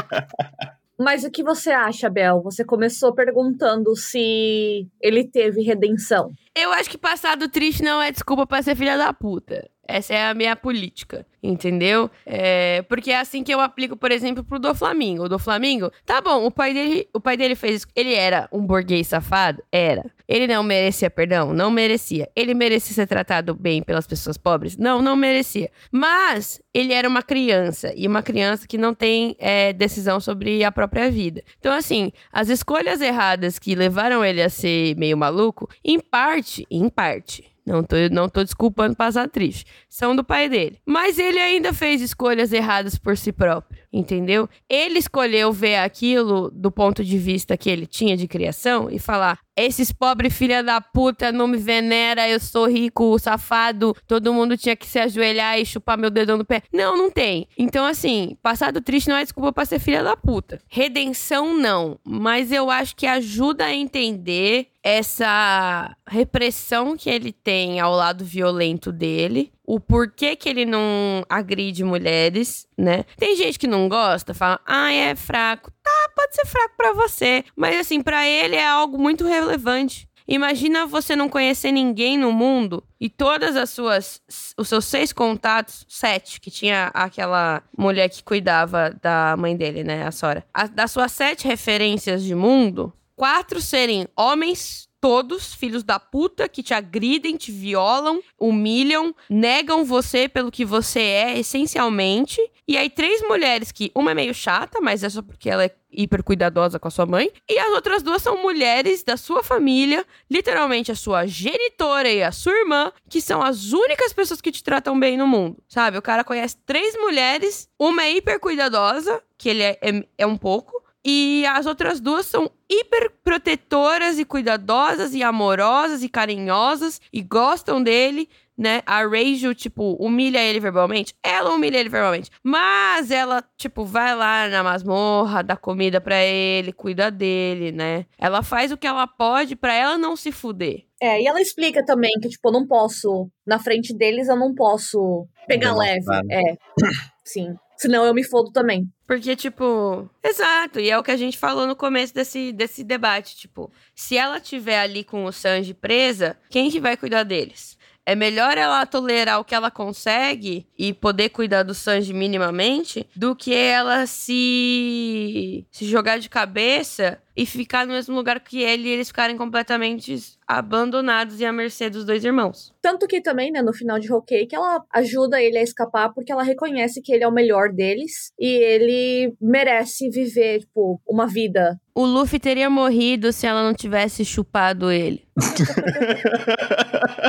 Mas 0.99 1.23
o 1.23 1.31
que 1.31 1.45
você 1.45 1.71
acha, 1.71 2.11
Bel? 2.11 2.43
Você 2.43 2.65
começou 2.65 3.15
perguntando 3.15 3.95
se 3.95 4.89
ele 5.01 5.25
teve 5.25 5.63
redenção. 5.63 6.33
Eu 6.57 6.73
acho 6.73 6.91
que 6.91 6.99
passado 6.99 7.49
triste 7.49 7.85
não 7.85 8.03
é 8.03 8.11
desculpa 8.11 8.47
para 8.47 8.63
ser 8.63 8.75
filha 8.75 8.97
da 8.97 9.13
puta. 9.13 9.71
Essa 9.89 10.13
é 10.13 10.29
a 10.29 10.35
minha 10.35 10.55
política, 10.55 11.27
entendeu? 11.43 12.11
É, 12.27 12.83
porque 12.83 13.11
é 13.11 13.19
assim 13.19 13.43
que 13.43 13.53
eu 13.53 13.59
aplico, 13.59 13.97
por 13.97 14.13
exemplo, 14.13 14.45
pro 14.45 14.59
do 14.59 14.75
Flamengo. 14.75 15.25
O 15.25 15.29
do 15.31 15.39
Flamengo, 15.39 15.91
tá 16.05 16.21
bom, 16.21 16.45
o 16.45 16.51
pai 16.51 16.75
dele, 16.75 17.09
o 17.15 17.19
pai 17.19 17.39
dele 17.39 17.55
fez, 17.55 17.87
ele 17.97 18.13
era 18.13 18.47
um 18.53 18.61
burguês 18.67 19.07
safado, 19.07 19.63
era. 19.73 20.05
Ele 20.29 20.47
não 20.47 20.63
merecia 20.63 21.09
perdão, 21.09 21.55
não 21.55 21.71
merecia. 21.71 22.29
Ele 22.37 22.53
merecia 22.53 22.95
ser 22.95 23.07
tratado 23.07 23.55
bem 23.55 23.83
pelas 23.83 24.07
pessoas 24.07 24.37
pobres, 24.37 24.77
não, 24.77 25.01
não 25.01 25.17
merecia. 25.17 25.71
Mas 25.91 26.61
ele 26.75 26.93
era 26.93 27.09
uma 27.09 27.23
criança 27.23 27.91
e 27.97 28.07
uma 28.07 28.23
criança 28.23 28.69
que 28.69 28.77
não 28.77 28.93
tem 28.93 29.35
é, 29.39 29.73
decisão 29.73 30.21
sobre 30.21 30.63
a 30.63 30.71
própria 30.71 31.11
vida. 31.11 31.43
Então, 31.59 31.73
assim, 31.73 32.13
as 32.31 32.51
escolhas 32.51 33.01
erradas 33.01 33.59
que 33.59 33.75
levaram 33.75 34.23
ele 34.23 34.43
a 34.43 34.51
ser 34.51 34.95
meio 34.97 35.17
maluco, 35.17 35.67
em 35.83 35.99
parte, 35.99 36.67
em 36.71 36.91
parte 36.91 37.58
não 37.69 37.83
tô, 37.85 37.97
não 38.11 38.29
tô 38.29 38.43
desculpando 38.43 38.97
passar 38.97 39.29
triste. 39.29 39.67
São 39.89 40.17
do 40.17 40.25
pai 40.25 40.49
dele. 40.49 40.79
Mas 40.87 41.19
ele 41.19 41.39
ainda 41.39 41.73
fez 41.73 42.01
escolhas 42.01 42.53
erradas 42.53 42.99
por 42.99 43.17
si 43.17 43.31
próprio. 43.31 43.79
entendeu? 43.93 44.49
Ele 44.69 44.99
escolheu 44.99 45.53
ver 45.53 45.77
aquilo 45.77 46.51
do 46.51 46.71
ponto 46.71 47.05
de 47.05 47.19
vista 47.19 47.57
que 47.57 47.69
ele 47.69 47.87
tinha 47.87 48.17
de 48.17 48.27
criação 48.27 48.89
e 48.91 48.99
falar: 48.99 49.39
esses 49.57 49.91
pobres 49.93 50.37
filha 50.37 50.63
da 50.63 50.81
puta 50.81 51.33
não 51.33 51.49
me 51.49 51.59
venera, 51.59 52.29
eu 52.29 52.39
sou 52.39 52.69
rico, 52.69 53.19
safado, 53.19 53.95
todo 54.07 54.33
mundo 54.33 54.57
tinha 54.57 54.77
que 54.77 54.87
se 54.87 54.99
ajoelhar 54.99 55.59
e 55.59 55.67
chupar 55.67 55.99
meu 55.99 56.11
dedão 56.11 56.39
no 56.39 56.45
pé. 56.45 56.63
Não, 56.73 56.97
não 56.97 57.11
tem. 57.11 57.47
Então, 57.59 57.85
assim, 57.85 58.37
passado 58.43 58.81
triste 58.81 59.09
não 59.09 59.17
é 59.17 59.23
desculpa 59.25 59.53
pra 59.53 59.65
ser 59.65 59.79
filha 59.79 60.03
da 60.03 60.17
puta. 60.17 60.61
Redenção, 60.69 61.55
não. 61.55 61.99
Mas 62.07 62.53
eu 62.53 62.71
acho 62.71 62.95
que 62.95 63.07
ajuda 63.07 63.65
a 63.65 63.75
entender 63.75 64.69
essa 64.83 65.95
repressão 66.09 66.97
que 66.97 67.11
ele 67.11 67.33
tem 67.33 67.81
ao 67.81 67.93
lado 67.93 68.25
violento 68.25 68.93
dele, 68.93 69.53
o 69.67 69.79
porquê 69.79 70.35
que 70.35 70.49
ele 70.49 70.65
não 70.65 71.25
agride 71.29 71.85
mulheres, 71.85 72.67
né? 72.77 73.05
Tem 73.17 73.37
gente 73.37 73.59
que 73.59 73.67
não 73.67 73.89
gosta, 73.89 74.33
fala, 74.33 74.61
ah, 74.67 74.93
é 74.93 75.15
fraco. 75.15 75.71
Tá, 75.83 76.11
pode 76.17 76.35
ser 76.35 76.47
fraco 76.47 76.75
para 76.77 76.93
você, 76.93 77.45
mas 77.57 77.79
assim, 77.79 78.01
para 78.01 78.27
ele 78.27 78.57
é 78.57 78.67
algo 78.67 78.99
muito 78.99 79.27
relevante. 79.27 80.09
Imagina 80.29 80.87
você 80.87 81.17
não 81.17 81.27
conhecer 81.27 81.73
ninguém 81.73 82.19
no 82.19 82.31
mundo 82.31 82.85
e 83.01 83.09
todas 83.09 83.57
as 83.57 83.71
suas 83.71 84.21
os 84.59 84.69
seus 84.69 84.85
seis 84.85 85.11
contatos, 85.11 85.87
sete, 85.89 86.39
que 86.39 86.51
tinha 86.51 86.91
aquela 86.93 87.63
mulher 87.77 88.11
que 88.11 88.23
cuidava 88.23 88.95
da 89.01 89.35
mãe 89.39 89.57
dele, 89.57 89.83
né, 89.83 90.07
a 90.07 90.13
Sora. 90.13 90.45
A, 90.53 90.67
das 90.67 90.91
suas 90.91 91.13
sete 91.13 91.49
referências 91.49 92.23
de 92.23 92.35
mundo, 92.35 92.93
quatro 93.19 93.61
serem 93.61 94.07
homens 94.17 94.89
todos 95.01 95.53
filhos 95.53 95.83
da 95.83 95.99
puta 95.99 96.49
que 96.49 96.63
te 96.63 96.73
agridem, 96.73 97.37
te 97.37 97.51
violam, 97.53 98.21
humilham, 98.39 99.15
negam 99.29 99.85
você 99.85 100.29
pelo 100.29 100.51
que 100.51 100.65
você 100.65 101.01
é 101.01 101.39
essencialmente. 101.39 102.41
E 102.67 102.77
aí 102.77 102.89
três 102.89 103.21
mulheres 103.23 103.73
que 103.73 103.91
uma 103.95 104.13
é 104.13 104.15
meio 104.15 104.33
chata, 104.33 104.81
mas 104.81 105.03
é 105.03 105.09
só 105.09 105.21
porque 105.21 105.51
ela 105.51 105.65
é 105.65 105.75
hiper 105.91 106.23
cuidadosa 106.23 106.79
com 106.79 106.87
a 106.87 106.91
sua 106.91 107.07
mãe, 107.07 107.31
e 107.49 107.59
as 107.59 107.71
outras 107.71 108.03
duas 108.03 108.23
são 108.23 108.43
mulheres 108.43 109.03
da 109.03 109.17
sua 109.17 109.43
família, 109.43 110.05
literalmente 110.31 110.93
a 110.93 110.95
sua 110.95 111.27
genitora 111.27 112.11
e 112.11 112.23
a 112.23 112.31
sua 112.31 112.53
irmã, 112.53 112.93
que 113.09 113.23
são 113.23 113.43
as 113.43 113.73
únicas 113.73 114.13
pessoas 114.13 114.41
que 114.41 114.53
te 114.53 114.63
tratam 114.63 115.01
bem 115.01 115.17
no 115.17 115.27
mundo, 115.27 115.57
sabe? 115.67 115.97
O 115.97 116.03
cara 116.03 116.23
conhece 116.23 116.57
três 116.67 116.95
mulheres, 116.95 117.69
uma 117.79 118.05
é 118.05 118.13
hiper 118.13 118.39
cuidadosa, 118.39 119.23
que 119.39 119.49
ele 119.49 119.63
é, 119.63 119.79
é, 119.81 120.07
é 120.19 120.27
um 120.27 120.37
pouco, 120.37 120.83
e 121.05 121.45
as 121.47 121.67
outras 121.67 122.01
duas 122.01 122.27
são 122.27 122.51
hiper 122.69 123.11
protetoras 123.23 124.19
e 124.19 124.25
cuidadosas 124.25 125.15
e 125.15 125.23
amorosas 125.23 126.03
e 126.03 126.09
carinhosas 126.09 127.01
e 127.13 127.23
gostam 127.23 127.83
dele, 127.83 128.29
né? 128.57 128.83
A 128.85 129.03
Rachel, 129.07 129.55
tipo, 129.55 129.93
humilha 129.95 130.43
ele 130.43 130.59
verbalmente. 130.59 131.15
Ela 131.23 131.55
humilha 131.55 131.79
ele 131.79 131.89
verbalmente. 131.89 132.31
Mas 132.43 133.11
ela, 133.11 133.43
tipo, 133.57 133.85
vai 133.85 134.15
lá 134.17 134.49
na 134.49 134.65
masmorra, 134.65 135.43
dá 135.43 135.57
comida 135.57 136.01
para 136.01 136.23
ele, 136.23 136.73
cuida 136.73 137.11
dele, 137.11 137.71
né? 137.71 138.05
Ela 138.19 138.43
faz 138.43 138.73
o 138.73 138.77
que 138.77 138.87
ela 138.87 139.07
pode 139.07 139.55
para 139.55 139.73
ela 139.73 139.97
não 139.97 140.17
se 140.17 140.33
fuder. 140.33 140.85
É, 141.01 141.23
e 141.23 141.27
ela 141.27 141.41
explica 141.41 141.85
também 141.85 142.11
que, 142.21 142.29
tipo, 142.29 142.49
eu 142.49 142.53
não 142.53 142.67
posso, 142.67 143.31
na 143.47 143.61
frente 143.61 143.97
deles, 143.97 144.29
eu 144.29 144.37
não 144.37 144.53
posso 144.53 145.29
pegar 145.47 145.77
leve. 145.77 146.05
É, 146.29 146.57
sim. 147.25 147.55
Senão 147.79 148.05
eu 148.05 148.13
me 148.13 148.25
fodo 148.25 148.51
também. 148.51 148.91
Porque, 149.07 149.37
tipo, 149.37 150.11
exato, 150.23 150.81
e 150.81 150.91
é 150.91 150.99
o 150.99 151.03
que 151.03 151.13
a 151.13 151.17
gente 151.17 151.39
falou 151.39 151.67
no 151.67 151.77
começo 151.77 152.13
desse, 152.13 152.53
desse 152.53 152.83
debate, 152.83 153.37
tipo, 153.37 153.73
se 153.95 154.17
ela 154.17 154.41
tiver 154.41 154.81
ali 154.81 155.05
com 155.05 155.25
o 155.25 155.33
Sanji 155.33 155.73
presa, 155.73 156.37
quem 156.51 156.71
que 156.71 156.81
vai 156.81 156.97
cuidar 156.97 157.23
deles? 157.23 157.78
É 158.09 158.15
melhor 158.15 158.57
ela 158.57 158.87
tolerar 158.87 159.39
o 159.39 159.45
que 159.45 159.55
ela 159.55 159.71
consegue 159.71 160.67
e 160.79 160.95
poder 160.95 161.29
cuidar 161.29 161.63
do 161.63 161.75
Sanji 161.75 162.15
minimamente 162.15 163.07
do 163.15 163.37
que 163.37 163.55
ela 163.55 164.07
se, 164.07 165.67
se 165.71 165.85
jogar 165.85 166.19
de 166.19 166.31
cabeça 166.31 167.21
e 167.37 167.45
ficar 167.45 167.87
no 167.87 167.93
mesmo 167.93 168.17
lugar 168.17 168.41
que 168.41 168.63
ele 168.63 168.89
e 168.89 168.93
eles 168.93 169.09
ficarem 169.09 169.37
completamente 169.37 170.17
abandonados 170.47 171.39
e 171.39 171.45
à 171.45 171.53
mercê 171.53 171.91
dos 171.91 172.07
dois 172.07 172.25
irmãos. 172.25 172.75
Tanto 172.81 173.07
que 173.07 173.21
também, 173.21 173.53
né, 173.53 173.61
no 173.61 173.75
final 173.75 173.99
de 173.99 174.09
Rock 174.09 174.47
que 174.47 174.57
ela 174.57 174.83
ajuda 174.93 175.41
ele 175.43 175.59
a 175.59 175.63
escapar 175.63 176.13
porque 176.15 176.33
ela 176.33 176.43
reconhece 176.43 177.03
que 177.03 177.13
ele 177.13 177.25
é 177.25 177.29
o 177.29 177.33
melhor 177.33 177.71
deles 177.71 178.33
e 178.41 178.49
ele 178.49 179.35
merece 179.39 180.09
viver, 180.09 180.61
tipo, 180.61 180.99
uma 181.07 181.27
vida. 181.27 181.79
O 181.95 182.07
Luffy 182.07 182.41
teria 182.41 182.71
morrido 182.71 183.33
se 183.33 183.47
ela 183.47 183.63
não 183.63 183.75
tivesse 183.75 184.25
chupado 184.25 184.91
ele. 184.91 185.29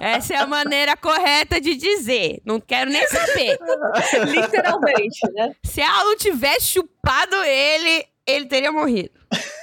Essa 0.00 0.34
é 0.34 0.36
a 0.36 0.46
maneira 0.46 0.96
correta 0.96 1.60
de 1.60 1.74
dizer. 1.74 2.40
Não 2.44 2.60
quero 2.60 2.90
nem 2.90 3.06
saber. 3.08 3.58
Literalmente, 4.28 5.20
né? 5.32 5.54
Se 5.64 5.80
ela 5.80 6.04
não 6.04 6.16
tivesse 6.16 6.66
chupado 6.66 7.36
ele, 7.44 8.06
ele 8.26 8.46
teria 8.46 8.72
morrido. 8.72 9.10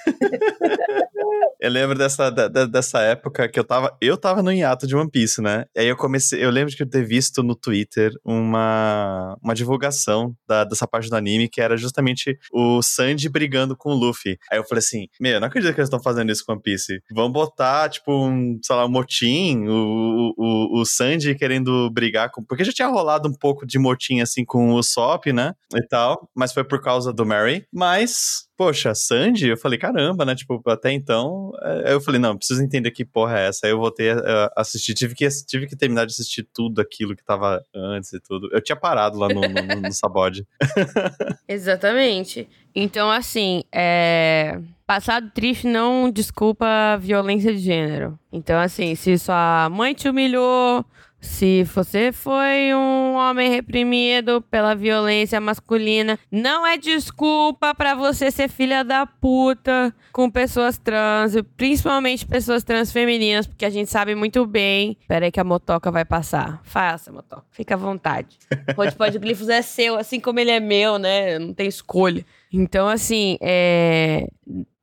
eu 1.60 1.70
lembro 1.70 1.98
dessa, 1.98 2.30
da, 2.30 2.48
dessa 2.66 3.00
época 3.02 3.48
que 3.50 3.60
eu 3.60 3.64
tava. 3.64 3.96
Eu 4.02 4.18
tava 4.18 4.42
no 4.42 4.52
hiato 4.52 4.88
de 4.88 4.96
One 4.96 5.10
Piece, 5.10 5.42
né? 5.42 5.66
E 5.76 5.82
aí 5.82 5.88
eu 5.88 5.96
comecei. 5.96 6.44
Eu 6.44 6.50
lembro 6.50 6.74
de 6.74 6.86
ter 6.86 7.06
visto 7.06 7.44
no 7.44 7.56
Twitter 7.56 8.12
uma, 8.24 9.38
uma 9.42 9.54
divulgação 9.54 10.36
da, 10.48 10.64
dessa 10.64 10.88
parte 10.88 11.10
do 11.10 11.16
anime 11.16 11.50
que 11.50 11.62
era 11.62 11.78
justamente 11.78 12.38
o 12.52 12.82
Sanji 12.82 13.30
brigando 13.30 13.76
com 13.76 13.92
o 13.92 13.96
Luffy. 13.96 14.38
Aí 14.52 14.58
eu 14.58 14.64
falei 14.64 14.80
assim: 14.80 15.08
Meu, 15.20 15.34
eu 15.34 15.40
não 15.40 15.48
acredito 15.48 15.74
que 15.74 15.80
eles 15.80 15.88
estão 15.88 16.02
fazendo 16.02 16.32
isso 16.32 16.44
com 16.46 16.54
One 16.54 16.62
Piece. 16.62 17.02
Vão 17.12 17.32
botar, 17.32 17.90
tipo, 17.90 18.14
um, 18.14 18.60
sei 18.64 18.76
lá, 18.76 18.86
um 18.86 18.92
motim, 18.92 19.66
o, 19.68 20.34
o, 20.38 20.82
o 20.82 20.86
Sanji 20.86 21.36
querendo 21.36 21.90
brigar 21.92 22.32
com. 22.32 22.44
Porque 22.44 22.64
já 22.64 22.72
tinha 22.72 22.88
rolado 22.88 23.28
um 23.28 23.34
pouco 23.34 23.66
de 23.66 23.78
motim 23.78 24.22
assim 24.22 24.44
com 24.46 24.74
o 24.74 24.84
Sop, 24.84 25.28
né? 25.28 25.54
E 25.74 25.86
tal. 25.88 26.30
Mas 26.36 26.54
foi 26.54 26.64
por 26.64 26.82
causa 26.82 27.14
do 27.14 27.26
Mary. 27.26 27.66
Mas 27.74 28.49
poxa, 28.60 28.94
Sandy, 28.94 29.48
eu 29.48 29.56
falei, 29.56 29.80
caramba, 29.80 30.26
né? 30.26 30.36
Tipo, 30.36 30.62
até 30.70 30.92
então, 30.92 31.54
é, 31.62 31.94
eu 31.94 32.02
falei, 32.02 32.20
não, 32.20 32.36
preciso 32.36 32.62
entender 32.62 32.92
que 32.92 33.06
porra 33.06 33.40
é 33.40 33.48
essa. 33.48 33.66
Aí 33.66 33.72
eu 33.72 33.80
voltei 33.80 34.12
a 34.12 34.52
assistir, 34.58 34.94
tive 34.94 35.16
que, 35.16 35.26
tive 35.48 35.66
que 35.66 35.78
terminar 35.78 36.06
de 36.06 36.12
assistir 36.12 36.46
tudo 36.54 36.82
aquilo 36.82 37.16
que 37.16 37.24
tava 37.24 37.64
antes 37.74 38.12
e 38.12 38.20
tudo. 38.20 38.50
Eu 38.52 38.62
tinha 38.62 38.76
parado 38.76 39.18
lá 39.18 39.30
no, 39.30 39.40
no, 39.40 39.48
no, 39.48 39.82
no 39.84 39.94
Sabode. 39.94 40.46
Exatamente. 41.48 42.50
Então, 42.76 43.10
assim, 43.10 43.64
é... 43.74 44.60
Passado 44.90 45.30
triste 45.30 45.68
não 45.68 46.10
desculpa 46.10 46.66
violência 47.00 47.54
de 47.54 47.60
gênero. 47.60 48.18
Então, 48.34 48.60
assim, 48.60 48.96
se 48.96 49.20
sua 49.20 49.70
mãe 49.70 49.94
te 49.94 50.10
humilhou, 50.10 50.84
se 51.22 51.64
você 51.66 52.12
foi 52.12 52.74
um 52.74 53.14
homem 53.14 53.52
reprimido 53.52 54.42
pela 54.50 54.74
violência 54.74 55.40
masculina, 55.40 56.18
não 56.32 56.66
é 56.66 56.76
desculpa 56.76 57.76
para 57.76 57.94
você 57.94 58.32
ser 58.32 58.50
filha 58.50 58.84
da 58.84 59.06
puta 59.06 59.94
com 60.12 60.28
pessoas 60.28 60.80
trans, 60.80 61.36
principalmente 61.56 62.26
pessoas 62.26 62.64
trans 62.64 62.92
femininas, 62.92 63.46
porque 63.46 63.66
a 63.66 63.70
gente 63.70 63.92
sabe 63.92 64.16
muito 64.16 64.44
bem. 64.44 64.98
Pera 65.08 65.26
aí 65.26 65.32
que 65.32 65.40
a 65.40 65.44
motoca 65.44 65.92
vai 65.92 66.04
passar. 66.04 66.62
Faça, 66.64 67.12
motoca. 67.12 67.46
Fica 67.52 67.76
à 67.76 67.78
vontade. 67.78 68.40
O 68.76 68.96
Pode 68.96 69.20
Glifos 69.20 69.50
é 69.50 69.62
seu, 69.62 69.98
assim 69.98 70.20
como 70.20 70.40
ele 70.40 70.50
é 70.50 70.60
meu, 70.60 70.98
né? 70.98 71.38
Não 71.38 71.54
tem 71.54 71.68
escolha. 71.68 72.26
Então, 72.52 72.88
assim, 72.88 73.38
é 73.40 74.28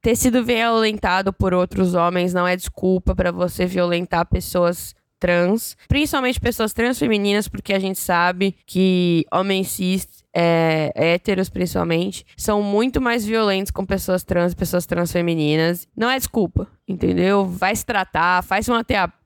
ter 0.06 0.14
sido 0.14 0.44
violentado 0.44 1.32
por 1.32 1.52
outros 1.52 1.94
homens 1.94 2.32
não 2.32 2.46
é 2.46 2.54
desculpa 2.54 3.12
para 3.12 3.32
você 3.32 3.66
violentar 3.66 4.24
pessoas 4.24 4.94
trans, 5.18 5.76
principalmente 5.88 6.38
pessoas 6.38 6.72
trans 6.72 6.96
femininas, 6.96 7.48
porque 7.48 7.74
a 7.74 7.78
gente 7.80 7.98
sabe 7.98 8.54
que 8.64 9.26
homens 9.32 9.66
cis 9.66 10.06
é, 10.32 10.92
héteros 10.94 11.48
principalmente, 11.48 12.24
são 12.36 12.62
muito 12.62 13.00
mais 13.00 13.26
violentos 13.26 13.72
com 13.72 13.84
pessoas 13.84 14.22
trans 14.22 14.54
pessoas 14.54 14.86
trans 14.86 15.10
femininas. 15.10 15.88
Não 15.96 16.08
é 16.08 16.16
desculpa, 16.16 16.68
entendeu? 16.86 17.44
Vai 17.44 17.74
se 17.74 17.84
tratar, 17.84 18.44
faz 18.44 18.68
uma 18.68 18.84
terapia 18.84 19.25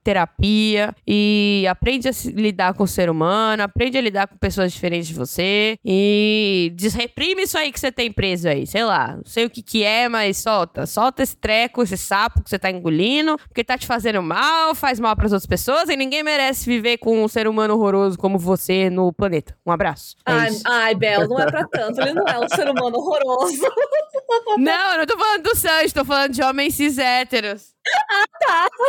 e 1.06 1.66
aprende 1.68 2.08
a 2.08 2.12
lidar 2.34 2.74
com 2.74 2.84
o 2.84 2.88
ser 2.88 3.10
humano, 3.10 3.62
aprende 3.62 3.98
a 3.98 4.00
lidar 4.00 4.26
com 4.26 4.36
pessoas 4.36 4.72
diferentes 4.72 5.08
de 5.08 5.14
você 5.14 5.78
e 5.84 6.72
desreprime 6.74 7.42
isso 7.42 7.56
aí 7.56 7.72
que 7.72 7.80
você 7.80 7.92
tem 7.92 8.12
preso 8.12 8.48
aí, 8.48 8.66
sei 8.66 8.84
lá, 8.84 9.16
não 9.16 9.24
sei 9.24 9.44
o 9.44 9.50
que 9.50 9.62
que 9.62 9.84
é, 9.84 10.08
mas 10.08 10.38
solta, 10.38 10.86
solta 10.86 11.22
esse 11.22 11.36
treco, 11.36 11.82
esse 11.82 11.96
sapo 11.96 12.42
que 12.42 12.50
você 12.50 12.58
tá 12.58 12.70
engolindo, 12.70 13.36
porque 13.48 13.64
tá 13.64 13.76
te 13.76 13.86
fazendo 13.86 14.22
mal, 14.22 14.74
faz 14.74 14.98
mal 14.98 15.14
para 15.14 15.26
as 15.26 15.32
outras 15.32 15.46
pessoas 15.46 15.88
e 15.88 15.96
ninguém 15.96 16.22
merece 16.22 16.64
viver 16.66 16.98
com 16.98 17.22
um 17.22 17.28
ser 17.28 17.46
humano 17.46 17.74
horroroso 17.74 18.18
como 18.18 18.38
você 18.38 18.90
no 18.90 19.12
planeta. 19.12 19.56
Um 19.64 19.72
abraço. 19.72 20.16
É 20.26 20.32
ai, 20.32 20.50
ai, 20.66 20.94
Bel, 20.94 21.28
não 21.28 21.38
é 21.40 21.46
pra 21.46 21.66
tanto, 21.66 22.00
ele 22.00 22.12
não 22.12 22.26
é 22.26 22.38
um 22.38 22.48
ser 22.48 22.68
humano 22.68 22.96
horroroso. 22.98 23.62
Não, 24.58 24.92
eu 24.92 24.98
não 24.98 25.06
tô 25.06 25.18
falando 25.18 25.42
do 25.42 25.56
Sanji, 25.56 25.94
tô 25.94 26.04
falando 26.04 26.32
de 26.32 26.42
homens 26.42 26.74
cis 26.74 26.98
héteros. 26.98 27.74
Ah, 28.10 28.24
tá. 28.38 28.68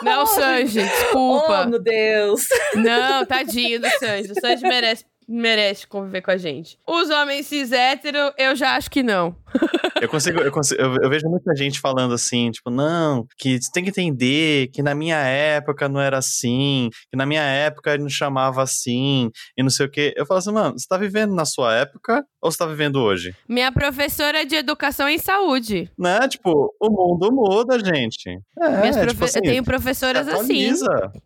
É 0.00 0.04
não, 0.04 0.26
Sanji, 0.26 0.82
desculpa. 0.82 1.62
Oh, 1.64 1.68
meu 1.70 1.78
Deus. 1.78 2.46
Não, 2.74 3.24
tadinho 3.26 3.80
do 3.80 3.88
Sanji. 3.98 4.32
O 4.32 4.40
Sanji 4.40 4.62
merece 4.62 5.04
merece 5.28 5.86
conviver 5.86 6.22
com 6.22 6.30
a 6.30 6.36
gente. 6.36 6.78
Os 6.86 7.10
homens 7.10 7.46
cis 7.46 7.70
hétero, 7.70 8.32
eu 8.38 8.56
já 8.56 8.76
acho 8.76 8.90
que 8.90 9.02
não. 9.02 9.36
Eu 10.00 10.08
consigo, 10.08 10.38
eu 10.38 10.52
consigo, 10.52 10.80
eu, 10.80 10.96
eu, 11.02 11.10
vejo 11.10 11.28
muita 11.28 11.54
gente 11.56 11.80
falando 11.80 12.14
assim, 12.14 12.52
tipo, 12.52 12.70
não, 12.70 13.26
que 13.36 13.60
você 13.60 13.68
tem 13.72 13.82
que 13.82 13.90
entender 13.90 14.68
que 14.68 14.80
na 14.80 14.94
minha 14.94 15.16
época 15.16 15.88
não 15.88 16.00
era 16.00 16.18
assim, 16.18 16.88
que 17.10 17.16
na 17.16 17.26
minha 17.26 17.42
época 17.42 17.92
ele 17.92 18.04
não 18.04 18.08
chamava 18.08 18.62
assim, 18.62 19.28
e 19.56 19.62
não 19.62 19.70
sei 19.70 19.86
o 19.86 19.90
quê. 19.90 20.14
Eu 20.16 20.24
falo 20.24 20.38
assim, 20.38 20.52
mano, 20.52 20.78
você 20.78 20.86
tá 20.88 20.96
vivendo 20.96 21.34
na 21.34 21.44
sua 21.44 21.74
época 21.74 22.24
ou 22.40 22.50
você 22.50 22.58
tá 22.58 22.66
vivendo 22.66 22.96
hoje? 22.96 23.34
Minha 23.48 23.72
professora 23.72 24.46
de 24.46 24.54
educação 24.54 25.08
em 25.08 25.18
saúde. 25.18 25.90
Né? 25.98 26.28
Tipo, 26.28 26.72
o 26.80 26.90
mundo 26.90 27.32
muda, 27.32 27.76
gente. 27.78 28.38
É, 28.60 28.80
Minhas 28.80 28.96
tipo 28.96 29.24
assim, 29.24 29.38
eu 29.38 29.42
tenho 29.42 29.64
professoras 29.64 30.28
assim. 30.28 30.72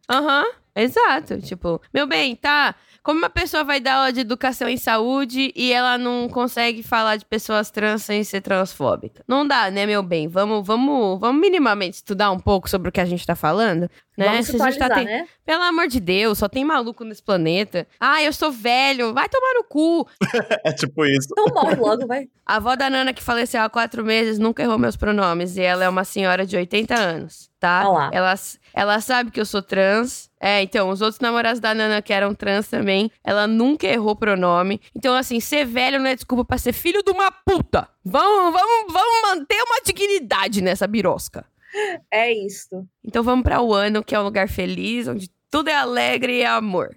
Aham. 0.09 0.44
Uhum. 0.44 0.62
Exato, 0.75 1.41
tipo, 1.41 1.81
meu 1.93 2.07
bem, 2.07 2.35
tá. 2.35 2.75
Como 3.03 3.18
uma 3.18 3.29
pessoa 3.29 3.64
vai 3.64 3.81
dar 3.81 3.97
aula 3.97 4.12
de 4.12 4.20
educação 4.20 4.68
em 4.68 4.77
saúde 4.77 5.53
e 5.57 5.73
ela 5.73 5.99
não 5.99 6.29
consegue 6.29 6.85
falar 6.85 7.16
de 7.16 7.25
pessoas 7.25 7.68
trans 7.68 8.05
sem 8.05 8.23
ser 8.23 8.41
transfóbica? 8.41 9.25
Não 9.27 9.47
dá, 9.47 9.70
né, 9.73 9.85
meu 9.87 10.05
bem? 10.05 10.29
Vamos, 10.29 10.64
vamos, 10.64 11.18
vamos 11.18 11.41
minimamente 11.41 11.97
estudar 11.97 12.31
um 12.31 12.39
pouco 12.39 12.70
sobre 12.70 12.89
o 12.89 12.93
que 12.93 13.01
a 13.01 13.05
gente 13.05 13.27
tá 13.27 13.35
falando, 13.35 13.91
né? 14.16 14.27
Vamos 14.29 14.47
Se 14.47 14.62
a 14.62 14.70
gente 14.70 14.79
tá 14.79 14.89
ten... 14.89 15.05
né? 15.05 15.27
Pelo 15.45 15.62
amor 15.64 15.89
de 15.89 15.99
Deus, 15.99 16.39
só 16.39 16.49
tem 16.49 16.64
maluco 16.64 17.03
nesse 17.03 17.23
planeta. 17.23 17.89
Ah, 17.99 18.23
eu 18.23 18.33
sou 18.33 18.53
velho, 18.53 19.12
vai 19.12 19.29
tomar 19.29 19.55
no 19.55 19.64
cu. 19.64 20.07
é 20.64 20.73
tipo 20.73 21.05
isso. 21.05 21.29
Então 21.33 21.53
morre 21.53 21.75
logo, 21.75 22.07
vai. 22.07 22.29
A 22.47 22.57
avó 22.57 22.77
da 22.77 22.89
Nana 22.89 23.12
que 23.12 23.23
faleceu 23.23 23.62
há 23.62 23.68
quatro 23.68 24.05
meses 24.05 24.39
nunca 24.39 24.62
errou 24.62 24.79
meus 24.79 24.97
pronomes 24.97 25.57
e 25.57 25.62
ela 25.62 25.85
é 25.85 25.89
uma 25.89 26.05
senhora 26.05 26.47
de 26.47 26.57
80 26.57 26.95
anos, 26.95 27.51
tá? 27.59 27.89
Olá. 27.89 28.11
Ela, 28.12 28.35
ela 28.75 29.01
sabe 29.01 29.31
que 29.31 29.41
eu 29.41 29.47
sou 29.47 29.62
trans. 29.62 30.31
É, 30.41 30.62
então, 30.62 30.91
os 30.91 31.01
outros 31.01 31.20
namorados 31.20 31.61
da 31.61 31.75
Nana 31.75 32.03
que 32.03 32.12
eram 32.12 32.35
trans 32.35 32.68
também, 32.68 33.11
ela 33.23 33.47
nunca 33.47 33.87
errou 33.87 34.16
pronome. 34.16 34.81
Então, 34.95 35.14
assim, 35.14 35.39
ser 35.41 35.64
velho 35.64 36.01
não 36.01 36.07
é 36.07 36.14
desculpa 36.14 36.45
pra 36.45 36.59
ser 36.59 36.73
filho 36.73 37.03
de 37.03 37.11
uma 37.11 37.31
puta. 37.31 37.89
Vamos, 38.05 38.53
vamos, 38.53 38.93
vamos 38.93 39.23
manter 39.23 39.62
uma 39.62 39.81
dignidade 39.85 40.61
nessa 40.61 40.87
birosca. 40.87 41.45
É 42.11 42.33
isso. 42.33 42.87
Então 43.03 43.23
vamos 43.23 43.43
para 43.43 43.62
o 43.62 43.73
ano, 43.73 44.05
que 44.05 44.14
é 44.14 44.20
um 44.20 44.25
lugar 44.25 44.49
feliz, 44.49 45.09
onde 45.09 45.31
tudo 45.51 45.68
é 45.68 45.75
alegre 45.75 46.39
e 46.39 46.43
é 46.43 46.47
amor. 46.47 46.95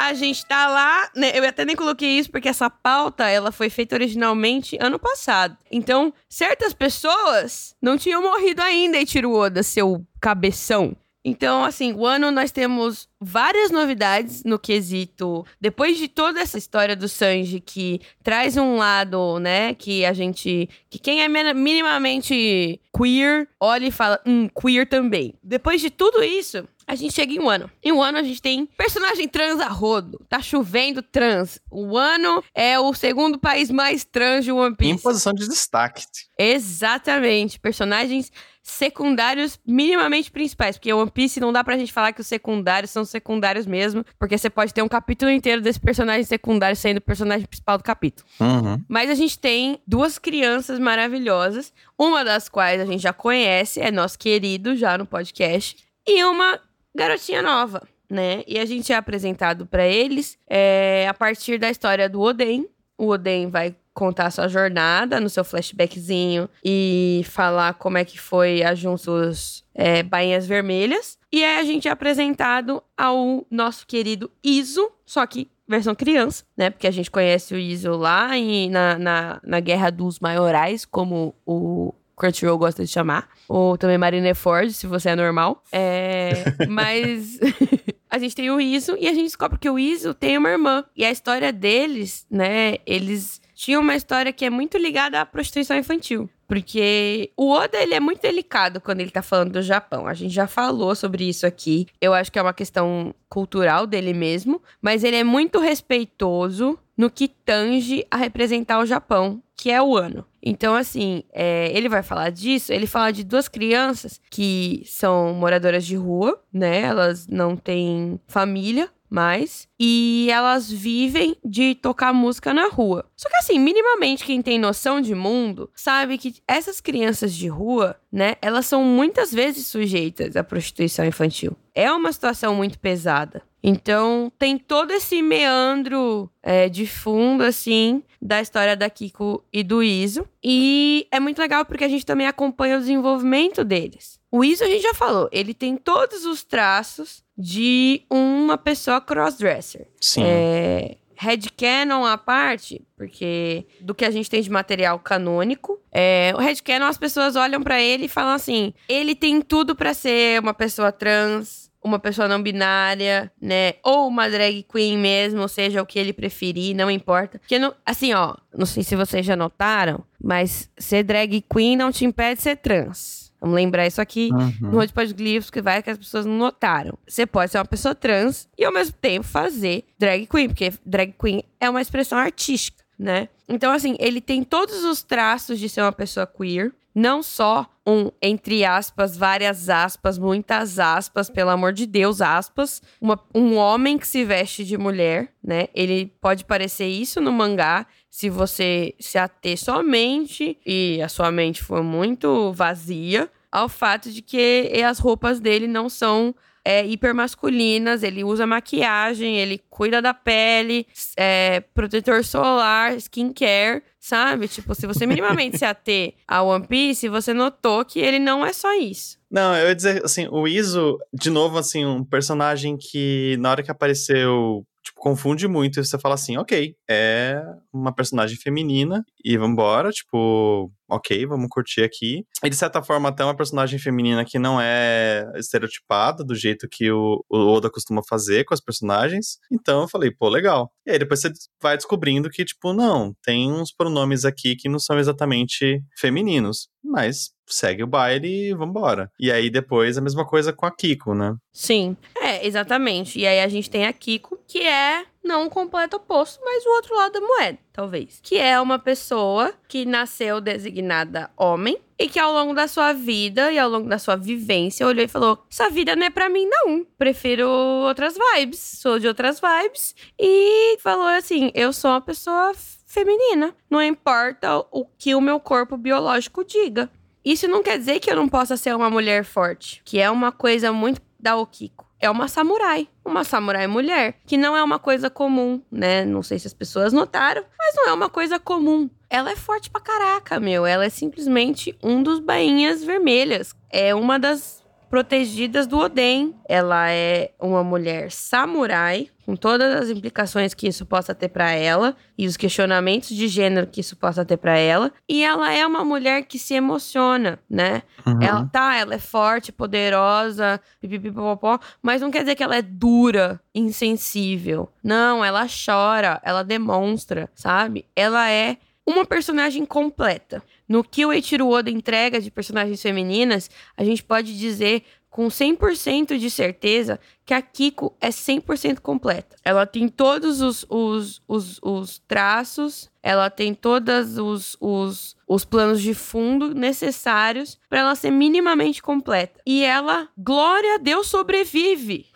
A 0.00 0.14
gente 0.14 0.46
tá 0.46 0.66
lá, 0.66 1.10
né? 1.14 1.30
Eu 1.34 1.46
até 1.46 1.62
nem 1.62 1.76
coloquei 1.76 2.18
isso 2.18 2.30
porque 2.30 2.48
essa 2.48 2.70
pauta 2.70 3.28
ela 3.28 3.52
foi 3.52 3.68
feita 3.68 3.94
originalmente 3.94 4.78
ano 4.80 4.98
passado. 4.98 5.58
Então, 5.70 6.10
certas 6.26 6.72
pessoas 6.72 7.76
não 7.82 7.98
tinham 7.98 8.22
morrido 8.22 8.62
ainda, 8.62 8.96
e 8.98 9.26
Oda, 9.26 9.62
seu 9.62 10.02
cabeção. 10.18 10.96
Então, 11.22 11.62
assim, 11.62 11.92
o 11.92 12.06
ano 12.06 12.30
nós 12.30 12.50
temos 12.50 13.09
várias 13.20 13.70
novidades 13.70 14.42
no 14.44 14.58
quesito. 14.58 15.44
Depois 15.60 15.98
de 15.98 16.08
toda 16.08 16.40
essa 16.40 16.56
história 16.56 16.96
do 16.96 17.08
Sanji 17.08 17.60
que 17.60 18.00
traz 18.22 18.56
um 18.56 18.76
lado, 18.76 19.38
né, 19.38 19.74
que 19.74 20.04
a 20.04 20.12
gente, 20.12 20.68
que 20.88 20.98
quem 20.98 21.22
é 21.22 21.28
minimamente 21.54 22.80
queer, 22.96 23.48
olha 23.60 23.86
e 23.86 23.90
fala, 23.90 24.20
hum, 24.26 24.48
queer 24.48 24.88
também. 24.88 25.34
Depois 25.42 25.80
de 25.80 25.90
tudo 25.90 26.22
isso, 26.22 26.66
a 26.90 26.96
gente 26.96 27.14
chega 27.14 27.32
em 27.32 27.38
um 27.38 27.48
ano. 27.48 27.70
Em 27.84 27.92
um 27.92 28.02
ano 28.02 28.18
a 28.18 28.22
gente 28.22 28.42
tem 28.42 28.66
personagem 28.66 29.28
trans 29.28 29.60
a 29.60 29.68
rodo. 29.68 30.18
Tá 30.28 30.42
chovendo 30.42 31.00
trans. 31.02 31.60
O 31.70 31.96
ano 31.96 32.42
é 32.52 32.80
o 32.80 32.92
segundo 32.92 33.38
país 33.38 33.70
mais 33.70 34.04
trans 34.04 34.44
de 34.44 34.50
One 34.50 34.74
Piece. 34.74 34.92
Em 34.94 34.98
posição 34.98 35.32
de 35.32 35.46
destaque. 35.46 36.04
Exatamente. 36.36 37.60
Personagens 37.60 38.32
secundários 38.60 39.58
minimamente 39.64 40.30
principais. 40.32 40.76
Porque 40.76 40.92
One 40.92 41.10
Piece 41.10 41.38
não 41.38 41.52
dá 41.52 41.62
pra 41.62 41.78
gente 41.78 41.92
falar 41.92 42.12
que 42.12 42.20
os 42.20 42.26
secundários 42.26 42.90
são 42.90 43.04
secundários 43.10 43.66
mesmo. 43.66 44.04
Porque 44.18 44.36
você 44.36 44.48
pode 44.48 44.72
ter 44.72 44.82
um 44.82 44.88
capítulo 44.88 45.30
inteiro 45.30 45.60
desse 45.60 45.80
personagem 45.80 46.24
secundário 46.24 46.76
sendo 46.76 46.98
o 46.98 47.02
personagem 47.02 47.46
principal 47.46 47.78
do 47.78 47.84
capítulo. 47.84 48.28
Uhum. 48.40 48.82
Mas 48.88 49.10
a 49.10 49.14
gente 49.14 49.38
tem 49.38 49.80
duas 49.86 50.18
crianças 50.18 50.78
maravilhosas. 50.78 51.72
Uma 51.98 52.24
das 52.24 52.48
quais 52.48 52.80
a 52.80 52.86
gente 52.86 53.02
já 53.02 53.12
conhece, 53.12 53.80
é 53.80 53.90
nosso 53.90 54.18
querido 54.18 54.74
já 54.76 54.96
no 54.96 55.06
podcast. 55.06 55.76
E 56.06 56.24
uma 56.24 56.58
garotinha 56.94 57.42
nova, 57.42 57.86
né? 58.08 58.42
E 58.46 58.58
a 58.58 58.64
gente 58.64 58.92
é 58.92 58.96
apresentado 58.96 59.66
para 59.66 59.86
eles 59.86 60.38
é, 60.48 61.06
a 61.08 61.14
partir 61.14 61.58
da 61.58 61.70
história 61.70 62.08
do 62.08 62.20
Oden. 62.20 62.66
O 62.98 63.08
Oden 63.08 63.48
vai 63.48 63.74
contar 63.92 64.30
sua 64.30 64.48
jornada 64.48 65.20
no 65.20 65.28
seu 65.28 65.44
flashbackzinho 65.44 66.48
e 66.64 67.22
falar 67.28 67.74
como 67.74 67.98
é 67.98 68.04
que 68.04 68.18
foi 68.18 68.62
a 68.62 68.74
Juntos 68.74 69.64
é, 69.74 70.02
Bainhas 70.02 70.46
Vermelhas. 70.46 71.18
E 71.32 71.44
aí 71.44 71.58
a 71.58 71.64
gente 71.64 71.86
é 71.86 71.90
apresentado 71.90 72.82
ao 72.96 73.46
nosso 73.50 73.86
querido 73.86 74.30
Iso, 74.42 74.90
só 75.06 75.24
que 75.26 75.48
versão 75.66 75.94
criança, 75.94 76.44
né? 76.56 76.68
Porque 76.70 76.88
a 76.88 76.90
gente 76.90 77.10
conhece 77.10 77.54
o 77.54 77.58
Iso 77.58 77.92
lá 77.92 78.36
em, 78.36 78.68
na, 78.68 78.98
na, 78.98 79.40
na 79.44 79.60
Guerra 79.60 79.90
dos 79.90 80.18
Maiorais, 80.18 80.84
como 80.84 81.32
o 81.46 81.94
Crunchyroll 82.16 82.58
gosta 82.58 82.84
de 82.84 82.90
chamar. 82.90 83.28
Ou 83.48 83.78
também 83.78 83.96
Marineford, 83.96 84.72
se 84.72 84.86
você 84.86 85.10
é 85.10 85.16
normal. 85.16 85.62
É, 85.72 86.44
mas 86.68 87.38
a 88.10 88.18
gente 88.18 88.34
tem 88.34 88.50
o 88.50 88.60
Iso 88.60 88.96
e 88.98 89.08
a 89.08 89.14
gente 89.14 89.24
descobre 89.24 89.58
que 89.58 89.70
o 89.70 89.78
Iso 89.78 90.12
tem 90.12 90.36
uma 90.36 90.50
irmã. 90.50 90.84
E 90.96 91.04
a 91.04 91.10
história 91.10 91.52
deles, 91.52 92.26
né? 92.30 92.76
Eles 92.84 93.40
tinham 93.54 93.80
uma 93.80 93.94
história 93.94 94.32
que 94.32 94.44
é 94.44 94.50
muito 94.50 94.76
ligada 94.76 95.20
à 95.20 95.26
prostituição 95.26 95.76
infantil. 95.76 96.28
Porque 96.50 97.30
o 97.36 97.52
Oda, 97.52 97.78
ele 97.80 97.94
é 97.94 98.00
muito 98.00 98.20
delicado 98.20 98.80
quando 98.80 98.98
ele 98.98 99.12
tá 99.12 99.22
falando 99.22 99.52
do 99.52 99.62
Japão. 99.62 100.08
A 100.08 100.14
gente 100.14 100.34
já 100.34 100.48
falou 100.48 100.96
sobre 100.96 101.28
isso 101.28 101.46
aqui. 101.46 101.86
Eu 102.00 102.12
acho 102.12 102.32
que 102.32 102.40
é 102.40 102.42
uma 102.42 102.52
questão 102.52 103.14
cultural 103.28 103.86
dele 103.86 104.12
mesmo. 104.12 104.60
Mas 104.82 105.04
ele 105.04 105.14
é 105.14 105.22
muito 105.22 105.60
respeitoso 105.60 106.76
no 106.96 107.08
que 107.08 107.28
tange 107.28 108.04
a 108.10 108.16
representar 108.16 108.80
o 108.80 108.84
Japão, 108.84 109.40
que 109.60 109.70
é 109.70 109.82
o 109.82 109.94
ano. 109.94 110.24
Então, 110.42 110.74
assim, 110.74 111.22
é, 111.34 111.70
ele 111.76 111.86
vai 111.86 112.02
falar 112.02 112.30
disso. 112.30 112.72
Ele 112.72 112.86
fala 112.86 113.12
de 113.12 113.22
duas 113.22 113.46
crianças 113.46 114.18
que 114.30 114.82
são 114.86 115.34
moradoras 115.34 115.84
de 115.84 115.96
rua, 115.96 116.42
né? 116.50 116.80
Elas 116.80 117.26
não 117.26 117.54
têm 117.54 118.18
família 118.26 118.88
mais. 119.10 119.68
E 119.78 120.28
elas 120.32 120.70
vivem 120.70 121.36
de 121.44 121.74
tocar 121.74 122.14
música 122.14 122.54
na 122.54 122.68
rua. 122.68 123.04
Só 123.14 123.28
que 123.28 123.36
assim, 123.36 123.58
minimamente 123.58 124.24
quem 124.24 124.40
tem 124.40 124.58
noção 124.58 124.98
de 124.98 125.14
mundo 125.14 125.70
sabe 125.74 126.16
que 126.16 126.36
essas 126.48 126.80
crianças 126.80 127.34
de 127.34 127.46
rua, 127.46 127.99
né, 128.12 128.34
elas 128.42 128.66
são 128.66 128.84
muitas 128.84 129.32
vezes 129.32 129.66
sujeitas 129.66 130.36
à 130.36 130.42
prostituição 130.42 131.04
infantil. 131.04 131.56
É 131.74 131.90
uma 131.92 132.12
situação 132.12 132.54
muito 132.54 132.78
pesada. 132.78 133.42
Então, 133.62 134.32
tem 134.38 134.56
todo 134.56 134.90
esse 134.90 135.20
meandro 135.20 136.30
é, 136.42 136.68
de 136.68 136.86
fundo, 136.86 137.44
assim, 137.44 138.02
da 138.20 138.40
história 138.40 138.74
da 138.74 138.88
Kiko 138.88 139.44
e 139.52 139.62
do 139.62 139.82
Iso. 139.82 140.26
E 140.42 141.06
é 141.10 141.20
muito 141.20 141.38
legal 141.38 141.64
porque 141.64 141.84
a 141.84 141.88
gente 141.88 142.06
também 142.06 142.26
acompanha 142.26 142.76
o 142.76 142.80
desenvolvimento 142.80 143.62
deles. 143.62 144.18
O 144.32 144.42
Iso, 144.42 144.64
a 144.64 144.66
gente 144.66 144.82
já 144.82 144.94
falou, 144.94 145.28
ele 145.30 145.52
tem 145.52 145.76
todos 145.76 146.24
os 146.24 146.42
traços 146.42 147.22
de 147.36 148.02
uma 148.08 148.56
pessoa 148.56 149.00
crossdresser. 149.00 149.88
Sim. 150.00 150.22
É, 150.24 150.96
headcanon 151.20 152.06
à 152.06 152.16
parte, 152.16 152.82
porque 152.96 153.66
do 153.80 153.94
que 153.94 154.06
a 154.06 154.10
gente 154.10 154.30
tem 154.30 154.40
de 154.40 154.50
material 154.50 154.98
canônico, 154.98 155.78
é, 155.92 156.32
o 156.34 156.40
headcanon 156.40 156.86
as 156.86 156.96
pessoas 156.96 157.36
olham 157.36 157.62
para 157.62 157.78
ele 157.78 158.06
e 158.06 158.08
falam 158.08 158.32
assim: 158.32 158.72
ele 158.88 159.14
tem 159.14 159.42
tudo 159.42 159.76
para 159.76 159.92
ser 159.92 160.40
uma 160.40 160.54
pessoa 160.54 160.90
trans, 160.90 161.70
uma 161.84 161.98
pessoa 161.98 162.26
não 162.26 162.42
binária, 162.42 163.30
né? 163.40 163.74
Ou 163.82 164.08
uma 164.08 164.30
drag 164.30 164.62
queen 164.62 164.96
mesmo, 164.96 165.46
seja, 165.46 165.82
o 165.82 165.86
que 165.86 165.98
ele 165.98 166.12
preferir, 166.12 166.74
não 166.74 166.90
importa. 166.90 167.38
Porque, 167.38 167.58
não, 167.58 167.74
assim, 167.84 168.14
ó, 168.14 168.34
não 168.56 168.64
sei 168.64 168.82
se 168.82 168.96
vocês 168.96 169.24
já 169.24 169.36
notaram, 169.36 170.02
mas 170.22 170.70
ser 170.78 171.02
drag 171.02 171.42
queen 171.42 171.76
não 171.76 171.92
te 171.92 172.06
impede 172.06 172.36
de 172.36 172.42
ser 172.42 172.56
trans. 172.56 173.19
Vamos 173.40 173.56
lembrar 173.56 173.86
isso 173.86 174.00
aqui 174.00 174.30
uhum. 174.32 174.70
no 174.70 175.14
glifos 175.14 175.50
que 175.50 175.62
vai 175.62 175.82
que 175.82 175.90
as 175.90 175.98
pessoas 175.98 176.26
não 176.26 176.36
notaram. 176.36 176.98
Você 177.08 177.24
pode 177.24 177.50
ser 177.50 177.58
uma 177.58 177.64
pessoa 177.64 177.94
trans 177.94 178.48
e 178.58 178.64
ao 178.64 178.72
mesmo 178.72 178.94
tempo 179.00 179.26
fazer 179.26 179.84
drag 179.98 180.26
queen, 180.26 180.48
porque 180.48 180.72
drag 180.84 181.14
queen 181.18 181.42
é 181.58 181.70
uma 181.70 181.80
expressão 181.80 182.18
artística, 182.18 182.84
né? 182.98 183.28
Então, 183.48 183.72
assim, 183.72 183.96
ele 183.98 184.20
tem 184.20 184.44
todos 184.44 184.84
os 184.84 185.02
traços 185.02 185.58
de 185.58 185.68
ser 185.68 185.80
uma 185.80 185.92
pessoa 185.92 186.26
queer, 186.26 186.72
não 186.94 187.22
só 187.22 187.66
um, 187.86 188.10
entre 188.20 188.64
aspas, 188.64 189.16
várias 189.16 189.68
aspas, 189.68 190.18
muitas 190.18 190.78
aspas, 190.78 191.30
pelo 191.30 191.50
amor 191.50 191.72
de 191.72 191.86
Deus, 191.86 192.20
aspas, 192.20 192.82
uma, 193.00 193.18
um 193.34 193.56
homem 193.56 193.98
que 193.98 194.06
se 194.06 194.24
veste 194.24 194.64
de 194.64 194.76
mulher, 194.76 195.32
né? 195.42 195.68
Ele 195.74 196.12
pode 196.20 196.44
parecer 196.44 196.86
isso 196.86 197.20
no 197.20 197.32
mangá, 197.32 197.86
se 198.10 198.28
você 198.28 198.94
se 198.98 199.16
ater 199.16 199.56
somente 199.56 200.58
e 200.66 201.00
a 201.00 201.08
sua 201.08 201.30
mente 201.30 201.62
for 201.62 201.82
muito 201.82 202.52
vazia 202.52 203.30
ao 203.50 203.68
fato 203.68 204.10
de 204.10 204.20
que 204.20 204.70
as 204.84 204.98
roupas 204.98 205.40
dele 205.40 205.66
não 205.66 205.88
são 205.88 206.34
é, 206.64 206.84
hipermasculinas, 206.86 208.02
ele 208.02 208.22
usa 208.22 208.46
maquiagem, 208.46 209.38
ele 209.38 209.60
cuida 209.70 210.02
da 210.02 210.12
pele, 210.12 210.86
é, 211.16 211.60
protetor 211.74 212.24
solar, 212.24 212.94
skincare, 212.96 213.82
sabe? 213.98 214.46
Tipo, 214.46 214.74
se 214.74 214.86
você 214.86 215.06
minimamente 215.06 215.58
se 215.58 215.64
ater 215.64 216.14
a 216.28 216.42
One 216.42 216.66
Piece, 216.66 217.08
você 217.08 217.32
notou 217.32 217.84
que 217.84 217.98
ele 217.98 218.18
não 218.18 218.44
é 218.44 218.52
só 218.52 218.72
isso. 218.74 219.18
Não, 219.30 219.56
eu 219.56 219.68
ia 219.68 219.74
dizer, 219.74 220.04
assim, 220.04 220.28
o 220.30 220.46
Iso, 220.46 220.98
de 221.14 221.30
novo, 221.30 221.56
assim, 221.56 221.86
um 221.86 222.04
personagem 222.04 222.76
que 222.76 223.36
na 223.38 223.50
hora 223.50 223.62
que 223.62 223.70
apareceu 223.70 224.64
tipo, 224.82 225.00
confunde 225.00 225.46
muito. 225.46 225.82
Você 225.82 225.98
fala 225.98 226.14
assim, 226.14 226.36
ok, 226.36 226.74
é 226.88 227.42
uma 227.72 227.94
personagem 227.94 228.36
feminina 228.36 229.04
e 229.24 229.36
vambora, 229.36 229.90
tipo, 229.90 230.70
ok, 230.88 231.24
vamos 231.26 231.48
curtir 231.50 231.82
aqui. 231.82 232.24
E 232.44 232.50
de 232.50 232.56
certa 232.56 232.82
forma, 232.82 233.08
até 233.08 233.24
uma 233.24 233.36
personagem 233.36 233.78
feminina 233.78 234.24
que 234.24 234.38
não 234.38 234.60
é 234.60 235.30
estereotipada 235.36 236.24
do 236.24 236.34
jeito 236.34 236.68
que 236.68 236.90
o, 236.90 237.24
o 237.30 237.38
Oda 237.52 237.70
costuma 237.70 238.02
fazer 238.08 238.44
com 238.44 238.54
as 238.54 238.60
personagens. 238.60 239.38
Então 239.50 239.82
eu 239.82 239.88
falei, 239.88 240.10
pô, 240.10 240.28
legal. 240.28 240.72
E 240.86 240.90
aí 240.90 240.98
depois 240.98 241.20
você 241.20 241.30
vai 241.62 241.76
descobrindo 241.76 242.30
que, 242.30 242.44
tipo, 242.44 242.72
não, 242.72 243.14
tem 243.22 243.52
uns 243.52 243.72
pronomes 243.72 244.24
aqui 244.24 244.56
que 244.56 244.68
não 244.68 244.78
são 244.78 244.98
exatamente 244.98 245.82
femininos. 245.96 246.68
Mas 246.82 247.30
segue 247.46 247.82
o 247.82 247.86
baile 247.86 248.50
e 248.50 248.54
vambora. 248.54 249.10
E 249.18 249.30
aí 249.30 249.50
depois 249.50 249.98
a 249.98 250.00
mesma 250.00 250.26
coisa 250.26 250.52
com 250.52 250.66
a 250.66 250.74
Kiko, 250.74 251.14
né? 251.14 251.34
Sim, 251.52 251.96
exatamente. 252.42 253.18
E 253.18 253.26
aí 253.26 253.40
a 253.40 253.48
gente 253.48 253.70
tem 253.70 253.86
a 253.86 253.92
Kiko, 253.92 254.38
que 254.46 254.60
é 254.60 255.04
não 255.22 255.44
um 255.44 255.48
completo 255.50 255.96
oposto, 255.96 256.40
mas 256.44 256.64
o 256.64 256.70
outro 256.70 256.94
lado 256.96 257.12
da 257.12 257.20
moeda, 257.20 257.58
talvez. 257.72 258.20
Que 258.22 258.38
é 258.38 258.60
uma 258.60 258.78
pessoa 258.78 259.52
que 259.68 259.84
nasceu 259.84 260.40
designada 260.40 261.30
homem 261.36 261.78
e 261.98 262.08
que 262.08 262.18
ao 262.18 262.32
longo 262.32 262.54
da 262.54 262.66
sua 262.66 262.92
vida 262.92 263.52
e 263.52 263.58
ao 263.58 263.68
longo 263.68 263.88
da 263.88 263.98
sua 263.98 264.16
vivência 264.16 264.86
olhou 264.86 265.04
e 265.04 265.08
falou: 265.08 265.44
Essa 265.50 265.68
vida 265.68 265.94
não 265.94 266.06
é 266.06 266.10
pra 266.10 266.28
mim, 266.28 266.46
não. 266.46 266.84
Prefiro 266.96 267.48
outras 267.48 268.16
vibes, 268.16 268.58
sou 268.58 268.98
de 268.98 269.06
outras 269.06 269.40
vibes. 269.40 269.94
E 270.18 270.78
falou 270.78 271.06
assim: 271.06 271.50
Eu 271.54 271.72
sou 271.72 271.90
uma 271.90 272.00
pessoa 272.00 272.52
feminina. 272.86 273.54
Não 273.68 273.82
importa 273.82 274.58
o 274.70 274.86
que 274.98 275.14
o 275.14 275.20
meu 275.20 275.38
corpo 275.38 275.76
biológico 275.76 276.44
diga. 276.44 276.90
Isso 277.24 277.46
não 277.46 277.62
quer 277.62 277.78
dizer 277.78 278.00
que 278.00 278.10
eu 278.10 278.16
não 278.16 278.28
possa 278.28 278.56
ser 278.56 278.74
uma 278.74 278.88
mulher 278.88 279.24
forte, 279.24 279.82
que 279.84 280.00
é 280.00 280.10
uma 280.10 280.32
coisa 280.32 280.72
muito 280.72 281.02
da 281.18 281.36
Okiko. 281.36 281.89
É 282.00 282.08
uma 282.08 282.28
samurai, 282.28 282.88
uma 283.04 283.24
samurai 283.24 283.66
mulher, 283.66 284.14
que 284.26 284.38
não 284.38 284.56
é 284.56 284.62
uma 284.62 284.78
coisa 284.78 285.10
comum, 285.10 285.60
né? 285.70 286.02
Não 286.04 286.22
sei 286.22 286.38
se 286.38 286.46
as 286.46 286.54
pessoas 286.54 286.94
notaram, 286.94 287.44
mas 287.58 287.74
não 287.76 287.88
é 287.88 287.92
uma 287.92 288.08
coisa 288.08 288.38
comum. 288.38 288.88
Ela 289.10 289.32
é 289.32 289.36
forte 289.36 289.68
pra 289.68 289.82
caraca, 289.82 290.40
meu. 290.40 290.64
Ela 290.64 290.86
é 290.86 290.88
simplesmente 290.88 291.76
um 291.82 292.02
dos 292.02 292.18
bainhas 292.18 292.82
vermelhas. 292.82 293.54
É 293.68 293.94
uma 293.94 294.18
das 294.18 294.64
protegidas 294.88 295.66
do 295.66 295.78
Oden. 295.78 296.34
Ela 296.48 296.90
é 296.90 297.32
uma 297.38 297.62
mulher 297.62 298.10
samurai, 298.10 299.10
com 299.30 299.36
todas 299.36 299.80
as 299.80 299.90
implicações 299.90 300.54
que 300.54 300.66
isso 300.66 300.84
possa 300.84 301.14
ter 301.14 301.28
para 301.28 301.52
ela 301.52 301.94
e 302.18 302.26
os 302.26 302.36
questionamentos 302.36 303.10
de 303.10 303.28
gênero 303.28 303.64
que 303.64 303.80
isso 303.80 303.94
possa 303.96 304.24
ter 304.24 304.36
para 304.36 304.58
ela. 304.58 304.92
E 305.08 305.22
ela 305.22 305.52
é 305.52 305.64
uma 305.64 305.84
mulher 305.84 306.24
que 306.24 306.36
se 306.36 306.54
emociona, 306.54 307.38
né? 307.48 307.82
Uhum. 308.04 308.20
Ela 308.20 308.44
tá, 308.46 308.74
ela 308.74 308.94
é 308.94 308.98
forte, 308.98 309.52
poderosa, 309.52 310.60
pipipipopó, 310.80 311.60
mas 311.80 312.02
não 312.02 312.10
quer 312.10 312.20
dizer 312.20 312.34
que 312.34 312.42
ela 312.42 312.56
é 312.56 312.62
dura, 312.62 313.40
insensível. 313.54 314.68
Não, 314.82 315.24
ela 315.24 315.46
chora, 315.46 316.20
ela 316.24 316.42
demonstra, 316.42 317.30
sabe? 317.32 317.86
Ela 317.94 318.28
é 318.28 318.56
uma 318.84 319.04
personagem 319.04 319.64
completa. 319.64 320.42
No 320.68 320.82
que 320.82 321.06
o 321.06 321.12
Eiichiro 321.12 321.48
Oda 321.48 321.70
entrega 321.70 322.20
de 322.20 322.30
personagens 322.30 322.82
femininas, 322.82 323.48
a 323.76 323.84
gente 323.84 324.02
pode 324.02 324.36
dizer 324.36 324.82
com 325.10 325.26
100% 325.26 326.16
de 326.16 326.30
certeza 326.30 327.00
que 327.26 327.34
a 327.34 327.42
Kiko 327.42 327.94
é 328.00 328.08
100% 328.08 328.78
completa. 328.80 329.36
Ela 329.44 329.66
tem 329.66 329.88
todos 329.88 330.40
os, 330.40 330.64
os, 330.68 331.20
os, 331.26 331.58
os 331.62 331.98
traços, 332.06 332.88
ela 333.02 333.28
tem 333.28 333.52
todos 333.52 334.18
os, 334.18 334.56
os, 334.60 335.16
os 335.26 335.44
planos 335.44 335.82
de 335.82 335.94
fundo 335.94 336.54
necessários 336.54 337.58
para 337.68 337.80
ela 337.80 337.94
ser 337.94 338.10
minimamente 338.10 338.80
completa. 338.80 339.40
E 339.44 339.64
ela, 339.64 340.08
glória 340.16 340.76
a 340.76 340.78
Deus, 340.78 341.08
sobrevive. 341.08 342.06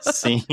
Sim. 0.00 0.44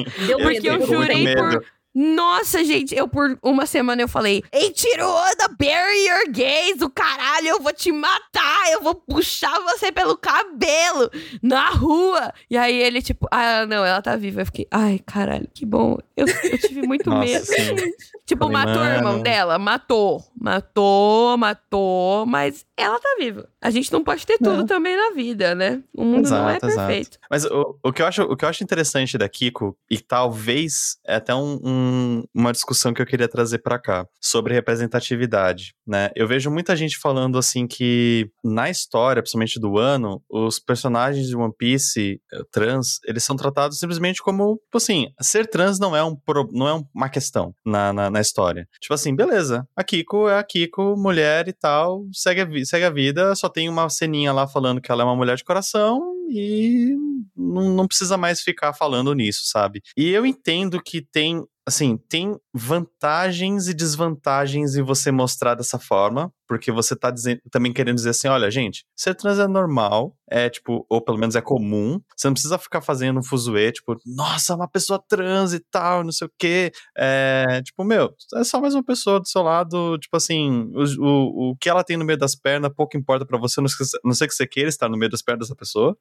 Porque 0.42 0.68
eu, 0.70 0.76
eu 0.76 0.88
jurei 0.88 1.36
por 1.36 1.64
nossa, 2.00 2.64
gente, 2.64 2.94
eu 2.96 3.08
por 3.08 3.40
uma 3.42 3.66
semana 3.66 4.04
eu 4.04 4.08
falei: 4.08 4.44
Ei, 4.52 4.70
Tiroda, 4.70 5.48
bury 5.58 6.06
your 6.06 6.32
gays, 6.32 6.80
o 6.80 6.92
caralho, 6.92 7.48
eu 7.48 7.60
vou 7.60 7.74
te 7.74 7.92
matar, 7.92 8.72
eu 8.72 8.84
vou 8.84 8.94
puxar 8.94 9.60
você 9.62 9.92
pelo 9.92 10.16
cabelo 10.16 11.10
na 11.42 11.72
rua. 11.72 12.32
E 12.52 12.56
aí 12.56 12.80
ele, 12.80 13.02
tipo, 13.02 13.28
ah, 13.32 13.66
não, 13.66 13.84
ela 13.84 14.00
tá 14.00 14.16
viva. 14.16 14.42
Eu 14.42 14.46
fiquei, 14.46 14.68
ai, 14.70 15.00
caralho, 15.04 15.50
que 15.52 15.66
bom. 15.66 15.98
Eu, 16.16 16.28
eu 16.28 16.58
tive 16.60 16.86
muito 16.86 17.10
Nossa, 17.10 17.26
medo. 17.26 17.82
tipo, 18.28 18.46
falei, 18.46 18.66
matou 18.66 18.84
mano. 18.84 18.94
o 18.94 18.98
irmão 18.98 19.22
dela? 19.24 19.58
Matou. 19.58 20.24
Matou, 20.40 21.38
matou, 21.38 22.26
mas 22.26 22.66
ela 22.78 23.00
tá 23.00 23.16
viva. 23.18 23.50
A 23.60 23.72
gente 23.72 23.92
não 23.92 24.04
pode 24.04 24.26
ter 24.26 24.38
tudo 24.38 24.66
também 24.66 24.96
na 24.96 25.16
vida, 25.16 25.56
né? 25.56 25.82
O 25.94 26.06
mundo 26.06 26.28
exato, 26.28 26.44
não 26.44 26.50
é 26.50 26.60
perfeito. 26.60 27.18
Exato. 27.18 27.20
Mas 27.30 27.46
o, 27.46 27.80
o, 27.84 27.92
que 27.92 28.02
eu 28.02 28.06
acho, 28.06 28.22
o 28.22 28.38
que 28.38 28.46
eu 28.46 28.50
acho 28.50 28.64
interessante 28.64 29.18
da 29.18 29.28
Kiko, 29.28 29.76
e 29.90 29.98
talvez 29.98 30.98
é 31.06 31.16
até 31.16 31.34
um, 31.34 31.60
um, 31.64 32.24
uma 32.34 32.52
discussão 32.52 32.94
que 32.94 33.02
eu 33.02 33.06
queria 33.06 33.28
trazer 33.28 33.60
para 33.60 33.80
cá, 33.80 34.06
sobre 34.22 34.54
representatividade, 34.54 35.74
né? 35.86 36.12
Eu 36.16 36.28
vejo 36.28 36.52
muita 36.52 36.76
gente 36.76 36.98
falando 37.00 37.38
assim 37.38 37.66
que 37.66 38.30
na 38.44 38.70
história, 38.70 39.22
principalmente 39.22 39.60
do 39.60 39.78
ano, 39.78 40.22
os 40.30 40.60
personagens 40.60 41.28
de 41.28 41.36
One 41.36 41.54
Piece 41.58 42.22
eh, 42.32 42.42
trans, 42.52 43.00
eles 43.06 43.24
são 43.24 43.36
tratados 43.36 43.80
simplesmente 43.80 44.22
como, 44.22 44.56
tipo 44.66 44.78
assim, 44.78 45.08
ser 45.20 45.48
trans 45.48 45.80
não 45.80 45.96
é, 45.96 46.04
um, 46.04 46.16
não 46.52 46.68
é 46.68 46.84
uma 46.94 47.10
questão 47.10 47.56
na, 47.66 47.92
na, 47.92 48.10
na 48.18 48.22
história. 48.22 48.68
Tipo 48.82 48.94
assim, 48.94 49.16
beleza, 49.16 49.68
a 49.76 49.84
Kiko 49.84 50.28
é 50.28 50.38
a 50.38 50.44
Kiko, 50.44 50.96
mulher 50.98 51.48
e 51.48 51.54
tal, 51.54 52.06
segue 52.12 52.42
a, 52.42 52.66
segue 52.66 52.86
a 52.86 52.90
vida, 52.90 53.36
só 53.36 53.48
tem 53.48 53.70
uma 53.70 53.90
ceninha 53.90 54.34
lá 54.34 54.48
falando 54.48 54.82
que 54.82 54.92
ela 54.92 55.04
é 55.04 55.06
uma 55.06 55.16
mulher 55.16 55.38
de 55.38 55.44
coração 55.44 56.02
e 56.30 56.96
não, 57.36 57.74
não 57.74 57.88
precisa 57.88 58.18
mais 58.18 58.42
ficar 58.42 58.74
falando 58.74 59.14
nisso, 59.14 59.42
sabe? 59.46 59.82
E 59.96 60.10
eu 60.10 60.26
entendo 60.26 60.82
que 60.82 61.02
tem 61.02 61.44
assim, 61.68 61.98
tem 61.98 62.34
vantagens 62.54 63.68
e 63.68 63.74
desvantagens 63.74 64.78
em 64.78 64.82
você 64.82 65.12
mostrar 65.12 65.54
dessa 65.54 65.78
forma, 65.78 66.32
porque 66.48 66.72
você 66.72 66.96
tá 66.96 67.12
dizendo, 67.12 67.42
também 67.52 67.74
querendo 67.74 67.98
dizer 67.98 68.12
assim, 68.12 68.30
olha, 68.30 68.50
gente, 68.50 68.86
ser 68.96 69.14
trans 69.14 69.38
é 69.38 69.48
normal, 69.50 70.16
é 70.32 70.50
tipo, 70.50 70.86
ou 70.90 71.02
pelo 71.02 71.18
menos 71.18 71.36
é 71.36 71.42
comum, 71.42 72.00
você 72.16 72.28
não 72.28 72.34
precisa 72.34 72.58
ficar 72.58 72.80
fazendo 72.80 73.20
um 73.20 73.24
fuzuê, 73.24 73.74
tipo, 73.74 73.98
nossa, 74.06 74.56
uma 74.56 74.68
pessoa 74.68 75.04
trans 75.10 75.54
e 75.54 75.60
tal, 75.60 76.06
não 76.06 76.12
sei 76.14 76.28
o 76.28 76.32
quê, 76.40 76.72
é, 76.98 77.62
tipo, 77.66 77.84
meu, 77.84 78.14
é 78.36 78.46
só 78.46 78.62
mais 78.62 78.74
uma 78.74 78.84
pessoa 78.84 79.20
do 79.20 79.28
seu 79.28 79.42
lado, 79.42 79.98
tipo 79.98 80.16
assim, 80.16 80.72
o, 80.74 80.84
o, 81.04 81.52
o 81.52 81.58
que 81.58 81.68
ela 81.70 81.84
tem 81.84 81.98
no 81.98 82.06
meio 82.06 82.18
das 82.18 82.34
pernas 82.34 82.72
pouco 82.74 82.96
importa 82.96 83.26
para 83.26 83.38
você, 83.38 83.60
não, 83.60 83.68
não 84.06 84.14
sei 84.14 84.26
que 84.26 84.34
você 84.34 84.48
queira 84.48 84.70
estar 84.70 84.88
no 84.88 84.98
meio 84.98 85.12
das 85.12 85.22
pernas 85.22 85.50
dessa 85.50 85.56
pessoa. 85.56 85.98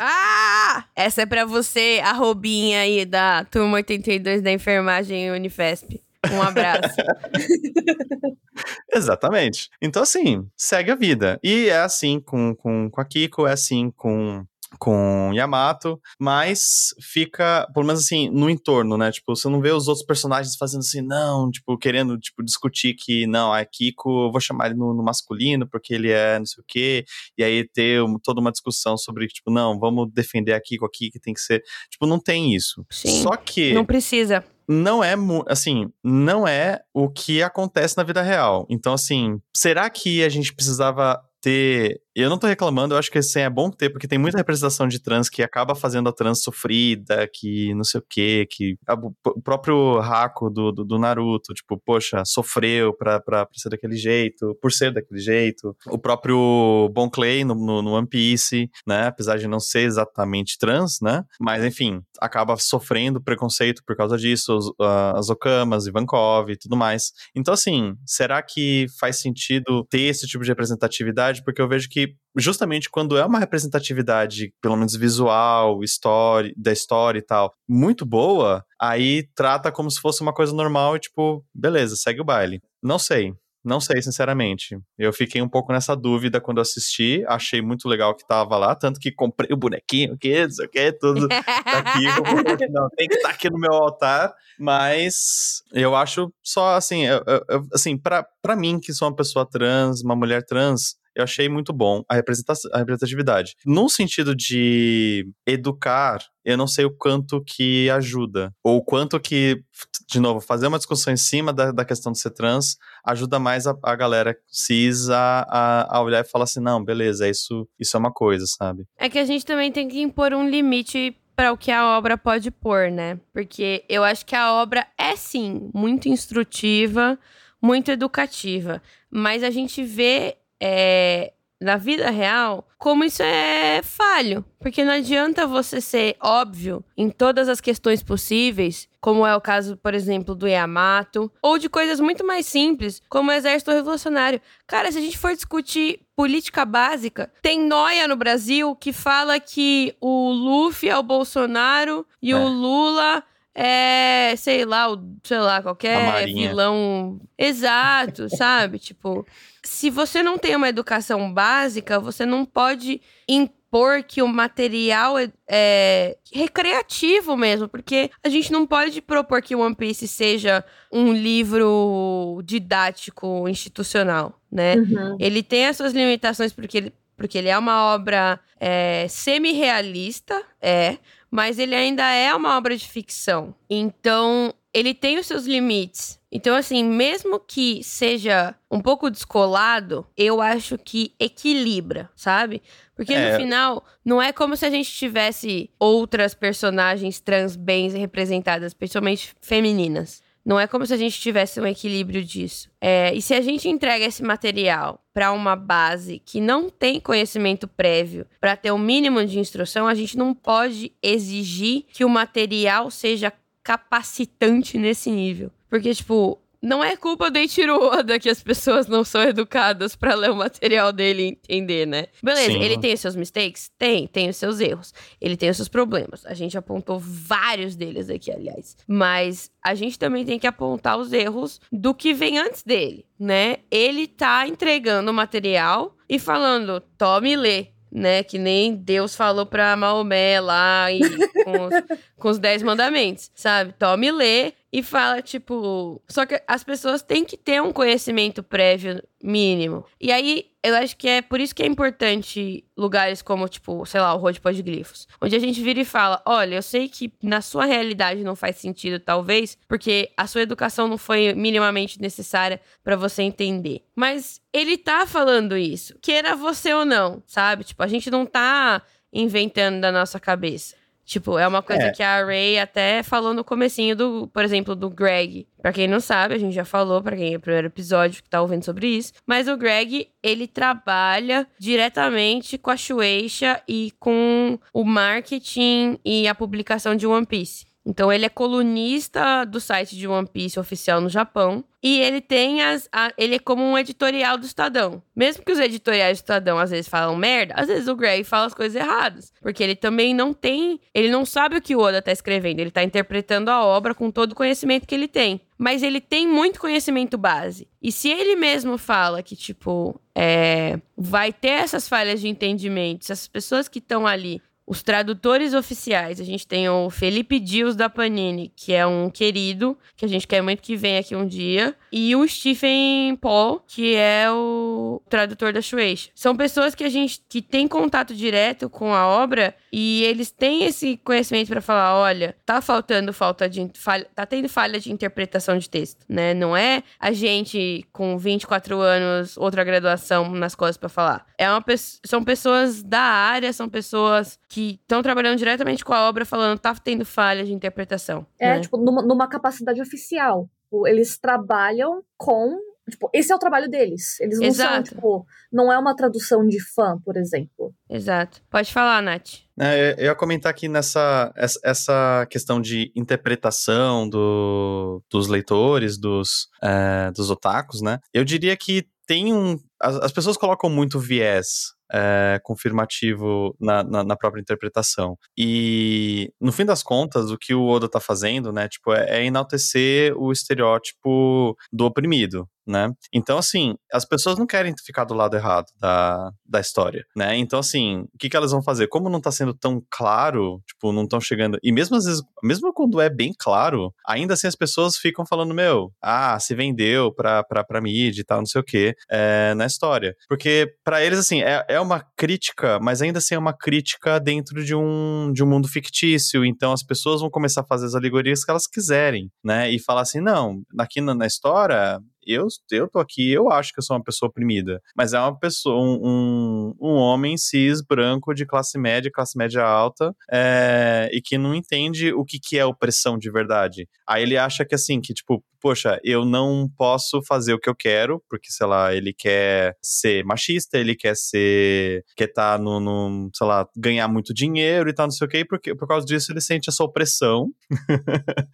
ah! 0.00 0.61
Essa 0.94 1.22
é 1.22 1.26
para 1.26 1.44
você, 1.44 2.00
a 2.04 2.12
Robinha 2.12 2.80
aí 2.80 3.04
da 3.04 3.44
turma 3.44 3.76
82 3.76 4.42
da 4.42 4.50
enfermagem 4.50 5.30
Unifesp. 5.30 6.00
Um 6.30 6.40
abraço. 6.40 6.94
Exatamente. 8.94 9.68
Então, 9.80 10.02
assim, 10.02 10.46
segue 10.56 10.90
a 10.90 10.94
vida. 10.94 11.38
E 11.42 11.68
é 11.68 11.80
assim 11.80 12.20
com, 12.20 12.54
com, 12.54 12.88
com 12.90 13.00
a 13.00 13.04
Kiko, 13.04 13.46
é 13.46 13.52
assim 13.52 13.90
com 13.90 14.44
com 14.78 15.32
Yamato, 15.32 16.00
mas 16.18 16.94
fica, 17.00 17.68
pelo 17.72 17.86
menos 17.86 18.02
assim, 18.02 18.28
no 18.30 18.48
entorno, 18.48 18.96
né? 18.96 19.10
Tipo, 19.10 19.34
você 19.34 19.48
não 19.48 19.60
vê 19.60 19.70
os 19.70 19.88
outros 19.88 20.04
personagens 20.04 20.56
fazendo 20.56 20.80
assim, 20.80 21.00
não, 21.00 21.50
tipo, 21.50 21.76
querendo, 21.78 22.18
tipo, 22.18 22.42
discutir 22.42 22.94
que, 22.94 23.26
não, 23.26 23.52
a 23.52 23.64
Kiko, 23.64 24.26
eu 24.26 24.32
vou 24.32 24.40
chamar 24.40 24.66
ele 24.66 24.74
no, 24.74 24.94
no 24.94 25.02
masculino 25.02 25.68
porque 25.68 25.94
ele 25.94 26.10
é 26.10 26.38
não 26.38 26.46
sei 26.46 26.62
o 26.62 26.64
quê, 26.66 27.04
e 27.36 27.44
aí 27.44 27.68
ter 27.68 28.02
um, 28.02 28.18
toda 28.18 28.40
uma 28.40 28.52
discussão 28.52 28.96
sobre, 28.96 29.26
tipo, 29.28 29.50
não, 29.50 29.78
vamos 29.78 30.10
defender 30.12 30.52
a 30.52 30.60
Kiko 30.60 30.84
aqui, 30.84 31.10
que 31.10 31.20
tem 31.20 31.34
que 31.34 31.40
ser, 31.40 31.62
tipo, 31.90 32.06
não 32.06 32.18
tem 32.18 32.54
isso. 32.54 32.84
Sim, 32.90 33.22
Só 33.22 33.36
que... 33.36 33.72
Não 33.72 33.84
precisa 33.84 34.44
não 34.68 35.02
é, 35.02 35.14
assim, 35.48 35.90
não 36.02 36.46
é 36.46 36.80
o 36.94 37.08
que 37.08 37.42
acontece 37.42 37.96
na 37.96 38.02
vida 38.04 38.22
real. 38.22 38.66
Então, 38.70 38.94
assim, 38.94 39.40
será 39.54 39.90
que 39.90 40.24
a 40.24 40.28
gente 40.28 40.54
precisava 40.54 41.20
ter 41.40 42.00
eu 42.14 42.28
não 42.28 42.38
tô 42.38 42.46
reclamando, 42.46 42.94
eu 42.94 42.98
acho 42.98 43.10
que 43.10 43.18
assim, 43.18 43.40
é 43.40 43.50
bom 43.50 43.70
ter, 43.70 43.90
porque 43.90 44.06
tem 44.06 44.18
muita 44.18 44.36
representação 44.36 44.86
de 44.86 44.98
trans 44.98 45.28
que 45.28 45.42
acaba 45.42 45.74
fazendo 45.74 46.08
a 46.08 46.12
trans 46.12 46.42
sofrida, 46.42 47.28
que 47.32 47.74
não 47.74 47.84
sei 47.84 48.00
o 48.00 48.04
quê, 48.08 48.46
que 48.50 48.76
o 49.24 49.40
próprio 49.40 49.98
Hako 49.98 50.50
do, 50.50 50.72
do, 50.72 50.84
do, 50.84 50.98
Naruto, 50.98 51.54
tipo, 51.54 51.78
poxa, 51.78 52.22
sofreu 52.24 52.92
pra, 52.92 53.20
pra, 53.20 53.46
pra, 53.46 53.58
ser 53.58 53.70
daquele 53.70 53.96
jeito, 53.96 54.56
por 54.60 54.70
ser 54.72 54.92
daquele 54.92 55.20
jeito. 55.20 55.76
O 55.86 55.98
próprio 55.98 56.90
Bon 56.92 57.08
Clay 57.08 57.44
no, 57.44 57.54
no, 57.54 57.82
no, 57.82 57.92
One 57.92 58.06
Piece, 58.06 58.70
né, 58.86 59.06
apesar 59.06 59.38
de 59.38 59.48
não 59.48 59.60
ser 59.60 59.80
exatamente 59.80 60.58
trans, 60.58 61.00
né, 61.00 61.24
mas 61.40 61.64
enfim, 61.64 62.02
acaba 62.20 62.56
sofrendo 62.56 63.22
preconceito 63.22 63.82
por 63.86 63.96
causa 63.96 64.18
disso, 64.18 64.54
os, 64.54 64.68
uh, 64.68 65.16
as 65.16 65.30
Okamas, 65.30 65.86
Ivankov 65.86 66.50
e 66.50 66.56
tudo 66.56 66.76
mais. 66.76 67.12
Então, 67.34 67.54
assim, 67.54 67.94
será 68.04 68.42
que 68.42 68.86
faz 69.00 69.20
sentido 69.20 69.84
ter 69.88 70.02
esse 70.02 70.26
tipo 70.26 70.44
de 70.44 70.50
representatividade? 70.50 71.42
Porque 71.42 71.60
eu 71.60 71.68
vejo 71.68 71.88
que 71.88 72.01
que 72.06 72.16
justamente 72.36 72.90
quando 72.90 73.16
é 73.16 73.24
uma 73.24 73.38
representatividade, 73.38 74.52
pelo 74.60 74.76
menos 74.76 74.96
visual, 74.96 75.82
story, 75.84 76.54
da 76.56 76.72
história 76.72 77.18
e 77.18 77.22
tal, 77.22 77.52
muito 77.68 78.06
boa, 78.06 78.64
aí 78.80 79.28
trata 79.34 79.70
como 79.70 79.90
se 79.90 80.00
fosse 80.00 80.22
uma 80.22 80.32
coisa 80.32 80.52
normal 80.52 80.96
e 80.96 81.00
tipo, 81.00 81.44
beleza, 81.54 81.96
segue 81.96 82.20
o 82.20 82.24
baile. 82.24 82.60
Não 82.82 82.98
sei. 82.98 83.34
Não 83.64 83.78
sei, 83.78 84.02
sinceramente. 84.02 84.76
Eu 84.98 85.12
fiquei 85.12 85.40
um 85.40 85.48
pouco 85.48 85.72
nessa 85.72 85.94
dúvida 85.94 86.40
quando 86.40 86.60
assisti. 86.60 87.24
Achei 87.28 87.62
muito 87.62 87.88
legal 87.88 88.12
que 88.12 88.26
tava 88.26 88.56
lá, 88.56 88.74
tanto 88.74 88.98
que 88.98 89.12
comprei 89.12 89.52
o 89.52 89.56
bonequinho, 89.56 90.18
que 90.18 90.42
não 90.42 90.50
sei 90.50 90.66
o 90.66 90.68
que, 90.68 90.92
tudo 90.94 91.28
tá 91.28 91.38
aqui. 91.38 92.02
não, 92.72 92.88
tem 92.96 93.06
que 93.06 93.14
estar 93.14 93.28
tá 93.28 93.34
aqui 93.34 93.48
no 93.48 93.60
meu 93.60 93.72
altar. 93.72 94.34
Mas 94.58 95.62
eu 95.72 95.94
acho 95.94 96.32
só 96.42 96.74
assim, 96.74 97.06
eu, 97.06 97.22
eu, 97.48 97.64
assim, 97.72 97.96
para 97.96 98.56
mim, 98.56 98.80
que 98.80 98.92
sou 98.92 99.06
uma 99.06 99.14
pessoa 99.14 99.48
trans, 99.48 100.02
uma 100.02 100.16
mulher 100.16 100.44
trans, 100.44 100.96
eu 101.14 101.24
achei 101.24 101.48
muito 101.48 101.72
bom 101.72 102.02
a, 102.08 102.14
a 102.14 102.78
representatividade. 102.78 103.54
No 103.64 103.88
sentido 103.88 104.34
de 104.34 105.28
educar, 105.46 106.20
eu 106.44 106.56
não 106.56 106.66
sei 106.66 106.84
o 106.84 106.90
quanto 106.90 107.42
que 107.44 107.88
ajuda. 107.90 108.52
Ou 108.64 108.78
o 108.78 108.84
quanto 108.84 109.20
que, 109.20 109.62
de 110.10 110.18
novo, 110.18 110.40
fazer 110.40 110.66
uma 110.66 110.78
discussão 110.78 111.12
em 111.12 111.16
cima 111.16 111.52
da, 111.52 111.70
da 111.70 111.84
questão 111.84 112.12
de 112.12 112.18
ser 112.18 112.30
trans 112.30 112.76
ajuda 113.04 113.38
mais 113.38 113.66
a, 113.66 113.76
a 113.82 113.94
galera 113.94 114.36
cis 114.48 115.08
a, 115.10 115.46
a, 115.48 115.98
a, 115.98 116.02
olhar 116.02 116.24
e 116.24 116.28
falar 116.28 116.44
assim: 116.44 116.60
não, 116.60 116.82
beleza, 116.82 117.28
isso, 117.28 117.68
isso 117.78 117.96
é 117.96 118.00
uma 118.00 118.12
coisa, 118.12 118.44
sabe? 118.46 118.84
É 118.98 119.08
que 119.08 119.18
a 119.18 119.24
gente 119.24 119.44
também 119.44 119.70
tem 119.70 119.88
que 119.88 120.00
impor 120.00 120.32
um 120.32 120.48
limite 120.48 121.16
para 121.34 121.52
o 121.52 121.56
que 121.56 121.70
a 121.70 121.96
obra 121.96 122.18
pode 122.18 122.50
pôr, 122.50 122.90
né? 122.90 123.18
Porque 123.32 123.84
eu 123.88 124.04
acho 124.04 124.24
que 124.26 124.36
a 124.36 124.52
obra 124.54 124.86
é 124.98 125.16
sim 125.16 125.70
muito 125.74 126.08
instrutiva, 126.08 127.18
muito 127.60 127.90
educativa, 127.90 128.82
mas 129.10 129.42
a 129.42 129.50
gente 129.50 129.82
vê 129.82 130.36
é, 130.62 131.32
na 131.60 131.76
vida 131.76 132.08
real, 132.10 132.66
como 132.78 133.04
isso 133.04 133.22
é 133.22 133.80
falho. 133.82 134.44
Porque 134.60 134.84
não 134.84 134.92
adianta 134.92 135.44
você 135.44 135.80
ser 135.80 136.16
óbvio 136.20 136.84
em 136.96 137.10
todas 137.10 137.48
as 137.48 137.60
questões 137.60 138.02
possíveis, 138.02 138.88
como 139.00 139.26
é 139.26 139.34
o 139.34 139.40
caso, 139.40 139.76
por 139.76 139.92
exemplo, 139.92 140.36
do 140.36 140.46
Yamato, 140.46 141.30
ou 141.42 141.58
de 141.58 141.68
coisas 141.68 141.98
muito 141.98 142.24
mais 142.24 142.46
simples, 142.46 143.02
como 143.08 143.30
o 143.30 143.34
Exército 143.34 143.72
Revolucionário. 143.72 144.40
Cara, 144.66 144.92
se 144.92 144.98
a 144.98 145.00
gente 145.00 145.18
for 145.18 145.34
discutir 145.34 146.00
política 146.14 146.64
básica, 146.64 147.32
tem 147.42 147.60
noia 147.60 148.06
no 148.06 148.14
Brasil 148.14 148.76
que 148.76 148.92
fala 148.92 149.40
que 149.40 149.96
o 150.00 150.30
Luffy 150.30 150.88
é 150.88 150.96
o 150.96 151.02
Bolsonaro 151.02 152.06
e 152.20 152.30
é. 152.30 152.36
o 152.36 152.46
Lula 152.46 153.24
é, 153.54 154.34
sei 154.36 154.64
lá, 154.64 154.90
o, 154.90 154.98
sei 155.22 155.38
lá, 155.38 155.62
qualquer 155.62 156.24
vilão. 156.26 157.20
Exato, 157.36 158.28
sabe? 158.36 158.78
Tipo, 158.78 159.26
se 159.62 159.90
você 159.90 160.22
não 160.22 160.38
tem 160.38 160.56
uma 160.56 160.68
educação 160.68 161.32
básica, 161.32 162.00
você 162.00 162.24
não 162.24 162.44
pode 162.44 163.00
impor 163.28 164.02
que 164.02 164.22
o 164.22 164.28
material 164.28 165.18
é, 165.18 165.30
é, 165.48 166.16
recreativo 166.32 167.36
mesmo, 167.36 167.68
porque 167.68 168.10
a 168.22 168.28
gente 168.28 168.50
não 168.50 168.66
pode 168.66 169.00
propor 169.02 169.42
que 169.42 169.54
One 169.54 169.74
Piece 169.74 170.08
seja 170.08 170.64
um 170.90 171.12
livro 171.12 172.40
didático 172.44 173.48
institucional, 173.48 174.40
né? 174.50 174.76
Uhum. 174.76 175.16
Ele 175.20 175.42
tem 175.42 175.66
as 175.66 175.76
suas 175.76 175.92
limitações 175.92 176.52
porque 176.52 176.78
ele, 176.78 176.94
porque 177.16 177.36
ele 177.36 177.48
é 177.48 177.58
uma 177.58 177.94
obra 177.94 178.40
é, 178.58 179.06
semi-realista, 179.08 180.42
é, 180.60 180.98
mas 181.32 181.58
ele 181.58 181.74
ainda 181.74 182.04
é 182.12 182.34
uma 182.34 182.58
obra 182.58 182.76
de 182.76 182.86
ficção. 182.86 183.54
Então, 183.68 184.52
ele 184.74 184.92
tem 184.92 185.18
os 185.18 185.26
seus 185.26 185.46
limites. 185.46 186.20
Então, 186.30 186.54
assim, 186.54 186.84
mesmo 186.84 187.40
que 187.40 187.82
seja 187.82 188.54
um 188.70 188.80
pouco 188.80 189.10
descolado, 189.10 190.06
eu 190.14 190.42
acho 190.42 190.76
que 190.76 191.14
equilibra, 191.18 192.10
sabe? 192.14 192.60
Porque 192.94 193.14
é. 193.14 193.30
no 193.30 193.36
final, 193.38 193.82
não 194.04 194.20
é 194.20 194.30
como 194.30 194.54
se 194.58 194.66
a 194.66 194.70
gente 194.70 194.92
tivesse 194.92 195.70
outras 195.78 196.34
personagens 196.34 197.18
trans 197.18 197.56
bem 197.56 197.88
representadas, 197.88 198.74
principalmente 198.74 199.34
femininas. 199.40 200.22
Não 200.44 200.58
é 200.58 200.66
como 200.66 200.84
se 200.84 200.92
a 200.92 200.96
gente 200.96 201.20
tivesse 201.20 201.60
um 201.60 201.66
equilíbrio 201.66 202.24
disso. 202.24 202.68
É, 202.80 203.14
e 203.14 203.22
se 203.22 203.32
a 203.32 203.40
gente 203.40 203.68
entrega 203.68 204.04
esse 204.04 204.22
material 204.22 205.00
para 205.14 205.30
uma 205.30 205.54
base 205.54 206.20
que 206.24 206.40
não 206.40 206.68
tem 206.68 206.98
conhecimento 206.98 207.68
prévio 207.68 208.26
para 208.40 208.56
ter 208.56 208.72
o 208.72 208.74
um 208.74 208.78
mínimo 208.78 209.24
de 209.24 209.38
instrução, 209.38 209.86
a 209.86 209.94
gente 209.94 210.18
não 210.18 210.34
pode 210.34 210.92
exigir 211.02 211.84
que 211.92 212.04
o 212.04 212.08
material 212.08 212.90
seja 212.90 213.32
capacitante 213.62 214.76
nesse 214.76 215.10
nível. 215.10 215.50
Porque, 215.70 215.94
tipo, 215.94 216.38
não 216.62 216.82
é 216.82 216.96
culpa 216.96 217.28
do 217.28 217.38
Eiichiro 217.38 217.74
Oda 217.74 218.20
que 218.20 218.30
as 218.30 218.40
pessoas 218.40 218.86
não 218.86 219.02
são 219.02 219.22
educadas 219.22 219.96
para 219.96 220.14
ler 220.14 220.30
o 220.30 220.36
material 220.36 220.92
dele 220.92 221.22
e 221.22 221.28
entender, 221.28 221.86
né? 221.86 222.06
Beleza, 222.22 222.52
Sim. 222.52 222.62
ele 222.62 222.78
tem 222.78 222.94
os 222.94 223.00
seus 223.00 223.16
mistakes? 223.16 223.70
Tem, 223.76 224.06
tem 224.06 224.28
os 224.28 224.36
seus 224.36 224.60
erros. 224.60 224.94
Ele 225.20 225.36
tem 225.36 225.50
os 225.50 225.56
seus 225.56 225.68
problemas. 225.68 226.24
A 226.24 226.34
gente 226.34 226.56
apontou 226.56 227.00
vários 227.00 227.74
deles 227.74 228.08
aqui, 228.08 228.30
aliás. 228.30 228.76
Mas 228.86 229.50
a 229.64 229.74
gente 229.74 229.98
também 229.98 230.24
tem 230.24 230.38
que 230.38 230.46
apontar 230.46 230.96
os 230.96 231.12
erros 231.12 231.60
do 231.70 231.92
que 231.92 232.14
vem 232.14 232.38
antes 232.38 232.62
dele, 232.62 233.04
né? 233.18 233.56
Ele 233.68 234.06
tá 234.06 234.46
entregando 234.46 235.10
o 235.10 235.14
material 235.14 235.96
e 236.08 236.18
falando, 236.18 236.80
tome 236.96 237.32
e 237.32 237.36
lê 237.36 237.66
né? 237.94 238.22
Que 238.22 238.38
nem 238.38 238.74
Deus 238.74 239.14
falou 239.14 239.44
pra 239.44 239.76
Maomé 239.76 240.40
lá 240.40 240.90
e, 240.90 241.00
com, 241.44 241.66
os, 241.66 241.74
com 242.16 242.28
os 242.30 242.38
Dez 242.38 242.62
Mandamentos, 242.62 243.30
sabe? 243.34 243.74
Tome 243.78 244.06
e 244.06 244.12
lê 244.12 244.52
e 244.72 244.82
fala, 244.82 245.20
tipo. 245.20 246.00
Só 246.08 246.24
que 246.24 246.42
as 246.48 246.64
pessoas 246.64 247.02
têm 247.02 247.24
que 247.24 247.36
ter 247.36 247.60
um 247.60 247.72
conhecimento 247.72 248.42
prévio 248.42 249.02
mínimo. 249.22 249.84
E 250.00 250.10
aí, 250.10 250.46
eu 250.62 250.74
acho 250.76 250.96
que 250.96 251.06
é 251.06 251.20
por 251.20 251.40
isso 251.40 251.54
que 251.54 251.62
é 251.62 251.66
importante 251.66 252.64
lugares 252.74 253.20
como, 253.20 253.46
tipo, 253.48 253.84
sei 253.84 254.00
lá, 254.00 254.14
o 254.14 254.18
Road 254.18 254.40
Podglifos. 254.40 255.06
Onde 255.20 255.36
a 255.36 255.38
gente 255.38 255.62
vira 255.62 255.80
e 255.80 255.84
fala: 255.84 256.22
olha, 256.24 256.54
eu 256.54 256.62
sei 256.62 256.88
que 256.88 257.12
na 257.22 257.42
sua 257.42 257.66
realidade 257.66 258.24
não 258.24 258.34
faz 258.34 258.56
sentido, 258.56 258.98
talvez, 258.98 259.58
porque 259.68 260.10
a 260.16 260.26
sua 260.26 260.40
educação 260.40 260.88
não 260.88 260.96
foi 260.96 261.34
minimamente 261.34 262.00
necessária 262.00 262.58
para 262.82 262.96
você 262.96 263.22
entender. 263.22 263.84
Mas 263.94 264.40
ele 264.54 264.78
tá 264.78 265.06
falando 265.06 265.54
isso, 265.54 265.98
queira 266.00 266.34
você 266.34 266.72
ou 266.72 266.86
não, 266.86 267.22
sabe? 267.26 267.64
Tipo, 267.64 267.82
a 267.82 267.88
gente 267.88 268.10
não 268.10 268.24
tá 268.24 268.80
inventando 269.12 269.82
da 269.82 269.92
nossa 269.92 270.18
cabeça. 270.18 270.81
Tipo, 271.12 271.38
é 271.38 271.46
uma 271.46 271.60
coisa 271.60 271.88
é. 271.88 271.92
que 271.92 272.02
a 272.02 272.24
Ray 272.24 272.58
até 272.58 273.02
falou 273.02 273.34
no 273.34 273.44
comecinho 273.44 273.94
do, 273.94 274.30
por 274.32 274.42
exemplo, 274.42 274.74
do 274.74 274.88
Greg. 274.88 275.46
Pra 275.60 275.70
quem 275.70 275.86
não 275.86 276.00
sabe, 276.00 276.32
a 276.32 276.38
gente 276.38 276.54
já 276.54 276.64
falou, 276.64 277.02
pra 277.02 277.14
quem 277.14 277.34
é 277.34 277.36
o 277.36 277.40
primeiro 277.40 277.66
episódio 277.66 278.22
que 278.22 278.30
tá 278.30 278.40
ouvindo 278.40 278.64
sobre 278.64 278.86
isso. 278.86 279.12
Mas 279.26 279.46
o 279.46 279.54
Greg, 279.54 280.08
ele 280.22 280.46
trabalha 280.48 281.46
diretamente 281.58 282.56
com 282.56 282.70
a 282.70 282.78
Shueisha 282.78 283.62
e 283.68 283.92
com 284.00 284.58
o 284.72 284.84
marketing 284.84 285.98
e 286.02 286.26
a 286.26 286.34
publicação 286.34 286.96
de 286.96 287.06
One 287.06 287.26
Piece. 287.26 287.66
Então 287.84 288.12
ele 288.12 288.24
é 288.24 288.28
colunista 288.28 289.44
do 289.44 289.60
site 289.60 289.96
de 289.96 290.06
One 290.06 290.28
Piece 290.28 290.58
oficial 290.58 291.00
no 291.00 291.08
Japão. 291.08 291.64
E 291.82 292.00
ele 292.00 292.20
tem 292.20 292.62
as. 292.62 292.88
A, 292.92 293.12
ele 293.18 293.34
é 293.34 293.38
como 293.40 293.64
um 293.64 293.76
editorial 293.76 294.38
do 294.38 294.46
Estadão. 294.46 295.02
Mesmo 295.16 295.44
que 295.44 295.50
os 295.50 295.58
editoriais 295.58 296.18
do 296.18 296.22
Estadão 296.22 296.58
às 296.58 296.70
vezes 296.70 296.88
falam 296.88 297.16
merda, 297.16 297.54
às 297.56 297.66
vezes 297.66 297.88
o 297.88 297.96
Greg 297.96 298.22
fala 298.22 298.46
as 298.46 298.54
coisas 298.54 298.80
erradas. 298.80 299.32
Porque 299.40 299.62
ele 299.64 299.74
também 299.74 300.14
não 300.14 300.32
tem. 300.32 300.80
Ele 300.94 301.10
não 301.10 301.24
sabe 301.24 301.56
o 301.56 301.62
que 301.62 301.74
o 301.74 301.80
Oda 301.80 302.00
tá 302.00 302.12
escrevendo. 302.12 302.60
Ele 302.60 302.70
tá 302.70 302.84
interpretando 302.84 303.48
a 303.48 303.64
obra 303.64 303.94
com 303.94 304.12
todo 304.12 304.32
o 304.32 304.36
conhecimento 304.36 304.86
que 304.86 304.94
ele 304.94 305.08
tem. 305.08 305.40
Mas 305.58 305.82
ele 305.82 306.00
tem 306.00 306.26
muito 306.26 306.60
conhecimento 306.60 307.18
base. 307.18 307.68
E 307.82 307.90
se 307.90 308.08
ele 308.08 308.36
mesmo 308.36 308.78
fala 308.78 309.22
que, 309.22 309.34
tipo, 309.34 310.00
é, 310.14 310.78
vai 310.96 311.32
ter 311.32 311.48
essas 311.48 311.88
falhas 311.88 312.20
de 312.20 312.28
entendimento, 312.28 313.04
se 313.04 313.12
as 313.12 313.26
pessoas 313.26 313.68
que 313.68 313.78
estão 313.78 314.06
ali 314.06 314.40
os 314.66 314.82
tradutores 314.82 315.54
oficiais, 315.54 316.20
a 316.20 316.24
gente 316.24 316.46
tem 316.46 316.68
o 316.68 316.88
Felipe 316.88 317.38
Dias 317.40 317.74
da 317.74 317.90
Panini, 317.90 318.52
que 318.54 318.72
é 318.72 318.86
um 318.86 319.10
querido, 319.10 319.76
que 319.96 320.04
a 320.04 320.08
gente 320.08 320.26
quer 320.26 320.42
muito 320.42 320.62
que 320.62 320.76
venha 320.76 321.00
aqui 321.00 321.14
um 321.16 321.26
dia, 321.26 321.74
e 321.90 322.14
o 322.14 322.26
Stephen 322.26 323.16
Paul, 323.16 323.60
que 323.66 323.94
é 323.94 324.30
o 324.30 325.02
tradutor 325.08 325.52
da 325.52 325.60
Shueisha. 325.60 326.10
São 326.14 326.36
pessoas 326.36 326.74
que 326.74 326.84
a 326.84 326.88
gente 326.88 327.20
que 327.28 327.42
tem 327.42 327.66
contato 327.66 328.14
direto 328.14 328.70
com 328.70 328.94
a 328.94 329.06
obra 329.06 329.54
e 329.72 330.04
eles 330.04 330.30
têm 330.30 330.64
esse 330.64 330.96
conhecimento 330.98 331.48
para 331.48 331.60
falar, 331.60 331.96
olha, 331.96 332.36
tá 332.46 332.60
faltando 332.60 333.12
falta 333.12 333.48
de 333.48 333.70
falha, 333.74 334.06
tá 334.14 334.24
tendo 334.24 334.48
falha 334.48 334.78
de 334.78 334.92
interpretação 334.92 335.58
de 335.58 335.68
texto, 335.68 336.04
né? 336.08 336.34
Não 336.34 336.56
é 336.56 336.82
a 336.98 337.12
gente 337.12 337.86
com 337.92 338.16
24 338.16 338.78
anos, 338.80 339.36
outra 339.36 339.64
graduação 339.64 340.30
nas 340.30 340.54
coisas 340.54 340.76
para 340.76 340.88
falar. 340.88 341.26
É 341.36 341.50
uma 341.50 341.62
são 342.04 342.22
pessoas 342.22 342.82
da 342.82 343.00
área, 343.00 343.52
são 343.52 343.68
pessoas 343.68 344.38
que 344.52 344.78
estão 344.82 345.02
trabalhando 345.02 345.38
diretamente 345.38 345.82
com 345.82 345.94
a 345.94 346.06
obra, 346.06 346.26
falando 346.26 346.58
tá 346.58 346.74
tendo 346.74 347.06
falha 347.06 347.42
de 347.42 347.54
interpretação. 347.54 348.26
É, 348.38 348.56
né? 348.56 348.60
tipo, 348.60 348.76
numa, 348.76 349.00
numa 349.00 349.26
capacidade 349.26 349.80
oficial. 349.80 350.46
Tipo, 350.64 350.86
eles 350.86 351.18
trabalham 351.18 352.02
com 352.18 352.58
Tipo, 352.90 353.08
esse 353.14 353.32
é 353.32 353.34
o 353.36 353.38
trabalho 353.38 353.70
deles. 353.70 354.18
Eles 354.20 354.40
não 354.40 354.46
Exato. 354.46 354.72
são, 354.72 354.82
tipo, 354.82 355.26
não 355.52 355.72
é 355.72 355.78
uma 355.78 355.94
tradução 355.94 356.44
de 356.44 356.60
fã, 356.60 356.98
por 357.04 357.16
exemplo. 357.16 357.72
Exato. 357.88 358.42
Pode 358.50 358.72
falar, 358.72 359.00
Nath. 359.00 359.34
É, 359.58 359.94
eu 359.96 360.06
ia 360.06 360.14
comentar 360.16 360.50
aqui 360.50 360.66
nessa 360.66 361.32
essa 361.36 362.26
questão 362.28 362.60
de 362.60 362.92
interpretação 362.96 364.08
do, 364.08 365.00
dos 365.08 365.28
leitores, 365.28 365.96
dos, 365.96 366.48
é, 366.60 367.12
dos 367.12 367.30
otakus, 367.30 367.80
né? 367.80 368.00
Eu 368.12 368.24
diria 368.24 368.56
que 368.56 368.84
tem 369.06 369.32
um. 369.32 369.58
As, 369.82 369.96
as 369.96 370.12
pessoas 370.12 370.36
colocam 370.36 370.70
muito 370.70 370.98
viés 370.98 371.72
é, 371.92 372.40
confirmativo 372.42 373.54
na, 373.60 373.82
na, 373.84 374.04
na, 374.04 374.16
própria 374.16 374.40
interpretação. 374.40 375.16
E, 375.36 376.32
no 376.40 376.50
fim 376.50 376.64
das 376.64 376.82
contas, 376.82 377.30
o 377.30 377.36
que 377.36 377.54
o 377.54 377.66
Oda 377.66 377.88
tá 377.88 378.00
fazendo, 378.00 378.52
né, 378.52 378.68
tipo, 378.68 378.92
é, 378.92 379.18
é 379.18 379.24
enaltecer 379.24 380.16
o 380.16 380.32
estereótipo 380.32 381.54
do 381.70 381.84
oprimido, 381.84 382.48
né? 382.66 382.90
Então, 383.12 383.38
assim, 383.38 383.74
as 383.92 384.04
pessoas 384.04 384.38
não 384.38 384.46
querem 384.46 384.72
ficar 384.84 385.04
do 385.04 385.14
lado 385.14 385.36
errado 385.36 385.66
da, 385.78 386.30
da 386.46 386.60
história, 386.60 387.04
né? 387.14 387.36
Então, 387.36 387.58
assim, 387.58 388.02
o 388.14 388.18
que, 388.18 388.30
que 388.30 388.36
elas 388.36 388.52
vão 388.52 388.62
fazer? 388.62 388.86
Como 388.86 389.10
não 389.10 389.20
tá 389.20 389.32
sendo 389.32 389.52
tão 389.52 389.82
claro, 389.90 390.62
tipo, 390.66 390.92
não 390.92 391.02
estão 391.02 391.20
chegando. 391.20 391.58
E 391.62 391.72
mesmo 391.72 391.96
às 391.96 392.04
vezes, 392.04 392.22
mesmo 392.42 392.72
quando 392.72 393.00
é 393.00 393.10
bem 393.10 393.32
claro, 393.36 393.92
ainda 394.06 394.34
assim 394.34 394.46
as 394.46 394.56
pessoas 394.56 394.96
ficam 394.96 395.26
falando, 395.26 395.52
meu, 395.52 395.92
ah, 396.00 396.38
se 396.38 396.54
vendeu 396.54 397.12
pra, 397.12 397.42
pra, 397.42 397.64
pra 397.64 397.80
mídia 397.80 398.20
e 398.20 398.24
tal, 398.24 398.38
não 398.38 398.46
sei 398.46 398.60
o 398.60 398.64
quê, 398.64 398.94
é, 399.10 399.54
na 399.54 399.66
história. 399.72 400.14
Porque, 400.28 400.74
para 400.84 401.04
eles, 401.04 401.18
assim, 401.18 401.42
é, 401.42 401.64
é 401.68 401.80
uma 401.80 402.00
crítica, 402.16 402.78
mas 402.80 403.02
ainda 403.02 403.18
assim 403.18 403.34
é 403.34 403.38
uma 403.38 403.56
crítica 403.56 404.18
dentro 404.20 404.64
de 404.64 404.74
um, 404.74 405.32
de 405.32 405.42
um 405.42 405.46
mundo 405.46 405.68
fictício. 405.68 406.44
Então, 406.44 406.72
as 406.72 406.82
pessoas 406.82 407.20
vão 407.20 407.30
começar 407.30 407.62
a 407.62 407.66
fazer 407.66 407.86
as 407.86 407.94
alegorias 407.94 408.44
que 408.44 408.50
elas 408.50 408.66
quiserem, 408.66 409.30
né? 409.44 409.70
E 409.70 409.78
falar 409.78 410.02
assim, 410.02 410.20
não, 410.20 410.62
aqui 410.78 411.00
na, 411.00 411.14
na 411.14 411.26
história, 411.26 411.98
eu, 412.26 412.46
eu 412.70 412.88
tô 412.88 412.98
aqui, 412.98 413.32
eu 413.32 413.50
acho 413.50 413.72
que 413.72 413.78
eu 413.80 413.82
sou 413.82 413.96
uma 413.96 414.04
pessoa 414.04 414.28
oprimida, 414.28 414.80
mas 414.96 415.12
é 415.12 415.18
uma 415.18 415.38
pessoa, 415.38 415.80
um, 415.80 415.98
um, 416.02 416.74
um 416.80 416.94
homem 416.94 417.36
cis, 417.36 417.82
branco, 417.82 418.34
de 418.34 418.46
classe 418.46 418.78
média, 418.78 419.10
classe 419.12 419.36
média 419.36 419.62
alta, 419.62 420.14
é, 420.30 421.10
e 421.12 421.20
que 421.20 421.38
não 421.38 421.54
entende 421.54 422.12
o 422.12 422.24
que, 422.24 422.38
que 422.38 422.58
é 422.58 422.64
opressão 422.64 423.18
de 423.18 423.30
verdade. 423.30 423.88
Aí 424.06 424.22
ele 424.22 424.36
acha 424.36 424.64
que 424.64 424.74
assim, 424.74 425.00
que 425.00 425.14
tipo, 425.14 425.42
poxa, 425.62 426.00
eu 426.02 426.24
não 426.24 426.68
posso 426.76 427.22
fazer 427.22 427.54
o 427.54 427.58
que 427.58 427.70
eu 427.70 427.74
quero, 427.74 428.20
porque, 428.28 428.50
sei 428.50 428.66
lá, 428.66 428.92
ele 428.92 429.14
quer 429.16 429.76
ser 429.80 430.24
machista, 430.24 430.76
ele 430.76 430.96
quer 430.96 431.16
ser, 431.16 432.04
quer 432.16 432.26
tá 432.32 432.58
no, 432.58 432.80
no, 432.80 433.30
sei 433.32 433.46
lá, 433.46 433.66
ganhar 433.76 434.08
muito 434.08 434.34
dinheiro 434.34 434.90
e 434.90 434.92
tal, 434.92 435.06
não 435.06 435.12
sei 435.12 435.26
o 435.26 435.30
que, 435.30 435.44
porque 435.44 435.74
por 435.74 435.86
causa 435.86 436.04
disso 436.04 436.32
ele 436.32 436.40
sente 436.40 436.68
essa 436.68 436.82
opressão. 436.82 437.48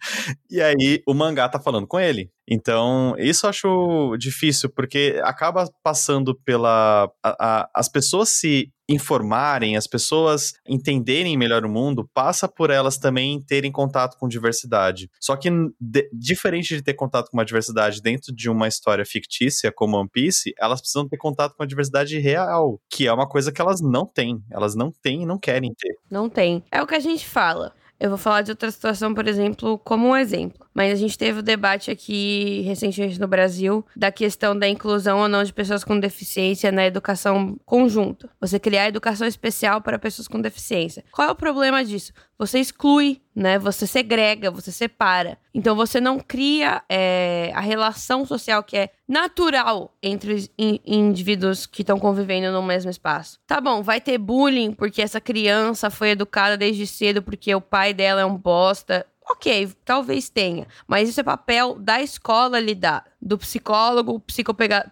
e 0.51 0.61
aí 0.61 1.01
o 1.07 1.13
mangá 1.13 1.49
tá 1.49 1.59
falando 1.59 1.87
com 1.87 1.99
ele. 1.99 2.29
Então, 2.49 3.15
isso 3.19 3.45
eu 3.45 3.49
acho 3.49 4.17
difícil, 4.17 4.69
porque 4.69 5.21
acaba 5.23 5.69
passando 5.83 6.33
pela. 6.33 7.09
A, 7.23 7.35
a, 7.39 7.69
as 7.75 7.87
pessoas 7.87 8.29
se 8.29 8.71
informarem, 8.89 9.77
as 9.77 9.85
pessoas 9.85 10.53
entenderem 10.67 11.37
melhor 11.37 11.63
o 11.63 11.69
mundo, 11.69 12.09
passa 12.11 12.47
por 12.47 12.71
elas 12.71 12.97
também 12.97 13.39
terem 13.39 13.71
contato 13.71 14.17
com 14.17 14.27
diversidade. 14.27 15.11
Só 15.21 15.35
que, 15.35 15.51
de, 15.79 16.09
diferente 16.11 16.75
de 16.75 16.81
ter 16.81 16.95
contato 16.95 17.29
com 17.29 17.37
uma 17.37 17.45
diversidade 17.45 18.01
dentro 18.01 18.33
de 18.33 18.49
uma 18.49 18.67
história 18.67 19.05
fictícia, 19.05 19.71
como 19.71 19.95
One 19.95 20.09
Piece, 20.11 20.55
elas 20.57 20.81
precisam 20.81 21.07
ter 21.07 21.17
contato 21.17 21.55
com 21.55 21.61
a 21.61 21.67
diversidade 21.67 22.17
real, 22.17 22.81
que 22.89 23.05
é 23.05 23.13
uma 23.13 23.29
coisa 23.29 23.51
que 23.51 23.61
elas 23.61 23.79
não 23.79 24.07
têm. 24.07 24.41
Elas 24.49 24.73
não 24.73 24.91
têm 24.91 25.21
e 25.21 25.25
não 25.25 25.37
querem 25.37 25.71
ter. 25.77 25.95
Não 26.09 26.27
tem. 26.27 26.63
É 26.71 26.81
o 26.81 26.87
que 26.87 26.95
a 26.95 26.99
gente 26.99 27.27
fala. 27.27 27.75
Eu 27.99 28.09
vou 28.09 28.17
falar 28.17 28.41
de 28.41 28.51
outra 28.51 28.71
situação, 28.71 29.13
por 29.13 29.27
exemplo, 29.27 29.77
como 29.79 30.07
um 30.07 30.15
exemplo. 30.15 30.65
Mas 30.79 30.93
a 30.93 30.95
gente 30.95 31.17
teve 31.17 31.39
o 31.39 31.43
debate 31.43 31.91
aqui 31.91 32.61
recentemente 32.61 33.19
no 33.19 33.27
Brasil 33.27 33.85
da 33.97 34.13
questão 34.13 34.57
da 34.57 34.65
inclusão 34.65 35.19
ou 35.19 35.27
não 35.27 35.43
de 35.43 35.51
pessoas 35.51 35.83
com 35.83 35.99
deficiência 35.99 36.71
na 36.71 36.85
educação 36.85 37.59
conjunta. 37.65 38.29
Você 38.39 38.57
criar 38.57 38.87
educação 38.87 39.27
especial 39.27 39.81
para 39.81 39.99
pessoas 39.99 40.25
com 40.25 40.39
deficiência. 40.39 41.03
Qual 41.11 41.27
é 41.27 41.31
o 41.31 41.35
problema 41.35 41.83
disso? 41.83 42.13
Você 42.37 42.57
exclui, 42.57 43.21
né? 43.35 43.59
Você 43.59 43.85
segrega, 43.85 44.49
você 44.49 44.71
separa. 44.71 45.37
Então 45.53 45.75
você 45.75 45.99
não 45.99 46.17
cria 46.17 46.81
é, 46.87 47.51
a 47.53 47.59
relação 47.59 48.25
social 48.25 48.63
que 48.63 48.77
é 48.77 48.89
natural 49.05 49.93
entre 50.01 50.33
os 50.33 50.49
in 50.57 50.79
indivíduos 50.85 51.65
que 51.65 51.81
estão 51.81 51.99
convivendo 51.99 52.53
no 52.53 52.63
mesmo 52.63 52.89
espaço. 52.89 53.37
Tá 53.45 53.59
bom, 53.59 53.83
vai 53.83 53.99
ter 53.99 54.17
bullying 54.17 54.71
porque 54.71 55.01
essa 55.01 55.19
criança 55.19 55.89
foi 55.89 56.11
educada 56.11 56.55
desde 56.55 56.87
cedo 56.87 57.21
porque 57.21 57.53
o 57.53 57.59
pai 57.59 57.93
dela 57.93 58.21
é 58.21 58.25
um 58.25 58.37
bosta. 58.37 59.05
Ok, 59.31 59.71
talvez 59.85 60.27
tenha, 60.27 60.67
mas 60.87 61.07
isso 61.07 61.19
é 61.19 61.23
papel 61.23 61.77
da 61.79 62.01
escola 62.01 62.59
lidar, 62.59 63.05
do 63.21 63.37
psicólogo, 63.37 64.19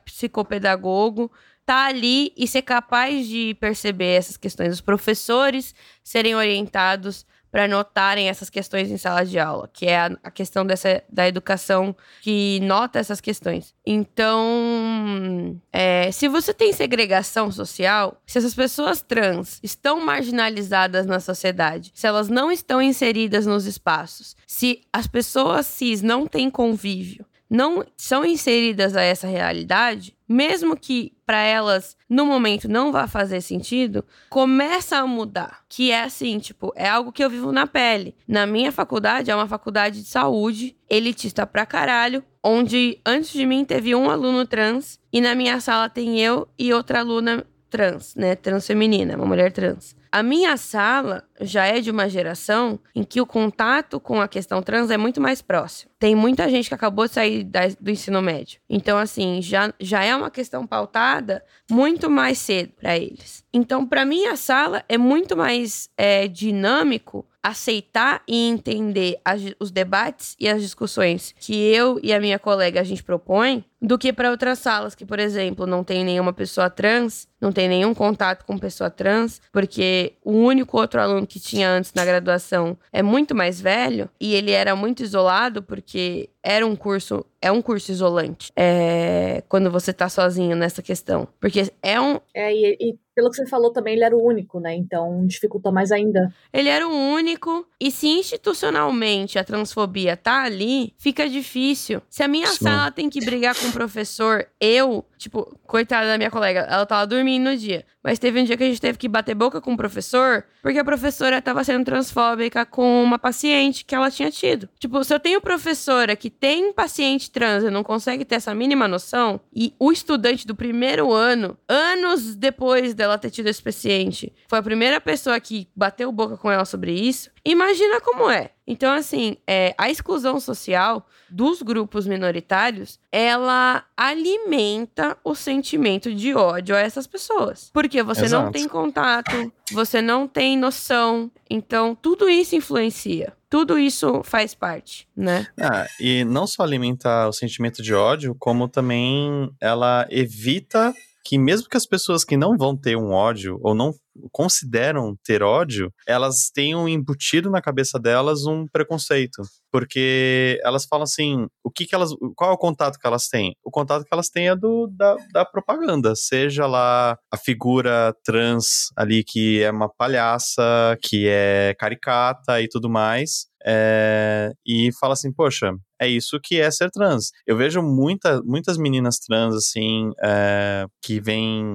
psicopedagogo, 0.06 1.32
tá 1.66 1.88
ali 1.88 2.32
e 2.38 2.48
ser 2.48 2.62
capaz 2.62 3.28
de 3.28 3.56
perceber 3.60 4.14
essas 4.14 4.38
questões, 4.38 4.74
os 4.74 4.82
professores 4.82 5.74
serem 6.04 6.36
orientados 6.36 7.26
para 7.58 7.68
notarem 7.68 8.30
essas 8.30 8.52
questões 8.52 8.92
em 8.92 8.98
sala 8.98 9.26
de 9.26 9.40
aula, 9.40 9.68
que 9.74 9.88
é 9.88 9.98
a, 9.98 10.12
a, 10.26 10.30
questão 10.30 10.64
dessa, 10.64 11.02
da 11.10 11.28
educação 11.28 11.96
que 12.22 12.60
nota 12.60 13.00
essas 13.00 13.20
questões. 13.20 13.74
Então, 13.84 15.60
é, 15.74 16.12
se 16.12 16.28
você 16.28 16.54
tem 16.54 16.72
segregação 16.72 17.52
social, 17.52 18.22
se 18.28 18.38
essas 18.38 18.54
pessoas 18.54 19.02
trans 19.02 19.60
estão 19.64 20.00
marginalizadas 20.00 21.08
na 21.08 21.20
sociedade, 21.20 21.92
se 21.96 22.06
elas 22.06 22.30
não 22.30 22.52
estão 22.52 22.80
inseridas 22.80 23.48
nos 23.48 23.66
espaços, 23.66 24.36
se 24.46 24.82
as 24.94 25.08
pessoas 25.08 25.66
cis 25.66 26.04
não 26.04 26.28
têm 26.28 26.52
convívio, 26.52 27.26
não 27.50 27.84
são 27.96 28.26
inseridas 28.26 28.96
a 28.96 29.02
essa 29.02 29.28
realidade, 29.28 30.16
mesmo 30.28 30.76
que 30.76 31.14
para 31.26 31.42
elas 31.42 31.96
no 32.10 32.26
momento 32.26 32.68
não 32.68 32.92
vá 32.92 33.08
fazer 33.08 33.42
sentido, 33.42 34.04
começa 34.30 34.98
a 34.98 35.08
mudar. 35.08 35.62
Que 35.70 35.92
é 35.92 36.04
assim, 36.04 36.40
tipo, 36.40 36.72
é 36.76 36.88
algo 36.88 37.12
que 37.12 37.24
eu 37.24 37.30
vivo 37.30 37.52
na 37.52 37.66
pele. 37.66 38.16
Na 38.28 38.46
minha 38.46 38.72
faculdade, 38.72 39.32
é 39.32 39.36
uma 39.36 39.48
faculdade 39.48 40.02
de 40.02 40.08
saúde, 40.08 40.76
elitista 40.90 41.46
pra 41.46 41.66
caralho, 41.66 42.24
onde 42.44 43.00
antes 43.06 43.32
de 43.32 43.46
mim 43.46 43.66
teve 43.66 43.94
um 43.96 44.10
aluno 44.10 44.46
trans 44.46 45.00
e 45.12 45.20
na 45.20 45.36
minha 45.36 45.60
sala 45.60 45.90
tem 45.90 46.20
eu 46.20 46.48
e 46.58 46.74
outra 46.74 47.00
aluna 47.00 47.46
trans, 47.70 48.16
né, 48.16 48.36
transfeminina, 48.36 49.16
uma 49.16 49.26
mulher 49.26 49.52
trans. 49.52 49.96
A 50.12 50.24
minha 50.24 50.56
sala 50.58 51.24
já 51.42 51.66
é 51.66 51.80
de 51.80 51.92
uma 51.92 52.10
geração 52.10 52.80
em 52.96 53.04
que 53.04 53.22
o 53.22 53.26
contato 53.26 54.00
com 54.00 54.22
a 54.22 54.28
questão 54.28 54.62
trans 54.62 54.90
é 54.90 54.98
muito 54.98 55.22
mais 55.22 55.42
próximo. 55.42 55.92
Tem 56.00 56.16
muita 56.16 56.50
gente 56.50 56.68
que 56.68 56.76
acabou 56.76 57.08
de 57.08 57.14
sair 57.14 57.44
da, 57.44 57.62
do 57.80 57.90
ensino 57.90 58.22
médio. 58.22 58.60
Então, 58.70 58.98
assim, 58.98 59.42
já, 59.42 59.74
já 59.80 60.04
é 60.04 60.16
uma 60.16 60.30
questão 60.30 60.66
pautada 60.66 61.44
muito 61.70 62.10
mais 62.10 62.38
cedo 62.38 62.74
para 62.80 62.98
eles. 62.98 63.44
Então, 63.54 63.86
para 63.86 64.06
mim, 64.06 64.26
a 64.26 64.36
sala 64.36 64.84
é 64.88 64.98
muito 64.98 65.36
mais 65.36 65.90
é, 65.98 66.28
dinâmico 66.28 67.26
aceitar 67.48 68.22
e 68.28 68.48
entender 68.50 69.20
as, 69.24 69.42
os 69.60 69.72
debates 69.72 70.36
e 70.40 70.48
as 70.48 70.62
discussões 70.62 71.34
que 71.40 71.56
eu 71.56 72.00
e 72.04 72.14
a 72.14 72.20
minha 72.20 72.38
colega 72.38 72.82
a 72.82 72.84
gente 72.84 73.04
propõe 73.04 73.64
do 73.82 73.98
que 73.98 74.12
para 74.12 74.32
outras 74.32 74.60
salas 74.60 74.96
que, 74.96 75.06
por 75.06 75.20
exemplo, 75.20 75.68
não 75.68 75.84
tem 75.84 76.04
nenhuma 76.04 76.34
pessoa 76.34 76.70
trans, 76.70 77.28
não 77.40 77.52
tem 77.52 77.70
nenhum 77.70 77.94
contato 77.94 78.44
com 78.44 78.58
pessoa 78.58 78.90
trans, 78.90 79.40
porque 79.52 80.14
o 80.24 80.32
único 80.32 80.78
outro 80.78 81.00
aluno 81.00 81.28
que 81.28 81.40
tinha 81.40 81.70
antes 81.70 81.94
na 81.94 82.04
graduação 82.04 82.78
é 82.92 83.04
muito 83.04 83.36
mais 83.36 83.62
velho 83.62 84.10
e 84.20 84.34
ele 84.34 84.52
era 84.52 84.76
muito 84.76 85.04
isolado 85.04 85.62
porque 85.62 86.30
era 86.42 86.66
um 86.66 86.76
curso, 86.76 87.26
é 87.42 87.52
um 87.52 87.62
curso 87.62 87.92
isolante. 87.92 88.52
É, 88.56 89.44
quando 89.48 89.70
você 89.70 89.94
tá 89.94 90.10
sozinho 90.10 90.56
nessa 90.56 90.82
questão. 90.82 91.28
Porque 91.40 91.72
é 91.84 92.00
um. 92.00 92.20
É, 92.34 92.54
e, 92.54 92.78
e 92.80 93.00
pelo 93.18 93.32
que 93.32 93.38
você 93.38 93.48
falou 93.48 93.72
também, 93.72 93.96
ele 93.96 94.04
era 94.04 94.16
o 94.16 94.24
único, 94.24 94.60
né? 94.60 94.76
Então 94.76 95.26
dificulta 95.26 95.72
mais 95.72 95.92
ainda. 95.92 96.32
Ele 96.54 96.70
era 96.70 96.88
o 96.88 96.92
único. 96.92 97.68
E 97.82 97.90
se 97.90 98.08
institucionalmente 98.08 99.40
a 99.40 99.44
transfobia 99.44 100.16
tá 100.16 100.44
ali, 100.44 100.94
fica 101.00 101.28
difícil. 101.28 102.00
Se 102.12 102.22
a 102.22 102.28
minha 102.28 102.46
Sim. 102.46 102.66
sala 102.66 102.92
tem 102.92 103.10
que 103.10 103.26
brigar 103.26 103.56
com 103.56 103.70
o 103.70 103.72
professor, 103.72 104.46
eu, 104.62 105.04
tipo, 105.18 105.58
coitada 105.66 106.06
da 106.06 106.18
minha 106.20 106.30
colega, 106.30 106.60
ela 106.70 106.86
tava 106.86 107.08
dormindo 107.08 107.50
no 107.50 107.58
dia. 107.58 107.84
Mas 108.08 108.20
teve 108.20 108.40
um 108.40 108.46
dia 108.46 108.56
que 108.56 108.64
a 108.64 108.68
gente 108.68 108.80
teve 108.80 108.98
que 108.98 109.10
bater 109.10 109.36
boca 109.36 109.60
com 109.60 109.74
o 109.74 109.76
professor, 109.76 110.46
porque 110.62 110.80
a 110.80 110.86
professora 110.86 111.42
tava 111.42 111.62
sendo 111.66 111.84
transfóbica 111.84 112.66
com 112.66 113.04
uma 113.04 113.20
paciente 113.20 113.84
que 113.84 113.94
ela 113.94 114.10
tinha 114.10 114.32
tido. 114.32 114.70
Tipo, 114.80 115.04
se 115.04 115.14
eu 115.14 115.20
tenho 115.20 115.42
professora 115.42 116.16
que 116.16 116.30
tem 116.30 116.72
paciente 116.72 117.30
trans 117.30 117.66
e 117.66 117.70
não 117.70 117.84
consegue 117.84 118.24
ter 118.24 118.36
essa 118.36 118.56
mínima 118.56 118.88
noção, 118.88 119.42
e 119.54 119.74
o 119.78 119.92
estudante 119.92 120.48
do 120.48 120.56
primeiro 120.56 121.12
ano, 121.12 121.58
anos 121.68 122.34
depois 122.34 122.94
dela 122.94 123.18
ter 123.18 123.30
tido 123.30 123.48
esse 123.48 123.62
paciente, 123.62 124.32
foi 124.48 124.60
a 124.60 124.64
primeira 124.64 125.02
pessoa 125.02 125.38
que 125.42 125.68
bateu 125.76 126.10
boca 126.10 126.38
com 126.38 126.50
ela 126.50 126.64
sobre 126.64 126.94
isso, 126.94 127.30
imagina 127.52 128.02
como 128.02 128.30
é. 128.30 128.52
Então, 128.66 128.94
assim, 128.94 129.38
é, 129.48 129.74
a 129.78 129.90
exclusão 129.90 130.40
social 130.40 131.08
dos 131.30 131.62
grupos 131.62 132.06
minoritários, 132.06 133.00
ela 133.12 133.84
alimenta 133.96 135.18
o 135.24 135.34
sentimento 135.34 136.14
de 136.14 136.34
ódio 136.34 136.76
a 136.76 136.80
essas 136.80 137.08
pessoas. 137.08 137.70
Porque 137.74 138.04
você 138.04 138.26
Exato. 138.26 138.46
não 138.46 138.52
tem 138.52 138.68
contato, 138.68 139.52
você 139.72 140.02
não 140.02 140.28
tem 140.28 140.58
noção. 140.58 141.32
Então, 141.50 141.96
tudo 141.96 142.30
isso 142.30 142.56
influencia. 142.56 143.34
Tudo 143.50 143.80
isso 143.80 144.22
faz 144.24 144.54
parte, 144.54 145.08
né? 145.16 145.48
Ah, 145.58 145.88
e 146.02 146.26
não 146.26 146.46
só 146.46 146.64
alimenta 146.64 147.28
o 147.30 147.32
sentimento 147.32 147.82
de 147.82 147.94
ódio, 147.94 148.36
como 148.38 148.68
também 148.68 149.50
ela 149.62 150.06
evita 150.10 150.94
que 151.28 151.38
mesmo 151.38 151.68
que 151.68 151.76
as 151.76 151.86
pessoas 151.86 152.24
que 152.24 152.38
não 152.38 152.56
vão 152.58 152.74
ter 152.74 152.96
um 152.96 153.12
ódio 153.12 153.60
ou 153.62 153.76
não 153.76 153.92
consideram 154.32 155.14
ter 155.26 155.44
ódio, 155.44 155.92
elas 156.08 156.50
um 156.74 156.88
embutido 156.88 157.50
na 157.52 157.62
cabeça 157.62 158.00
delas 158.00 158.46
um 158.46 158.66
preconceito. 158.66 159.42
Porque 159.70 160.58
elas 160.64 160.86
falam 160.86 161.04
assim, 161.04 161.46
o 161.62 161.70
que, 161.70 161.86
que 161.86 161.94
elas. 161.94 162.12
Qual 162.34 162.52
é 162.52 162.54
o 162.54 162.58
contato 162.58 162.98
que 162.98 163.06
elas 163.06 163.28
têm? 163.28 163.54
O 163.62 163.70
contato 163.70 164.04
que 164.04 164.14
elas 164.14 164.30
têm 164.30 164.48
é 164.48 164.56
do, 164.56 164.88
da, 164.88 165.18
da 165.34 165.46
propaganda. 165.46 166.16
Seja 166.16 166.66
lá 166.66 167.18
a 167.30 167.38
figura 167.38 168.16
trans 168.24 168.88
ali 168.96 169.22
que 169.22 169.62
é 169.62 169.70
uma 169.70 169.90
palhaça, 169.90 170.98
que 171.02 171.28
é 171.28 171.76
caricata 171.78 172.62
e 172.62 172.70
tudo 172.70 172.90
mais. 172.90 173.48
É, 173.70 174.54
e 174.66 174.92
fala 174.98 175.12
assim, 175.12 175.32
poxa, 175.32 175.74
é 176.00 176.08
isso 176.08 176.40
que 176.42 176.62
é 176.62 176.70
ser 176.72 176.90
trans. 176.90 177.32
Eu 177.46 177.58
vejo 177.58 177.82
muita, 177.82 178.42
muitas 178.44 178.78
meninas 178.78 179.20
trans, 179.20 179.56
assim, 179.56 180.12
é, 180.24 180.86
que 181.02 181.20
vêm. 181.20 181.66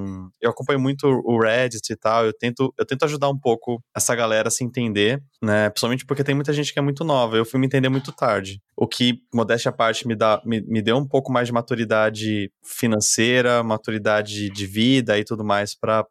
Eu 0.40 0.50
acompanho 0.50 0.80
muito 0.80 1.06
o 1.06 1.38
Reddit 1.40 1.92
e 1.92 1.96
tal, 1.96 2.24
eu 2.24 2.32
tento, 2.32 2.72
eu 2.78 2.86
tento 2.86 3.04
ajudar 3.04 3.28
um 3.28 3.38
pouco 3.38 3.82
essa 3.94 4.14
galera 4.14 4.48
a 4.48 4.50
se 4.50 4.64
entender, 4.64 5.22
né? 5.42 5.68
Principalmente 5.70 6.06
porque 6.06 6.24
tem 6.24 6.34
muita 6.34 6.52
gente 6.52 6.72
que 6.72 6.78
é 6.78 6.82
muito 6.82 7.04
nova. 7.04 7.36
Eu 7.36 7.44
fui 7.44 7.60
me 7.60 7.66
entender 7.66 7.88
muito 7.88 8.12
tarde. 8.12 8.60
O 8.76 8.86
que, 8.86 9.18
modéstia 9.34 9.68
à 9.68 9.72
parte, 9.72 10.06
me, 10.06 10.14
dá, 10.14 10.40
me, 10.46 10.60
me 10.62 10.80
deu 10.80 10.96
um 10.96 11.06
pouco 11.06 11.30
mais 11.30 11.48
de 11.48 11.52
maturidade 11.52 12.50
financeira, 12.64 13.62
maturidade 13.62 14.48
de 14.50 14.66
vida 14.66 15.18
e 15.18 15.24
tudo 15.24 15.44
mais 15.44 15.74
para 15.74 16.04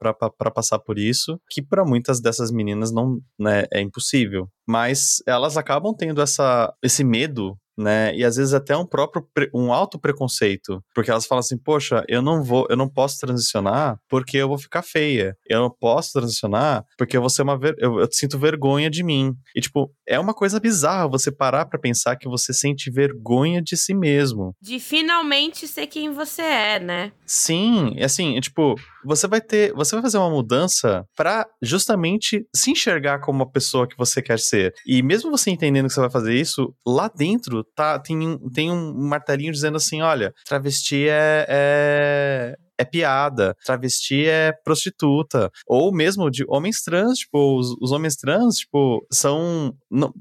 passar 0.54 0.80
por 0.80 1.00
isso, 1.00 1.40
que 1.50 1.62
para 1.62 1.84
muitas 1.86 2.22
dessas 2.22 2.52
meninas 2.52 2.92
não 2.92 3.20
né, 3.40 3.64
é 3.74 3.82
impossível. 3.82 4.48
Mas 4.68 5.18
elas 5.28 5.58
acabam 5.58 5.94
tendo 5.96 6.22
essa, 6.22 6.74
esse 6.84 7.04
medo 7.04 7.58
né? 7.78 8.16
E 8.16 8.24
às 8.24 8.36
vezes 8.36 8.54
até 8.54 8.76
um 8.76 8.86
próprio 8.86 9.28
um 9.54 9.74
alto 9.74 10.00
preconceito, 10.00 10.84
porque 10.94 11.10
elas 11.10 11.26
falam 11.26 11.40
assim: 11.40 11.58
"Poxa, 11.58 12.04
eu 12.08 12.22
não 12.22 12.44
vou, 12.44 12.68
eu 12.70 12.78
não 12.78 12.88
posso 12.88 13.20
transicionar 13.20 14.00
porque 14.10 14.38
eu 14.38 14.48
vou 14.48 14.58
ficar 14.58 14.82
feia. 14.82 15.36
Eu 15.50 15.62
não 15.62 15.70
posso 15.70 16.14
transicionar 16.14 16.86
porque 16.98 17.18
eu 17.18 17.22
vou 17.22 17.30
ser 17.30 17.42
uma 17.42 17.58
ver 17.58 17.76
eu, 17.80 18.00
eu 18.00 18.08
sinto 18.12 18.38
vergonha 18.38 18.90
de 18.90 19.04
mim". 19.04 19.34
E 19.56 19.62
tipo, 19.62 19.92
é 20.08 20.20
uma 20.20 20.34
coisa 20.34 20.60
bizarra 20.60 21.08
você 21.08 21.32
parar 21.32 21.66
para 21.66 21.80
pensar 21.80 22.16
que 22.16 22.30
você 22.30 22.54
sente 22.54 22.92
vergonha 22.92 23.62
de 23.62 23.76
si 23.76 23.94
mesmo. 23.94 24.56
De 24.62 24.80
finalmente 24.80 25.68
ser 25.68 25.88
quem 25.88 26.12
você 26.12 26.42
é, 26.42 26.80
né? 26.80 27.12
Sim, 27.26 27.96
assim, 28.02 28.38
é, 28.38 28.42
tipo, 28.42 28.76
você 29.06 29.28
vai 29.28 29.42
ter, 29.42 29.74
você 29.74 29.96
vai 29.96 30.02
fazer 30.02 30.18
uma 30.18 30.30
mudança 30.30 31.06
para 31.16 31.46
justamente 31.62 32.46
se 32.56 32.72
enxergar 32.72 33.20
como 33.20 33.40
uma 33.40 33.52
pessoa 33.52 33.88
que 33.88 33.98
você 33.98 34.22
quer 34.22 34.40
ser. 34.40 34.74
E 34.86 35.02
mesmo 35.02 35.32
você 35.32 35.52
entendendo 35.52 35.88
que 35.88 35.94
você 35.94 36.02
vai 36.02 36.12
fazer 36.12 36.34
isso, 36.34 36.74
lá 36.86 37.10
dentro 37.14 37.64
tá 37.76 38.00
tem, 38.00 38.38
tem 38.54 38.72
um 38.72 39.08
martelinho 39.08 39.52
dizendo 39.52 39.78
assim, 39.78 40.02
olha, 40.02 40.34
travesti 40.46 41.08
é, 41.08 41.46
é 41.50 42.56
é 42.82 42.86
piada, 42.86 43.56
travesti 43.66 44.26
é 44.26 44.52
prostituta, 44.64 45.52
ou 45.68 45.94
mesmo 45.94 46.30
de 46.30 46.44
homens 46.48 46.82
trans, 46.82 47.20
tipo, 47.20 47.58
os, 47.58 47.76
os 47.82 47.92
homens 47.92 48.16
trans, 48.16 48.58
tipo, 48.58 49.06
são 49.12 49.74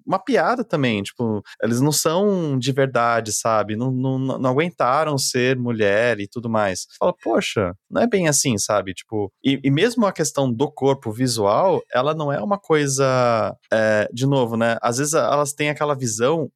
uma 0.07 0.19
piada 0.19 0.65
também, 0.65 1.03
tipo, 1.03 1.43
eles 1.62 1.81
não 1.81 1.93
são 1.93 2.59
de 2.59 2.73
verdade, 2.73 3.32
sabe? 3.32 3.77
Não, 3.77 3.91
não, 3.91 4.19
não 4.19 4.51
aguentaram 4.51 5.16
ser 5.16 5.57
mulher 5.57 6.20
e 6.20 6.28
tudo 6.28 6.49
mais. 6.49 6.87
Fala, 6.99 7.15
poxa, 7.23 7.74
não 7.91 8.03
é 8.03 8.07
bem 8.07 8.28
assim, 8.28 8.59
sabe? 8.59 8.93
Tipo, 8.95 9.32
e, 9.45 9.61
e 9.62 9.70
mesmo 9.70 10.07
a 10.07 10.12
questão 10.12 10.53
do 10.53 10.70
corpo 10.70 11.11
visual, 11.12 11.82
ela 11.93 12.15
não 12.15 12.32
é 12.32 12.43
uma 12.43 12.59
coisa, 12.59 13.57
é, 13.73 14.09
de 14.12 14.27
novo, 14.27 14.57
né? 14.57 14.77
Às 14.82 14.99
vezes 14.99 15.15
elas 15.15 15.53
têm 15.53 15.70
aquela 15.70 15.95
visão 15.95 16.51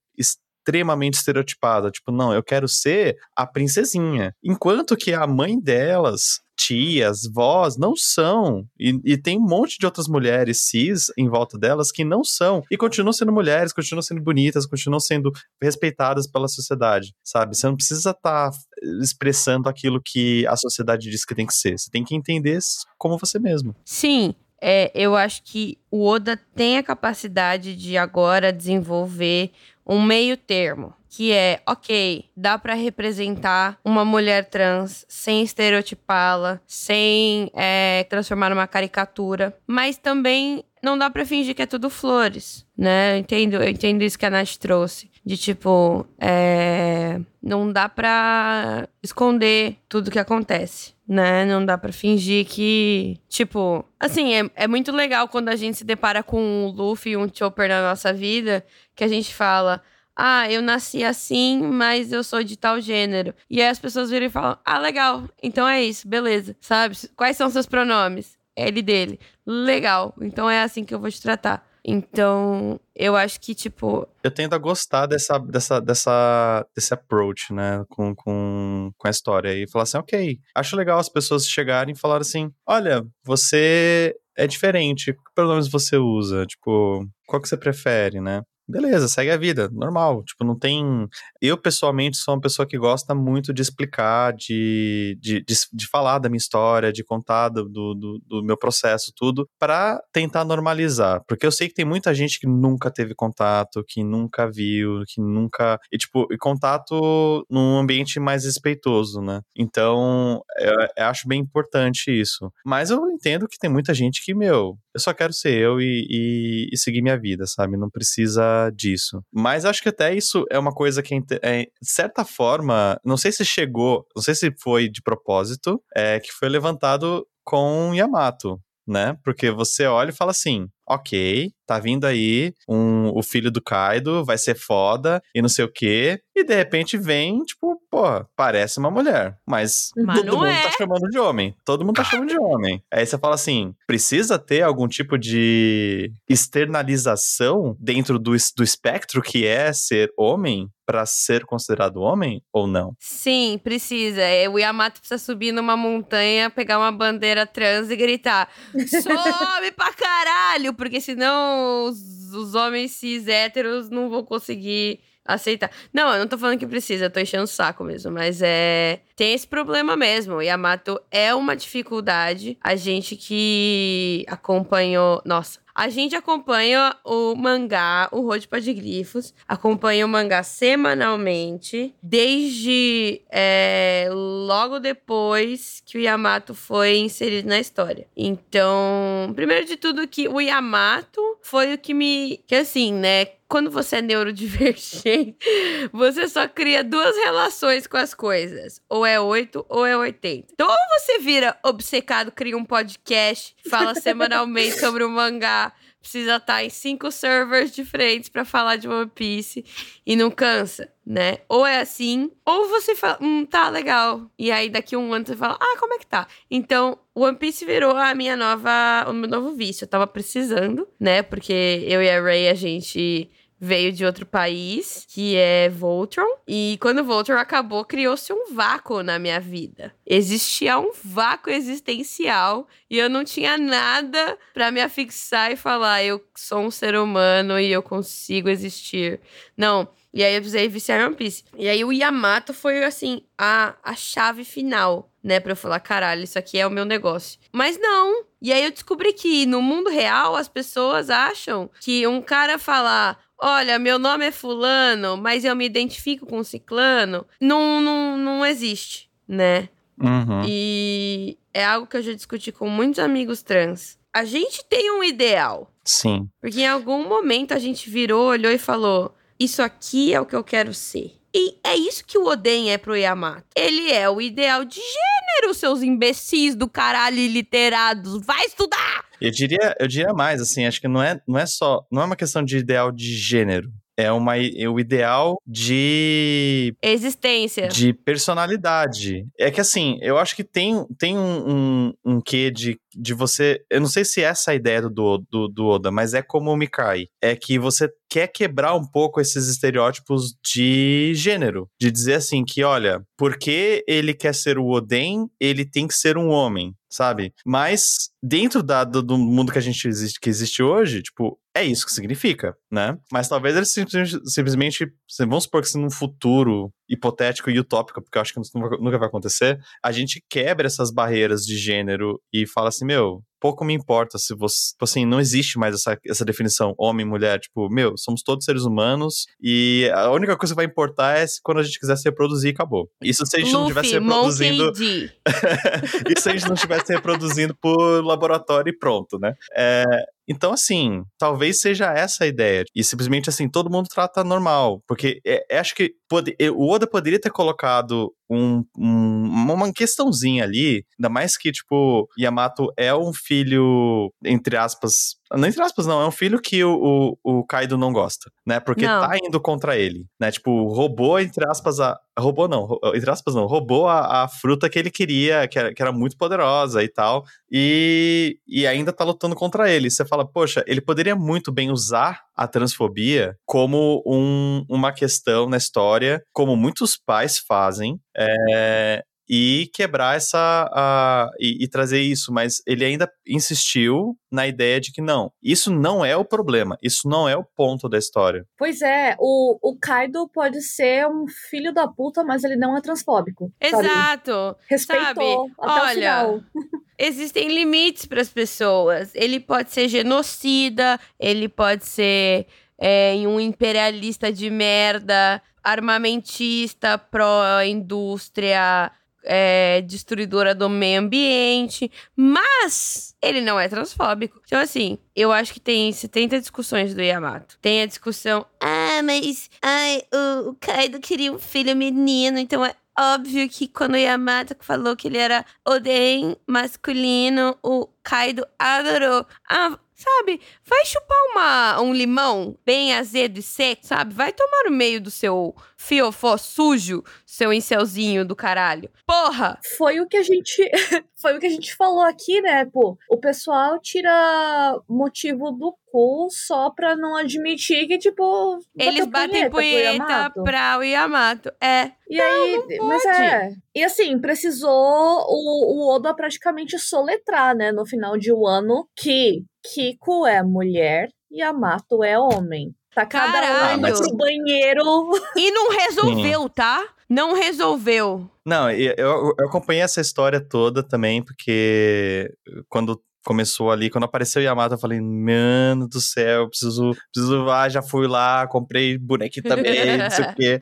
extremamente 0.65 1.15
estereotipada. 1.15 1.91
Tipo, 1.91 2.11
não, 2.11 2.33
eu 2.33 2.43
quero 2.43 2.67
ser 2.67 3.17
a 3.37 3.47
princesinha. 3.47 4.35
Enquanto 4.43 4.97
que 4.97 5.13
a 5.13 5.27
mãe 5.27 5.61
delas 5.61 6.43
tias, 6.57 7.23
vós, 7.33 7.77
não 7.77 7.95
são. 7.97 8.65
E, 8.79 8.99
e, 9.05 9.19
tem 9.19 9.39
um 9.39 9.47
monte 9.47 9.77
de 9.77 9.85
outras 9.85 10.07
mulheres 10.07 10.63
cis 10.63 11.07
em 11.19 11.29
volta 11.29 11.59
delas 11.59 11.91
que 11.91 12.05
não 12.05 12.23
são. 12.23 12.63
E 12.71 12.77
continuam 12.77 13.13
sendo 13.13 13.33
mulheres, 13.33 13.73
continuam 13.73 14.03
sendo 14.03 14.23
bonitas, 14.23 14.65
continuam 14.65 15.01
sendo 15.01 15.33
respeitadas 15.61 16.31
pela 16.31 16.47
sociedade, 16.47 17.13
sabe? 17.25 17.57
Você 17.57 17.67
não 17.67 17.77
precisa 17.77 18.11
estar 18.11 18.51
tá 18.51 18.57
expressando 19.03 19.69
aquilo 19.69 20.01
que 20.03 20.47
a 20.47 20.57
sociedade 20.57 21.11
diz 21.11 21.25
que 21.25 21.35
tem 21.35 21.47
que 21.47 21.55
ser. 21.55 21.77
Você 21.77 21.91
tem 21.91 22.05
que 22.05 22.15
entender 22.15 22.61
como 22.97 23.19
você 23.19 23.39
mesmo. 23.39 23.75
Sim. 23.85 24.35
É, 24.67 24.91
eu 24.95 25.15
acho 25.15 25.43
que 25.43 25.77
o 25.91 26.07
Oda 26.07 26.41
tem 26.55 26.79
a 26.79 26.83
capacidade 26.83 27.77
de 27.77 27.99
agora 27.99 28.51
desenvolver 28.51 29.51
um 29.87 30.01
meio 30.01 30.39
termo, 30.39 30.95
que 31.07 31.33
é, 31.35 31.61
ok, 31.69 32.25
dá 32.35 32.57
para 32.57 32.73
representar 32.73 33.79
uma 33.85 34.07
mulher 34.07 34.49
trans 34.49 35.05
sem 35.07 35.43
estereotipá-la, 35.43 36.63
sem 36.67 37.51
é, 37.53 38.05
transformar 38.05 38.49
numa 38.49 38.67
caricatura, 38.67 39.55
mas 39.67 39.99
também 39.99 40.65
não 40.85 40.99
dá 40.99 41.09
para 41.09 41.25
fingir 41.25 41.55
que 41.55 41.63
é 41.63 41.67
tudo 41.67 41.89
flores, 41.89 42.67
né? 42.77 43.15
Eu 43.15 43.19
entendo, 43.19 43.55
eu 43.55 43.69
entendo 43.69 44.03
isso 44.03 44.19
que 44.19 44.27
a 44.27 44.31
Nath 44.31 44.57
trouxe. 44.59 45.11
De 45.25 45.39
tipo, 45.39 46.07
é, 46.21 47.19
não 47.43 47.73
dá 47.73 47.89
pra 47.89 48.87
esconder 49.03 49.79
tudo 49.89 50.11
que 50.11 50.19
acontece, 50.19 50.93
né? 51.09 51.47
Não 51.47 51.65
dá 51.65 51.79
pra 51.79 51.93
fingir 51.93 52.45
que. 52.45 53.19
Tipo, 53.29 53.85
assim, 53.99 54.35
é, 54.35 54.51
é 54.55 54.69
muito 54.69 54.93
legal 54.93 55.27
quando 55.27 55.49
a 55.49 55.57
gente 55.57 55.79
se 55.79 55.85
depara 55.85 56.23
com 56.23 56.39
um 56.41 56.67
Luffy 56.67 57.13
e 57.13 57.17
um 57.17 57.27
Chopper 57.33 57.69
na 57.69 57.81
nossa 57.81 58.13
vida, 58.13 58.65
que 58.95 59.03
a 59.03 59.09
gente 59.09 59.35
fala 59.35 59.83
ah, 60.17 60.49
eu 60.51 60.63
nasci 60.63 61.03
assim, 61.03 61.61
mas 61.61 62.13
eu 62.13 62.23
sou 62.23 62.43
de 62.45 62.57
tal 62.57 62.81
gênero. 62.81 63.35
E 63.51 63.61
aí 63.61 63.69
as 63.69 63.79
pessoas 63.81 64.11
viram 64.11 64.27
e 64.27 64.31
falam, 64.31 64.57
ah, 64.65 64.79
legal, 64.79 65.25
então 65.43 65.67
é 65.67 65.83
isso, 65.83 66.07
beleza, 66.07 66.57
sabe? 66.61 66.97
Quais 67.17 67.37
são 67.37 67.51
seus 67.51 67.67
pronomes? 67.67 68.39
Ele 68.57 68.83
dele. 68.83 69.19
Legal, 69.47 70.15
então 70.21 70.49
é 70.49 70.63
assim 70.63 70.85
que 70.85 70.95
eu 70.95 71.01
vou 71.01 71.11
te 71.11 71.21
tratar. 71.21 71.67
Então, 71.87 72.81
eu 72.97 73.15
acho 73.15 73.39
que, 73.39 73.55
tipo. 73.55 74.09
Eu 74.23 74.31
tendo 74.31 74.55
a 74.55 74.59
gostar 74.59 75.05
dessa, 75.05 75.39
dessa, 75.39 75.81
dessa, 75.81 76.67
desse 76.75 76.95
approach, 76.95 77.53
né, 77.53 77.85
com, 77.91 78.15
com, 78.15 78.91
com 78.97 79.07
a 79.07 79.11
história. 79.11 79.53
E 79.53 79.69
falar 79.69 79.83
assim, 79.83 79.99
ok, 79.99 80.39
acho 80.55 80.77
legal 80.77 80.99
as 80.99 81.11
pessoas 81.11 81.47
chegarem 81.47 81.93
e 81.95 81.99
falar 81.99 82.23
assim: 82.23 82.51
olha, 82.67 83.05
você 83.23 84.17
é 84.35 84.47
diferente, 84.47 85.13
que 85.13 85.35
pronomes 85.35 85.69
você 85.69 85.99
usa? 85.99 86.47
Tipo, 86.47 87.07
qual 87.27 87.43
que 87.43 87.49
você 87.49 87.57
prefere, 87.57 88.19
né? 88.19 88.41
Beleza, 88.69 89.09
segue 89.09 89.31
a 89.31 89.37
vida, 89.37 89.69
normal. 89.73 90.23
Tipo, 90.25 90.45
não 90.45 90.59
tem. 90.59 91.07
Eu, 91.41 91.57
pessoalmente, 91.57 92.17
sou 92.17 92.35
uma 92.35 92.41
pessoa 92.41 92.67
que 92.67 92.79
gosta 92.79 93.15
muito 93.15 93.53
de 93.53 93.63
explicar, 93.63 94.33
de, 94.33 95.19
de, 95.21 95.45
de, 95.45 95.55
de 95.73 95.87
falar 95.89 96.19
da 96.19 96.29
minha 96.29 96.39
história, 96.39 96.93
de 96.93 97.05
contar 97.05 97.49
do, 97.49 97.69
do, 97.69 98.21
do 98.27 98.43
meu 98.43 98.57
processo, 98.57 99.13
tudo, 99.15 99.49
para 99.59 100.01
tentar 100.13 100.45
normalizar. 100.45 101.23
Porque 101.29 101.47
eu 101.47 101.53
sei 101.53 101.69
que 101.69 101.75
tem 101.75 101.85
muita 101.85 102.15
gente 102.15 102.39
que 102.41 102.47
nunca 102.47 102.91
teve 102.91 103.15
contato, 103.15 103.85
que 103.87 104.03
nunca 104.03 104.51
viu, 104.51 105.03
que 105.07 105.21
nunca. 105.21 105.79
E, 105.93 105.99
tipo, 105.99 106.27
e 106.33 106.39
contato 106.39 107.47
num 107.51 107.79
ambiente 107.79 108.19
mais 108.19 108.45
respeitoso, 108.45 109.21
né? 109.21 109.41
Então, 109.57 110.43
eu, 110.59 110.75
eu 110.97 111.07
acho 111.07 111.29
bem 111.29 111.41
importante 111.41 112.11
isso. 112.11 112.51
Mas 112.65 112.91
eu 112.91 113.11
entendo 113.11 113.49
que 113.49 113.59
tem 113.59 113.71
muita 113.71 113.93
gente 113.95 114.25
que, 114.25 114.35
meu, 114.35 114.77
eu 114.95 115.01
só 115.01 115.13
quero 115.13 115.33
ser 115.33 115.55
eu 115.55 115.81
e, 115.81 116.07
e, 116.09 116.69
e 116.73 116.79
seguir 116.79 117.03
minha 117.03 117.19
vida, 117.19 117.47
sabe? 117.47 117.77
Não 117.77 117.91
precisa 117.91 118.54
disso. 118.75 119.23
Mas 119.33 119.65
acho 119.65 119.83
que 119.83 119.89
até 119.89 120.15
isso 120.15 120.45
é 120.51 120.59
uma 120.59 120.73
coisa 120.73 121.03
que, 121.03 121.15
é, 121.43 121.63
de 121.63 121.69
certa 121.83 122.25
forma, 122.25 122.99
não 123.05 123.17
sei 123.17 123.33
se 123.33 123.45
chegou, 123.45 124.07
não 124.15 124.23
sei 124.23 124.35
se 124.35 124.53
foi 124.63 124.89
de 124.89 125.03
propósito, 125.03 125.81
é, 125.97 126.21
que 126.21 126.33
foi 126.33 126.49
levantado 126.49 127.27
com 127.45 127.93
Yamato, 127.95 128.59
né? 128.87 129.17
Porque 129.23 129.51
você 129.51 129.87
olha 129.87 130.11
e 130.11 130.17
fala 130.17 130.31
assim: 130.31 130.67
ok, 130.87 131.51
tá 131.67 131.79
vindo 131.79 132.05
aí 132.05 132.53
um, 132.69 133.11
o 133.17 133.23
filho 133.23 133.51
do 133.51 133.63
Kaido, 133.63 134.25
vai 134.25 134.39
ser 134.39 134.55
foda 134.55 135.23
e 135.35 135.41
não 135.41 135.49
sei 135.49 135.65
o 135.65 135.73
quê. 135.73 136.21
E 136.37 136.45
de 136.45 136.55
repente 136.55 136.99
vem, 136.99 137.39
tipo, 137.45 137.81
pô, 137.91 138.25
parece 138.37 138.79
uma 138.79 138.91
mulher. 138.91 139.37
Mas, 139.47 139.91
mas 139.97 140.21
todo 140.21 140.37
mundo 140.37 140.47
tá 140.47 140.53
é. 140.53 140.63
tá 140.63 140.71
chamando 140.77 141.09
de 141.09 141.19
homem. 141.19 141.55
Todo 141.65 141.85
mundo 141.85 141.97
tá 141.97 142.05
chamando 142.05 142.29
de 142.29 142.39
homem. 142.39 142.83
Aí 142.93 143.07
você 143.07 143.19
fala 143.19 143.35
assim: 143.35 143.75
precisa 143.87 144.39
ter 144.39 144.63
algum 144.63 144.89
tipo 144.89 145.17
de 145.17 146.13
externalização 146.29 147.77
dentro 147.81 148.19
do, 148.19 148.33
do 148.57 148.65
espectro 148.65 149.23
que 149.23 149.47
é 149.47 149.73
ser 149.73 150.13
homem? 150.19 150.69
para 150.87 151.07
ser 151.07 151.45
considerado 151.45 152.01
homem 152.01 152.43
ou 152.53 152.67
não? 152.67 152.95
Sim, 152.99 153.59
precisa. 153.63 154.21
É, 154.21 154.49
o 154.49 154.59
Yamato 154.59 155.01
precisa 155.01 155.19
subir 155.19 155.53
numa 155.53 155.77
montanha, 155.77 156.51
pegar 156.51 156.79
uma 156.79 156.93
bandeira 156.93 157.47
trans 157.47 157.91
e 157.91 157.97
gritar: 157.97 158.49
Sou 159.03 159.57
homem 159.57 159.73
pra 159.73 159.93
caralho! 159.93 160.74
Porque 160.75 161.01
senão 161.01 161.87
os, 161.87 162.33
os 162.35 162.55
homens 162.55 162.93
cis 162.93 163.29
héteros 163.29 163.89
não 163.89 164.09
vão 164.09 164.25
conseguir 164.25 165.01
aceitar. 165.25 165.71
Não, 165.93 166.13
eu 166.13 166.19
não 166.19 166.29
tô 166.29 166.37
falando 166.37 166.59
que 166.59 166.67
precisa, 166.67 167.07
eu 167.07 167.11
tô 167.11 167.19
enchendo 167.19 167.45
o 167.45 167.49
saco 167.49 167.83
mesmo, 167.83 168.13
mas 168.13 168.43
é. 168.43 169.01
Tem 169.17 169.33
esse 169.33 169.47
problema 169.47 169.97
mesmo. 169.97 170.35
O 170.35 170.43
Yamato 170.43 171.01
é 171.11 171.35
uma 171.35 171.57
dificuldade. 171.57 172.59
A 172.61 172.77
gente 172.77 173.17
que 173.17 174.25
acompanhou. 174.29 175.23
Nossa, 175.25 175.59
A 175.75 175.89
gente 175.89 176.15
acompanha 176.15 176.95
o 177.05 177.35
mangá, 177.35 178.09
o 178.13 178.21
Road 178.21 178.49
de 178.63 178.73
Grifos, 178.73 179.35
acompanha 179.49 180.07
o 180.07 180.09
mangá 180.09 180.45
semanalmente, 180.45 181.93
desde 182.01 183.21
é, 183.29 184.09
logo 184.13 184.79
depois 184.79 185.83
que 185.85 185.99
o 185.99 186.01
Yamato 186.01 186.55
foi 186.55 186.99
inserido 186.99 187.49
na 187.49 187.59
história. 187.59 188.07
Então, 188.17 189.33
primeiro 189.35 189.67
de 189.67 189.77
tudo 189.77 190.07
que 190.07 190.29
o 190.29 190.41
Yamato 190.41 191.21
foi 191.43 191.75
o 191.75 191.79
que 191.79 191.93
me... 191.93 192.41
Que 192.47 192.55
assim, 192.55 192.93
né? 192.93 193.27
Quando 193.49 193.71
você 193.71 193.97
é 193.97 194.03
neurodivergente, 194.03 195.37
você 195.93 196.29
só 196.29 196.49
cria 196.49 196.83
duas 196.83 197.17
relações 197.17 197.87
com 197.87 197.97
as 197.97 198.15
coisas. 198.15 198.81
Ou 198.89 199.05
é 199.05 199.21
8 199.21 199.67
ou 199.69 199.87
é 199.87 199.97
80. 199.97 200.49
Então, 200.53 200.69
ou 200.69 200.99
você 200.99 201.19
vira 201.19 201.57
obcecado, 201.65 202.33
cria 202.33 202.57
um 202.57 202.65
podcast, 202.65 203.55
fala 203.69 203.95
semanalmente 203.95 204.79
sobre 204.79 205.05
o 205.05 205.11
mangá, 205.11 205.73
precisa 206.05 206.37
estar 206.37 206.63
em 206.63 206.69
cinco 206.69 207.11
servers 207.11 207.73
diferentes 207.73 208.29
para 208.29 208.45
falar 208.45 208.77
de 208.77 208.87
One 208.87 209.11
Piece 209.15 209.65
e 210.07 210.15
não 210.15 210.31
cansa, 210.31 210.93
né? 211.05 211.39
Ou 211.49 211.67
é 211.67 211.81
assim, 211.81 212.31
ou 212.45 212.69
você 212.69 212.95
fala, 212.95 213.19
hum, 213.23 213.47
tá 213.47 213.71
legal. 213.71 214.31
E 214.39 214.53
aí 214.53 214.69
daqui 214.69 214.95
um 214.95 215.15
ano 215.15 215.27
você 215.27 215.35
fala, 215.35 215.57
ah, 215.59 215.77
como 215.81 215.95
é 215.95 215.99
que 215.99 216.07
tá? 216.07 216.29
Então, 216.51 216.99
One 217.15 217.39
Piece 217.39 217.65
virou 217.65 217.97
a 217.97 218.15
minha 218.15 218.37
nova, 218.37 219.07
o 219.09 219.15
meu 219.15 219.29
novo 219.29 219.57
vício. 219.57 219.85
Eu 219.85 219.89
tava 219.89 220.07
precisando, 220.07 220.87
né? 221.01 221.23
Porque 221.23 221.83
eu 221.89 222.03
e 222.03 222.11
a 222.11 222.21
Ray, 222.21 222.49
a 222.49 222.55
gente 222.55 223.31
veio 223.65 223.91
de 223.91 224.05
outro 224.05 224.27
país, 224.27 225.07
que 225.09 225.37
é 225.37 225.71
Voltron. 225.71 226.37
E 226.47 226.77
quando 226.81 227.03
Voltron 227.03 227.39
acabou, 227.39 227.83
criou-se 227.85 228.31
um 228.31 228.53
vácuo 228.53 229.03
na 229.03 229.19
minha 229.19 229.41
vida. 229.41 229.95
Existia 230.07 230.79
um 230.79 230.93
vácuo 231.03 231.51
existencial 231.51 232.69
e 232.91 232.99
eu 232.99 233.09
não 233.09 233.25
tinha 233.25 233.57
nada 233.57 234.39
para 234.53 234.71
me 234.71 234.83
afixar 234.83 235.51
e 235.51 235.57
falar: 235.57 236.05
eu 236.05 236.23
sou 236.37 236.61
um 236.61 236.71
ser 236.71 236.95
humano 236.95 237.59
e 237.59 237.73
eu 237.73 237.83
consigo 237.83 238.51
existir. 238.51 239.21
Não. 239.57 239.89
E 240.13 240.23
aí 240.23 240.35
eu 240.35 240.41
precisei 240.41 240.69
viciar 240.69 241.05
One 241.05 241.17
Piece. 241.17 241.43
E 241.59 241.69
aí 241.69 241.85
o 241.85 241.93
Yamato 241.93 242.55
foi, 242.55 242.85
assim, 242.85 243.23
a, 243.37 243.75
a 243.83 243.97
chave 243.97 244.45
final, 244.45 245.11
né? 245.21 245.41
Pra 245.41 245.53
eu 245.53 245.57
falar, 245.57 245.81
caralho, 245.81 246.23
isso 246.23 246.39
aqui 246.39 246.57
é 246.57 246.65
o 246.65 246.71
meu 246.71 246.85
negócio. 246.85 247.41
Mas 247.53 247.77
não. 247.81 248.25
E 248.41 248.53
aí 248.53 248.65
eu 248.65 248.71
descobri 248.71 249.13
que 249.13 249.45
no 249.45 249.61
mundo 249.61 249.91
real 249.91 250.37
as 250.37 250.47
pessoas 250.47 251.11
acham 251.11 251.69
que 251.81 252.07
um 252.07 252.23
cara 252.23 252.59
falar 252.59 253.19
olha, 253.45 253.79
meu 253.79 253.99
nome 253.99 254.25
é 254.25 254.33
fulano, 254.33 255.19
mas 255.19 255.45
eu 255.45 255.55
me 255.55 255.67
identifico 255.67 256.25
com 256.25 256.43
ciclano, 256.43 257.27
não, 257.39 257.79
não, 257.79 258.17
não 258.17 258.47
existe, 258.47 259.11
né? 259.29 259.69
Uhum. 260.01 260.43
E 260.49 261.37
é 261.53 261.63
algo 261.63 261.87
que 261.87 261.99
eu 261.99 262.03
já 262.03 262.15
discuti 262.15 262.51
com 262.51 262.69
muitos 262.71 262.99
amigos 262.99 263.43
trans. 263.43 263.99
A 264.13 264.25
gente 264.25 264.65
tem 264.65 264.91
um 264.91 265.05
ideal. 265.05 265.71
Sim. 265.85 266.27
Porque 266.41 266.63
em 266.63 266.67
algum 266.67 267.07
momento 267.07 267.53
a 267.53 267.59
gente 267.59 267.91
virou, 267.91 268.29
olhou 268.29 268.51
e 268.51 268.59
falou: 268.59 269.15
Isso 269.39 269.63
aqui 269.63 270.15
é 270.15 270.21
o 270.21 270.27
que 270.27 270.35
eu 270.35 270.43
quero 270.43 270.73
ser. 270.73 271.15
E 271.35 271.59
é 271.65 271.77
isso 271.77 272.05
que 272.07 272.17
o 272.17 272.27
Oden 272.27 272.73
é 272.73 272.79
pro 272.79 272.97
Yamato. 272.97 273.45
Ele 273.55 273.91
é 273.91 274.09
o 274.09 274.21
ideal 274.21 274.65
de 274.65 274.81
gênero, 274.81 275.53
seus 275.53 275.83
imbecis 275.83 276.55
do 276.55 276.69
caralho 276.69 277.19
iliterados. 277.19 278.25
Vai 278.25 278.47
estudar! 278.47 279.04
Eu 279.21 279.31
diria, 279.31 279.75
eu 279.79 279.87
diria 279.87 280.13
mais, 280.13 280.41
assim, 280.41 280.67
acho 280.67 280.81
que 280.81 280.89
não 280.89 281.03
é, 281.03 281.21
não 281.27 281.39
é 281.39 281.47
só. 281.47 281.85
Não 281.91 282.03
é 282.03 282.05
uma 282.05 282.17
questão 282.17 282.43
de 282.43 282.59
ideal 282.59 282.91
de 282.91 283.15
gênero. 283.17 283.71
É, 283.97 284.11
uma, 284.11 284.37
é 284.37 284.69
o 284.69 284.81
ideal 284.81 285.37
de. 285.47 286.75
Existência. 286.83 287.69
De 287.69 287.93
personalidade. 287.93 289.25
É 289.39 289.51
que 289.51 289.61
assim, 289.61 289.99
eu 290.03 290.19
acho 290.19 290.35
que 290.35 290.43
tem, 290.43 290.85
tem 290.99 291.17
um, 291.17 291.49
um, 291.49 291.93
um 292.05 292.21
quê 292.21 292.51
de, 292.51 292.77
de 292.97 293.15
você. 293.15 293.61
Eu 293.71 293.81
não 293.81 293.89
sei 293.89 294.05
se 294.05 294.21
é 294.21 294.25
essa 294.25 294.51
a 294.51 294.55
ideia 294.55 294.83
do, 294.83 295.19
do, 295.31 295.49
do 295.49 295.67
Oda, 295.67 295.91
mas 295.91 296.15
é 296.15 296.23
como 296.23 296.51
o 296.51 296.57
Mikai. 296.57 297.07
É 297.23 297.35
que 297.37 297.59
você 297.59 297.91
quer 298.09 298.29
quebrar 298.29 298.75
um 298.75 298.85
pouco 298.85 299.21
esses 299.21 299.49
estereótipos 299.49 300.35
de 300.45 301.13
gênero. 301.15 301.69
De 301.81 301.91
dizer 301.91 302.15
assim 302.15 302.45
que, 302.45 302.63
olha, 302.63 303.03
porque 303.17 303.85
ele 303.89 304.15
quer 304.15 304.35
ser 304.35 304.59
o 304.59 304.69
Oden, 304.69 305.27
ele 305.41 305.65
tem 305.65 305.87
que 305.87 305.95
ser 305.95 306.17
um 306.17 306.29
homem 306.29 306.75
sabe? 306.95 307.35
Mas 307.45 308.11
dentro 308.23 308.63
da, 308.63 308.85
do, 308.85 309.03
do, 309.03 309.19
mundo 309.19 309.51
que 309.51 309.59
a 309.59 309.63
gente 309.63 309.89
existe, 309.89 310.21
que 310.21 310.31
existe 310.31 310.63
hoje, 310.63 311.03
tipo, 311.03 311.37
é 311.53 311.65
isso 311.65 311.85
que 311.85 311.93
significa, 311.93 312.55
né? 312.71 312.97
Mas 313.13 313.29
talvez 313.29 313.57
eles 313.57 313.73
simplesmente, 313.73 314.21
simplesmente 314.25 314.87
vamos 315.19 315.45
supor 315.45 315.63
que 315.63 315.69
se 315.69 315.79
num 315.79 315.91
futuro 315.91 316.73
hipotético 316.89 317.51
e 317.51 317.59
utópico, 317.59 318.03
porque 318.03 318.19
eu 318.19 318.23
acho 318.23 318.33
que 318.33 318.41
isso 318.41 318.59
nunca 318.59 318.99
vai 318.99 319.09
acontecer, 319.09 319.59
a 319.83 319.93
gente 319.93 320.23
quebra 320.29 320.67
essas 320.67 320.93
barreiras 320.93 321.43
de 321.43 321.57
gênero 321.57 322.21
e 322.33 322.47
fala 322.47 322.69
assim, 322.69 322.85
meu, 322.85 323.23
pouco 323.45 323.63
me 323.63 323.75
importa 323.75 324.17
se 324.17 324.35
você, 324.35 324.71
tipo 324.71 324.85
assim, 324.85 325.05
não 325.05 325.21
existe 325.21 325.59
mais 325.59 325.75
essa, 325.75 325.99
essa 326.09 326.25
definição 326.25 326.75
homem, 326.79 327.05
mulher, 327.05 327.39
tipo, 327.39 327.69
meu, 327.69 327.93
somos 327.95 328.23
todos 328.23 328.47
seres 328.47 328.63
humanos 328.63 329.27
e 329.39 329.87
a 329.93 330.11
única 330.11 330.35
coisa 330.35 330.55
que 330.55 330.57
vai 330.57 330.65
importar 330.65 331.19
é 331.19 331.27
se 331.27 331.43
quando 331.43 331.59
a 331.59 331.63
gente 331.63 331.79
quiser 331.79 331.95
se 331.97 332.09
reproduzir, 332.09 332.55
acabou. 332.55 332.89
Isso 333.03 333.27
se 333.27 333.37
a 333.37 333.41
gente 333.41 333.53
Luffy, 333.53 333.61
não 333.61 333.69
tivesse 333.69 333.93
reproduzindo... 333.99 334.73
Isso 336.09 336.23
se 336.23 336.31
a 336.31 336.33
gente 336.33 336.47
não 336.47 336.55
estivesse 336.55 336.95
reproduzindo 336.95 337.55
por 337.61 338.03
laboratório 338.03 338.71
e 338.71 338.79
pronto, 338.79 339.19
né? 339.19 339.35
É, 339.55 339.85
então, 340.29 340.53
assim, 340.53 341.03
talvez 341.19 341.61
seja 341.61 341.93
essa 341.93 342.25
a 342.25 342.27
ideia. 342.27 342.65
E 342.75 342.83
simplesmente, 342.83 343.29
assim, 343.29 343.49
todo 343.49 343.71
mundo 343.71 343.89
trata 343.89 344.25
normal. 344.25 344.83
Porque 344.87 345.21
é, 345.25 345.45
é, 345.51 345.59
acho 345.59 345.75
que 345.75 345.93
pode, 346.09 346.35
o 346.55 346.71
Oda 346.71 346.87
poderia 346.87 347.21
ter 347.21 347.31
colocado 347.31 348.13
um, 348.31 348.65
um, 348.77 349.14
uma 349.35 349.73
questãozinha 349.73 350.45
ali, 350.45 350.85
ainda 350.99 351.09
mais 351.09 351.37
que, 351.37 351.51
tipo, 351.51 352.09
Yamato 352.19 352.69
é 352.77 352.95
um 352.95 353.13
filho, 353.13 354.13
entre 354.25 354.57
aspas, 354.57 355.17
não 355.33 355.49
entre 355.49 355.63
aspas 355.63 355.87
não, 355.87 356.03
é 356.03 356.07
um 356.07 356.11
filho 356.11 356.41
que 356.41 356.63
o, 356.63 357.17
o, 357.25 357.39
o 357.39 357.45
Kaido 357.47 357.79
não 357.79 357.93
gosta, 357.93 358.31
né, 358.47 358.61
porque 358.61 358.87
não. 358.87 359.01
tá 359.01 359.17
indo 359.23 359.41
contra 359.41 359.77
ele, 359.77 360.07
né, 360.21 360.31
tipo, 360.31 360.69
roubou, 360.69 361.19
entre 361.19 361.49
aspas, 361.49 361.81
a, 361.81 361.99
roubou 362.19 362.49
não, 362.49 362.79
entre 362.95 363.11
aspas 363.11 363.35
não, 363.35 363.47
roubou 363.47 363.89
a, 363.89 364.25
a 364.25 364.29
fruta 364.29 364.69
que 364.69 364.79
ele 364.79 364.91
queria, 364.91 365.49
que 365.49 365.59
era, 365.59 365.75
que 365.75 365.83
era 365.83 365.93
muito 365.93 366.17
poderosa 366.17 366.83
e 366.83 366.89
tal, 366.89 367.25
e, 367.51 368.39
e 368.47 368.67
ainda 368.67 368.93
tá 368.93 369.05
lutando 369.05 369.35
contra 369.35 369.71
ele, 369.71 369.91
você 369.91 370.05
fala, 370.05 370.27
poxa, 370.27 370.65
ele 370.67 370.81
poderia 370.81 371.17
muito 371.17 371.51
bem 371.53 371.71
usar 371.71 372.23
a 372.37 372.47
transfobia 372.47 373.37
como 373.47 374.03
um, 374.07 374.65
uma 374.69 374.93
questão 374.93 375.49
na 375.49 375.57
história, 375.57 376.23
como 376.33 376.57
muitos 376.57 376.97
pais 376.97 377.39
fazem, 377.39 377.99
é, 378.17 379.03
e 379.29 379.71
quebrar 379.73 380.17
essa 380.17 380.69
uh, 380.71 381.35
e, 381.41 381.65
e, 381.65 381.69
trazer 381.69 382.01
isso, 382.01 382.33
mas 382.33 382.61
ele 382.67 382.85
ainda 382.85 383.11
insistiu 383.27 384.17
na 384.31 384.47
ideia 384.47 384.81
de 384.81 384.93
que 384.93 385.01
não, 385.01 385.14
isso 385.43 385.73
não 385.73 386.05
é 386.05 386.17
o 386.17 386.25
problema, 386.25 386.79
isso 386.83 387.09
não 387.09 387.29
é 387.29 387.37
o 387.37 387.45
ponto 387.45 387.89
da 387.89 387.99
história. 387.99 388.47
Pois 388.57 388.83
é, 388.83 389.17
o, 389.19 389.59
o 389.63 389.79
Kaido 389.79 390.29
pode 390.29 390.61
ser 390.63 391.07
um 391.07 391.27
filho 391.51 391.73
da 391.73 391.87
puta, 391.89 392.25
mas 392.25 392.45
ele 392.45 392.57
não 392.57 392.77
é 392.77 392.81
transfóbico. 392.81 393.53
Exato. 393.61 394.33
Sabe? 394.33 394.57
Respeitou 394.69 395.49
sabe? 395.49 395.55
até 395.59 395.81
Olha, 395.81 395.89
o 395.89 395.95
final. 395.95 396.41
Existem 396.99 397.49
limites 397.49 398.07
para 398.07 398.21
as 398.21 398.29
pessoas. 398.29 399.11
Ele 399.15 399.41
pode 399.41 399.73
ser 399.73 399.89
genocida, 399.89 400.99
ele 401.19 401.49
pode 401.49 401.85
ser 401.85 402.47
é, 402.79 403.15
um 403.27 403.41
imperialista 403.41 404.33
de 404.33 404.49
merda, 404.49 405.43
armamentista, 405.63 406.97
pró-indústria 406.99 408.93
é, 409.25 409.83
destruidora 409.83 410.55
do 410.55 410.69
meio 410.69 411.01
ambiente, 411.01 411.91
mas 412.17 413.15
ele 413.23 413.41
não 413.41 413.59
é 413.59 413.69
transfóbico. 413.69 414.41
Então, 414.47 414.61
assim, 414.61 414.99
eu 415.15 415.33
acho 415.33 415.53
que 415.53 415.61
tem 415.61 415.93
70 415.93 416.41
discussões 416.41 416.95
do 416.95 417.03
Yamato. 417.03 417.59
Tem 417.61 417.83
a 417.83 417.87
discussão, 417.87 418.47
ah, 418.61 419.03
mas 419.03 419.51
ai, 419.63 420.03
o, 420.13 420.51
o 420.51 420.55
Kaido 420.55 421.01
queria 421.01 421.33
um 421.33 421.39
filho 421.39 421.75
menino, 421.75 422.39
então 422.39 422.65
é 422.65 422.75
óbvio 422.99 423.49
que 423.49 423.67
quando 423.67 423.95
o 423.95 423.99
Yamato 423.99 424.57
falou 424.61 424.97
que 424.97 425.09
ele 425.09 425.19
era 425.19 425.45
Oden 425.67 426.37
masculino, 426.47 427.57
o 427.63 427.89
Kaido 428.03 428.47
adorou. 428.59 429.27
Ah, 429.49 429.79
sabe? 429.95 430.41
Vai 430.65 430.85
chupar 430.85 431.19
uma, 431.31 431.81
um 431.81 431.93
limão 431.93 432.57
bem 432.65 432.95
azedo 432.95 433.39
e 433.39 433.43
seco, 433.43 433.87
sabe? 433.87 434.15
Vai 434.15 434.33
tomar 434.33 434.65
no 434.65 434.71
meio 434.71 435.01
do 435.01 435.11
seu 435.11 435.55
fiofó 435.85 436.39
sujo, 436.39 437.05
seu 437.27 437.53
incelzinho 437.53 438.25
do 438.25 438.35
caralho. 438.35 438.91
Porra! 439.07 439.59
Foi 439.77 440.01
o 440.01 440.07
que 440.09 440.17
a 440.17 440.23
gente 440.23 440.71
foi 441.21 441.37
o 441.37 441.41
que 441.41 441.47
a 441.47 441.51
gente 441.51 441.77
falou 441.77 442.03
aqui, 442.03 442.41
né, 442.41 442.65
pô? 442.65 442.97
O 443.11 443.19
pessoal 443.19 443.79
tira 443.81 444.81
motivo 444.89 445.51
do 445.51 445.77
cu 445.87 446.29
só 446.31 446.71
pra 446.71 446.97
não 446.97 447.17
admitir 447.17 447.87
que, 447.87 447.99
tipo. 447.99 448.59
Eles 448.77 449.07
batem 449.07 449.51
punheta 449.51 450.31
pra 450.43 450.79
o 450.79 450.83
Yamato. 450.83 451.53
É. 451.61 451.93
E 452.09 452.17
não, 452.17 452.25
aí, 452.25 452.79
não 452.79 452.87
mas 452.87 453.05
é. 453.05 453.51
E 453.75 453.85
assim, 453.85 454.19
precisou 454.19 454.71
o, 454.71 455.87
o 455.89 455.95
Oda 455.95 456.15
praticamente 456.15 456.79
soletrar, 456.79 457.55
né, 457.55 457.73
no 457.73 457.87
final 457.87 458.17
de 458.17 458.33
um 458.33 458.47
ano, 458.47 458.89
que 458.97 459.45
Kiko 459.63 460.27
é 460.27 460.43
mulher 460.43 461.11
e 461.31 461.41
Yamato 461.41 462.03
é 462.03 462.19
homem. 462.19 462.75
Tá 462.95 463.05
cada 463.05 463.33
Caralho. 463.33 463.79
um 463.79 463.99
pro 463.99 464.17
banheiro. 464.17 464.83
E 465.37 465.51
não 465.51 465.71
resolveu, 465.71 466.43
Sim. 466.43 466.49
tá? 466.55 466.87
Não 467.09 467.35
resolveu. 467.35 468.31
Não, 468.45 468.71
eu, 468.71 469.35
eu 469.39 469.47
acompanhei 469.47 469.83
essa 469.83 470.01
história 470.01 470.41
toda 470.41 470.83
também, 470.83 471.23
porque 471.23 472.33
quando 472.69 473.01
começou 473.25 473.71
ali, 473.71 473.91
quando 473.91 474.05
apareceu 474.05 474.43
Yamato, 474.43 474.75
eu 474.75 474.79
falei, 474.79 475.01
mano 475.01 475.89
do 475.89 476.01
céu, 476.01 476.49
preciso, 476.49 476.93
preciso, 477.13 477.51
ah, 477.51 477.69
já 477.69 477.83
fui 477.83 478.07
lá, 478.07 478.47
comprei 478.47 478.99
bonequinho 478.99 479.45
também, 479.45 479.97
não 479.99 480.11
sei 480.11 480.25
o 480.25 480.35
quê. 480.35 480.61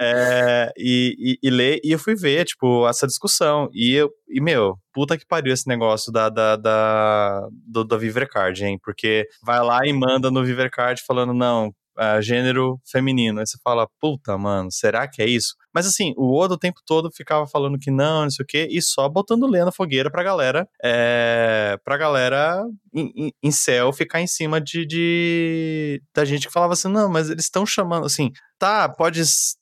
É, 0.00 0.72
e, 0.76 1.38
e, 1.42 1.48
e 1.48 1.50
ler, 1.50 1.80
e 1.84 1.92
eu 1.92 1.98
fui 1.98 2.14
ver, 2.14 2.44
tipo, 2.46 2.88
essa 2.88 3.06
discussão. 3.06 3.68
E 3.72 3.92
eu, 3.94 4.10
e, 4.28 4.40
meu, 4.40 4.76
puta 4.92 5.16
que 5.16 5.26
pariu 5.26 5.52
esse 5.52 5.68
negócio 5.68 6.10
da, 6.10 6.28
da, 6.28 6.56
da, 6.56 7.48
do, 7.66 7.84
da 7.84 7.96
Vivercard, 7.96 8.64
hein? 8.64 8.78
Porque 8.82 9.28
vai 9.42 9.62
lá 9.62 9.80
e 9.84 9.92
manda 9.92 10.30
no 10.30 10.42
Vivercard 10.42 11.02
falando, 11.06 11.34
não, 11.34 11.68
uh, 11.98 12.22
gênero 12.22 12.80
feminino. 12.90 13.40
Aí 13.40 13.46
você 13.46 13.58
fala, 13.62 13.86
puta, 14.00 14.36
mano, 14.38 14.70
será 14.70 15.06
que 15.08 15.22
é 15.22 15.26
isso? 15.26 15.54
Mas 15.74 15.86
assim, 15.86 16.14
o 16.16 16.34
Oda 16.38 16.54
o 16.54 16.58
tempo 16.58 16.80
todo 16.86 17.10
ficava 17.10 17.46
falando 17.46 17.78
que 17.78 17.90
não, 17.90 18.22
não 18.22 18.30
sei 18.30 18.44
o 18.44 18.46
quê, 18.46 18.68
e 18.70 18.80
só 18.80 19.08
botando 19.08 19.46
lenha 19.46 19.64
na 19.64 19.72
fogueira 19.72 20.10
pra 20.10 20.22
galera, 20.22 20.68
é, 20.82 21.78
pra 21.84 21.96
galera 21.96 22.64
em, 22.94 23.32
em, 23.42 23.50
céu 23.50 23.92
ficar 23.92 24.20
em 24.20 24.26
cima 24.26 24.60
de, 24.60 24.86
de, 24.86 26.02
da 26.14 26.24
gente 26.24 26.46
que 26.46 26.52
falava 26.52 26.74
assim, 26.74 26.88
não, 26.88 27.08
mas 27.08 27.28
eles 27.28 27.44
estão 27.44 27.66
chamando, 27.66 28.06
assim, 28.06 28.30
tá, 28.58 28.88
pode, 28.88 29.20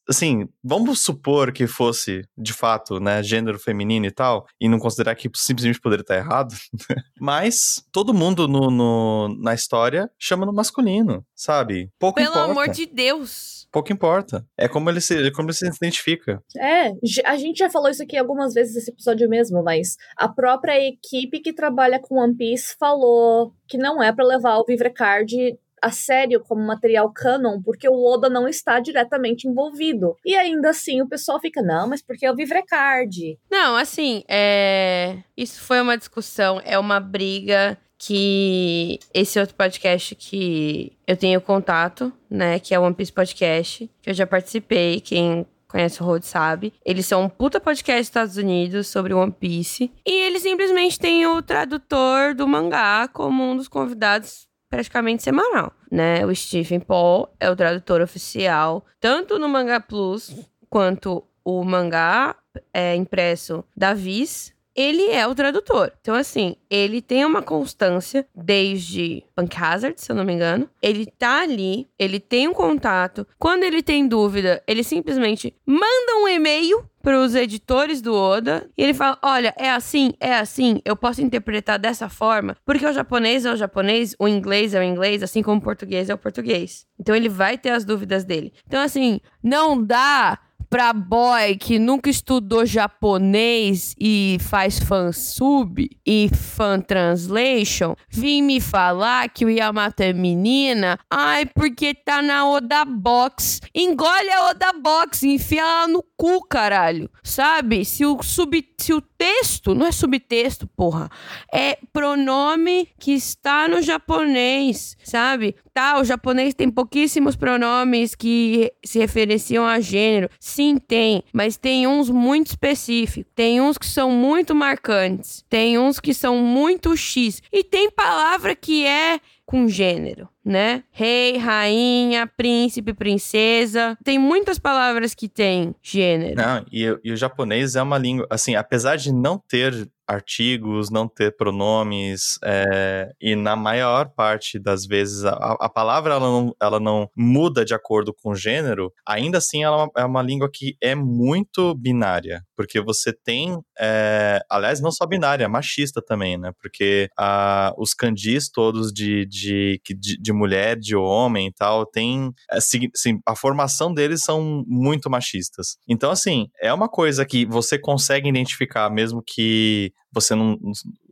assim, 0.09 0.49
vamos 0.63 1.03
supor 1.03 1.53
que 1.53 1.67
fosse, 1.67 2.23
de 2.37 2.53
fato, 2.53 3.01
né, 3.01 3.23
gênero 3.23 3.59
feminino 3.59 4.07
e 4.07 4.11
tal, 4.11 4.47
e 4.61 4.69
não 4.69 4.79
considerar 4.79 5.15
que 5.15 5.31
simplesmente 5.35 5.81
poderia 5.81 6.03
estar 6.03 6.17
errado, 6.17 6.55
mas 7.19 7.83
todo 7.91 8.15
mundo 8.15 8.47
no, 8.47 8.71
no, 8.71 9.37
na 9.41 9.55
história 9.55 10.11
chama 10.19 10.45
no 10.45 10.53
masculino, 10.53 11.25
sabe? 11.35 11.91
Pouco 11.99 12.17
Pelo 12.17 12.31
importa. 12.31 12.51
amor 12.51 12.69
de 12.69 12.87
Deus! 12.87 13.63
Pouco 13.73 13.91
importa. 13.91 14.47
É 14.59 14.69
como 14.69 14.91
ele 14.91 15.01
se, 15.01 15.31
como 15.31 15.49
ele 15.49 15.55
se 15.55 15.67
identifica. 15.67 16.43
É, 16.59 16.93
a 17.25 17.37
gente 17.39 17.57
já 17.57 17.71
falou 17.71 17.89
isso 17.89 18.03
aqui 18.03 18.19
algumas 18.19 18.53
vezes 18.53 18.75
nesse 18.75 18.91
episódio 18.91 19.27
mesmo, 19.31 19.63
mas 19.65 19.97
a 20.15 20.29
própria 20.29 20.79
equipe 20.79 21.41
que 21.41 21.55
trabalha 21.55 21.99
com 21.99 22.17
One 22.17 22.37
Piece 22.37 22.77
falou 22.79 23.22
que 23.69 23.78
não 23.78 24.03
é 24.03 24.12
para 24.12 24.24
levar 24.24 24.59
o 24.59 24.65
Vivrecard 24.65 25.59
a 25.82 25.90
sério 25.90 26.40
como 26.40 26.62
material 26.62 27.12
canon, 27.12 27.61
porque 27.61 27.89
o 27.89 28.05
Oda 28.05 28.31
não 28.31 28.47
está 28.47 28.78
diretamente 28.78 29.49
envolvido. 29.49 30.16
E 30.24 30.36
ainda 30.36 30.70
assim 30.70 31.03
o 31.03 31.09
pessoal 31.09 31.40
fica, 31.40 31.61
não, 31.61 31.89
mas 31.89 32.01
porque 32.01 32.24
é 32.24 32.31
o 32.31 32.36
Vivrecard? 32.36 33.36
Não, 33.51 33.74
assim, 33.74 34.23
é... 34.28 35.19
isso 35.36 35.61
foi 35.61 35.81
uma 35.81 35.99
discussão, 35.99 36.61
é 36.65 36.78
uma 36.78 37.01
briga 37.01 37.77
que 37.99 38.99
esse 39.12 39.39
outro 39.39 39.55
podcast 39.55 40.15
que 40.15 40.93
eu 41.07 41.16
tenho 41.16 41.40
contato, 41.40 42.12
né, 42.28 42.59
que 42.59 42.74
é 42.74 42.78
o 42.78 42.82
One 42.82 42.94
Piece 42.94 43.12
Podcast, 43.12 43.89
que 44.01 44.11
eu 44.11 44.15
já 44.15 44.27
participei, 44.27 45.01
quem 45.01 45.47
conhece 45.73 46.03
o 46.03 46.07
Road 46.07 46.24
sabe. 46.24 46.73
Eles 46.85 47.07
são 47.07 47.23
um 47.23 47.28
puta 47.28 47.59
podcast 47.59 48.01
dos 48.03 48.09
Estados 48.09 48.36
Unidos 48.36 48.86
sobre 48.89 49.15
One 49.15 49.32
Piece. 49.32 49.90
E 50.07 50.27
eles 50.27 50.43
simplesmente 50.43 50.99
têm 51.01 51.27
o 51.27 51.43
tradutor 51.43 52.35
do 52.35 52.47
mangá 52.47 53.09
como 53.09 53.43
um 53.43 53.57
dos 53.57 53.69
convidados 53.69 54.47
praticamente 54.69 55.23
semanal, 55.23 55.73
né? 55.90 56.24
O 56.24 56.35
Stephen 56.35 56.81
Paul 56.81 57.28
é 57.40 57.51
o 57.51 57.57
tradutor 57.57 58.01
oficial, 58.01 58.85
tanto 59.01 59.39
no 59.39 59.49
Manga 59.49 59.81
Plus 59.81 60.35
quanto 60.69 61.24
o 61.44 61.65
mangá 61.65 62.36
é, 62.73 62.94
impresso 62.94 63.65
da 63.77 63.93
Viz, 63.93 64.55
ele 64.74 65.11
é 65.11 65.27
o 65.27 65.35
tradutor. 65.35 65.93
Então, 66.01 66.15
assim, 66.15 66.57
ele 66.70 67.01
tem 67.03 67.24
uma 67.24 67.43
constância 67.43 68.27
desde 68.35 69.24
Punk 69.35 69.57
Hazard, 69.57 70.01
se 70.01 70.11
eu 70.11 70.16
não 70.16 70.24
me 70.24 70.32
engano. 70.32 70.69
Ele 70.81 71.07
tá 71.07 71.43
ali, 71.43 71.89
ele 71.99 72.19
tem 72.19 72.49
um 72.49 72.55
contato. 72.55 73.27
Quando 73.39 73.65
ele 73.65 73.82
tem 73.82 74.07
dúvida, 74.07 74.62
ele 74.66 74.82
simplesmente 74.82 75.55
manda 75.66 76.16
um 76.23 76.28
e-mail 76.28 76.85
para 77.03 77.20
os 77.20 77.35
editores 77.35 78.01
do 78.01 78.15
Oda 78.15 78.70
e 78.78 78.82
ele 78.82 78.94
fala: 78.94 79.19
Olha, 79.23 79.53
é 79.59 79.70
assim, 79.70 80.15
é 80.20 80.35
assim, 80.35 80.81
eu 80.85 80.97
posso 80.97 81.20
interpretar 81.20 81.78
dessa 81.78 82.09
forma, 82.09 82.57
porque 82.65 82.86
o 82.86 82.93
japonês 82.93 83.44
é 83.44 83.53
o 83.53 83.57
japonês, 83.57 84.15
o 84.19 84.28
inglês 84.28 84.73
é 84.73 84.81
o 84.81 84.85
inglês, 84.85 85.23
assim 85.23 85.43
como 85.43 85.59
o 85.59 85.62
português 85.62 86.09
é 86.09 86.15
o 86.15 86.19
português. 86.19 86.86
Então 86.99 87.15
ele 87.15 87.28
vai 87.28 87.59
ter 87.59 87.70
as 87.70 87.85
dúvidas 87.85 88.24
dele. 88.24 88.53
Então, 88.66 88.81
assim, 88.81 89.20
não 89.43 89.82
dá 89.82 90.39
pra 90.73 90.94
boy 90.94 91.55
que 91.59 91.78
nunca 91.78 92.09
estudou 92.09 92.65
japonês 92.65 93.94
e 94.01 94.39
faz 94.40 94.78
fan 94.78 95.12
sub 95.12 95.86
e 96.07 96.31
fan 96.35 96.81
translation, 96.81 97.94
vim 98.09 98.40
me 98.40 98.59
falar 98.59 99.28
que 99.28 99.44
o 99.44 99.51
Yamato 99.51 100.03
é 100.03 100.15
menina, 100.15 100.99
ai, 101.11 101.44
porque 101.44 101.93
tá 101.93 102.23
na 102.23 102.49
Oda 102.49 102.86
Box. 102.86 103.61
Engole 103.74 104.31
a 104.31 104.47
Oda 104.49 104.73
Box, 104.73 105.24
enfia 105.24 105.61
ela 105.61 105.89
no 105.89 106.03
cu, 106.16 106.40
caralho. 106.49 107.11
Sabe? 107.23 107.85
Se 107.85 108.07
o 108.07 108.23
sub 108.23 108.65
se 108.82 108.93
o 108.93 109.01
texto, 109.01 109.74
não 109.74 109.86
é 109.86 109.93
subtexto, 109.93 110.66
porra, 110.66 111.09
é 111.53 111.78
pronome 111.93 112.89
que 112.99 113.12
está 113.12 113.69
no 113.69 113.81
japonês, 113.81 114.97
sabe? 115.05 115.55
Tá, 115.74 115.99
o 115.99 116.05
japonês 116.05 116.53
tem 116.53 116.70
pouquíssimos 116.70 117.35
pronomes 117.35 118.15
que 118.15 118.70
se 118.85 118.99
referenciam 118.99 119.66
a 119.66 119.81
gênero. 119.81 120.28
Sim, 120.39 120.77
tem, 120.77 121.23
mas 121.32 121.57
tem 121.57 121.86
uns 121.86 122.11
muito 122.11 122.49
específicos. 122.49 123.32
Tem 123.35 123.59
uns 123.61 123.78
que 123.78 123.86
são 123.86 124.11
muito 124.11 124.55
marcantes. 124.55 125.43
Tem 125.49 125.78
uns 125.78 125.99
que 125.99 126.12
são 126.12 126.36
muito 126.36 126.94
X. 126.94 127.40
E 127.51 127.65
tem 127.65 127.90
palavra 127.90 128.55
que 128.55 128.85
é 128.86 129.19
com 129.47 129.66
gênero, 129.66 130.28
né? 130.44 130.85
Rei, 130.90 131.36
rainha, 131.36 132.27
príncipe, 132.27 132.93
princesa. 132.93 133.97
Tem 134.05 134.19
muitas 134.19 134.59
palavras 134.59 135.15
que 135.15 135.28
têm 135.28 135.74
gênero. 135.82 136.36
Não, 136.36 136.65
e, 136.70 136.85
e 137.03 137.12
o 137.12 137.16
japonês 137.16 137.77
é 137.77 137.82
uma 137.82 137.99
língua, 137.99 138.27
assim, 138.31 138.55
apesar 138.55 138.97
de 138.97 139.12
não 139.12 139.39
ter 139.39 139.89
artigos, 140.12 140.90
não 140.90 141.09
ter 141.09 141.36
pronomes, 141.36 142.39
é, 142.44 143.10
e 143.20 143.34
na 143.34 143.56
maior 143.56 144.10
parte 144.14 144.59
das 144.59 144.86
vezes 144.86 145.24
a, 145.24 145.56
a 145.60 145.68
palavra 145.68 146.14
ela 146.14 146.20
não, 146.20 146.55
ela 146.60 146.80
não, 146.80 147.09
muda 147.16 147.64
de 147.64 147.74
acordo 147.74 148.12
com 148.14 148.30
o 148.30 148.34
gênero, 148.34 148.93
ainda 149.06 149.39
assim 149.39 149.62
ela 149.62 149.89
é 149.97 150.05
uma 150.05 150.22
língua 150.22 150.48
que 150.52 150.76
é 150.80 150.94
muito 150.94 151.74
binária, 151.74 152.43
porque 152.56 152.80
você 152.80 153.12
tem, 153.12 153.59
é, 153.78 154.40
aliás, 154.51 154.80
não 154.80 154.90
só 154.90 155.06
binária, 155.06 155.48
machista 155.48 156.02
também, 156.02 156.39
né? 156.39 156.52
Porque 156.60 157.09
a, 157.18 157.72
os 157.76 157.94
kanjis 157.94 158.51
todos 158.51 158.93
de, 158.93 159.26
de, 159.26 159.80
de, 159.84 160.20
de, 160.20 160.32
mulher, 160.32 160.76
de 160.78 160.94
homem 160.97 161.48
e 161.48 161.52
tal, 161.52 161.86
tem, 161.86 162.32
assim, 162.51 162.90
a 163.26 163.34
formação 163.34 163.93
deles 163.93 164.22
são 164.22 164.64
muito 164.66 165.10
machistas. 165.10 165.76
Então, 165.89 166.10
assim, 166.10 166.48
é 166.60 166.72
uma 166.72 166.89
coisa 166.89 167.24
que 167.24 167.44
você 167.47 167.78
consegue 167.78 168.28
identificar, 168.28 168.90
mesmo 168.90 169.22
que 169.24 169.93
você 170.12 170.34
não, 170.34 170.59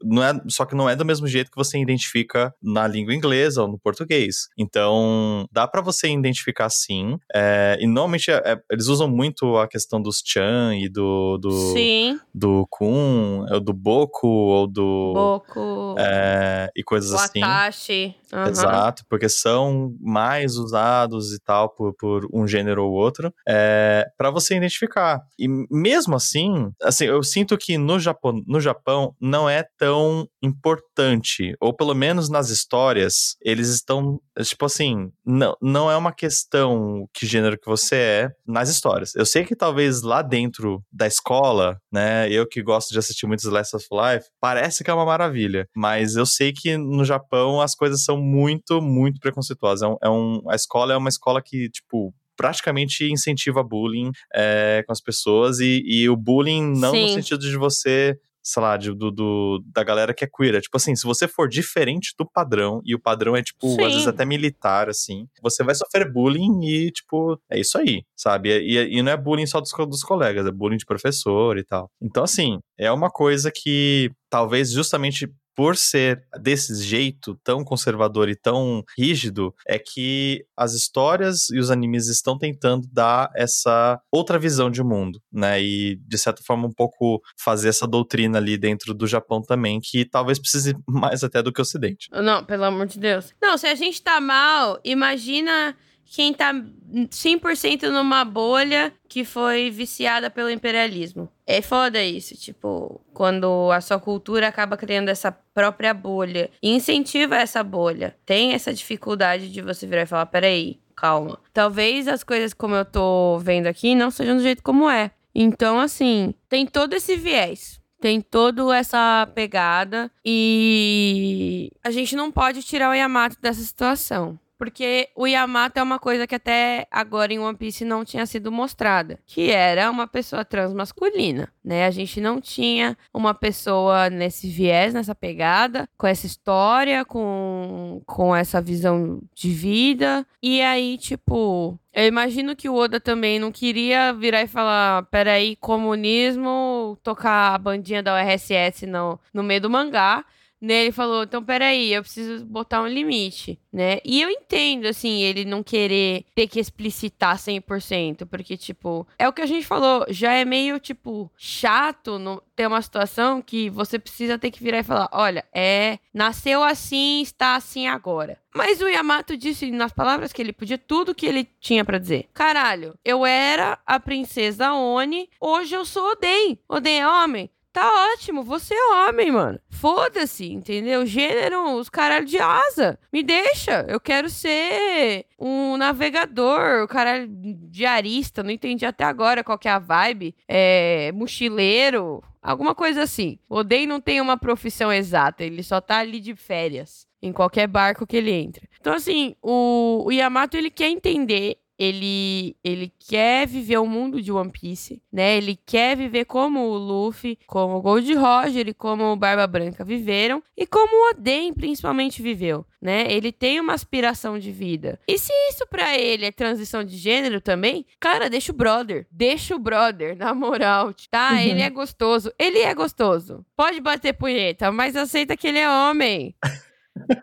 não 0.02 0.22
é, 0.22 0.40
só 0.48 0.64
que 0.64 0.74
não 0.74 0.88
é 0.88 0.94
do 0.94 1.04
mesmo 1.04 1.26
jeito 1.26 1.50
que 1.50 1.56
você 1.56 1.78
identifica 1.78 2.54
na 2.62 2.86
língua 2.86 3.14
inglesa 3.14 3.62
ou 3.62 3.68
no 3.68 3.78
português. 3.78 4.48
Então, 4.58 5.46
dá 5.50 5.66
para 5.66 5.80
você 5.80 6.08
identificar 6.08 6.68
sim. 6.68 7.18
É, 7.34 7.78
e 7.80 7.86
normalmente 7.86 8.30
é, 8.30 8.36
é, 8.44 8.60
eles 8.70 8.86
usam 8.86 9.08
muito 9.08 9.56
a 9.56 9.66
questão 9.66 10.00
dos 10.00 10.22
chan 10.24 10.74
e 10.76 10.88
do 10.88 11.38
do, 11.38 11.50
sim. 11.72 12.18
do 12.34 12.66
kun, 12.70 13.46
ou 13.50 13.60
do 13.60 13.72
boku 13.72 14.26
ou 14.26 14.66
do 14.66 15.12
boku 15.14 15.94
é, 15.98 16.70
e 16.76 16.82
coisas 16.82 17.12
assim. 17.12 17.40
Watashi. 17.40 18.14
Uhum. 18.32 18.46
Exato, 18.46 19.04
porque 19.08 19.28
são 19.28 19.92
mais 20.00 20.54
usados 20.56 21.32
e 21.32 21.40
tal 21.40 21.68
por, 21.68 21.92
por 21.94 22.28
um 22.32 22.46
gênero 22.46 22.84
ou 22.84 22.92
outro, 22.92 23.34
é, 23.46 24.06
para 24.16 24.30
você 24.30 24.56
identificar. 24.56 25.20
E 25.38 25.48
mesmo 25.68 26.14
assim, 26.14 26.70
assim, 26.80 27.06
eu 27.06 27.22
sinto 27.24 27.58
que 27.58 27.76
no 27.76 27.98
Japão, 27.98 28.40
no 28.46 28.60
Japão 28.60 28.89
não 29.20 29.48
é 29.48 29.64
tão 29.78 30.28
importante, 30.42 31.54
ou 31.60 31.74
pelo 31.74 31.94
menos 31.94 32.28
nas 32.28 32.50
histórias, 32.50 33.36
eles 33.42 33.68
estão, 33.68 34.20
tipo 34.42 34.64
assim, 34.64 35.10
não, 35.24 35.56
não 35.60 35.90
é 35.90 35.96
uma 35.96 36.12
questão 36.12 37.08
que 37.12 37.26
gênero 37.26 37.58
que 37.58 37.66
você 37.66 37.96
é 37.96 38.30
nas 38.46 38.68
histórias. 38.68 39.14
Eu 39.14 39.26
sei 39.26 39.44
que 39.44 39.56
talvez 39.56 40.02
lá 40.02 40.22
dentro 40.22 40.82
da 40.92 41.06
escola, 41.06 41.80
né, 41.92 42.30
eu 42.30 42.46
que 42.46 42.62
gosto 42.62 42.92
de 42.92 42.98
assistir 42.98 43.26
muitos 43.26 43.44
Last 43.46 43.76
of 43.76 43.86
Life, 43.90 44.28
parece 44.40 44.82
que 44.82 44.90
é 44.90 44.94
uma 44.94 45.04
maravilha, 45.04 45.68
mas 45.74 46.16
eu 46.16 46.26
sei 46.26 46.52
que 46.52 46.76
no 46.76 47.04
Japão 47.04 47.60
as 47.60 47.74
coisas 47.74 48.04
são 48.04 48.16
muito, 48.16 48.80
muito 48.80 49.20
preconceituosas. 49.20 49.82
É 49.82 49.88
um, 49.88 49.96
é 50.02 50.10
um, 50.10 50.50
a 50.50 50.54
escola 50.54 50.92
é 50.92 50.96
uma 50.96 51.08
escola 51.08 51.42
que, 51.42 51.68
tipo, 51.68 52.14
praticamente 52.40 53.04
incentiva 53.04 53.62
bullying 53.62 54.10
é, 54.34 54.82
com 54.86 54.92
as 54.92 55.00
pessoas 55.02 55.60
e, 55.60 55.82
e 55.84 56.08
o 56.08 56.16
bullying 56.16 56.72
não 56.78 56.92
Sim. 56.92 57.02
no 57.02 57.08
sentido 57.08 57.40
de 57.42 57.54
você 57.58 58.18
sei 58.50 58.62
lá, 58.62 58.76
de, 58.76 58.92
do, 58.92 59.10
do, 59.10 59.62
da 59.72 59.84
galera 59.84 60.12
que 60.12 60.24
é 60.24 60.28
queer. 60.28 60.56
É, 60.56 60.60
tipo 60.60 60.76
assim, 60.76 60.96
se 60.96 61.06
você 61.06 61.28
for 61.28 61.48
diferente 61.48 62.14
do 62.18 62.28
padrão, 62.28 62.80
e 62.84 62.94
o 62.94 63.00
padrão 63.00 63.36
é, 63.36 63.42
tipo, 63.42 63.68
Sim. 63.68 63.84
às 63.84 63.92
vezes 63.92 64.08
até 64.08 64.24
militar, 64.24 64.88
assim, 64.88 65.26
você 65.40 65.62
vai 65.62 65.74
sofrer 65.74 66.10
bullying 66.10 66.64
e, 66.64 66.90
tipo, 66.90 67.38
é 67.48 67.60
isso 67.60 67.78
aí, 67.78 68.02
sabe? 68.16 68.50
E, 68.50 68.98
e 68.98 69.02
não 69.02 69.12
é 69.12 69.16
bullying 69.16 69.46
só 69.46 69.60
dos, 69.60 69.70
dos 69.88 70.02
colegas, 70.02 70.46
é 70.46 70.50
bullying 70.50 70.78
de 70.78 70.84
professor 70.86 71.56
e 71.58 71.64
tal. 71.64 71.88
Então, 72.02 72.24
assim, 72.24 72.58
é 72.76 72.90
uma 72.90 73.10
coisa 73.10 73.52
que 73.54 74.10
talvez 74.28 74.72
justamente 74.72 75.28
por 75.54 75.76
ser 75.76 76.22
desse 76.40 76.74
jeito 76.82 77.38
tão 77.42 77.64
conservador 77.64 78.28
e 78.28 78.36
tão 78.36 78.82
rígido, 78.96 79.54
é 79.66 79.78
que 79.78 80.44
as 80.56 80.74
histórias 80.74 81.50
e 81.50 81.58
os 81.58 81.70
animes 81.70 82.08
estão 82.08 82.38
tentando 82.38 82.88
dar 82.92 83.30
essa 83.34 84.00
outra 84.10 84.38
visão 84.38 84.70
de 84.70 84.82
mundo, 84.82 85.20
né? 85.32 85.60
E 85.62 85.96
de 85.96 86.18
certa 86.18 86.42
forma 86.42 86.66
um 86.66 86.72
pouco 86.72 87.20
fazer 87.38 87.68
essa 87.68 87.86
doutrina 87.86 88.38
ali 88.38 88.56
dentro 88.56 88.94
do 88.94 89.06
Japão 89.06 89.42
também, 89.42 89.80
que 89.82 90.04
talvez 90.04 90.38
precise 90.38 90.74
mais 90.88 91.22
até 91.22 91.42
do 91.42 91.52
que 91.52 91.60
o 91.60 91.62
Ocidente. 91.62 92.08
Não, 92.12 92.44
pelo 92.44 92.64
amor 92.64 92.86
de 92.86 92.98
Deus. 92.98 93.32
Não, 93.40 93.56
se 93.56 93.66
a 93.66 93.74
gente 93.74 94.02
tá 94.02 94.20
mal, 94.20 94.80
imagina 94.84 95.76
quem 96.04 96.34
tá 96.34 96.52
100% 96.52 97.88
numa 97.88 98.24
bolha 98.24 98.92
que 99.08 99.24
foi 99.24 99.70
viciada 99.70 100.28
pelo 100.28 100.50
imperialismo. 100.50 101.30
É 101.52 101.60
foda 101.60 102.00
isso, 102.00 102.36
tipo, 102.36 103.00
quando 103.12 103.72
a 103.72 103.80
sua 103.80 103.98
cultura 103.98 104.46
acaba 104.46 104.76
criando 104.76 105.08
essa 105.08 105.32
própria 105.32 105.92
bolha 105.92 106.48
e 106.62 106.70
incentiva 106.70 107.34
essa 107.34 107.64
bolha. 107.64 108.16
Tem 108.24 108.52
essa 108.52 108.72
dificuldade 108.72 109.50
de 109.50 109.60
você 109.60 109.84
virar 109.84 110.02
e 110.02 110.06
falar: 110.06 110.26
peraí, 110.26 110.78
calma. 110.94 111.40
Talvez 111.52 112.06
as 112.06 112.22
coisas 112.22 112.54
como 112.54 112.76
eu 112.76 112.84
tô 112.84 113.40
vendo 113.40 113.66
aqui 113.66 113.96
não 113.96 114.12
sejam 114.12 114.36
do 114.36 114.42
jeito 114.44 114.62
como 114.62 114.88
é. 114.88 115.10
Então, 115.34 115.80
assim, 115.80 116.32
tem 116.48 116.64
todo 116.66 116.94
esse 116.94 117.16
viés 117.16 117.80
tem 118.00 118.20
toda 118.20 118.74
essa 118.74 119.28
pegada 119.34 120.10
e 120.24 121.70
a 121.84 121.90
gente 121.90 122.16
não 122.16 122.32
pode 122.32 122.62
tirar 122.62 122.88
o 122.88 122.94
Yamato 122.94 123.36
dessa 123.42 123.60
situação. 123.60 124.38
Porque 124.60 125.08
o 125.16 125.26
Yamato 125.26 125.80
é 125.80 125.82
uma 125.82 125.98
coisa 125.98 126.26
que 126.26 126.34
até 126.34 126.86
agora 126.90 127.32
em 127.32 127.38
One 127.38 127.56
Piece 127.56 127.82
não 127.82 128.04
tinha 128.04 128.26
sido 128.26 128.52
mostrada, 128.52 129.18
que 129.24 129.50
era 129.50 129.90
uma 129.90 130.06
pessoa 130.06 130.44
transmasculina, 130.44 131.48
né? 131.64 131.86
A 131.86 131.90
gente 131.90 132.20
não 132.20 132.42
tinha 132.42 132.94
uma 133.14 133.32
pessoa 133.32 134.10
nesse 134.10 134.50
viés, 134.50 134.92
nessa 134.92 135.14
pegada, 135.14 135.88
com 135.96 136.06
essa 136.06 136.26
história, 136.26 137.06
com, 137.06 138.02
com 138.04 138.36
essa 138.36 138.60
visão 138.60 139.22
de 139.34 139.48
vida. 139.48 140.26
E 140.42 140.60
aí, 140.60 140.98
tipo, 140.98 141.80
eu 141.94 142.04
imagino 142.04 142.54
que 142.54 142.68
o 142.68 142.74
Oda 142.74 143.00
também 143.00 143.38
não 143.38 143.50
queria 143.50 144.12
virar 144.12 144.42
e 144.42 144.46
falar: 144.46 145.04
peraí, 145.04 145.56
comunismo, 145.56 146.98
tocar 147.02 147.54
a 147.54 147.58
bandinha 147.58 148.02
da 148.02 148.14
URSS 148.14 148.86
no, 148.86 149.18
no 149.32 149.42
meio 149.42 149.62
do 149.62 149.70
mangá 149.70 150.22
né? 150.60 150.82
Ele 150.82 150.92
falou, 150.92 151.22
então 151.22 151.42
peraí, 151.42 151.92
eu 151.92 152.02
preciso 152.02 152.44
botar 152.44 152.82
um 152.82 152.86
limite, 152.86 153.58
né? 153.72 153.98
E 154.04 154.20
eu 154.20 154.28
entendo, 154.28 154.86
assim, 154.86 155.22
ele 155.22 155.44
não 155.44 155.62
querer 155.62 156.24
ter 156.34 156.46
que 156.46 156.60
explicitar 156.60 157.36
100%, 157.36 158.26
porque, 158.26 158.56
tipo, 158.56 159.06
é 159.18 159.28
o 159.28 159.32
que 159.32 159.42
a 159.42 159.46
gente 159.46 159.66
falou, 159.66 160.04
já 160.08 160.32
é 160.32 160.44
meio, 160.44 160.78
tipo, 160.78 161.30
chato 161.36 162.18
no, 162.18 162.42
ter 162.54 162.66
uma 162.66 162.82
situação 162.82 163.40
que 163.40 163.70
você 163.70 163.98
precisa 163.98 164.38
ter 164.38 164.50
que 164.50 164.62
virar 164.62 164.80
e 164.80 164.84
falar, 164.84 165.08
olha, 165.12 165.44
é, 165.54 165.98
nasceu 166.12 166.62
assim, 166.62 167.22
está 167.22 167.54
assim 167.54 167.86
agora. 167.86 168.38
Mas 168.54 168.82
o 168.82 168.88
Yamato 168.88 169.36
disse 169.36 169.70
nas 169.70 169.92
palavras 169.92 170.32
que 170.32 170.42
ele 170.42 170.52
podia 170.52 170.76
tudo 170.76 171.14
que 171.14 171.24
ele 171.24 171.48
tinha 171.60 171.84
para 171.84 171.98
dizer. 171.98 172.28
Caralho, 172.34 172.98
eu 173.04 173.24
era 173.24 173.78
a 173.86 174.00
princesa 174.00 174.72
Oni, 174.72 175.30
hoje 175.40 175.74
eu 175.74 175.84
sou 175.84 176.10
Oden. 176.10 176.58
Oden 176.68 177.00
é 177.00 177.08
homem? 177.08 177.50
Tá 177.72 178.12
ótimo, 178.12 178.42
você 178.42 178.74
é 178.74 179.08
homem, 179.08 179.30
mano. 179.30 179.60
Foda-se, 179.70 180.50
entendeu? 180.52 181.06
Gênero, 181.06 181.76
os 181.76 181.88
caralho 181.88 182.26
de 182.26 182.38
asa. 182.38 182.98
Me 183.12 183.22
deixa. 183.22 183.86
Eu 183.88 184.00
quero 184.00 184.28
ser 184.28 185.26
um 185.38 185.76
navegador, 185.76 186.82
o 186.82 186.88
caralho 186.88 187.28
diarista. 187.30 188.42
Não 188.42 188.50
entendi 188.50 188.84
até 188.84 189.04
agora 189.04 189.44
qual 189.44 189.58
que 189.58 189.68
é 189.68 189.70
a 189.70 189.78
vibe. 189.78 190.34
É. 190.48 191.12
mochileiro. 191.12 192.22
Alguma 192.42 192.74
coisa 192.74 193.02
assim. 193.02 193.38
O 193.48 193.56
Oden 193.56 193.86
não 193.86 194.00
tem 194.00 194.20
uma 194.20 194.36
profissão 194.36 194.92
exata, 194.92 195.44
ele 195.44 195.62
só 195.62 195.80
tá 195.80 195.98
ali 195.98 196.20
de 196.20 196.34
férias. 196.34 197.06
Em 197.22 197.32
qualquer 197.32 197.66
barco 197.66 198.06
que 198.06 198.16
ele 198.16 198.32
entre. 198.32 198.66
Então, 198.80 198.94
assim, 198.94 199.36
o, 199.42 200.04
o 200.06 200.10
Yamato 200.10 200.56
ele 200.56 200.70
quer 200.70 200.88
entender 200.88 201.58
ele, 201.80 202.54
ele 202.62 202.92
quer 203.08 203.46
viver 203.46 203.78
o 203.78 203.86
mundo 203.86 204.20
de 204.20 204.30
One 204.30 204.50
Piece, 204.50 205.02
né? 205.10 205.38
Ele 205.38 205.58
quer 205.64 205.96
viver 205.96 206.26
como 206.26 206.60
o 206.60 206.76
Luffy, 206.76 207.38
como 207.46 207.76
o 207.76 207.80
Gold 207.80 208.12
Roger 208.12 208.68
e 208.68 208.74
como 208.74 209.04
o 209.04 209.16
Barba 209.16 209.46
Branca 209.46 209.82
viveram 209.82 210.42
e 210.54 210.66
como 210.66 210.94
o 210.94 211.10
Oden 211.10 211.54
principalmente 211.54 212.20
viveu, 212.20 212.66
né? 212.82 213.10
Ele 213.10 213.32
tem 213.32 213.58
uma 213.58 213.72
aspiração 213.72 214.38
de 214.38 214.52
vida. 214.52 215.00
E 215.08 215.18
se 215.18 215.32
isso 215.48 215.66
para 215.70 215.98
ele 215.98 216.26
é 216.26 216.30
transição 216.30 216.84
de 216.84 216.98
gênero 216.98 217.40
também, 217.40 217.86
cara, 217.98 218.28
deixa 218.28 218.52
o 218.52 218.54
brother, 218.54 219.06
deixa 219.10 219.56
o 219.56 219.58
brother, 219.58 220.14
na 220.14 220.34
moral, 220.34 220.92
tá? 221.10 221.30
Uhum. 221.30 221.38
Ele 221.38 221.62
é 221.62 221.70
gostoso, 221.70 222.30
ele 222.38 222.58
é 222.58 222.74
gostoso. 222.74 223.42
Pode 223.56 223.80
bater 223.80 224.12
punheta, 224.12 224.70
mas 224.70 224.94
aceita 224.96 225.34
que 225.34 225.48
ele 225.48 225.58
é 225.58 225.70
homem. 225.70 226.36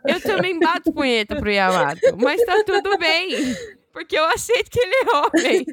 Eu 0.07 0.19
também 0.19 0.57
bato 0.57 0.91
punheta 0.91 1.35
pro 1.35 1.51
Yamato, 1.51 2.17
mas 2.17 2.43
tá 2.43 2.63
tudo 2.65 2.97
bem 2.97 3.29
porque 3.97 4.15
eu 4.15 4.25
aceito 4.25 4.69
que 4.69 4.79
ele 4.79 4.93
é 4.93 5.15
homem. 5.15 5.65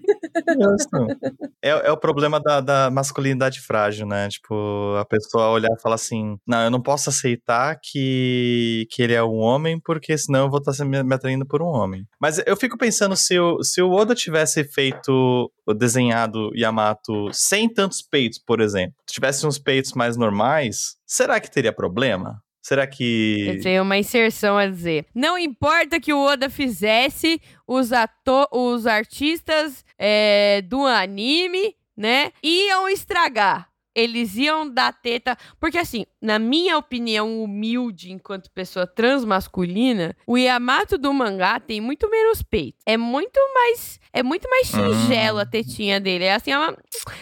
é, 1.63 1.69
é 1.69 1.93
o 1.93 1.97
problema 1.97 2.41
da, 2.41 2.63
da, 2.63 2.91
masculinidade 2.91 3.61
frágil, 3.61 4.07
né? 4.07 4.31
Tipo, 4.31 4.97
a 4.99 5.05
pessoa 5.05 5.51
olhar 5.51 5.69
e 5.71 5.83
falar 5.83 5.97
assim: 5.97 6.39
não, 6.47 6.63
eu 6.63 6.71
não 6.71 6.81
posso 6.81 7.11
aceitar 7.11 7.79
que, 7.83 8.87
que 8.91 9.03
ele 9.03 9.13
é 9.13 9.23
um 9.23 9.37
homem, 9.37 9.79
porque 9.79 10.17
senão 10.17 10.45
eu 10.45 10.51
vou 10.51 10.59
estar 10.59 10.85
me, 10.87 11.03
me 11.03 11.15
atraindo 11.15 11.45
por 11.45 11.61
um 11.61 11.67
homem. 11.67 12.07
Mas 12.19 12.41
eu 12.47 12.57
fico 12.57 12.79
pensando 12.79 13.15
se 13.15 13.39
o, 13.39 13.63
se 13.63 13.83
o 13.83 13.91
Oda 13.93 14.15
tivesse 14.15 14.65
feito, 14.65 15.53
desenhado 15.77 16.51
Yamato 16.57 17.29
sem 17.31 17.69
tantos 17.69 18.01
peitos, 18.01 18.39
por 18.39 18.59
exemplo, 18.61 18.95
tivesse 19.07 19.47
uns 19.47 19.59
peitos 19.59 19.93
mais 19.93 20.17
normais, 20.17 20.97
será 21.07 21.39
que 21.39 21.51
teria 21.51 21.73
problema? 21.75 22.43
Será 22.65 22.87
que. 22.87 23.45
Eu 23.47 23.61
tenho 23.61 23.83
uma 23.83 23.99
inserção 23.99 24.57
a 24.57 24.67
dizer. 24.67 25.05
Não 25.15 25.37
importa 25.37 26.01
que 26.01 26.15
o 26.15 26.19
Oda 26.19 26.49
fizesse, 26.49 27.39
os, 27.67 27.93
ato 27.93 28.49
os 28.51 28.87
artistas 28.87 29.85
é, 29.99 30.63
do 30.63 30.87
anime, 30.87 31.77
né, 31.95 32.33
iam 32.43 32.89
estragar. 32.89 33.69
Eles 33.95 34.35
iam 34.37 34.67
dar 34.67 34.95
teta. 34.95 35.37
Porque, 35.61 35.77
assim, 35.77 36.07
na 36.23 36.39
minha 36.39 36.79
opinião 36.79 37.45
humilde, 37.45 38.11
enquanto 38.11 38.51
pessoa 38.51 38.87
transmasculina, 38.87 40.17
o 40.27 40.39
Yamato 40.39 40.97
do 40.97 41.13
mangá 41.13 41.61
tem 41.61 41.83
muito 41.83 42.09
menos 42.09 42.43
peito. 42.43 42.79
É 42.87 42.97
muito 42.97 43.39
mais. 43.53 44.01
É 44.11 44.23
muito 44.23 44.49
mais 44.49 44.69
singelo 44.69 45.39
a 45.39 45.45
tetinha 45.45 46.01
dele. 46.01 46.25
É 46.25 46.35
assim, 46.35 46.51
é, 46.51 46.59
uma, 46.59 46.79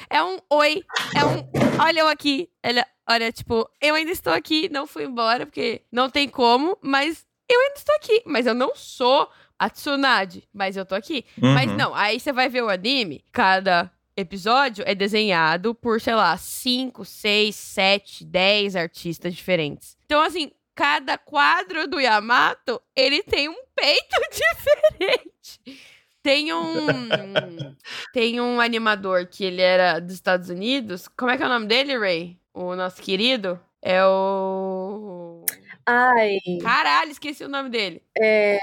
é 0.08 0.22
um 0.22 0.38
oi. 0.52 0.84
É 1.16 1.24
um. 1.24 1.82
Olha 1.82 1.98
eu 1.98 2.06
aqui. 2.06 2.48
Ele, 2.62 2.80
olha, 3.12 3.30
tipo, 3.30 3.68
eu 3.80 3.94
ainda 3.94 4.10
estou 4.10 4.32
aqui, 4.32 4.68
não 4.70 4.86
fui 4.86 5.04
embora, 5.04 5.46
porque 5.46 5.82
não 5.90 6.08
tem 6.10 6.28
como, 6.28 6.76
mas 6.80 7.24
eu 7.48 7.60
ainda 7.60 7.74
estou 7.76 7.94
aqui. 7.96 8.22
Mas 8.26 8.46
eu 8.46 8.54
não 8.54 8.74
sou 8.74 9.28
a 9.58 9.70
Tsunade, 9.70 10.48
mas 10.52 10.76
eu 10.76 10.84
tô 10.84 10.94
aqui. 10.94 11.24
Uhum. 11.40 11.54
Mas 11.54 11.70
não, 11.76 11.94
aí 11.94 12.18
você 12.18 12.32
vai 12.32 12.48
ver 12.48 12.62
o 12.62 12.68
anime, 12.68 13.24
cada 13.30 13.90
episódio 14.16 14.84
é 14.86 14.94
desenhado 14.94 15.74
por, 15.74 16.00
sei 16.00 16.14
lá, 16.14 16.36
5, 16.36 17.04
6, 17.04 17.54
7, 17.54 18.24
10 18.24 18.76
artistas 18.76 19.34
diferentes. 19.34 19.96
Então, 20.04 20.20
assim, 20.20 20.50
cada 20.74 21.16
quadro 21.16 21.86
do 21.86 22.00
Yamato, 22.00 22.80
ele 22.94 23.22
tem 23.22 23.48
um 23.48 23.64
peito 23.74 24.16
diferente. 24.32 25.82
Tem 26.22 26.52
um. 26.52 26.86
tem 28.12 28.40
um 28.40 28.60
animador 28.60 29.26
que 29.26 29.44
ele 29.44 29.60
era 29.60 29.98
dos 29.98 30.14
Estados 30.14 30.48
Unidos. 30.48 31.08
Como 31.08 31.30
é 31.30 31.36
que 31.36 31.42
é 31.42 31.46
o 31.46 31.48
nome 31.48 31.66
dele, 31.66 31.98
Ray? 31.98 32.41
O 32.54 32.74
nosso 32.76 33.00
querido? 33.00 33.58
É 33.80 34.04
o. 34.04 35.44
Ai. 35.84 36.38
Caralho, 36.62 37.10
esqueci 37.10 37.42
o 37.42 37.48
nome 37.48 37.68
dele. 37.68 38.00
É. 38.20 38.58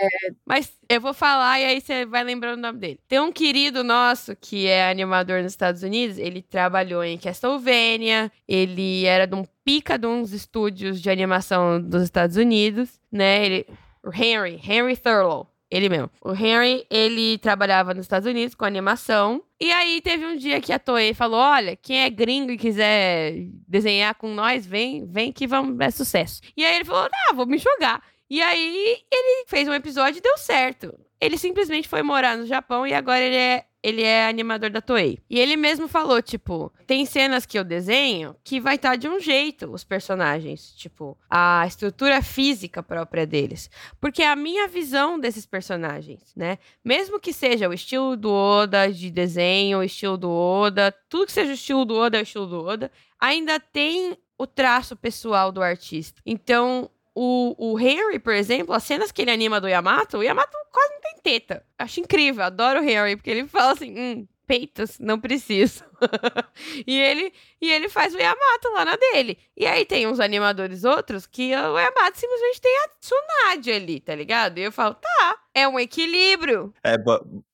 Mas 0.45 0.71
eu 0.87 1.01
vou 1.01 1.13
falar 1.13 1.59
e 1.59 1.65
aí 1.65 1.81
você 1.81 2.05
vai 2.05 2.23
lembrando 2.23 2.59
o 2.59 2.61
nome 2.61 2.79
dele. 2.79 2.99
Tem 3.07 3.19
um 3.19 3.31
querido 3.31 3.83
nosso 3.83 4.35
que 4.35 4.67
é 4.67 4.89
animador 4.89 5.43
nos 5.43 5.51
Estados 5.51 5.83
Unidos. 5.83 6.17
Ele 6.17 6.41
trabalhou 6.41 7.03
em 7.03 7.17
Castlevania. 7.17 8.31
Ele 8.47 9.05
era 9.05 9.27
de 9.27 9.35
um 9.35 9.43
pica 9.65 9.97
de 9.97 10.07
uns 10.07 10.31
estúdios 10.31 11.01
de 11.01 11.09
animação 11.09 11.81
dos 11.81 12.03
Estados 12.03 12.37
Unidos, 12.37 12.99
né? 13.11 13.45
Ele. 13.45 13.67
Henry, 14.13 14.59
Henry 14.65 14.95
Thurlow. 14.95 15.47
Ele 15.71 15.87
mesmo. 15.87 16.09
O 16.21 16.33
Henry, 16.33 16.85
ele 16.89 17.37
trabalhava 17.37 17.93
nos 17.93 18.05
Estados 18.05 18.27
Unidos 18.27 18.55
com 18.55 18.65
animação. 18.65 19.43
E 19.59 19.71
aí 19.71 20.01
teve 20.01 20.25
um 20.25 20.35
dia 20.35 20.59
que 20.59 20.73
a 20.73 20.79
Toei 20.79 21.13
falou: 21.13 21.39
olha, 21.39 21.75
quem 21.75 22.01
é 22.01 22.09
gringo 22.09 22.51
e 22.51 22.57
quiser 22.57 23.33
desenhar 23.67 24.15
com 24.15 24.33
nós, 24.33 24.65
vem, 24.65 25.05
vem 25.05 25.31
que 25.31 25.45
vamos, 25.45 25.79
é 25.79 25.91
sucesso. 25.91 26.41
E 26.57 26.65
aí 26.65 26.75
ele 26.75 26.85
falou: 26.85 27.07
ah, 27.13 27.33
vou 27.33 27.45
me 27.45 27.57
jogar. 27.57 28.01
E 28.29 28.41
aí 28.41 28.97
ele 29.11 29.45
fez 29.47 29.67
um 29.67 29.73
episódio 29.73 30.19
e 30.19 30.21
deu 30.21 30.37
certo. 30.37 30.93
Ele 31.21 31.37
simplesmente 31.37 31.87
foi 31.87 32.01
morar 32.01 32.37
no 32.37 32.45
Japão 32.45 32.87
e 32.87 32.93
agora 32.93 33.19
ele 33.19 33.35
é 33.35 33.65
ele 33.81 34.03
é 34.03 34.27
animador 34.27 34.69
da 34.69 34.81
Toei. 34.81 35.19
E 35.29 35.39
ele 35.39 35.55
mesmo 35.55 35.87
falou, 35.87 36.21
tipo, 36.21 36.71
tem 36.85 37.05
cenas 37.05 37.45
que 37.45 37.57
eu 37.57 37.63
desenho 37.63 38.35
que 38.43 38.59
vai 38.59 38.75
estar 38.75 38.91
tá 38.91 38.95
de 38.95 39.07
um 39.07 39.19
jeito 39.19 39.71
os 39.71 39.83
personagens, 39.83 40.73
tipo, 40.75 41.17
a 41.29 41.63
estrutura 41.65 42.21
física 42.21 42.83
própria 42.83 43.25
deles, 43.25 43.69
porque 43.99 44.21
é 44.21 44.29
a 44.29 44.35
minha 44.35 44.67
visão 44.67 45.19
desses 45.19 45.45
personagens, 45.45 46.33
né? 46.35 46.57
Mesmo 46.83 47.19
que 47.19 47.31
seja 47.31 47.69
o 47.69 47.73
estilo 47.73 48.17
do 48.17 48.31
Oda 48.31 48.91
de 48.91 49.09
desenho, 49.09 49.79
o 49.79 49.83
estilo 49.83 50.17
do 50.17 50.29
Oda, 50.29 50.93
tudo 51.07 51.27
que 51.27 51.31
seja 51.31 51.51
o 51.51 51.55
estilo 51.55 51.85
do 51.85 51.95
Oda 51.95 52.17
é 52.17 52.21
o 52.21 52.23
estilo 52.23 52.47
do 52.47 52.63
Oda, 52.63 52.91
ainda 53.19 53.59
tem 53.59 54.17
o 54.37 54.47
traço 54.47 54.95
pessoal 54.95 55.51
do 55.51 55.61
artista. 55.61 56.21
Então, 56.25 56.89
o, 57.21 57.73
o 57.73 57.77
Henry, 57.77 58.17
por 58.17 58.33
exemplo, 58.33 58.73
as 58.73 58.83
cenas 58.83 59.11
que 59.11 59.21
ele 59.21 59.31
anima 59.31 59.59
do 59.59 59.67
Yamato, 59.67 60.19
o 60.19 60.23
Yamato 60.23 60.57
quase 60.71 60.93
não 60.93 61.01
tem 61.01 61.15
teta. 61.21 61.65
Acho 61.77 61.99
incrível, 61.99 62.45
adoro 62.45 62.79
o 62.79 62.83
Henry, 62.83 63.17
porque 63.17 63.29
ele 63.29 63.45
fala 63.45 63.73
assim, 63.73 63.93
hum, 63.93 64.27
peitos, 64.47 64.97
não 64.99 65.19
preciso. 65.19 65.83
e, 66.87 66.97
ele, 66.97 67.33
e 67.61 67.69
ele 67.69 67.89
faz 67.89 68.15
o 68.15 68.17
Yamato 68.17 68.71
lá 68.71 68.85
na 68.85 68.95
dele. 68.95 69.37
E 69.57 69.67
aí 69.67 69.85
tem 69.85 70.07
uns 70.07 70.21
animadores 70.21 70.85
outros 70.85 71.27
que 71.27 71.53
o 71.53 71.77
Yamato 71.77 72.17
simplesmente 72.17 72.61
tem 72.61 72.77
a 72.77 72.87
Tsunade 72.87 73.69
ali, 73.69 73.99
tá 73.99 74.15
ligado? 74.15 74.57
E 74.57 74.63
eu 74.63 74.71
falo, 74.71 74.95
tá, 74.95 75.37
é 75.59 75.67
um 75.67 75.79
equilíbrio. 75.79 76.73
É, 76.83 76.95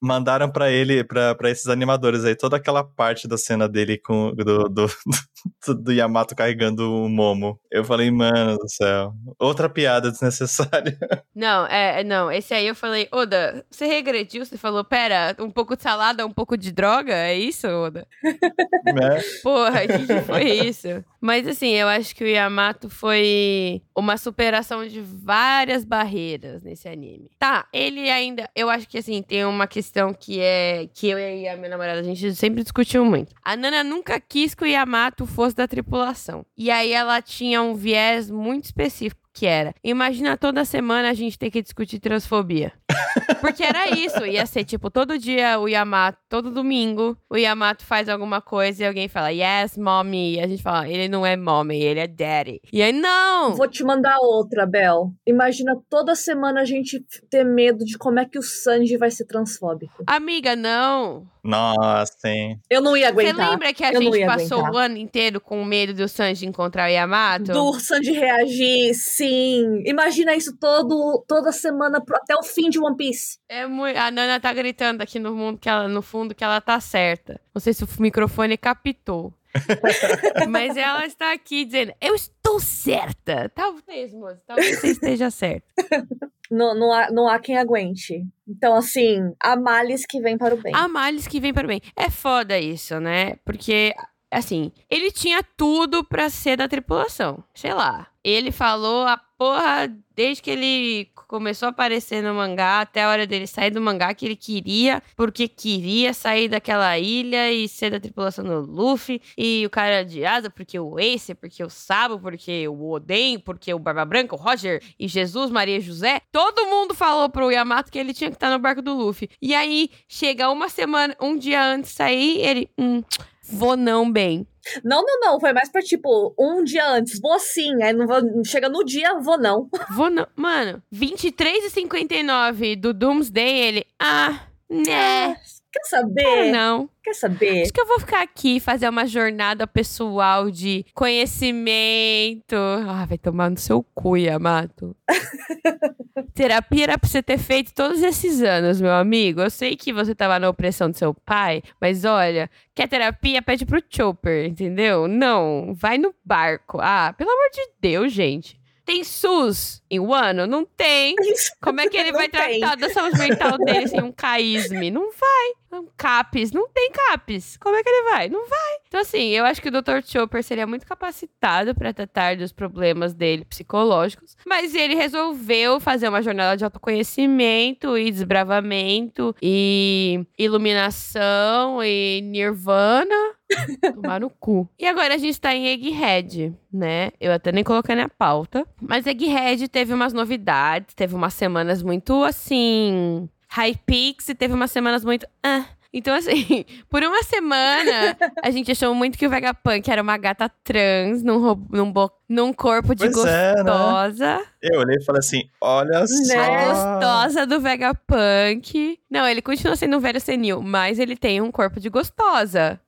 mandaram 0.02 0.50
para 0.50 0.72
ele, 0.72 1.04
para 1.04 1.50
esses 1.50 1.68
animadores 1.68 2.24
aí, 2.24 2.36
toda 2.36 2.58
aquela 2.58 2.84
parte 2.84 3.28
da 3.28 3.38
cena 3.38 3.68
dele 3.68 3.98
com 3.98 4.34
do, 4.36 4.70
do, 4.70 4.88
do, 5.84 5.92
Yamato 5.92 6.36
carregando 6.36 7.06
o 7.06 7.10
Momo. 7.10 7.60
Eu 7.72 7.84
falei, 7.84 8.12
mano 8.12 8.58
do 8.58 8.70
céu. 8.70 9.14
Outra 9.40 9.68
piada 9.68 10.12
desnecessária. 10.12 10.98
Não, 11.36 11.66
é, 11.68 12.02
não, 12.04 12.32
esse 12.32 12.54
aí 12.54 12.66
eu 12.66 12.76
falei, 12.76 13.10
Oda, 13.12 13.66
você 13.70 13.86
regrediu? 13.86 14.46
Você 14.46 14.58
falou, 14.58 14.86
pera, 14.86 15.36
um 15.40 15.50
pouco 15.50 15.76
de 15.76 15.84
salada, 15.84 16.26
um 16.26 16.32
pouco 16.32 16.58
de 16.58 16.72
droga? 16.72 17.14
É 17.14 17.36
isso, 17.36 17.68
Oda? 17.68 18.08
É. 18.88 19.42
Porra, 19.42 19.84
o 19.84 19.88
que, 19.88 20.08
que 20.08 20.22
foi 20.22 20.44
isso? 20.44 21.04
Mas 21.20 21.48
assim, 21.48 21.72
eu 21.72 21.88
acho 21.88 22.16
que 22.16 22.24
o 22.24 22.28
Yamato 22.28 22.90
foi 22.90 23.82
uma 23.96 24.16
superação 24.16 24.88
de 24.88 25.02
várias 25.02 25.84
barreiras 25.84 26.62
nesse 26.62 26.88
anime. 26.88 27.32
Tá, 27.40 27.68
ele 27.74 27.95
ainda. 28.00 28.50
Eu 28.56 28.70
acho 28.70 28.88
que 28.88 28.98
assim, 28.98 29.22
tem 29.22 29.46
uma 29.46 29.68
questão 29.68 30.14
que 30.14 30.40
é. 30.40 30.88
Que 30.94 31.10
eu 31.10 31.20
e 31.20 31.48
a 31.48 31.56
minha 31.56 31.70
namorada, 31.70 32.00
a 32.00 32.04
gente 32.04 32.34
sempre 32.36 32.64
discutiu 32.64 33.06
muito. 33.06 33.34
A 33.44 33.56
Nana 33.56 33.84
nunca 33.84 34.20
quis 34.20 34.54
que 34.54 34.64
o 34.64 34.68
Yamato 34.68 35.26
fosse 35.26 35.56
da 35.56 35.68
tripulação. 35.68 36.46
E 36.58 36.70
aí 36.72 36.92
ela 36.92 37.22
tinha 37.22 37.62
um 37.62 37.76
viés 37.76 38.30
muito 38.30 38.66
específico 38.66 39.25
que 39.36 39.46
era: 39.46 39.76
imagina 39.84 40.38
toda 40.38 40.64
semana 40.64 41.10
a 41.10 41.14
gente 41.14 41.38
ter 41.38 41.52
que 41.52 41.62
discutir 41.62 42.00
transfobia. 42.00 42.72
Porque 43.42 43.64
era 43.64 43.90
isso, 43.90 44.26
ia 44.26 44.46
ser 44.46 44.64
tipo, 44.64 44.90
todo 44.90 45.20
dia 45.20 45.60
o 45.60 45.68
Yamato, 45.68 46.18
todo 46.30 46.50
domingo, 46.50 47.18
o 47.30 47.38
Yamato 47.38 47.86
faz 47.86 48.10
alguma 48.10 48.42
coisa 48.42 48.84
e 48.84 48.88
alguém 48.88 49.08
fala, 49.08 49.30
yes, 49.30 49.78
mommy. 49.78 50.36
E 50.36 50.40
a 50.40 50.48
gente 50.48 50.64
fala, 50.64 50.88
ele 50.88 51.08
não 51.08 51.26
é 51.26 51.36
mommy, 51.36 51.80
ele 51.80 52.00
é 52.00 52.08
daddy. 52.08 52.62
E 52.72 52.82
aí, 52.82 52.92
não! 52.92 53.56
Vou 53.56 53.68
te 53.68 53.84
mandar 53.84 54.18
outra, 54.22 54.66
Bel. 54.66 55.12
Imagina 55.26 55.76
toda 55.90 56.16
semana 56.16 56.62
a 56.62 56.66
gente 56.66 57.06
ter 57.30 57.44
medo 57.44 57.84
de 57.86 57.98
como 57.98 58.20
é 58.20 58.26
que 58.26 58.40
o 58.40 58.44
Sanji 58.44 58.98
vai 58.98 59.12
ser 59.12 59.26
transfóbico. 59.26 60.04
Amiga, 60.08 60.56
não. 60.56 61.28
Nossa, 61.46 62.28
hein? 62.28 62.60
Eu 62.68 62.82
não 62.82 62.98
ia 62.98 63.10
aguentar. 63.10 63.36
Você 63.36 63.52
lembra 63.52 63.74
que 63.74 63.84
a 63.84 63.94
Eu 63.94 64.02
gente 64.02 64.26
passou 64.26 64.62
aguentar. 64.62 64.74
o 64.74 64.78
ano 64.78 64.98
inteiro 64.98 65.40
com 65.40 65.64
medo 65.64 65.94
do 65.94 66.08
Sanji 66.08 66.48
encontrar 66.48 66.90
o 66.90 66.92
Yamato? 66.92 67.52
Do 67.52 67.80
Sanji 67.80 68.14
reagir, 68.14 68.96
sim. 68.96 69.84
Imagina 69.86 70.36
isso 70.36 70.58
todo, 70.60 71.24
toda 71.28 71.52
semana 71.52 72.04
até 72.14 72.36
o 72.36 72.42
fim 72.42 72.70
de 72.70 72.80
One 72.80 72.98
Piece. 72.98 73.38
É 73.48 73.68
muito... 73.68 73.96
A 73.96 74.10
Nana 74.10 74.40
tá 74.40 74.52
gritando 74.52 75.04
aqui 75.04 75.20
no, 75.20 75.36
mundo 75.36 75.60
que 75.60 75.70
ela, 75.70 75.88
no 75.88 76.02
fundo 76.02 76.34
que 76.34 76.44
ela 76.44 76.60
tá 76.60 76.80
certa. 76.80 77.40
Não 77.54 77.60
sei 77.60 77.74
se 77.74 77.84
o 77.84 77.88
microfone 78.00 78.58
captou. 78.58 79.32
Mas 80.50 80.76
ela 80.76 81.06
está 81.06 81.32
aqui 81.32 81.64
dizendo, 81.64 81.94
eu 82.02 82.16
estou 82.16 82.60
certa. 82.60 83.50
Talvez, 83.50 84.14
moça, 84.14 84.42
talvez 84.46 84.80
você 84.80 84.88
esteja 84.88 85.30
certa. 85.30 85.66
Não, 86.52 86.76
não, 86.76 86.92
há, 86.92 87.12
não 87.12 87.28
há 87.28 87.40
quem 87.40 87.58
aguente. 87.58 88.26
Então, 88.48 88.76
assim, 88.76 89.34
há 89.42 89.56
males 89.56 90.06
que 90.06 90.20
vem 90.20 90.38
para 90.38 90.54
o 90.54 90.62
bem. 90.62 90.74
Há 90.76 90.88
males 90.88 91.28
que 91.28 91.40
vem 91.40 91.54
para 91.54 91.66
o 91.66 91.68
bem. 91.68 91.82
É 91.96 92.10
foda 92.10 92.60
isso, 92.60 93.00
né? 93.00 93.36
Porque, 93.44 93.94
assim, 94.30 94.72
ele 94.90 95.12
tinha 95.12 95.42
tudo 95.58 96.04
pra 96.04 96.30
ser 96.30 96.58
da 96.58 96.68
tripulação. 96.68 97.44
Sei 97.54 97.74
lá. 97.74 98.08
Ele 98.24 98.52
falou 98.52 99.08
a 99.08 99.18
porra 99.38 99.94
desde 100.16 100.42
que 100.42 100.50
ele 100.50 101.10
começou 101.28 101.68
a 101.68 101.70
aparecer 101.70 102.24
no 102.24 102.34
mangá 102.34 102.82
até 102.82 103.04
a 103.04 103.10
hora 103.10 103.28
dele 103.28 103.46
sair 103.46 103.70
do 103.70 103.82
mangá 103.82 104.14
que 104.14 104.26
ele 104.26 104.36
queria, 104.36 105.02
porque 105.16 105.48
queria 105.48 106.14
sair 106.14 106.48
daquela 106.48 106.98
ilha 106.98 107.52
e 107.52 107.68
ser 107.68 107.92
da 107.92 108.00
tripulação 108.00 108.46
do 108.46 108.62
Luffy. 108.62 109.22
E 109.38 109.66
o 109.66 109.70
cara 109.70 110.04
de 110.04 110.26
asa, 110.26 110.50
porque 110.50 110.80
o 110.80 110.98
Ace, 111.00 111.36
porque 111.36 111.64
o 111.64 111.70
Sabo, 111.70 112.20
porque 112.20 112.68
o 112.68 112.92
Oden, 112.92 113.40
porque 113.40 113.74
o 113.74 113.80
Barba 113.80 114.06
Branca, 114.06 114.36
o 114.36 114.38
Roger 114.38 114.82
e 114.98 115.08
Jesus, 115.08 115.52
Maria 115.52 115.78
e 115.78 115.82
José. 115.82 116.22
Todo 116.32 116.68
mundo 116.68 116.94
falou 116.94 117.30
pro 117.30 117.52
Yamato 117.52 117.92
que 117.92 118.00
ele 118.00 118.14
tinha 118.14 118.30
que 118.30 118.38
estar 118.38 118.50
no 118.50 118.60
barco 118.60 118.82
do 118.82 118.94
Luffy. 118.94 119.30
E 119.42 119.54
aí, 119.54 119.90
chega 120.08 120.50
uma 120.50 120.70
semana, 120.70 121.16
um 121.22 121.38
dia 121.38 121.64
antes 121.64 121.92
de 121.92 121.98
sair, 121.98 122.40
ele. 122.40 122.70
Hum, 122.78 123.04
vou 123.50 123.78
não 123.78 124.12
bem. 124.12 124.48
Não, 124.84 125.04
não, 125.04 125.20
não. 125.20 125.40
Foi 125.40 125.54
mais 125.54 125.72
pra, 125.72 125.82
tipo, 125.82 126.34
um 126.40 126.64
dia 126.64 126.88
antes. 126.90 127.20
Vou 127.20 127.40
sim. 127.40 127.84
Aí 127.84 127.94
não 127.94 128.08
vou, 128.08 128.20
chega 128.46 128.68
no 128.68 128.84
dia, 128.84 129.20
vou 129.20 129.38
não. 129.38 129.70
Vou 129.96 130.10
não. 130.10 130.28
Mano, 130.36 130.82
23 130.92 131.66
e 131.66 131.70
59 131.70 132.76
do 132.76 132.94
Doomsday, 132.94 133.60
ele. 133.60 133.86
Ah, 134.00 134.42
né. 134.70 135.38
Quer 135.76 135.84
saber? 135.90 136.52
Não. 136.54 136.90
Quer 137.04 137.14
saber? 137.14 137.64
Acho 137.64 137.74
que 137.74 137.82
eu 137.82 137.86
vou 137.86 138.00
ficar 138.00 138.22
aqui 138.22 138.56
e 138.56 138.60
fazer 138.62 138.88
uma 138.88 139.06
jornada 139.06 139.68
pessoal 139.68 140.50
de 140.50 140.86
conhecimento. 140.94 142.56
Ah, 142.88 143.06
vai 143.06 143.18
tomar 143.18 143.52
no 143.52 143.58
seu 143.58 143.84
cu, 143.94 144.16
Yamato. 144.16 144.96
Terapia 146.34 146.84
era 146.84 146.98
pra 146.98 147.10
você 147.10 147.22
ter 147.22 147.38
feito 147.38 147.74
todos 147.74 148.02
esses 148.02 148.42
anos, 148.42 148.80
meu 148.80 148.94
amigo. 148.94 149.42
Eu 149.42 149.50
sei 149.50 149.76
que 149.76 149.92
você 149.92 150.16
tava 150.16 150.40
na 150.40 150.48
opressão 150.48 150.90
do 150.90 150.98
seu 150.98 151.14
pai, 151.14 151.62
mas 151.80 152.06
olha, 152.06 152.50
quer 152.74 152.88
terapia? 152.88 153.42
Pede 153.42 153.66
pro 153.66 153.84
Chopper, 153.90 154.46
entendeu? 154.46 155.10
Não, 155.10 155.74
vai 155.76 155.98
no 155.98 156.16
barco. 156.24 156.80
Ah, 156.82 157.14
pelo 157.18 157.32
amor 157.32 157.50
de 157.54 157.68
Deus, 157.82 158.14
gente. 158.14 158.58
Tem 158.86 159.04
SUS 159.04 159.82
em 159.90 160.00
Wano? 160.00 160.46
Não 160.46 160.64
tem. 160.64 161.16
Como 161.60 161.82
é 161.82 161.90
que 161.90 161.98
ele 161.98 162.12
vai 162.12 162.30
tem. 162.30 162.60
tratar 162.60 162.76
da 162.76 162.90
saúde 162.90 163.18
mental 163.18 163.58
dele 163.58 163.88
sem 163.88 164.02
um 164.02 164.12
caísme? 164.12 164.92
Não 164.92 165.12
vai. 165.12 165.80
Um 165.80 165.88
CAPES. 165.98 166.52
Não 166.52 166.70
tem 166.70 166.92
CAPES. 166.92 167.58
Como 167.58 167.76
é 167.76 167.84
que 167.84 167.90
ele 167.90 168.12
vai? 168.12 168.30
Não 168.30 168.48
vai. 168.48 168.76
Então, 168.88 169.02
assim, 169.02 169.30
eu 169.32 169.44
acho 169.44 169.62
que 169.62 169.68
o 169.68 169.72
Dr. 169.72 170.02
Chopper 170.06 170.42
seria 170.42 170.66
muito 170.66 170.86
capacitado 170.86 171.76
para 171.76 171.94
tratar 171.94 172.38
dos 172.38 172.54
problemas 172.54 173.14
dele 173.14 173.44
psicológicos. 173.44 174.38
Mas 174.46 174.74
ele 174.74 174.96
resolveu 174.96 175.80
fazer 175.80 176.08
uma 176.08 176.22
jornada 176.22 176.56
de 176.56 176.64
autoconhecimento 176.64 177.98
e 177.98 178.10
desbravamento 178.10 179.36
e 179.42 180.26
iluminação 180.38 181.84
e 181.84 182.22
nirvana. 182.22 183.35
Tomar 183.94 184.20
no 184.20 184.30
cu. 184.30 184.68
E 184.78 184.86
agora 184.86 185.16
a 185.16 185.18
gente 185.18 185.40
tá 185.40 185.54
em 185.54 185.68
Egghead, 185.68 186.54
né? 186.72 187.12
Eu 187.20 187.32
até 187.32 187.52
nem 187.52 187.64
coloquei 187.64 187.96
na 187.96 188.10
pauta. 188.10 188.66
Mas 188.82 189.06
Egghead 189.06 189.68
teve 189.68 189.94
umas 189.94 190.14
novidades, 190.14 190.94
teve 190.94 191.16
umas 191.16 191.34
semanas 191.34 191.84
muito 191.84 192.24
assim. 192.24 193.30
High 193.50 193.76
peaks 193.86 194.30
e 194.30 194.36
teve 194.36 194.54
umas 194.54 194.72
semanas 194.72 195.06
muito. 195.06 195.28
Ah. 195.44 195.66
Então, 195.98 196.14
assim, 196.14 196.66
por 196.92 197.02
uma 197.02 197.24
semana, 197.24 198.18
a 198.44 198.52
gente 198.52 198.70
achou 198.70 198.94
muito 198.94 199.18
que 199.18 199.26
o 199.26 199.30
Vegapunk 199.30 199.90
era 199.90 200.02
uma 200.02 200.18
gata 200.18 200.52
trans 200.62 201.24
num, 201.24 201.56
num, 201.72 201.94
num 202.28 202.52
corpo 202.52 202.94
de 202.94 203.10
Pois 203.10 203.26
é, 203.26 203.56
né? 203.56 203.64
gostosa. 203.64 204.44
Eu 204.62 204.82
olhei 204.82 204.98
e 204.98 205.06
falei 205.06 205.20
assim: 205.20 205.44
olha 205.62 206.06
só. 206.06 206.36
Né? 206.36 206.36
A 206.36 206.66
gostosa 206.68 207.46
do 207.46 207.62
Vegapunk. 207.62 209.00
Não, 209.10 209.26
ele 209.26 209.42
continua 209.42 209.78
sendo 209.78 209.96
um 209.96 210.02
velho 210.02 210.20
senil, 210.20 210.62
mas 210.62 211.00
ele 211.00 211.16
tem 211.16 211.40
um 211.40 211.50
corpo 211.50 211.80
de 211.80 211.90
gostosa. 211.90 212.78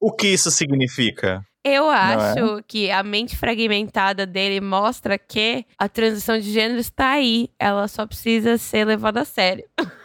O 0.00 0.12
que 0.12 0.28
isso 0.28 0.50
significa? 0.50 1.42
Eu 1.64 1.90
é? 1.90 1.96
acho 1.96 2.62
que 2.68 2.90
a 2.90 3.02
mente 3.02 3.36
fragmentada 3.36 4.24
dele 4.24 4.60
mostra 4.60 5.18
que 5.18 5.64
a 5.76 5.88
transição 5.88 6.38
de 6.38 6.52
gênero 6.52 6.78
está 6.78 7.10
aí. 7.12 7.50
Ela 7.58 7.88
só 7.88 8.06
precisa 8.06 8.56
ser 8.56 8.84
levada 8.84 9.22
a 9.22 9.24
sério. 9.24 9.64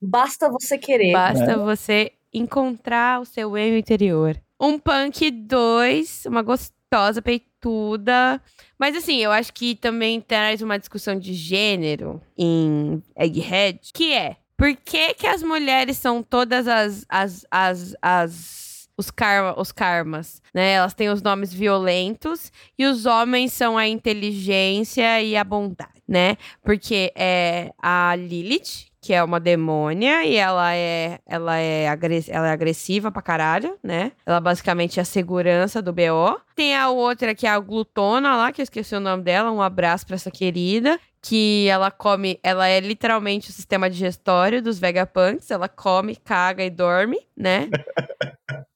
Basta 0.00 0.50
você 0.50 0.78
querer. 0.78 1.12
Basta 1.12 1.56
você 1.58 2.12
encontrar 2.32 3.20
o 3.20 3.24
seu 3.24 3.56
eu 3.56 3.76
interior. 3.76 4.40
Um 4.60 4.78
punk 4.78 5.30
2, 5.30 6.26
uma 6.26 6.42
gostosa 6.42 7.20
peituda. 7.20 8.40
Mas 8.78 8.96
assim, 8.96 9.18
eu 9.18 9.30
acho 9.30 9.52
que 9.52 9.74
também 9.74 10.20
traz 10.20 10.62
uma 10.62 10.78
discussão 10.78 11.18
de 11.18 11.34
gênero 11.34 12.20
em 12.36 13.02
Egghead, 13.16 13.80
que 13.92 14.12
é 14.12 14.36
por 14.56 14.76
que, 14.76 15.14
que 15.14 15.26
as 15.26 15.42
mulheres 15.42 15.96
são 15.96 16.22
todas 16.22 16.68
as. 16.68 17.04
as, 17.08 17.46
as, 17.50 17.96
as 18.00 18.88
os, 18.96 19.10
karma, 19.10 19.58
os 19.58 19.72
karmas, 19.72 20.42
né? 20.54 20.72
Elas 20.72 20.94
têm 20.94 21.08
os 21.08 21.22
nomes 21.22 21.52
violentos 21.52 22.52
e 22.78 22.84
os 22.84 23.06
homens 23.06 23.52
são 23.52 23.76
a 23.76 23.88
inteligência 23.88 25.20
e 25.22 25.34
a 25.34 25.42
bondade, 25.42 26.02
né? 26.06 26.36
Porque 26.62 27.10
é 27.16 27.72
a 27.78 28.14
Lilith, 28.14 28.91
que 29.02 29.12
é 29.12 29.22
uma 29.22 29.40
demônia 29.40 30.24
e 30.24 30.36
ela 30.36 30.72
é 30.72 31.18
ela 31.26 31.58
é, 31.58 31.86
ela 32.28 32.46
é 32.46 32.52
agressiva 32.52 33.10
pra 33.10 33.20
caralho, 33.20 33.76
né? 33.82 34.12
Ela 34.24 34.40
basicamente 34.40 35.00
é 35.00 35.02
a 35.02 35.04
segurança 35.04 35.82
do 35.82 35.92
BO. 35.92 36.40
Tem 36.54 36.76
a 36.76 36.88
outra 36.88 37.34
que 37.34 37.44
é 37.44 37.50
a 37.50 37.58
glutona 37.58 38.36
lá, 38.36 38.52
que 38.52 38.60
eu 38.60 38.62
esqueci 38.62 38.94
o 38.94 39.00
nome 39.00 39.24
dela, 39.24 39.50
um 39.50 39.60
abraço 39.60 40.06
pra 40.06 40.14
essa 40.14 40.30
querida, 40.30 41.00
que 41.20 41.66
ela 41.68 41.90
come, 41.90 42.38
ela 42.44 42.68
é 42.68 42.78
literalmente 42.78 43.50
o 43.50 43.52
sistema 43.52 43.90
digestório 43.90 44.62
dos 44.62 44.78
Vegapunks, 44.78 45.50
ela 45.50 45.68
come, 45.68 46.14
caga 46.14 46.62
e 46.62 46.70
dorme, 46.70 47.18
né? 47.36 47.68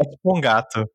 É 0.00 0.04
tipo 0.04 0.34
um 0.34 0.40
gato. 0.40 0.88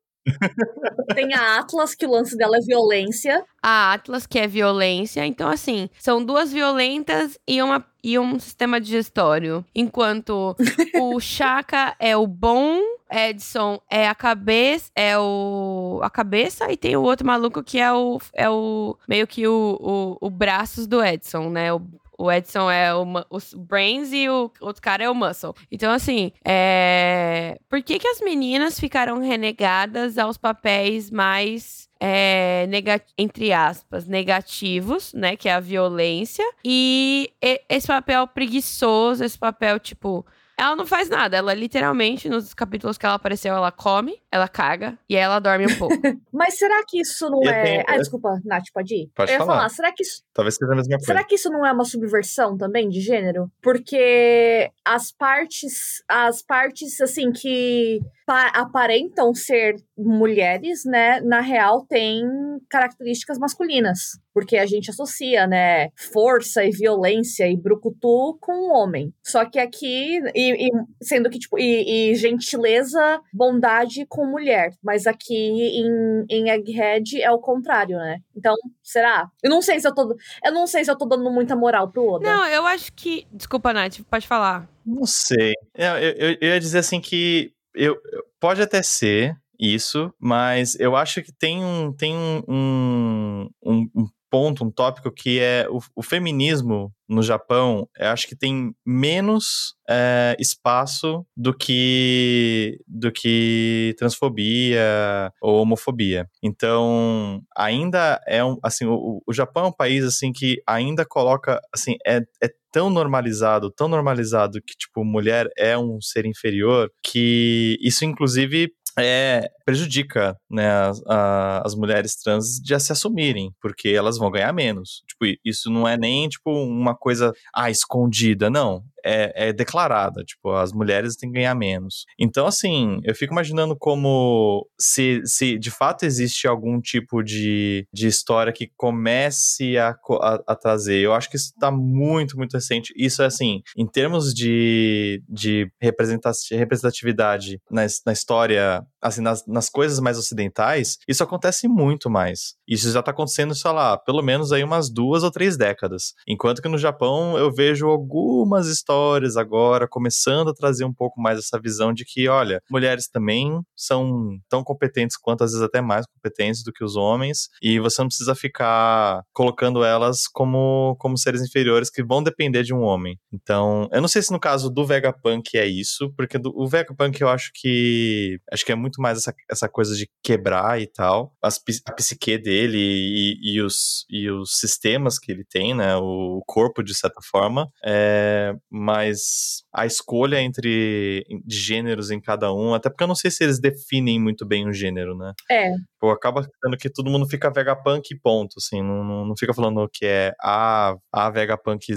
Tem 1.14 1.34
a 1.34 1.58
Atlas, 1.58 1.94
que 1.94 2.06
o 2.06 2.10
lance 2.10 2.36
dela 2.36 2.56
é 2.56 2.60
violência. 2.60 3.44
A 3.62 3.92
Atlas, 3.92 4.26
que 4.26 4.38
é 4.38 4.46
violência. 4.46 5.24
Então, 5.26 5.48
assim, 5.48 5.88
são 5.98 6.24
duas 6.24 6.52
violentas 6.52 7.38
e 7.46 7.62
uma 7.62 7.84
e 8.02 8.18
um 8.18 8.38
sistema 8.38 8.78
digestório. 8.78 9.64
Enquanto 9.74 10.54
o 11.00 11.18
Chaka 11.18 11.96
é 11.98 12.14
o 12.14 12.26
bom, 12.26 12.78
Edson 13.10 13.80
é 13.90 14.06
a 14.06 14.14
cabeça, 14.14 14.90
é 14.94 15.18
o 15.18 16.00
a 16.02 16.10
cabeça 16.10 16.70
e 16.70 16.76
tem 16.76 16.96
o 16.96 17.02
outro 17.02 17.26
maluco 17.26 17.62
que 17.62 17.78
é 17.78 17.90
o 17.92 18.18
é 18.34 18.48
o 18.50 18.96
meio 19.08 19.26
que 19.26 19.46
o, 19.46 19.78
o, 19.80 20.26
o 20.26 20.30
braços 20.30 20.86
do 20.86 21.02
Edson, 21.02 21.48
né? 21.48 21.72
O, 21.72 21.80
o 22.18 22.30
Edson 22.30 22.70
é 22.70 22.94
o, 22.94 23.04
os 23.30 23.54
brains 23.54 24.12
e 24.12 24.28
o 24.28 24.50
outro 24.60 24.82
cara 24.82 25.04
é 25.04 25.10
o 25.10 25.14
muscle. 25.14 25.54
Então, 25.70 25.92
assim, 25.92 26.32
é... 26.44 27.58
por 27.68 27.82
que, 27.82 27.98
que 27.98 28.08
as 28.08 28.20
meninas 28.20 28.78
ficaram 28.78 29.18
renegadas 29.20 30.18
aos 30.18 30.36
papéis 30.36 31.10
mais 31.10 31.88
é, 32.00 32.68
entre 33.16 33.52
aspas, 33.52 34.06
negativos, 34.06 35.14
né? 35.14 35.36
Que 35.36 35.48
é 35.48 35.54
a 35.54 35.60
violência. 35.60 36.44
E 36.64 37.32
esse 37.68 37.86
papel 37.86 38.26
preguiçoso, 38.26 39.24
esse 39.24 39.38
papel, 39.38 39.80
tipo, 39.80 40.26
ela 40.58 40.76
não 40.76 40.86
faz 40.86 41.08
nada. 41.08 41.36
Ela 41.36 41.54
literalmente, 41.54 42.28
nos 42.28 42.54
capítulos 42.54 42.96
que 42.96 43.04
ela 43.04 43.14
apareceu, 43.14 43.54
ela 43.54 43.72
come, 43.72 44.20
ela 44.30 44.48
caga 44.48 44.98
e 45.08 45.16
aí 45.16 45.22
ela 45.22 45.38
dorme 45.38 45.66
um 45.66 45.78
pouco. 45.78 45.94
Mas 46.32 46.58
será 46.58 46.82
que 46.86 47.00
isso 47.00 47.28
não 47.28 47.42
é. 47.42 47.62
Tenho... 47.62 47.84
Ah, 47.88 47.96
desculpa, 47.96 48.40
Nath, 48.44 48.64
pode 48.72 48.94
ir? 48.94 49.10
Pode 49.14 49.32
eu 49.32 49.38
falar. 49.38 49.56
falar. 49.56 49.68
Será 49.68 49.92
que 49.92 50.02
isso. 50.02 50.22
Talvez 50.32 50.54
seja 50.56 50.72
a 50.72 50.76
mesma 50.76 50.96
coisa. 50.96 51.06
Será 51.06 51.24
que 51.24 51.34
isso 51.34 51.50
não 51.50 51.66
é 51.66 51.72
uma 51.72 51.84
subversão 51.84 52.56
também 52.56 52.88
de 52.88 53.00
gênero? 53.00 53.50
Porque 53.62 54.70
as 54.84 55.12
partes. 55.12 56.02
As 56.08 56.42
partes, 56.42 57.00
assim, 57.00 57.32
que 57.32 58.00
aparentam 58.26 59.34
ser 59.34 59.76
mulheres, 59.96 60.84
né, 60.84 61.20
na 61.20 61.40
real 61.40 61.84
têm 61.86 62.24
características 62.70 63.38
masculinas, 63.38 64.18
porque 64.34 64.56
a 64.56 64.66
gente 64.66 64.90
associa, 64.90 65.46
né, 65.46 65.90
força 66.12 66.64
e 66.64 66.70
violência 66.70 67.48
e 67.48 67.56
brucutu 67.56 68.36
com 68.40 68.52
o 68.52 68.72
homem. 68.72 69.14
Só 69.22 69.44
que 69.44 69.60
aqui, 69.60 70.20
e, 70.34 70.66
e 70.66 70.70
sendo 71.00 71.30
que, 71.30 71.38
tipo, 71.38 71.56
e, 71.58 72.10
e, 72.10 72.14
gentileza, 72.16 73.20
bondade 73.32 74.04
com 74.06 74.26
mulher, 74.26 74.72
mas 74.82 75.06
aqui 75.06 75.34
em, 75.34 76.26
em 76.28 76.50
Egghead 76.50 77.22
é 77.22 77.30
o 77.30 77.38
contrário, 77.38 77.96
né? 77.96 78.18
Então, 78.36 78.54
será? 78.82 79.30
Eu 79.42 79.50
não 79.50 79.62
sei 79.62 79.78
se 79.78 79.86
eu 79.86 79.94
tô, 79.94 80.16
eu 80.44 80.52
não 80.52 80.66
sei 80.66 80.84
se 80.84 80.90
eu 80.90 80.98
tô 80.98 81.06
dando 81.06 81.30
muita 81.30 81.54
moral 81.54 81.90
pro 81.90 82.06
Oda. 82.06 82.28
Não, 82.28 82.46
eu 82.48 82.66
acho 82.66 82.92
que, 82.92 83.26
desculpa, 83.32 83.72
Nath, 83.72 84.00
pode 84.10 84.26
falar. 84.26 84.68
Não 84.84 85.06
sei. 85.06 85.52
Eu, 85.74 85.96
eu, 85.96 86.36
eu 86.40 86.48
ia 86.48 86.60
dizer 86.60 86.78
assim 86.78 87.00
que 87.00 87.52
eu, 87.74 87.96
pode 88.40 88.60
até 88.60 88.82
ser 88.82 89.36
isso, 89.58 90.12
mas 90.18 90.78
eu 90.78 90.96
acho 90.96 91.22
que 91.22 91.32
tem 91.32 91.64
um, 91.64 91.92
tem 91.92 92.14
um, 92.14 92.42
um, 92.48 93.48
um 93.94 94.06
ponto, 94.34 94.64
um 94.64 94.70
tópico 94.70 95.12
que 95.12 95.38
é 95.38 95.64
o, 95.70 95.78
o 95.94 96.02
feminismo 96.02 96.92
no 97.08 97.22
Japão, 97.22 97.88
acho 98.00 98.26
que 98.26 98.34
tem 98.34 98.74
menos 98.84 99.76
é, 99.88 100.34
espaço 100.40 101.24
do 101.36 101.56
que 101.56 102.80
do 102.84 103.12
que 103.12 103.94
transfobia 103.96 105.30
ou 105.40 105.62
homofobia. 105.62 106.28
Então, 106.42 107.42
ainda 107.56 108.20
é 108.26 108.44
um 108.44 108.58
assim, 108.60 108.86
o, 108.86 109.22
o 109.24 109.32
Japão 109.32 109.66
é 109.66 109.68
um 109.68 109.72
país 109.72 110.04
assim 110.04 110.32
que 110.32 110.60
ainda 110.66 111.06
coloca 111.06 111.60
assim 111.72 111.94
é, 112.04 112.20
é 112.42 112.48
tão 112.74 112.90
normalizado, 112.90 113.70
tão 113.70 113.86
normalizado 113.86 114.60
que 114.60 114.74
tipo 114.76 115.04
mulher 115.04 115.48
é 115.56 115.78
um 115.78 116.00
ser 116.00 116.26
inferior 116.26 116.90
que 117.04 117.78
isso 117.80 118.04
inclusive 118.04 118.68
é, 118.98 119.48
prejudica 119.64 120.36
né, 120.50 120.68
as, 120.68 121.00
a, 121.06 121.62
as 121.64 121.76
mulheres 121.76 122.16
trans 122.16 122.60
de 122.60 122.78
se 122.80 122.90
assumirem, 122.90 123.52
porque 123.60 123.90
elas 123.90 124.18
vão 124.18 124.30
ganhar 124.30 124.52
menos. 124.52 125.02
Tipo, 125.08 125.38
isso 125.44 125.70
não 125.70 125.86
é 125.86 125.96
nem 125.96 126.28
tipo 126.28 126.50
uma 126.50 126.96
coisa 126.96 127.32
ah, 127.54 127.70
escondida, 127.70 128.50
não 128.50 128.82
é, 129.04 129.48
é, 129.48 129.52
declarada, 129.52 130.24
tipo, 130.24 130.50
as 130.50 130.72
mulheres 130.72 131.16
têm 131.16 131.30
que 131.30 131.38
ganhar 131.38 131.54
menos. 131.54 132.06
Então, 132.18 132.46
assim, 132.46 133.00
eu 133.04 133.14
fico 133.14 133.32
imaginando 133.32 133.76
como 133.76 134.66
se, 134.80 135.20
se 135.24 135.58
de 135.58 135.70
fato 135.70 136.04
existe 136.04 136.48
algum 136.48 136.80
tipo 136.80 137.22
de, 137.22 137.86
de 137.92 138.06
história 138.06 138.52
que 138.52 138.70
comece 138.76 139.76
a, 139.76 139.90
a, 139.90 140.42
a 140.46 140.56
trazer. 140.56 140.98
Eu 140.98 141.12
acho 141.12 141.28
que 141.30 141.36
isso 141.36 141.52
está 141.54 141.70
muito, 141.70 142.36
muito 142.36 142.54
recente. 142.54 142.92
Isso 142.96 143.22
é 143.22 143.26
assim, 143.26 143.62
em 143.76 143.86
termos 143.86 144.32
de, 144.32 145.22
de 145.28 145.70
representatividade 145.80 147.60
na, 147.70 147.82
na 148.06 148.12
história, 148.12 148.82
assim, 149.04 149.20
nas, 149.20 149.46
nas 149.46 149.68
coisas 149.68 150.00
mais 150.00 150.16
ocidentais, 150.16 150.96
isso 151.06 151.22
acontece 151.22 151.68
muito 151.68 152.08
mais. 152.08 152.54
Isso 152.66 152.90
já 152.90 153.00
está 153.00 153.10
acontecendo, 153.10 153.54
sei 153.54 153.70
lá, 153.70 153.98
pelo 153.98 154.22
menos 154.22 154.50
aí 154.50 154.64
umas 154.64 154.90
duas 154.90 155.22
ou 155.22 155.30
três 155.30 155.58
décadas. 155.58 156.14
Enquanto 156.26 156.62
que 156.62 156.68
no 156.68 156.78
Japão 156.78 157.36
eu 157.36 157.52
vejo 157.52 157.86
algumas 157.86 158.66
histórias 158.66 159.36
agora, 159.36 159.86
começando 159.86 160.48
a 160.48 160.54
trazer 160.54 160.84
um 160.84 160.92
pouco 160.92 161.20
mais 161.20 161.38
essa 161.38 161.60
visão 161.60 161.92
de 161.92 162.04
que, 162.04 162.28
olha, 162.28 162.62
mulheres 162.70 163.06
também 163.06 163.60
são 163.76 164.38
tão 164.48 164.64
competentes 164.64 165.18
quanto, 165.18 165.44
às 165.44 165.50
vezes 165.50 165.64
até 165.64 165.82
mais 165.82 166.06
competentes 166.06 166.62
do 166.64 166.72
que 166.72 166.82
os 166.82 166.96
homens, 166.96 167.50
e 167.62 167.78
você 167.78 168.00
não 168.00 168.08
precisa 168.08 168.34
ficar 168.34 169.22
colocando 169.32 169.84
elas 169.84 170.26
como, 170.26 170.96
como 170.98 171.18
seres 171.18 171.42
inferiores 171.42 171.90
que 171.90 172.02
vão 172.02 172.22
depender 172.22 172.62
de 172.62 172.72
um 172.72 172.80
homem. 172.80 173.18
Então, 173.32 173.86
eu 173.92 174.00
não 174.00 174.08
sei 174.08 174.22
se 174.22 174.32
no 174.32 174.40
caso 174.40 174.70
do 174.70 174.86
Vegapunk 174.86 175.58
é 175.58 175.66
isso, 175.66 176.10
porque 176.16 176.38
do, 176.38 176.52
o 176.56 176.66
Vegapunk 176.66 177.20
eu 177.20 177.28
acho 177.28 177.50
que 177.54 178.38
acho 178.50 178.64
que 178.64 178.72
é 178.72 178.74
muito 178.74 178.93
mais 179.00 179.18
essa, 179.18 179.34
essa 179.50 179.68
coisa 179.68 179.94
de 179.96 180.08
quebrar 180.22 180.80
e 180.80 180.86
tal, 180.86 181.32
as, 181.42 181.60
a 181.86 181.92
psique 181.92 182.38
dele 182.38 182.78
e, 182.78 183.54
e, 183.54 183.60
os, 183.60 184.04
e 184.08 184.30
os 184.30 184.58
sistemas 184.58 185.18
que 185.18 185.32
ele 185.32 185.44
tem, 185.44 185.74
né, 185.74 185.96
o 185.96 186.42
corpo 186.46 186.82
de 186.82 186.94
certa 186.94 187.20
forma, 187.30 187.68
é, 187.84 188.54
mas 188.70 189.64
a 189.72 189.86
escolha 189.86 190.40
entre 190.40 191.24
de 191.44 191.56
gêneros 191.56 192.10
em 192.10 192.20
cada 192.20 192.52
um, 192.52 192.74
até 192.74 192.88
porque 192.88 193.04
eu 193.04 193.08
não 193.08 193.14
sei 193.14 193.30
se 193.30 193.44
eles 193.44 193.60
definem 193.60 194.20
muito 194.20 194.46
bem 194.46 194.68
o 194.68 194.72
gênero, 194.72 195.16
né? 195.16 195.32
É. 195.50 195.70
Pô, 196.00 196.10
acaba 196.10 196.42
sendo 196.42 196.76
que 196.76 196.90
todo 196.90 197.10
mundo 197.10 197.28
fica 197.28 197.50
Vegapunk 197.50 198.12
e 198.12 198.18
ponto, 198.18 198.54
assim, 198.58 198.82
não, 198.82 199.04
não, 199.04 199.26
não 199.26 199.34
fica 199.36 199.54
falando 199.54 199.88
que 199.92 200.06
é 200.06 200.32
a, 200.42 200.94
a 201.12 201.30
Vegapunk 201.30 201.92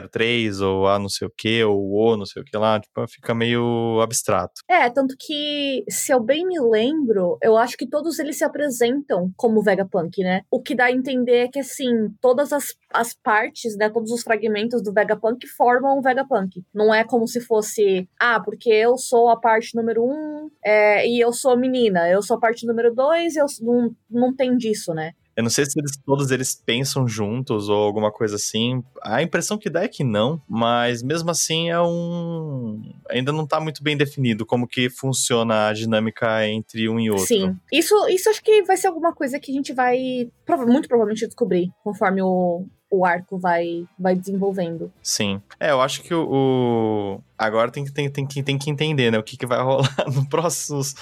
03 0.00 0.60
ou 0.60 0.86
A 0.86 0.98
não 0.98 1.08
sei 1.08 1.26
o 1.26 1.32
que, 1.36 1.62
ou 1.64 1.92
O 1.92 2.16
não 2.16 2.26
sei 2.26 2.42
o 2.42 2.44
que 2.44 2.56
lá, 2.56 2.80
tipo, 2.80 3.06
fica 3.08 3.34
meio 3.34 4.00
abstrato. 4.00 4.62
É, 4.68 4.88
tanto 4.90 5.14
que, 5.18 5.84
se 5.88 6.12
eu 6.12 6.20
bem 6.20 6.46
me 6.46 6.60
lembro, 6.60 7.38
eu 7.42 7.56
acho 7.56 7.76
que 7.76 7.88
todos 7.88 8.18
eles 8.18 8.38
se 8.38 8.44
apresentam 8.44 9.30
como 9.36 9.62
Vegapunk, 9.62 10.22
né? 10.22 10.42
O 10.50 10.60
que 10.60 10.74
dá 10.74 10.86
a 10.86 10.92
entender 10.92 11.38
é 11.38 11.48
que, 11.48 11.58
assim, 11.58 12.08
todas 12.20 12.52
as, 12.52 12.74
as 12.92 13.14
partes, 13.14 13.76
né, 13.76 13.88
todos 13.88 14.10
os 14.10 14.22
fragmentos 14.22 14.82
do 14.82 14.92
Vegapunk 14.92 15.46
formam 15.48 15.98
o 15.98 16.02
Vegapunk. 16.02 16.62
Não 16.74 16.92
é 16.94 17.04
como 17.04 17.26
se 17.26 17.40
fosse, 17.40 18.08
ah, 18.18 18.40
porque 18.40 18.70
eu 18.70 18.96
sou 18.96 19.28
a 19.28 19.38
parte 19.38 19.74
número 19.74 20.02
um 20.04 20.50
é, 20.64 21.06
e 21.06 21.20
eu 21.20 21.32
sou 21.32 21.56
menina, 21.56 22.08
eu 22.08 22.22
sou 22.22 22.36
a 22.36 22.40
parte 22.40 22.66
número 22.66 22.94
dois 22.94 23.36
eu 23.36 23.46
não, 23.60 23.94
não 24.10 24.34
tem 24.34 24.56
disso, 24.56 24.92
né? 24.94 25.12
Eu 25.36 25.42
não 25.42 25.50
sei 25.50 25.64
se 25.64 25.78
eles, 25.78 25.96
todos 26.04 26.30
eles 26.30 26.54
pensam 26.54 27.08
juntos 27.08 27.68
ou 27.68 27.82
alguma 27.82 28.12
coisa 28.12 28.36
assim. 28.36 28.82
A 29.02 29.22
impressão 29.22 29.56
que 29.56 29.70
dá 29.70 29.82
é 29.82 29.88
que 29.88 30.04
não, 30.04 30.40
mas 30.48 31.02
mesmo 31.02 31.30
assim 31.30 31.70
é 31.70 31.80
um. 31.80 32.82
Ainda 33.08 33.32
não 33.32 33.46
tá 33.46 33.58
muito 33.58 33.82
bem 33.82 33.96
definido 33.96 34.44
como 34.44 34.68
que 34.68 34.90
funciona 34.90 35.68
a 35.68 35.72
dinâmica 35.72 36.46
entre 36.46 36.88
um 36.88 37.00
e 37.00 37.10
outro. 37.10 37.26
Sim. 37.26 37.56
Isso, 37.72 37.94
isso 38.08 38.28
acho 38.28 38.42
que 38.42 38.62
vai 38.62 38.76
ser 38.76 38.88
alguma 38.88 39.14
coisa 39.14 39.40
que 39.40 39.50
a 39.50 39.54
gente 39.54 39.72
vai 39.72 40.30
muito 40.66 40.88
provavelmente 40.88 41.26
descobrir 41.26 41.70
conforme 41.82 42.22
o, 42.22 42.66
o 42.92 43.06
arco 43.06 43.38
vai, 43.38 43.86
vai 43.98 44.14
desenvolvendo. 44.14 44.92
Sim. 45.02 45.40
É, 45.58 45.70
eu 45.70 45.80
acho 45.80 46.02
que 46.02 46.14
o. 46.14 46.28
o... 46.30 47.20
Agora 47.38 47.70
tem 47.70 47.84
que, 47.84 47.90
tem, 47.90 48.08
tem, 48.10 48.26
que, 48.26 48.42
tem 48.42 48.58
que 48.58 48.70
entender, 48.70 49.10
né? 49.10 49.18
O 49.18 49.22
que, 49.22 49.36
que 49.36 49.46
vai 49.46 49.58
rolar 49.64 49.88
no 50.14 50.28
próximos, 50.28 50.94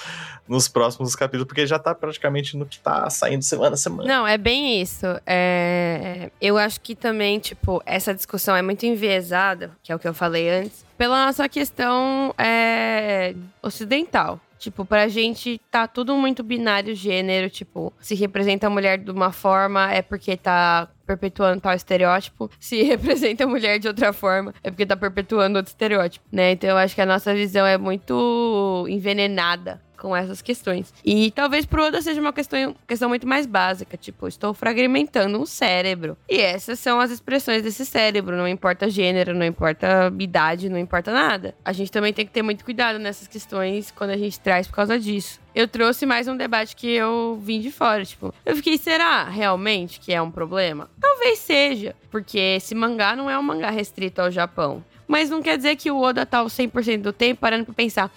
nos 0.47 0.69
próximos 0.69 1.13
capítulos, 1.15 1.45
porque 1.45 1.67
já 1.67 1.77
tá 1.77 1.93
praticamente 1.93 2.55
no 2.55 2.65
que 2.65 2.79
tá 2.79 3.09
saindo 3.09 3.43
semana 3.43 3.73
a 3.73 3.77
semana. 3.77 4.07
Não, 4.07 4.25
é 4.25 4.37
bem 4.37 4.81
isso. 4.81 5.05
É... 5.27 6.31
Eu 6.39 6.57
acho 6.57 6.79
que 6.79 6.95
também, 6.95 7.37
tipo, 7.39 7.83
essa 7.85 8.15
discussão 8.15 8.55
é 8.55 8.61
muito 8.61 8.85
enviesada, 8.85 9.71
que 9.83 9.91
é 9.91 9.95
o 9.95 9.99
que 9.99 10.07
eu 10.07 10.13
falei 10.13 10.49
antes, 10.49 10.85
pela 10.97 11.25
nossa 11.25 11.47
questão 11.49 12.33
é... 12.37 13.35
ocidental. 13.61 14.39
Tipo, 14.61 14.85
pra 14.85 15.07
gente 15.07 15.59
tá 15.71 15.87
tudo 15.87 16.15
muito 16.15 16.43
binário 16.43 16.93
gênero, 16.93 17.49
tipo, 17.49 17.91
se 17.99 18.13
representa 18.13 18.67
a 18.67 18.69
mulher 18.69 18.99
de 18.99 19.09
uma 19.09 19.31
forma 19.31 19.91
é 19.91 20.03
porque 20.03 20.37
tá 20.37 20.87
perpetuando 21.03 21.59
tal 21.59 21.73
estereótipo. 21.73 22.47
Se 22.59 22.83
representa 22.85 23.43
a 23.43 23.47
mulher 23.47 23.79
de 23.79 23.87
outra 23.87 24.13
forma, 24.13 24.53
é 24.63 24.69
porque 24.69 24.85
tá 24.85 24.95
perpetuando 24.95 25.57
outro 25.57 25.71
estereótipo, 25.71 26.23
né? 26.31 26.51
Então 26.51 26.69
eu 26.69 26.77
acho 26.77 26.93
que 26.93 27.01
a 27.01 27.07
nossa 27.07 27.33
visão 27.33 27.65
é 27.65 27.75
muito 27.75 28.85
envenenada 28.87 29.81
com 30.01 30.15
essas 30.15 30.41
questões. 30.41 30.91
E 31.05 31.29
talvez 31.29 31.63
pro 31.63 31.85
Oda 31.85 32.01
seja 32.01 32.19
uma 32.19 32.33
questão, 32.33 32.75
questão 32.87 33.07
muito 33.07 33.27
mais 33.27 33.45
básica, 33.45 33.95
tipo, 33.95 34.27
estou 34.27 34.51
fragmentando 34.51 35.39
um 35.39 35.45
cérebro. 35.45 36.17
E 36.27 36.39
essas 36.39 36.79
são 36.79 36.99
as 36.99 37.11
expressões 37.11 37.61
desse 37.61 37.85
cérebro, 37.85 38.35
não 38.35 38.47
importa 38.47 38.89
gênero, 38.89 39.35
não 39.35 39.45
importa 39.45 40.11
idade, 40.19 40.69
não 40.69 40.79
importa 40.79 41.13
nada. 41.13 41.53
A 41.63 41.71
gente 41.71 41.91
também 41.91 42.11
tem 42.11 42.25
que 42.25 42.31
ter 42.31 42.41
muito 42.41 42.65
cuidado 42.65 42.97
nessas 42.97 43.27
questões 43.27 43.91
quando 43.91 44.09
a 44.09 44.17
gente 44.17 44.39
traz 44.39 44.67
por 44.67 44.73
causa 44.73 44.97
disso 44.97 45.39
eu 45.53 45.67
trouxe 45.67 46.05
mais 46.05 46.29
um 46.29 46.37
debate 46.37 46.77
que 46.77 46.89
eu 46.89 47.37
vim 47.43 47.59
de 47.59 47.71
fora. 47.71 48.05
Tipo, 48.05 48.33
eu 48.45 48.55
fiquei, 48.55 48.77
será 48.77 49.25
realmente 49.25 49.99
que 49.99 50.13
é 50.13 50.21
um 50.21 50.31
problema? 50.31 50.89
Talvez 50.99 51.39
seja, 51.39 51.93
porque 52.09 52.39
esse 52.39 52.73
mangá 52.73 53.17
não 53.17 53.29
é 53.29 53.37
um 53.37 53.43
mangá 53.43 53.69
restrito 53.69 54.21
ao 54.21 54.31
Japão. 54.31 54.81
Mas 55.11 55.29
não 55.29 55.41
quer 55.41 55.57
dizer 55.57 55.75
que 55.75 55.91
o 55.91 55.99
Oda 55.99 56.25
tá 56.25 56.41
o 56.41 56.45
100% 56.45 57.01
do 57.01 57.11
tempo 57.11 57.41
parando 57.41 57.65
pra 57.65 57.73
pensar. 57.73 58.09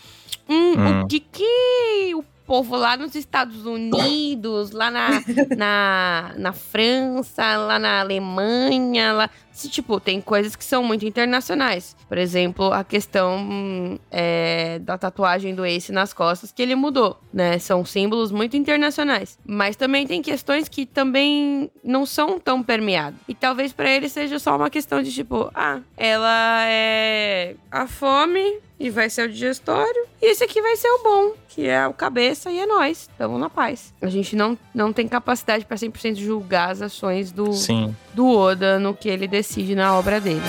Hum, 0.49 0.75
hum. 0.77 1.01
o 1.03 1.07
que 1.07 1.21
que 1.21 2.15
o 2.15 2.23
povo 2.47 2.77
lá 2.77 2.97
nos 2.97 3.15
Estados 3.15 3.65
Unidos, 3.67 4.71
lá 4.71 4.91
na, 4.91 5.09
na, 5.57 6.35
na 6.37 6.53
França, 6.53 7.57
lá 7.57 7.79
na 7.79 8.01
Alemanha, 8.01 9.13
lá. 9.13 9.31
Se, 9.51 9.69
tipo, 9.69 10.01
tem 10.01 10.21
coisas 10.21 10.57
que 10.57 10.65
são 10.65 10.83
muito 10.83 11.07
internacionais. 11.07 11.97
Por 12.09 12.19
exemplo, 12.19 12.73
a 12.73 12.83
questão 12.83 13.99
é, 14.11 14.81
da 14.81 14.99
tatuagem 14.99 15.55
do 15.55 15.65
Ace 15.65 15.93
nas 15.93 16.13
costas, 16.13 16.51
que 16.51 16.61
ele 16.61 16.75
mudou, 16.75 17.21
né? 17.33 17.59
São 17.61 17.85
símbolos 17.85 18.33
muito 18.33 18.57
internacionais. 18.57 19.39
Mas 19.47 19.77
também 19.77 20.09
tem 20.09 20.21
questões 20.21 20.69
que 20.69 20.85
também 20.85 21.71
não 21.85 22.05
são 22.05 22.41
tão 22.41 22.65
permeadas. 22.65 23.19
E 23.29 23.35
talvez 23.35 23.73
para 23.73 23.89
ele 23.89 24.09
seja 24.09 24.41
só 24.41 24.57
uma 24.57 24.69
questão 24.69 25.01
de, 25.01 25.13
tipo, 25.13 25.49
ah, 25.55 25.81
ela 25.97 26.65
é 26.67 27.55
a 27.71 27.87
fome 27.87 28.59
e 28.79 28.91
vai 28.91 29.09
ser 29.09 29.29
o 29.29 29.33
digestório. 29.33 30.07
E 30.21 30.31
esse 30.31 30.45
aqui 30.45 30.61
vai 30.61 30.77
ser 30.77 30.89
o 30.89 31.03
bom, 31.03 31.33
que 31.49 31.67
é 31.67 31.87
o 31.87 31.93
cabeça 31.93 32.51
e 32.51 32.59
é 32.59 32.67
nós. 32.67 33.09
Estamos 33.11 33.41
na 33.41 33.49
paz. 33.49 33.95
A 34.01 34.09
gente 34.09 34.35
não, 34.37 34.59
não 34.75 34.93
tem 34.93 35.07
capacidade 35.07 35.65
para 35.65 35.77
100% 35.77 36.17
julgar 36.17 36.71
as 36.71 36.83
ações 36.83 37.33
do, 37.33 37.53
Sim. 37.53 37.95
do 38.13 38.29
Oda 38.29 38.79
no 38.79 38.95
que 38.95 39.09
ele 39.09 39.29
decide 39.29 39.75
na 39.75 39.97
obra 39.97 40.21
dele. 40.21 40.43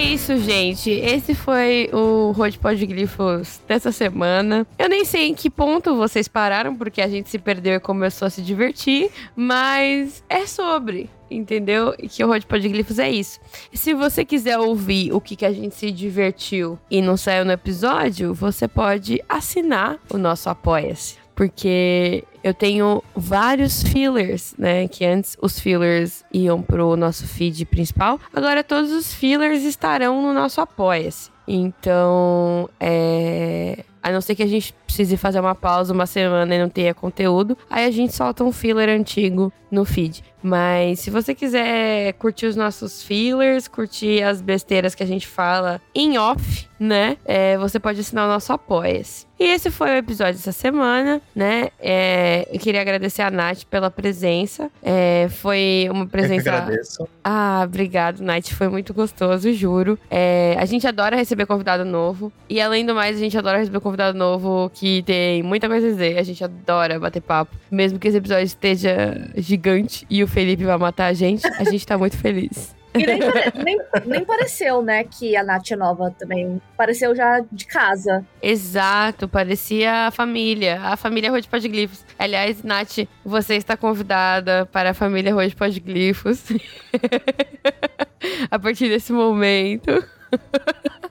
Isso, 0.00 0.36
gente. 0.38 0.90
Esse 0.90 1.34
foi 1.34 1.90
o 1.92 2.32
Road 2.32 2.58
Podglifos 2.58 3.60
dessa 3.68 3.92
semana. 3.92 4.66
Eu 4.78 4.88
nem 4.88 5.04
sei 5.04 5.28
em 5.28 5.34
que 5.34 5.50
ponto 5.50 5.94
vocês 5.94 6.26
pararam, 6.26 6.74
porque 6.74 7.02
a 7.02 7.08
gente 7.08 7.28
se 7.28 7.38
perdeu 7.38 7.74
e 7.74 7.80
começou 7.80 8.26
a 8.26 8.30
se 8.30 8.42
divertir, 8.42 9.10
mas 9.36 10.24
é 10.28 10.46
sobre 10.46 11.08
entendeu? 11.30 11.94
E 11.96 12.08
que 12.08 12.24
o 12.24 12.26
Road 12.26 12.44
Podglifos 12.44 12.98
é 12.98 13.08
isso. 13.08 13.38
Se 13.72 13.94
você 13.94 14.24
quiser 14.24 14.58
ouvir 14.58 15.12
o 15.12 15.20
que, 15.20 15.36
que 15.36 15.46
a 15.46 15.52
gente 15.52 15.76
se 15.76 15.92
divertiu 15.92 16.76
e 16.90 17.00
não 17.00 17.16
saiu 17.16 17.44
no 17.44 17.52
episódio, 17.52 18.34
você 18.34 18.66
pode 18.66 19.22
assinar 19.28 19.98
o 20.12 20.18
nosso 20.18 20.50
Apoia-se 20.50 21.20
porque 21.40 22.22
eu 22.44 22.52
tenho 22.52 23.02
vários 23.16 23.82
fillers, 23.82 24.52
né? 24.58 24.86
Que 24.86 25.06
antes 25.06 25.38
os 25.40 25.58
fillers 25.58 26.22
iam 26.30 26.60
pro 26.60 26.94
nosso 26.98 27.26
feed 27.26 27.64
principal, 27.64 28.20
agora 28.30 28.62
todos 28.62 28.92
os 28.92 29.14
fillers 29.14 29.62
estarão 29.62 30.20
no 30.20 30.34
nosso 30.34 30.60
Apoia-se. 30.60 31.30
Então, 31.48 32.68
é. 32.78 33.84
A 34.02 34.12
não 34.12 34.20
ser 34.20 34.34
que 34.34 34.42
a 34.42 34.46
gente 34.46 34.74
precise 34.84 35.16
fazer 35.16 35.40
uma 35.40 35.54
pausa 35.54 35.94
uma 35.94 36.06
semana 36.06 36.54
e 36.54 36.58
não 36.58 36.68
tenha 36.68 36.92
conteúdo, 36.92 37.56
aí 37.70 37.86
a 37.86 37.90
gente 37.90 38.14
solta 38.14 38.44
um 38.44 38.52
filler 38.52 38.90
antigo 38.90 39.50
no 39.70 39.86
feed. 39.86 40.22
Mas 40.42 41.00
se 41.00 41.08
você 41.10 41.34
quiser 41.34 42.12
curtir 42.14 42.46
os 42.46 42.56
nossos 42.56 43.02
fillers, 43.02 43.66
curtir 43.66 44.22
as 44.22 44.42
besteiras 44.42 44.94
que 44.94 45.02
a 45.02 45.06
gente 45.06 45.26
fala 45.26 45.80
em 45.94 46.18
off, 46.18 46.69
né? 46.80 47.18
É, 47.26 47.58
você 47.58 47.78
pode 47.78 48.00
assinar 48.00 48.24
o 48.24 48.28
nosso 48.32 48.50
Apoia-se. 48.54 49.26
E 49.38 49.44
esse 49.44 49.70
foi 49.70 49.90
o 49.90 49.96
episódio 49.96 50.34
dessa 50.34 50.52
semana, 50.52 51.20
né? 51.34 51.68
É, 51.78 52.48
eu 52.52 52.58
queria 52.58 52.80
agradecer 52.80 53.22
a 53.22 53.30
Nath 53.30 53.64
pela 53.64 53.90
presença. 53.90 54.70
É, 54.82 55.28
foi 55.30 55.88
uma 55.90 56.06
presença. 56.06 56.48
Eu 56.48 56.54
agradeço. 56.54 57.08
Ah, 57.22 57.62
obrigado, 57.64 58.20
Nath. 58.20 58.48
Foi 58.48 58.68
muito 58.68 58.92
gostoso, 58.92 59.52
juro. 59.52 59.98
É, 60.10 60.56
a 60.58 60.64
gente 60.64 60.86
adora 60.86 61.16
receber 61.16 61.46
convidado 61.46 61.84
novo. 61.84 62.32
E 62.48 62.60
além 62.60 62.84
do 62.84 62.94
mais, 62.94 63.16
a 63.16 63.20
gente 63.20 63.36
adora 63.36 63.58
receber 63.58 63.80
convidado 63.80 64.16
novo 64.16 64.70
que 64.74 65.02
tem 65.02 65.42
muita 65.42 65.68
coisa 65.68 65.86
a 65.86 65.90
dizer. 65.90 66.18
A 66.18 66.22
gente 66.22 66.42
adora 66.42 66.98
bater 66.98 67.20
papo. 67.20 67.54
Mesmo 67.70 67.98
que 67.98 68.08
esse 68.08 68.16
episódio 68.16 68.44
esteja 68.44 69.30
gigante 69.36 70.06
e 70.08 70.22
o 70.22 70.28
Felipe 70.28 70.64
vai 70.64 70.76
matar 70.76 71.06
a 71.06 71.12
gente, 71.14 71.46
a 71.46 71.64
gente 71.64 71.86
tá 71.86 71.96
muito 71.96 72.16
feliz. 72.16 72.79
E 72.94 73.06
nem, 73.06 73.20
pare, 73.20 73.52
nem, 73.64 73.78
nem, 74.04 74.24
pareceu, 74.24 74.82
né, 74.82 75.04
que 75.04 75.36
a 75.36 75.44
Nath 75.44 75.70
é 75.70 75.76
nova 75.76 76.14
também. 76.18 76.60
Pareceu 76.76 77.14
já 77.14 77.40
de 77.50 77.66
casa. 77.66 78.24
Exato, 78.42 79.28
parecia 79.28 80.06
a 80.06 80.10
família. 80.10 80.80
A 80.82 80.96
família 80.96 81.30
Rode 81.30 81.48
Podglifos. 81.48 82.04
Aliás, 82.18 82.62
Nath, 82.62 83.06
você 83.24 83.54
está 83.54 83.76
convidada 83.76 84.66
para 84.66 84.90
a 84.90 84.94
família 84.94 85.32
Rode 85.32 85.54
Podglifos. 85.54 86.42
a 88.50 88.58
partir 88.58 88.88
desse 88.88 89.12
momento. 89.12 90.04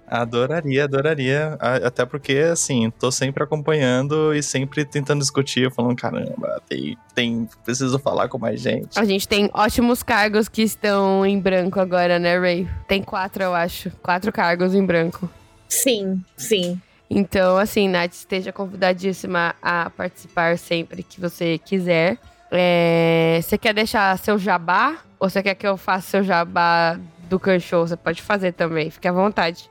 Adoraria, 0.10 0.86
adoraria. 0.86 1.58
Até 1.60 2.04
porque, 2.04 2.38
assim, 2.52 2.90
tô 3.00 3.12
sempre 3.12 3.44
acompanhando 3.44 4.34
e 4.34 4.42
sempre 4.42 4.84
tentando 4.84 5.20
discutir, 5.20 5.72
falando, 5.72 5.96
caramba, 5.96 6.60
tem, 6.68 6.98
tem, 7.14 7.48
preciso 7.64 8.00
falar 8.00 8.28
com 8.28 8.40
mais 8.40 8.60
gente. 8.60 8.98
A 8.98 9.06
gente 9.06 9.28
tem 9.28 9.52
ótimos 9.54 10.02
cargos 10.02 10.50
que 10.50 10.64
estão 10.64 11.24
em 11.24 11.40
branco 11.40 11.80
agora, 11.80 12.18
né, 12.18 12.40
Ray? 12.40 12.68
Tem 12.88 13.04
quatro, 13.04 13.44
eu 13.44 13.54
acho. 13.54 13.92
Quatro 14.02 14.32
cargos 14.32 14.74
em 14.74 14.84
branco. 14.84 15.30
Sim, 15.68 16.24
sim. 16.36 16.82
Então, 17.08 17.58
assim, 17.58 17.88
Nath, 17.88 18.14
esteja 18.14 18.52
convidadíssima 18.52 19.54
a 19.62 19.92
participar 19.92 20.58
sempre 20.58 21.04
que 21.04 21.22
você 21.22 21.60
quiser. 21.60 22.18
É... 22.52 23.40
Você 23.44 23.60
quer 23.60 23.74
deixar 23.76 24.18
seu 24.18 24.40
jabá? 24.40 24.98
Ou 25.20 25.30
você 25.30 25.44
quer 25.44 25.54
que 25.54 25.68
eu 25.68 25.78
faça 25.78 26.10
seu 26.10 26.24
jabá 26.24 27.00
do 27.30 27.60
Show, 27.60 27.88
você 27.88 27.96
pode 27.96 28.22
fazer 28.22 28.54
também, 28.54 28.90
fique 28.90 29.08
à 29.08 29.12
vontade. 29.12 29.70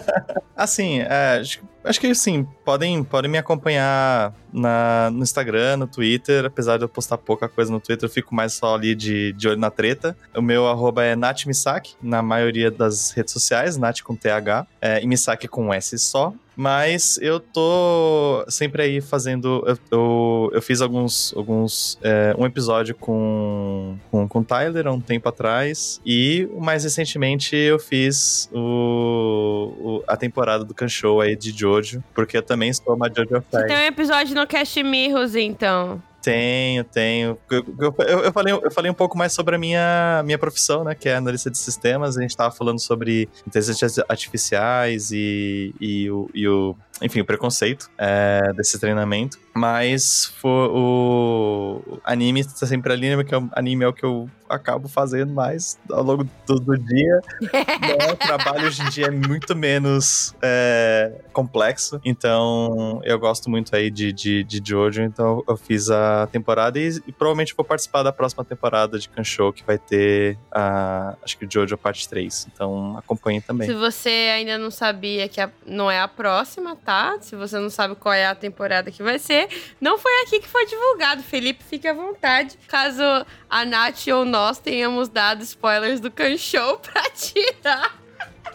assim, 0.56 1.00
é, 1.00 1.42
acho, 1.84 2.00
que 2.00 2.14
sim, 2.14 2.46
podem, 2.64 3.02
podem 3.04 3.30
me 3.30 3.38
acompanhar 3.38 4.34
na, 4.52 5.10
no 5.12 5.22
Instagram, 5.22 5.76
no 5.78 5.86
Twitter, 5.86 6.44
apesar 6.44 6.76
de 6.76 6.84
eu 6.84 6.88
postar 6.88 7.18
pouca 7.18 7.48
coisa 7.48 7.72
no 7.72 7.80
Twitter, 7.80 8.08
eu 8.08 8.12
fico 8.12 8.34
mais 8.34 8.52
só 8.54 8.74
ali 8.74 8.94
de, 8.94 9.32
de 9.32 9.48
olho 9.48 9.58
na 9.58 9.70
treta. 9.70 10.16
O 10.34 10.42
meu 10.42 10.66
arroba 10.66 11.04
é 11.04 11.14
natmisaki, 11.14 11.94
na 12.02 12.20
maioria 12.22 12.70
das 12.70 13.12
redes 13.12 13.32
sociais, 13.32 13.76
nat 13.76 14.02
com 14.02 14.16
TH, 14.16 14.66
é, 14.80 15.02
e 15.02 15.06
misaki 15.06 15.46
com 15.46 15.72
S 15.72 15.98
só. 15.98 16.34
Mas 16.56 17.18
eu 17.20 17.38
tô 17.38 18.44
sempre 18.48 18.82
aí 18.82 19.00
fazendo. 19.02 19.62
Eu, 19.66 19.78
eu, 19.90 20.50
eu 20.54 20.62
fiz 20.62 20.80
alguns. 20.80 21.34
alguns 21.36 21.98
é, 22.02 22.34
um 22.38 22.46
episódio 22.46 22.94
com, 22.94 23.98
com, 24.10 24.26
com 24.26 24.38
o 24.38 24.44
Tyler 24.44 24.86
há 24.86 24.92
um 24.92 25.00
tempo 25.00 25.28
atrás. 25.28 26.00
E 26.04 26.48
mais 26.58 26.84
recentemente 26.84 27.54
eu 27.54 27.78
fiz 27.78 28.48
o, 28.52 29.74
o 29.78 30.04
a 30.08 30.16
temporada 30.16 30.64
do 30.64 30.74
Show 30.88 31.20
aí 31.20 31.36
de 31.36 31.50
Jojo. 31.50 32.02
Porque 32.14 32.38
eu 32.38 32.42
também 32.42 32.72
sou 32.72 32.94
uma 32.94 33.08
Jojo 33.14 33.44
fan. 33.50 33.66
Tem 33.66 33.76
um 33.76 33.80
episódio 33.80 34.34
no 34.34 34.46
Cast 34.46 34.82
Mirrors, 34.82 35.34
então. 35.34 36.02
Tenho, 36.26 36.82
tenho. 36.82 37.38
Eu, 37.48 37.64
eu, 37.78 38.18
eu, 38.24 38.32
falei, 38.32 38.52
eu 38.52 38.70
falei 38.72 38.90
um 38.90 38.94
pouco 38.94 39.16
mais 39.16 39.32
sobre 39.32 39.54
a 39.54 39.58
minha, 39.58 40.22
minha 40.24 40.36
profissão, 40.36 40.82
né? 40.82 40.92
Que 40.92 41.08
é 41.08 41.14
analista 41.14 41.48
de 41.48 41.56
sistemas. 41.56 42.18
A 42.18 42.20
gente 42.20 42.30
estava 42.30 42.52
falando 42.52 42.80
sobre 42.80 43.28
inteligências 43.46 44.00
artificiais 44.08 45.12
e, 45.12 45.72
e, 45.80 46.10
o, 46.10 46.28
e 46.34 46.48
o 46.48 46.76
enfim, 47.00 47.20
o 47.20 47.24
preconceito 47.24 47.88
é, 47.96 48.52
desse 48.56 48.76
treinamento. 48.76 49.38
Mas 49.54 50.34
for, 50.40 50.68
o 50.74 52.00
anime 52.02 52.40
está 52.40 52.66
sempre 52.66 52.92
ali, 52.92 53.08
né, 53.08 53.14
porque 53.14 53.36
o 53.36 53.48
anime 53.52 53.84
é 53.84 53.88
o 53.88 53.92
que 53.92 54.04
eu 54.04 54.28
acabo 54.48 54.88
fazendo 54.88 55.32
mais 55.32 55.78
ao 55.90 56.02
longo 56.02 56.28
do, 56.46 56.54
do 56.60 56.78
dia. 56.78 57.20
né? 57.40 58.12
O 58.12 58.16
trabalho 58.16 58.66
hoje 58.66 58.82
em 58.82 58.88
dia 58.90 59.06
é 59.06 59.10
muito 59.10 59.54
menos 59.54 60.34
é, 60.42 61.12
complexo. 61.32 62.00
Então, 62.04 63.00
eu 63.04 63.18
gosto 63.18 63.50
muito 63.50 63.74
aí 63.74 63.90
de, 63.90 64.12
de, 64.12 64.44
de 64.44 64.62
Jojo. 64.64 65.02
Então, 65.02 65.42
eu 65.48 65.56
fiz 65.56 65.90
a 65.90 66.26
temporada 66.26 66.78
e, 66.78 66.88
e 67.06 67.12
provavelmente 67.12 67.54
vou 67.56 67.64
participar 67.64 68.02
da 68.02 68.12
próxima 68.12 68.44
temporada 68.44 68.98
de 68.98 69.08
Kanshou, 69.08 69.52
que 69.52 69.64
vai 69.64 69.78
ter 69.78 70.38
a, 70.50 71.16
acho 71.22 71.36
que 71.38 71.46
Jojo 71.48 71.76
parte 71.76 72.08
3. 72.08 72.48
Então, 72.52 72.96
acompanhe 72.96 73.40
também. 73.40 73.68
Se 73.68 73.74
você 73.74 74.32
ainda 74.34 74.58
não 74.58 74.70
sabia 74.70 75.28
que 75.28 75.40
a, 75.40 75.50
não 75.66 75.90
é 75.90 76.00
a 76.00 76.08
próxima, 76.08 76.76
tá? 76.76 77.18
Se 77.20 77.36
você 77.36 77.58
não 77.58 77.70
sabe 77.70 77.94
qual 77.94 78.14
é 78.14 78.26
a 78.26 78.34
temporada 78.34 78.90
que 78.90 79.02
vai 79.02 79.18
ser, 79.18 79.48
não 79.80 79.98
foi 79.98 80.12
aqui 80.22 80.40
que 80.40 80.48
foi 80.48 80.66
divulgado. 80.66 81.22
Felipe, 81.22 81.62
fique 81.64 81.86
à 81.88 81.92
vontade. 81.92 82.58
Caso 82.68 83.02
a 83.48 83.64
Nath 83.64 84.06
ou 84.08 84.24
nós 84.36 84.58
tenhamos 84.58 85.08
dado 85.08 85.42
spoilers 85.42 85.98
do 85.98 86.10
Can 86.10 86.36
Show 86.36 86.76
pra 86.92 87.04
tirar. 87.10 87.96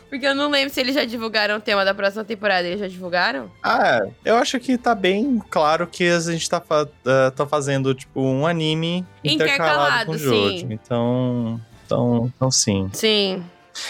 Porque 0.08 0.28
eu 0.28 0.36
não 0.36 0.52
lembro 0.52 0.72
se 0.72 0.80
eles 0.80 0.94
já 0.94 1.06
divulgaram 1.06 1.56
o 1.56 1.60
tema 1.62 1.84
da 1.84 1.94
próxima 1.94 2.24
temporada. 2.24 2.68
Eles 2.68 2.82
já 2.82 2.88
divulgaram? 2.88 3.50
Ah, 3.64 4.02
é. 4.04 4.12
eu 4.26 4.36
acho 4.36 4.60
que 4.60 4.78
tá 4.78 4.94
bem 4.94 5.42
claro 5.50 5.88
que 5.88 6.08
a 6.08 6.20
gente 6.20 6.48
tá, 6.48 6.60
uh, 6.60 7.32
tá 7.32 7.48
fazendo, 7.48 7.96
tipo, 7.96 8.22
um 8.22 8.46
anime 8.46 9.04
intercalado, 9.24 10.06
com 10.08 10.12
o 10.12 10.20
sim. 10.20 10.68
Então, 10.70 11.62
então, 11.86 12.32
então 12.36 12.52
sim. 12.52 12.90
Sim. 12.94 13.44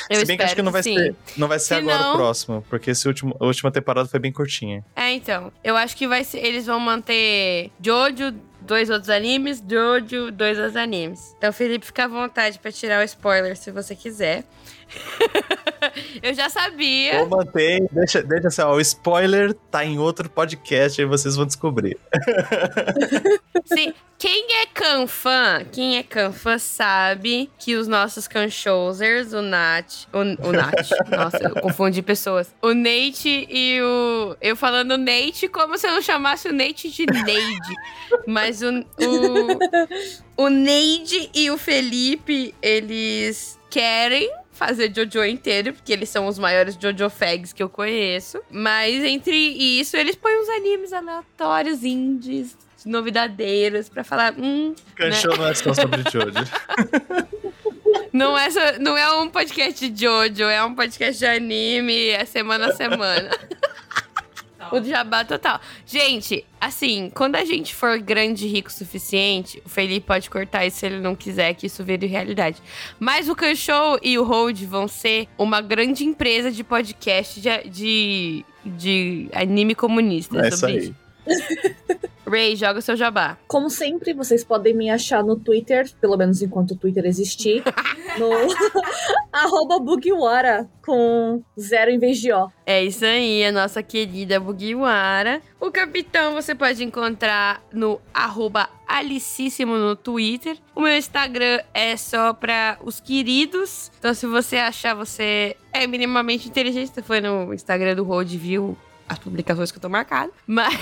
Eu 0.10 0.20
Se 0.20 0.26
bem 0.26 0.38
que 0.38 0.44
acho 0.44 0.56
que 0.56 0.62
não 0.62 0.72
vai 0.72 0.84
sim. 0.84 0.96
ser, 0.98 1.16
não 1.38 1.48
vai 1.48 1.60
ser 1.60 1.66
Se 1.66 1.74
agora 1.76 2.00
não- 2.00 2.14
o 2.14 2.18
próximo, 2.18 2.66
porque 2.70 2.92
esse 2.92 3.08
último, 3.08 3.36
a 3.40 3.46
última 3.46 3.72
temporada 3.72 4.08
foi 4.08 4.20
bem 4.20 4.32
curtinha. 4.32 4.84
É, 4.96 5.12
então. 5.12 5.52
Eu 5.64 5.76
acho 5.78 5.96
que 5.96 6.08
vai 6.08 6.24
ser. 6.24 6.40
Eles 6.40 6.66
vão 6.66 6.80
manter 6.80 7.72
Jojo, 7.84 8.34
dois 8.62 8.90
outros 8.90 9.10
animes, 9.10 9.64
Jojo, 9.68 10.32
dois 10.32 10.58
outros 10.58 10.76
animes. 10.76 11.34
Então, 11.38 11.52
Felipe, 11.52 11.86
fica 11.86 12.06
à 12.06 12.08
vontade 12.08 12.60
pra 12.60 12.72
tirar 12.72 13.02
o 13.02 13.04
spoiler 13.04 13.56
se 13.58 13.72
você 13.72 13.96
quiser. 13.96 14.44
eu 16.22 16.34
já 16.34 16.50
sabia. 16.50 17.22
Ou 17.22 17.30
mantém, 17.30 17.88
deixa, 17.92 18.22
deixa 18.22 18.48
assim, 18.48 18.62
ó, 18.62 18.76
o 18.76 18.82
spoiler 18.82 19.54
tá 19.70 19.86
em 19.86 20.00
outro 20.00 20.30
podcast, 20.30 21.02
aí 21.02 21.08
vocês 21.08 21.36
vão 21.36 21.46
descobrir. 21.46 21.98
Sim, 23.66 23.94
quem 24.22 24.62
é 24.62 24.66
Canfã, 24.68 25.66
quem 25.72 25.98
é 25.98 26.04
Canfã 26.04 26.60
sabe 26.60 27.50
que 27.58 27.76
os 27.76 27.88
nossos 27.88 28.28
Canchosers, 28.28 29.34
o 29.34 29.42
Nat, 29.42 30.06
o, 30.14 30.48
o 30.48 30.52
Nat, 30.52 30.90
nossa, 31.10 31.40
eu 31.44 31.56
confundi 31.62 32.02
pessoas. 32.02 32.54
O 32.62 32.74
Nate 32.74 33.48
e 33.50 33.82
o. 33.82 34.36
Eu 34.40 34.56
falando 34.56 34.98
Nate 34.98 35.48
como 35.48 35.78
se 35.78 35.88
eu 35.88 35.94
não 35.94 36.02
chamasse 36.02 36.48
o 36.48 36.54
Nate 36.54 36.90
de 36.90 37.06
Neide. 37.06 37.76
Mas 38.28 38.62
o. 38.62 38.70
O, 40.38 40.46
o 40.46 40.50
Neide 40.50 41.30
e 41.34 41.50
o 41.50 41.58
Felipe, 41.58 42.54
eles 42.62 43.60
querem 43.72 44.30
fazer 44.62 44.94
Jojo 44.94 45.26
inteiro, 45.26 45.74
porque 45.74 45.92
eles 45.92 46.08
são 46.08 46.28
os 46.28 46.38
maiores 46.38 46.78
Jojo 46.80 47.10
fags 47.10 47.52
que 47.52 47.64
eu 47.64 47.68
conheço. 47.68 48.40
Mas 48.52 49.04
entre 49.04 49.36
isso, 49.36 49.98
eles 49.98 50.16
põem 50.16 50.40
uns 50.40 50.50
animes 50.50 50.94
aleatórios, 50.94 51.84
indies, 51.84 52.56
novidadeiros, 52.86 53.90
pra 53.90 54.04
falar, 54.04 54.36
hum, 54.38 54.76
Canchou 54.96 55.36
não 55.36 55.48
é 55.48 55.56
só 55.56 55.74
sobre 55.74 56.04
Jojo. 56.12 56.46
não 58.14 58.38
é, 58.38 58.50
não 58.78 58.96
é 58.96 59.12
um 59.16 59.30
podcast 59.30 59.90
de 59.90 60.06
Jojo, 60.06 60.44
é 60.44 60.64
um 60.64 60.76
podcast 60.76 61.18
de 61.18 61.26
anime, 61.26 62.10
é 62.10 62.24
semana 62.24 62.68
a 62.68 62.76
semana. 62.76 63.32
O 64.72 64.84
jabá 64.84 65.24
total. 65.24 65.60
Gente, 65.86 66.46
assim, 66.60 67.12
quando 67.14 67.36
a 67.36 67.46
gente 67.46 67.74
for 67.74 68.00
grande 68.00 68.46
e 68.46 68.50
rico 68.50 68.70
o 68.70 68.72
suficiente, 68.72 69.62
o 69.66 69.70
Felipe 69.70 70.06
pode 70.06 70.30
cortar 70.30 70.66
isso 70.66 70.78
se 70.78 70.86
ele 70.86 71.00
não 71.00 71.16
quiser 71.16 71.54
que 71.54 71.68
isso 71.68 71.84
vire 71.84 72.06
realidade. 72.06 72.62
Mas 73.00 73.28
o 73.30 73.36
Show 73.56 74.00
e 74.02 74.18
o 74.18 74.24
Hold 74.24 74.62
vão 74.64 74.88
ser 74.88 75.28
uma 75.38 75.62
grande 75.62 76.04
empresa 76.04 76.52
de 76.52 76.64
podcast 76.64 77.42
de, 77.42 77.70
de, 77.70 78.46
de 78.66 79.30
anime 79.34 79.76
comunista. 79.76 80.46
É 80.46 80.50
isso 80.50 80.66
aí. 80.66 80.94
Ray, 82.32 82.56
joga 82.56 82.80
o 82.80 82.82
seu 82.82 82.96
jabá. 82.96 83.38
Como 83.48 83.70
sempre, 83.70 84.14
vocês 84.14 84.44
podem 84.44 84.74
me 84.74 84.90
achar 84.90 85.22
no 85.22 85.36
Twitter, 85.36 85.92
pelo 86.00 86.16
menos 86.16 86.42
enquanto 86.42 86.72
o 86.72 86.76
Twitter 86.78 87.06
existir, 87.06 87.62
no 88.18 88.30
arroba 89.34 89.80
Bugiwara, 89.80 90.70
com 90.86 91.44
zero 91.60 91.92
em 91.92 92.00
vez 92.00 92.20
de 92.20 92.32
O. 92.32 92.50
É 92.66 92.84
isso 92.84 93.04
aí, 93.04 93.44
a 93.44 93.52
nossa 93.52 93.84
querida 93.84 94.40
Bugiwara. 94.40 95.42
O 95.60 95.70
capitão 95.72 96.34
você 96.34 96.56
pode 96.56 96.84
encontrar 96.84 97.62
no 97.74 98.00
arroba 98.14 98.70
Alicíssimo 98.88 99.76
no 99.78 99.96
Twitter. 99.96 100.58
O 100.76 100.82
meu 100.82 100.96
Instagram 100.96 101.60
é 101.74 101.98
só 101.98 102.34
pra 102.34 102.78
os 102.84 103.00
queridos. 103.00 103.92
Então, 104.00 104.14
se 104.14 104.26
você 104.26 104.58
achar 104.58 104.94
você 104.94 105.56
é 105.74 105.88
minimamente 105.88 106.48
inteligente, 106.48 106.92
você 106.94 107.02
foi 107.02 107.22
no 107.22 107.54
Instagram 107.54 107.96
do 107.96 108.04
Road 108.04 108.38
viu 108.38 108.78
as 109.12 109.20
publicações 109.20 109.72
que 109.72 109.78
eu 109.78 109.82
tô 109.82 109.90
marcado. 109.90 110.32
Mas. 110.48 110.80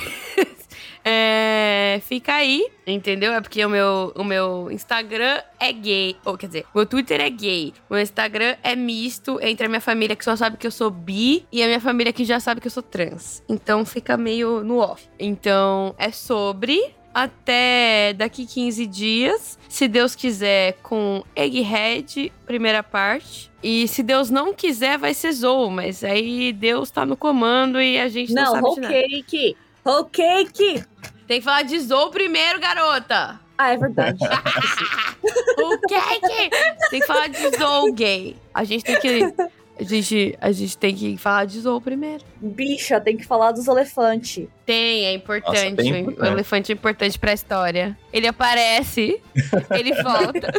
É, 1.03 1.99
fica 2.03 2.33
aí, 2.33 2.67
entendeu? 2.85 3.33
É 3.33 3.41
porque 3.41 3.63
o 3.65 3.69
meu, 3.69 4.13
o 4.15 4.23
meu 4.23 4.69
Instagram 4.69 5.41
é 5.59 5.71
gay. 5.71 6.15
Ou 6.25 6.37
quer 6.37 6.47
dizer, 6.47 6.65
meu 6.75 6.85
Twitter 6.85 7.19
é 7.21 7.29
gay. 7.29 7.73
O 7.89 7.93
meu 7.93 8.03
Instagram 8.03 8.55
é 8.61 8.75
misto 8.75 9.39
entre 9.41 9.65
a 9.65 9.69
minha 9.69 9.81
família 9.81 10.15
que 10.15 10.23
só 10.23 10.35
sabe 10.35 10.57
que 10.57 10.67
eu 10.67 10.71
sou 10.71 10.91
bi 10.91 11.45
e 11.51 11.63
a 11.63 11.65
minha 11.65 11.79
família 11.79 12.13
que 12.13 12.23
já 12.23 12.39
sabe 12.39 12.61
que 12.61 12.67
eu 12.67 12.71
sou 12.71 12.83
trans. 12.83 13.41
Então 13.49 13.85
fica 13.85 14.17
meio 14.17 14.63
no 14.63 14.77
off. 14.77 15.07
Então 15.17 15.95
é 15.97 16.11
sobre. 16.11 16.93
Até 17.23 18.13
daqui 18.13 18.45
15 18.45 18.85
dias, 18.85 19.59
se 19.67 19.87
Deus 19.87 20.15
quiser, 20.15 20.77
com 20.81 21.23
Egghead, 21.35 22.31
primeira 22.45 22.81
parte. 22.81 23.51
E 23.61 23.87
se 23.89 24.01
Deus 24.01 24.29
não 24.29 24.53
quiser, 24.53 24.97
vai 24.97 25.13
ser 25.13 25.33
Zou, 25.33 25.69
mas 25.69 26.03
aí 26.03 26.53
Deus 26.53 26.89
tá 26.89 27.05
no 27.05 27.17
comando 27.17 27.81
e 27.81 27.99
a 27.99 28.07
gente 28.07 28.33
não, 28.33 28.43
Não, 28.43 28.51
sabe 28.51 28.65
whole 28.65 28.87
cake! 28.87 29.57
Whole 29.85 30.09
cake! 30.09 30.83
Tem 31.27 31.39
que 31.39 31.45
falar 31.45 31.63
de 31.63 31.77
Zou 31.79 32.09
primeiro, 32.09 32.59
garota. 32.59 33.39
Ah, 33.57 33.73
é 33.73 33.77
verdade. 33.77 34.19
O 35.21 35.77
que 35.81 35.95
Tem 36.89 37.01
que 37.01 37.05
falar 37.05 37.27
de 37.27 37.57
Zou 37.57 37.91
gay. 37.91 38.37
A 38.53 38.63
gente 38.63 38.83
tem 38.85 38.97
que. 38.99 39.33
A 39.79 39.83
gente, 39.83 40.37
a 40.41 40.51
gente 40.51 40.77
tem 40.77 40.93
que 40.93 41.15
falar 41.15 41.45
de 41.45 41.57
Zou 41.61 41.79
primeiro. 41.79 42.21
Bicha, 42.41 42.99
tem 42.99 43.15
que 43.15 43.25
falar 43.25 43.53
dos 43.53 43.65
elefantes. 43.65 44.45
Tem, 44.65 45.05
é 45.05 45.13
importante. 45.13 45.71
Nossa, 45.77 45.89
O 45.89 45.97
importante. 45.97 46.31
elefante 46.33 46.71
é 46.71 46.75
importante 46.75 47.17
pra 47.17 47.31
história. 47.31 47.97
Ele 48.11 48.27
aparece, 48.27 49.21
ele 49.71 49.93
volta. 50.03 50.51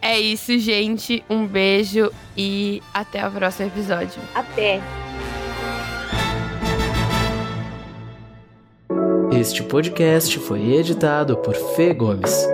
é 0.00 0.20
isso, 0.20 0.56
gente. 0.60 1.24
Um 1.28 1.44
beijo 1.44 2.12
e 2.36 2.80
até 2.94 3.26
o 3.26 3.32
próximo 3.32 3.66
episódio. 3.68 4.22
Até! 4.32 4.80
Este 9.32 9.64
podcast 9.64 10.38
foi 10.38 10.72
editado 10.74 11.36
por 11.38 11.54
Fê 11.74 11.92
Gomes. 11.92 12.46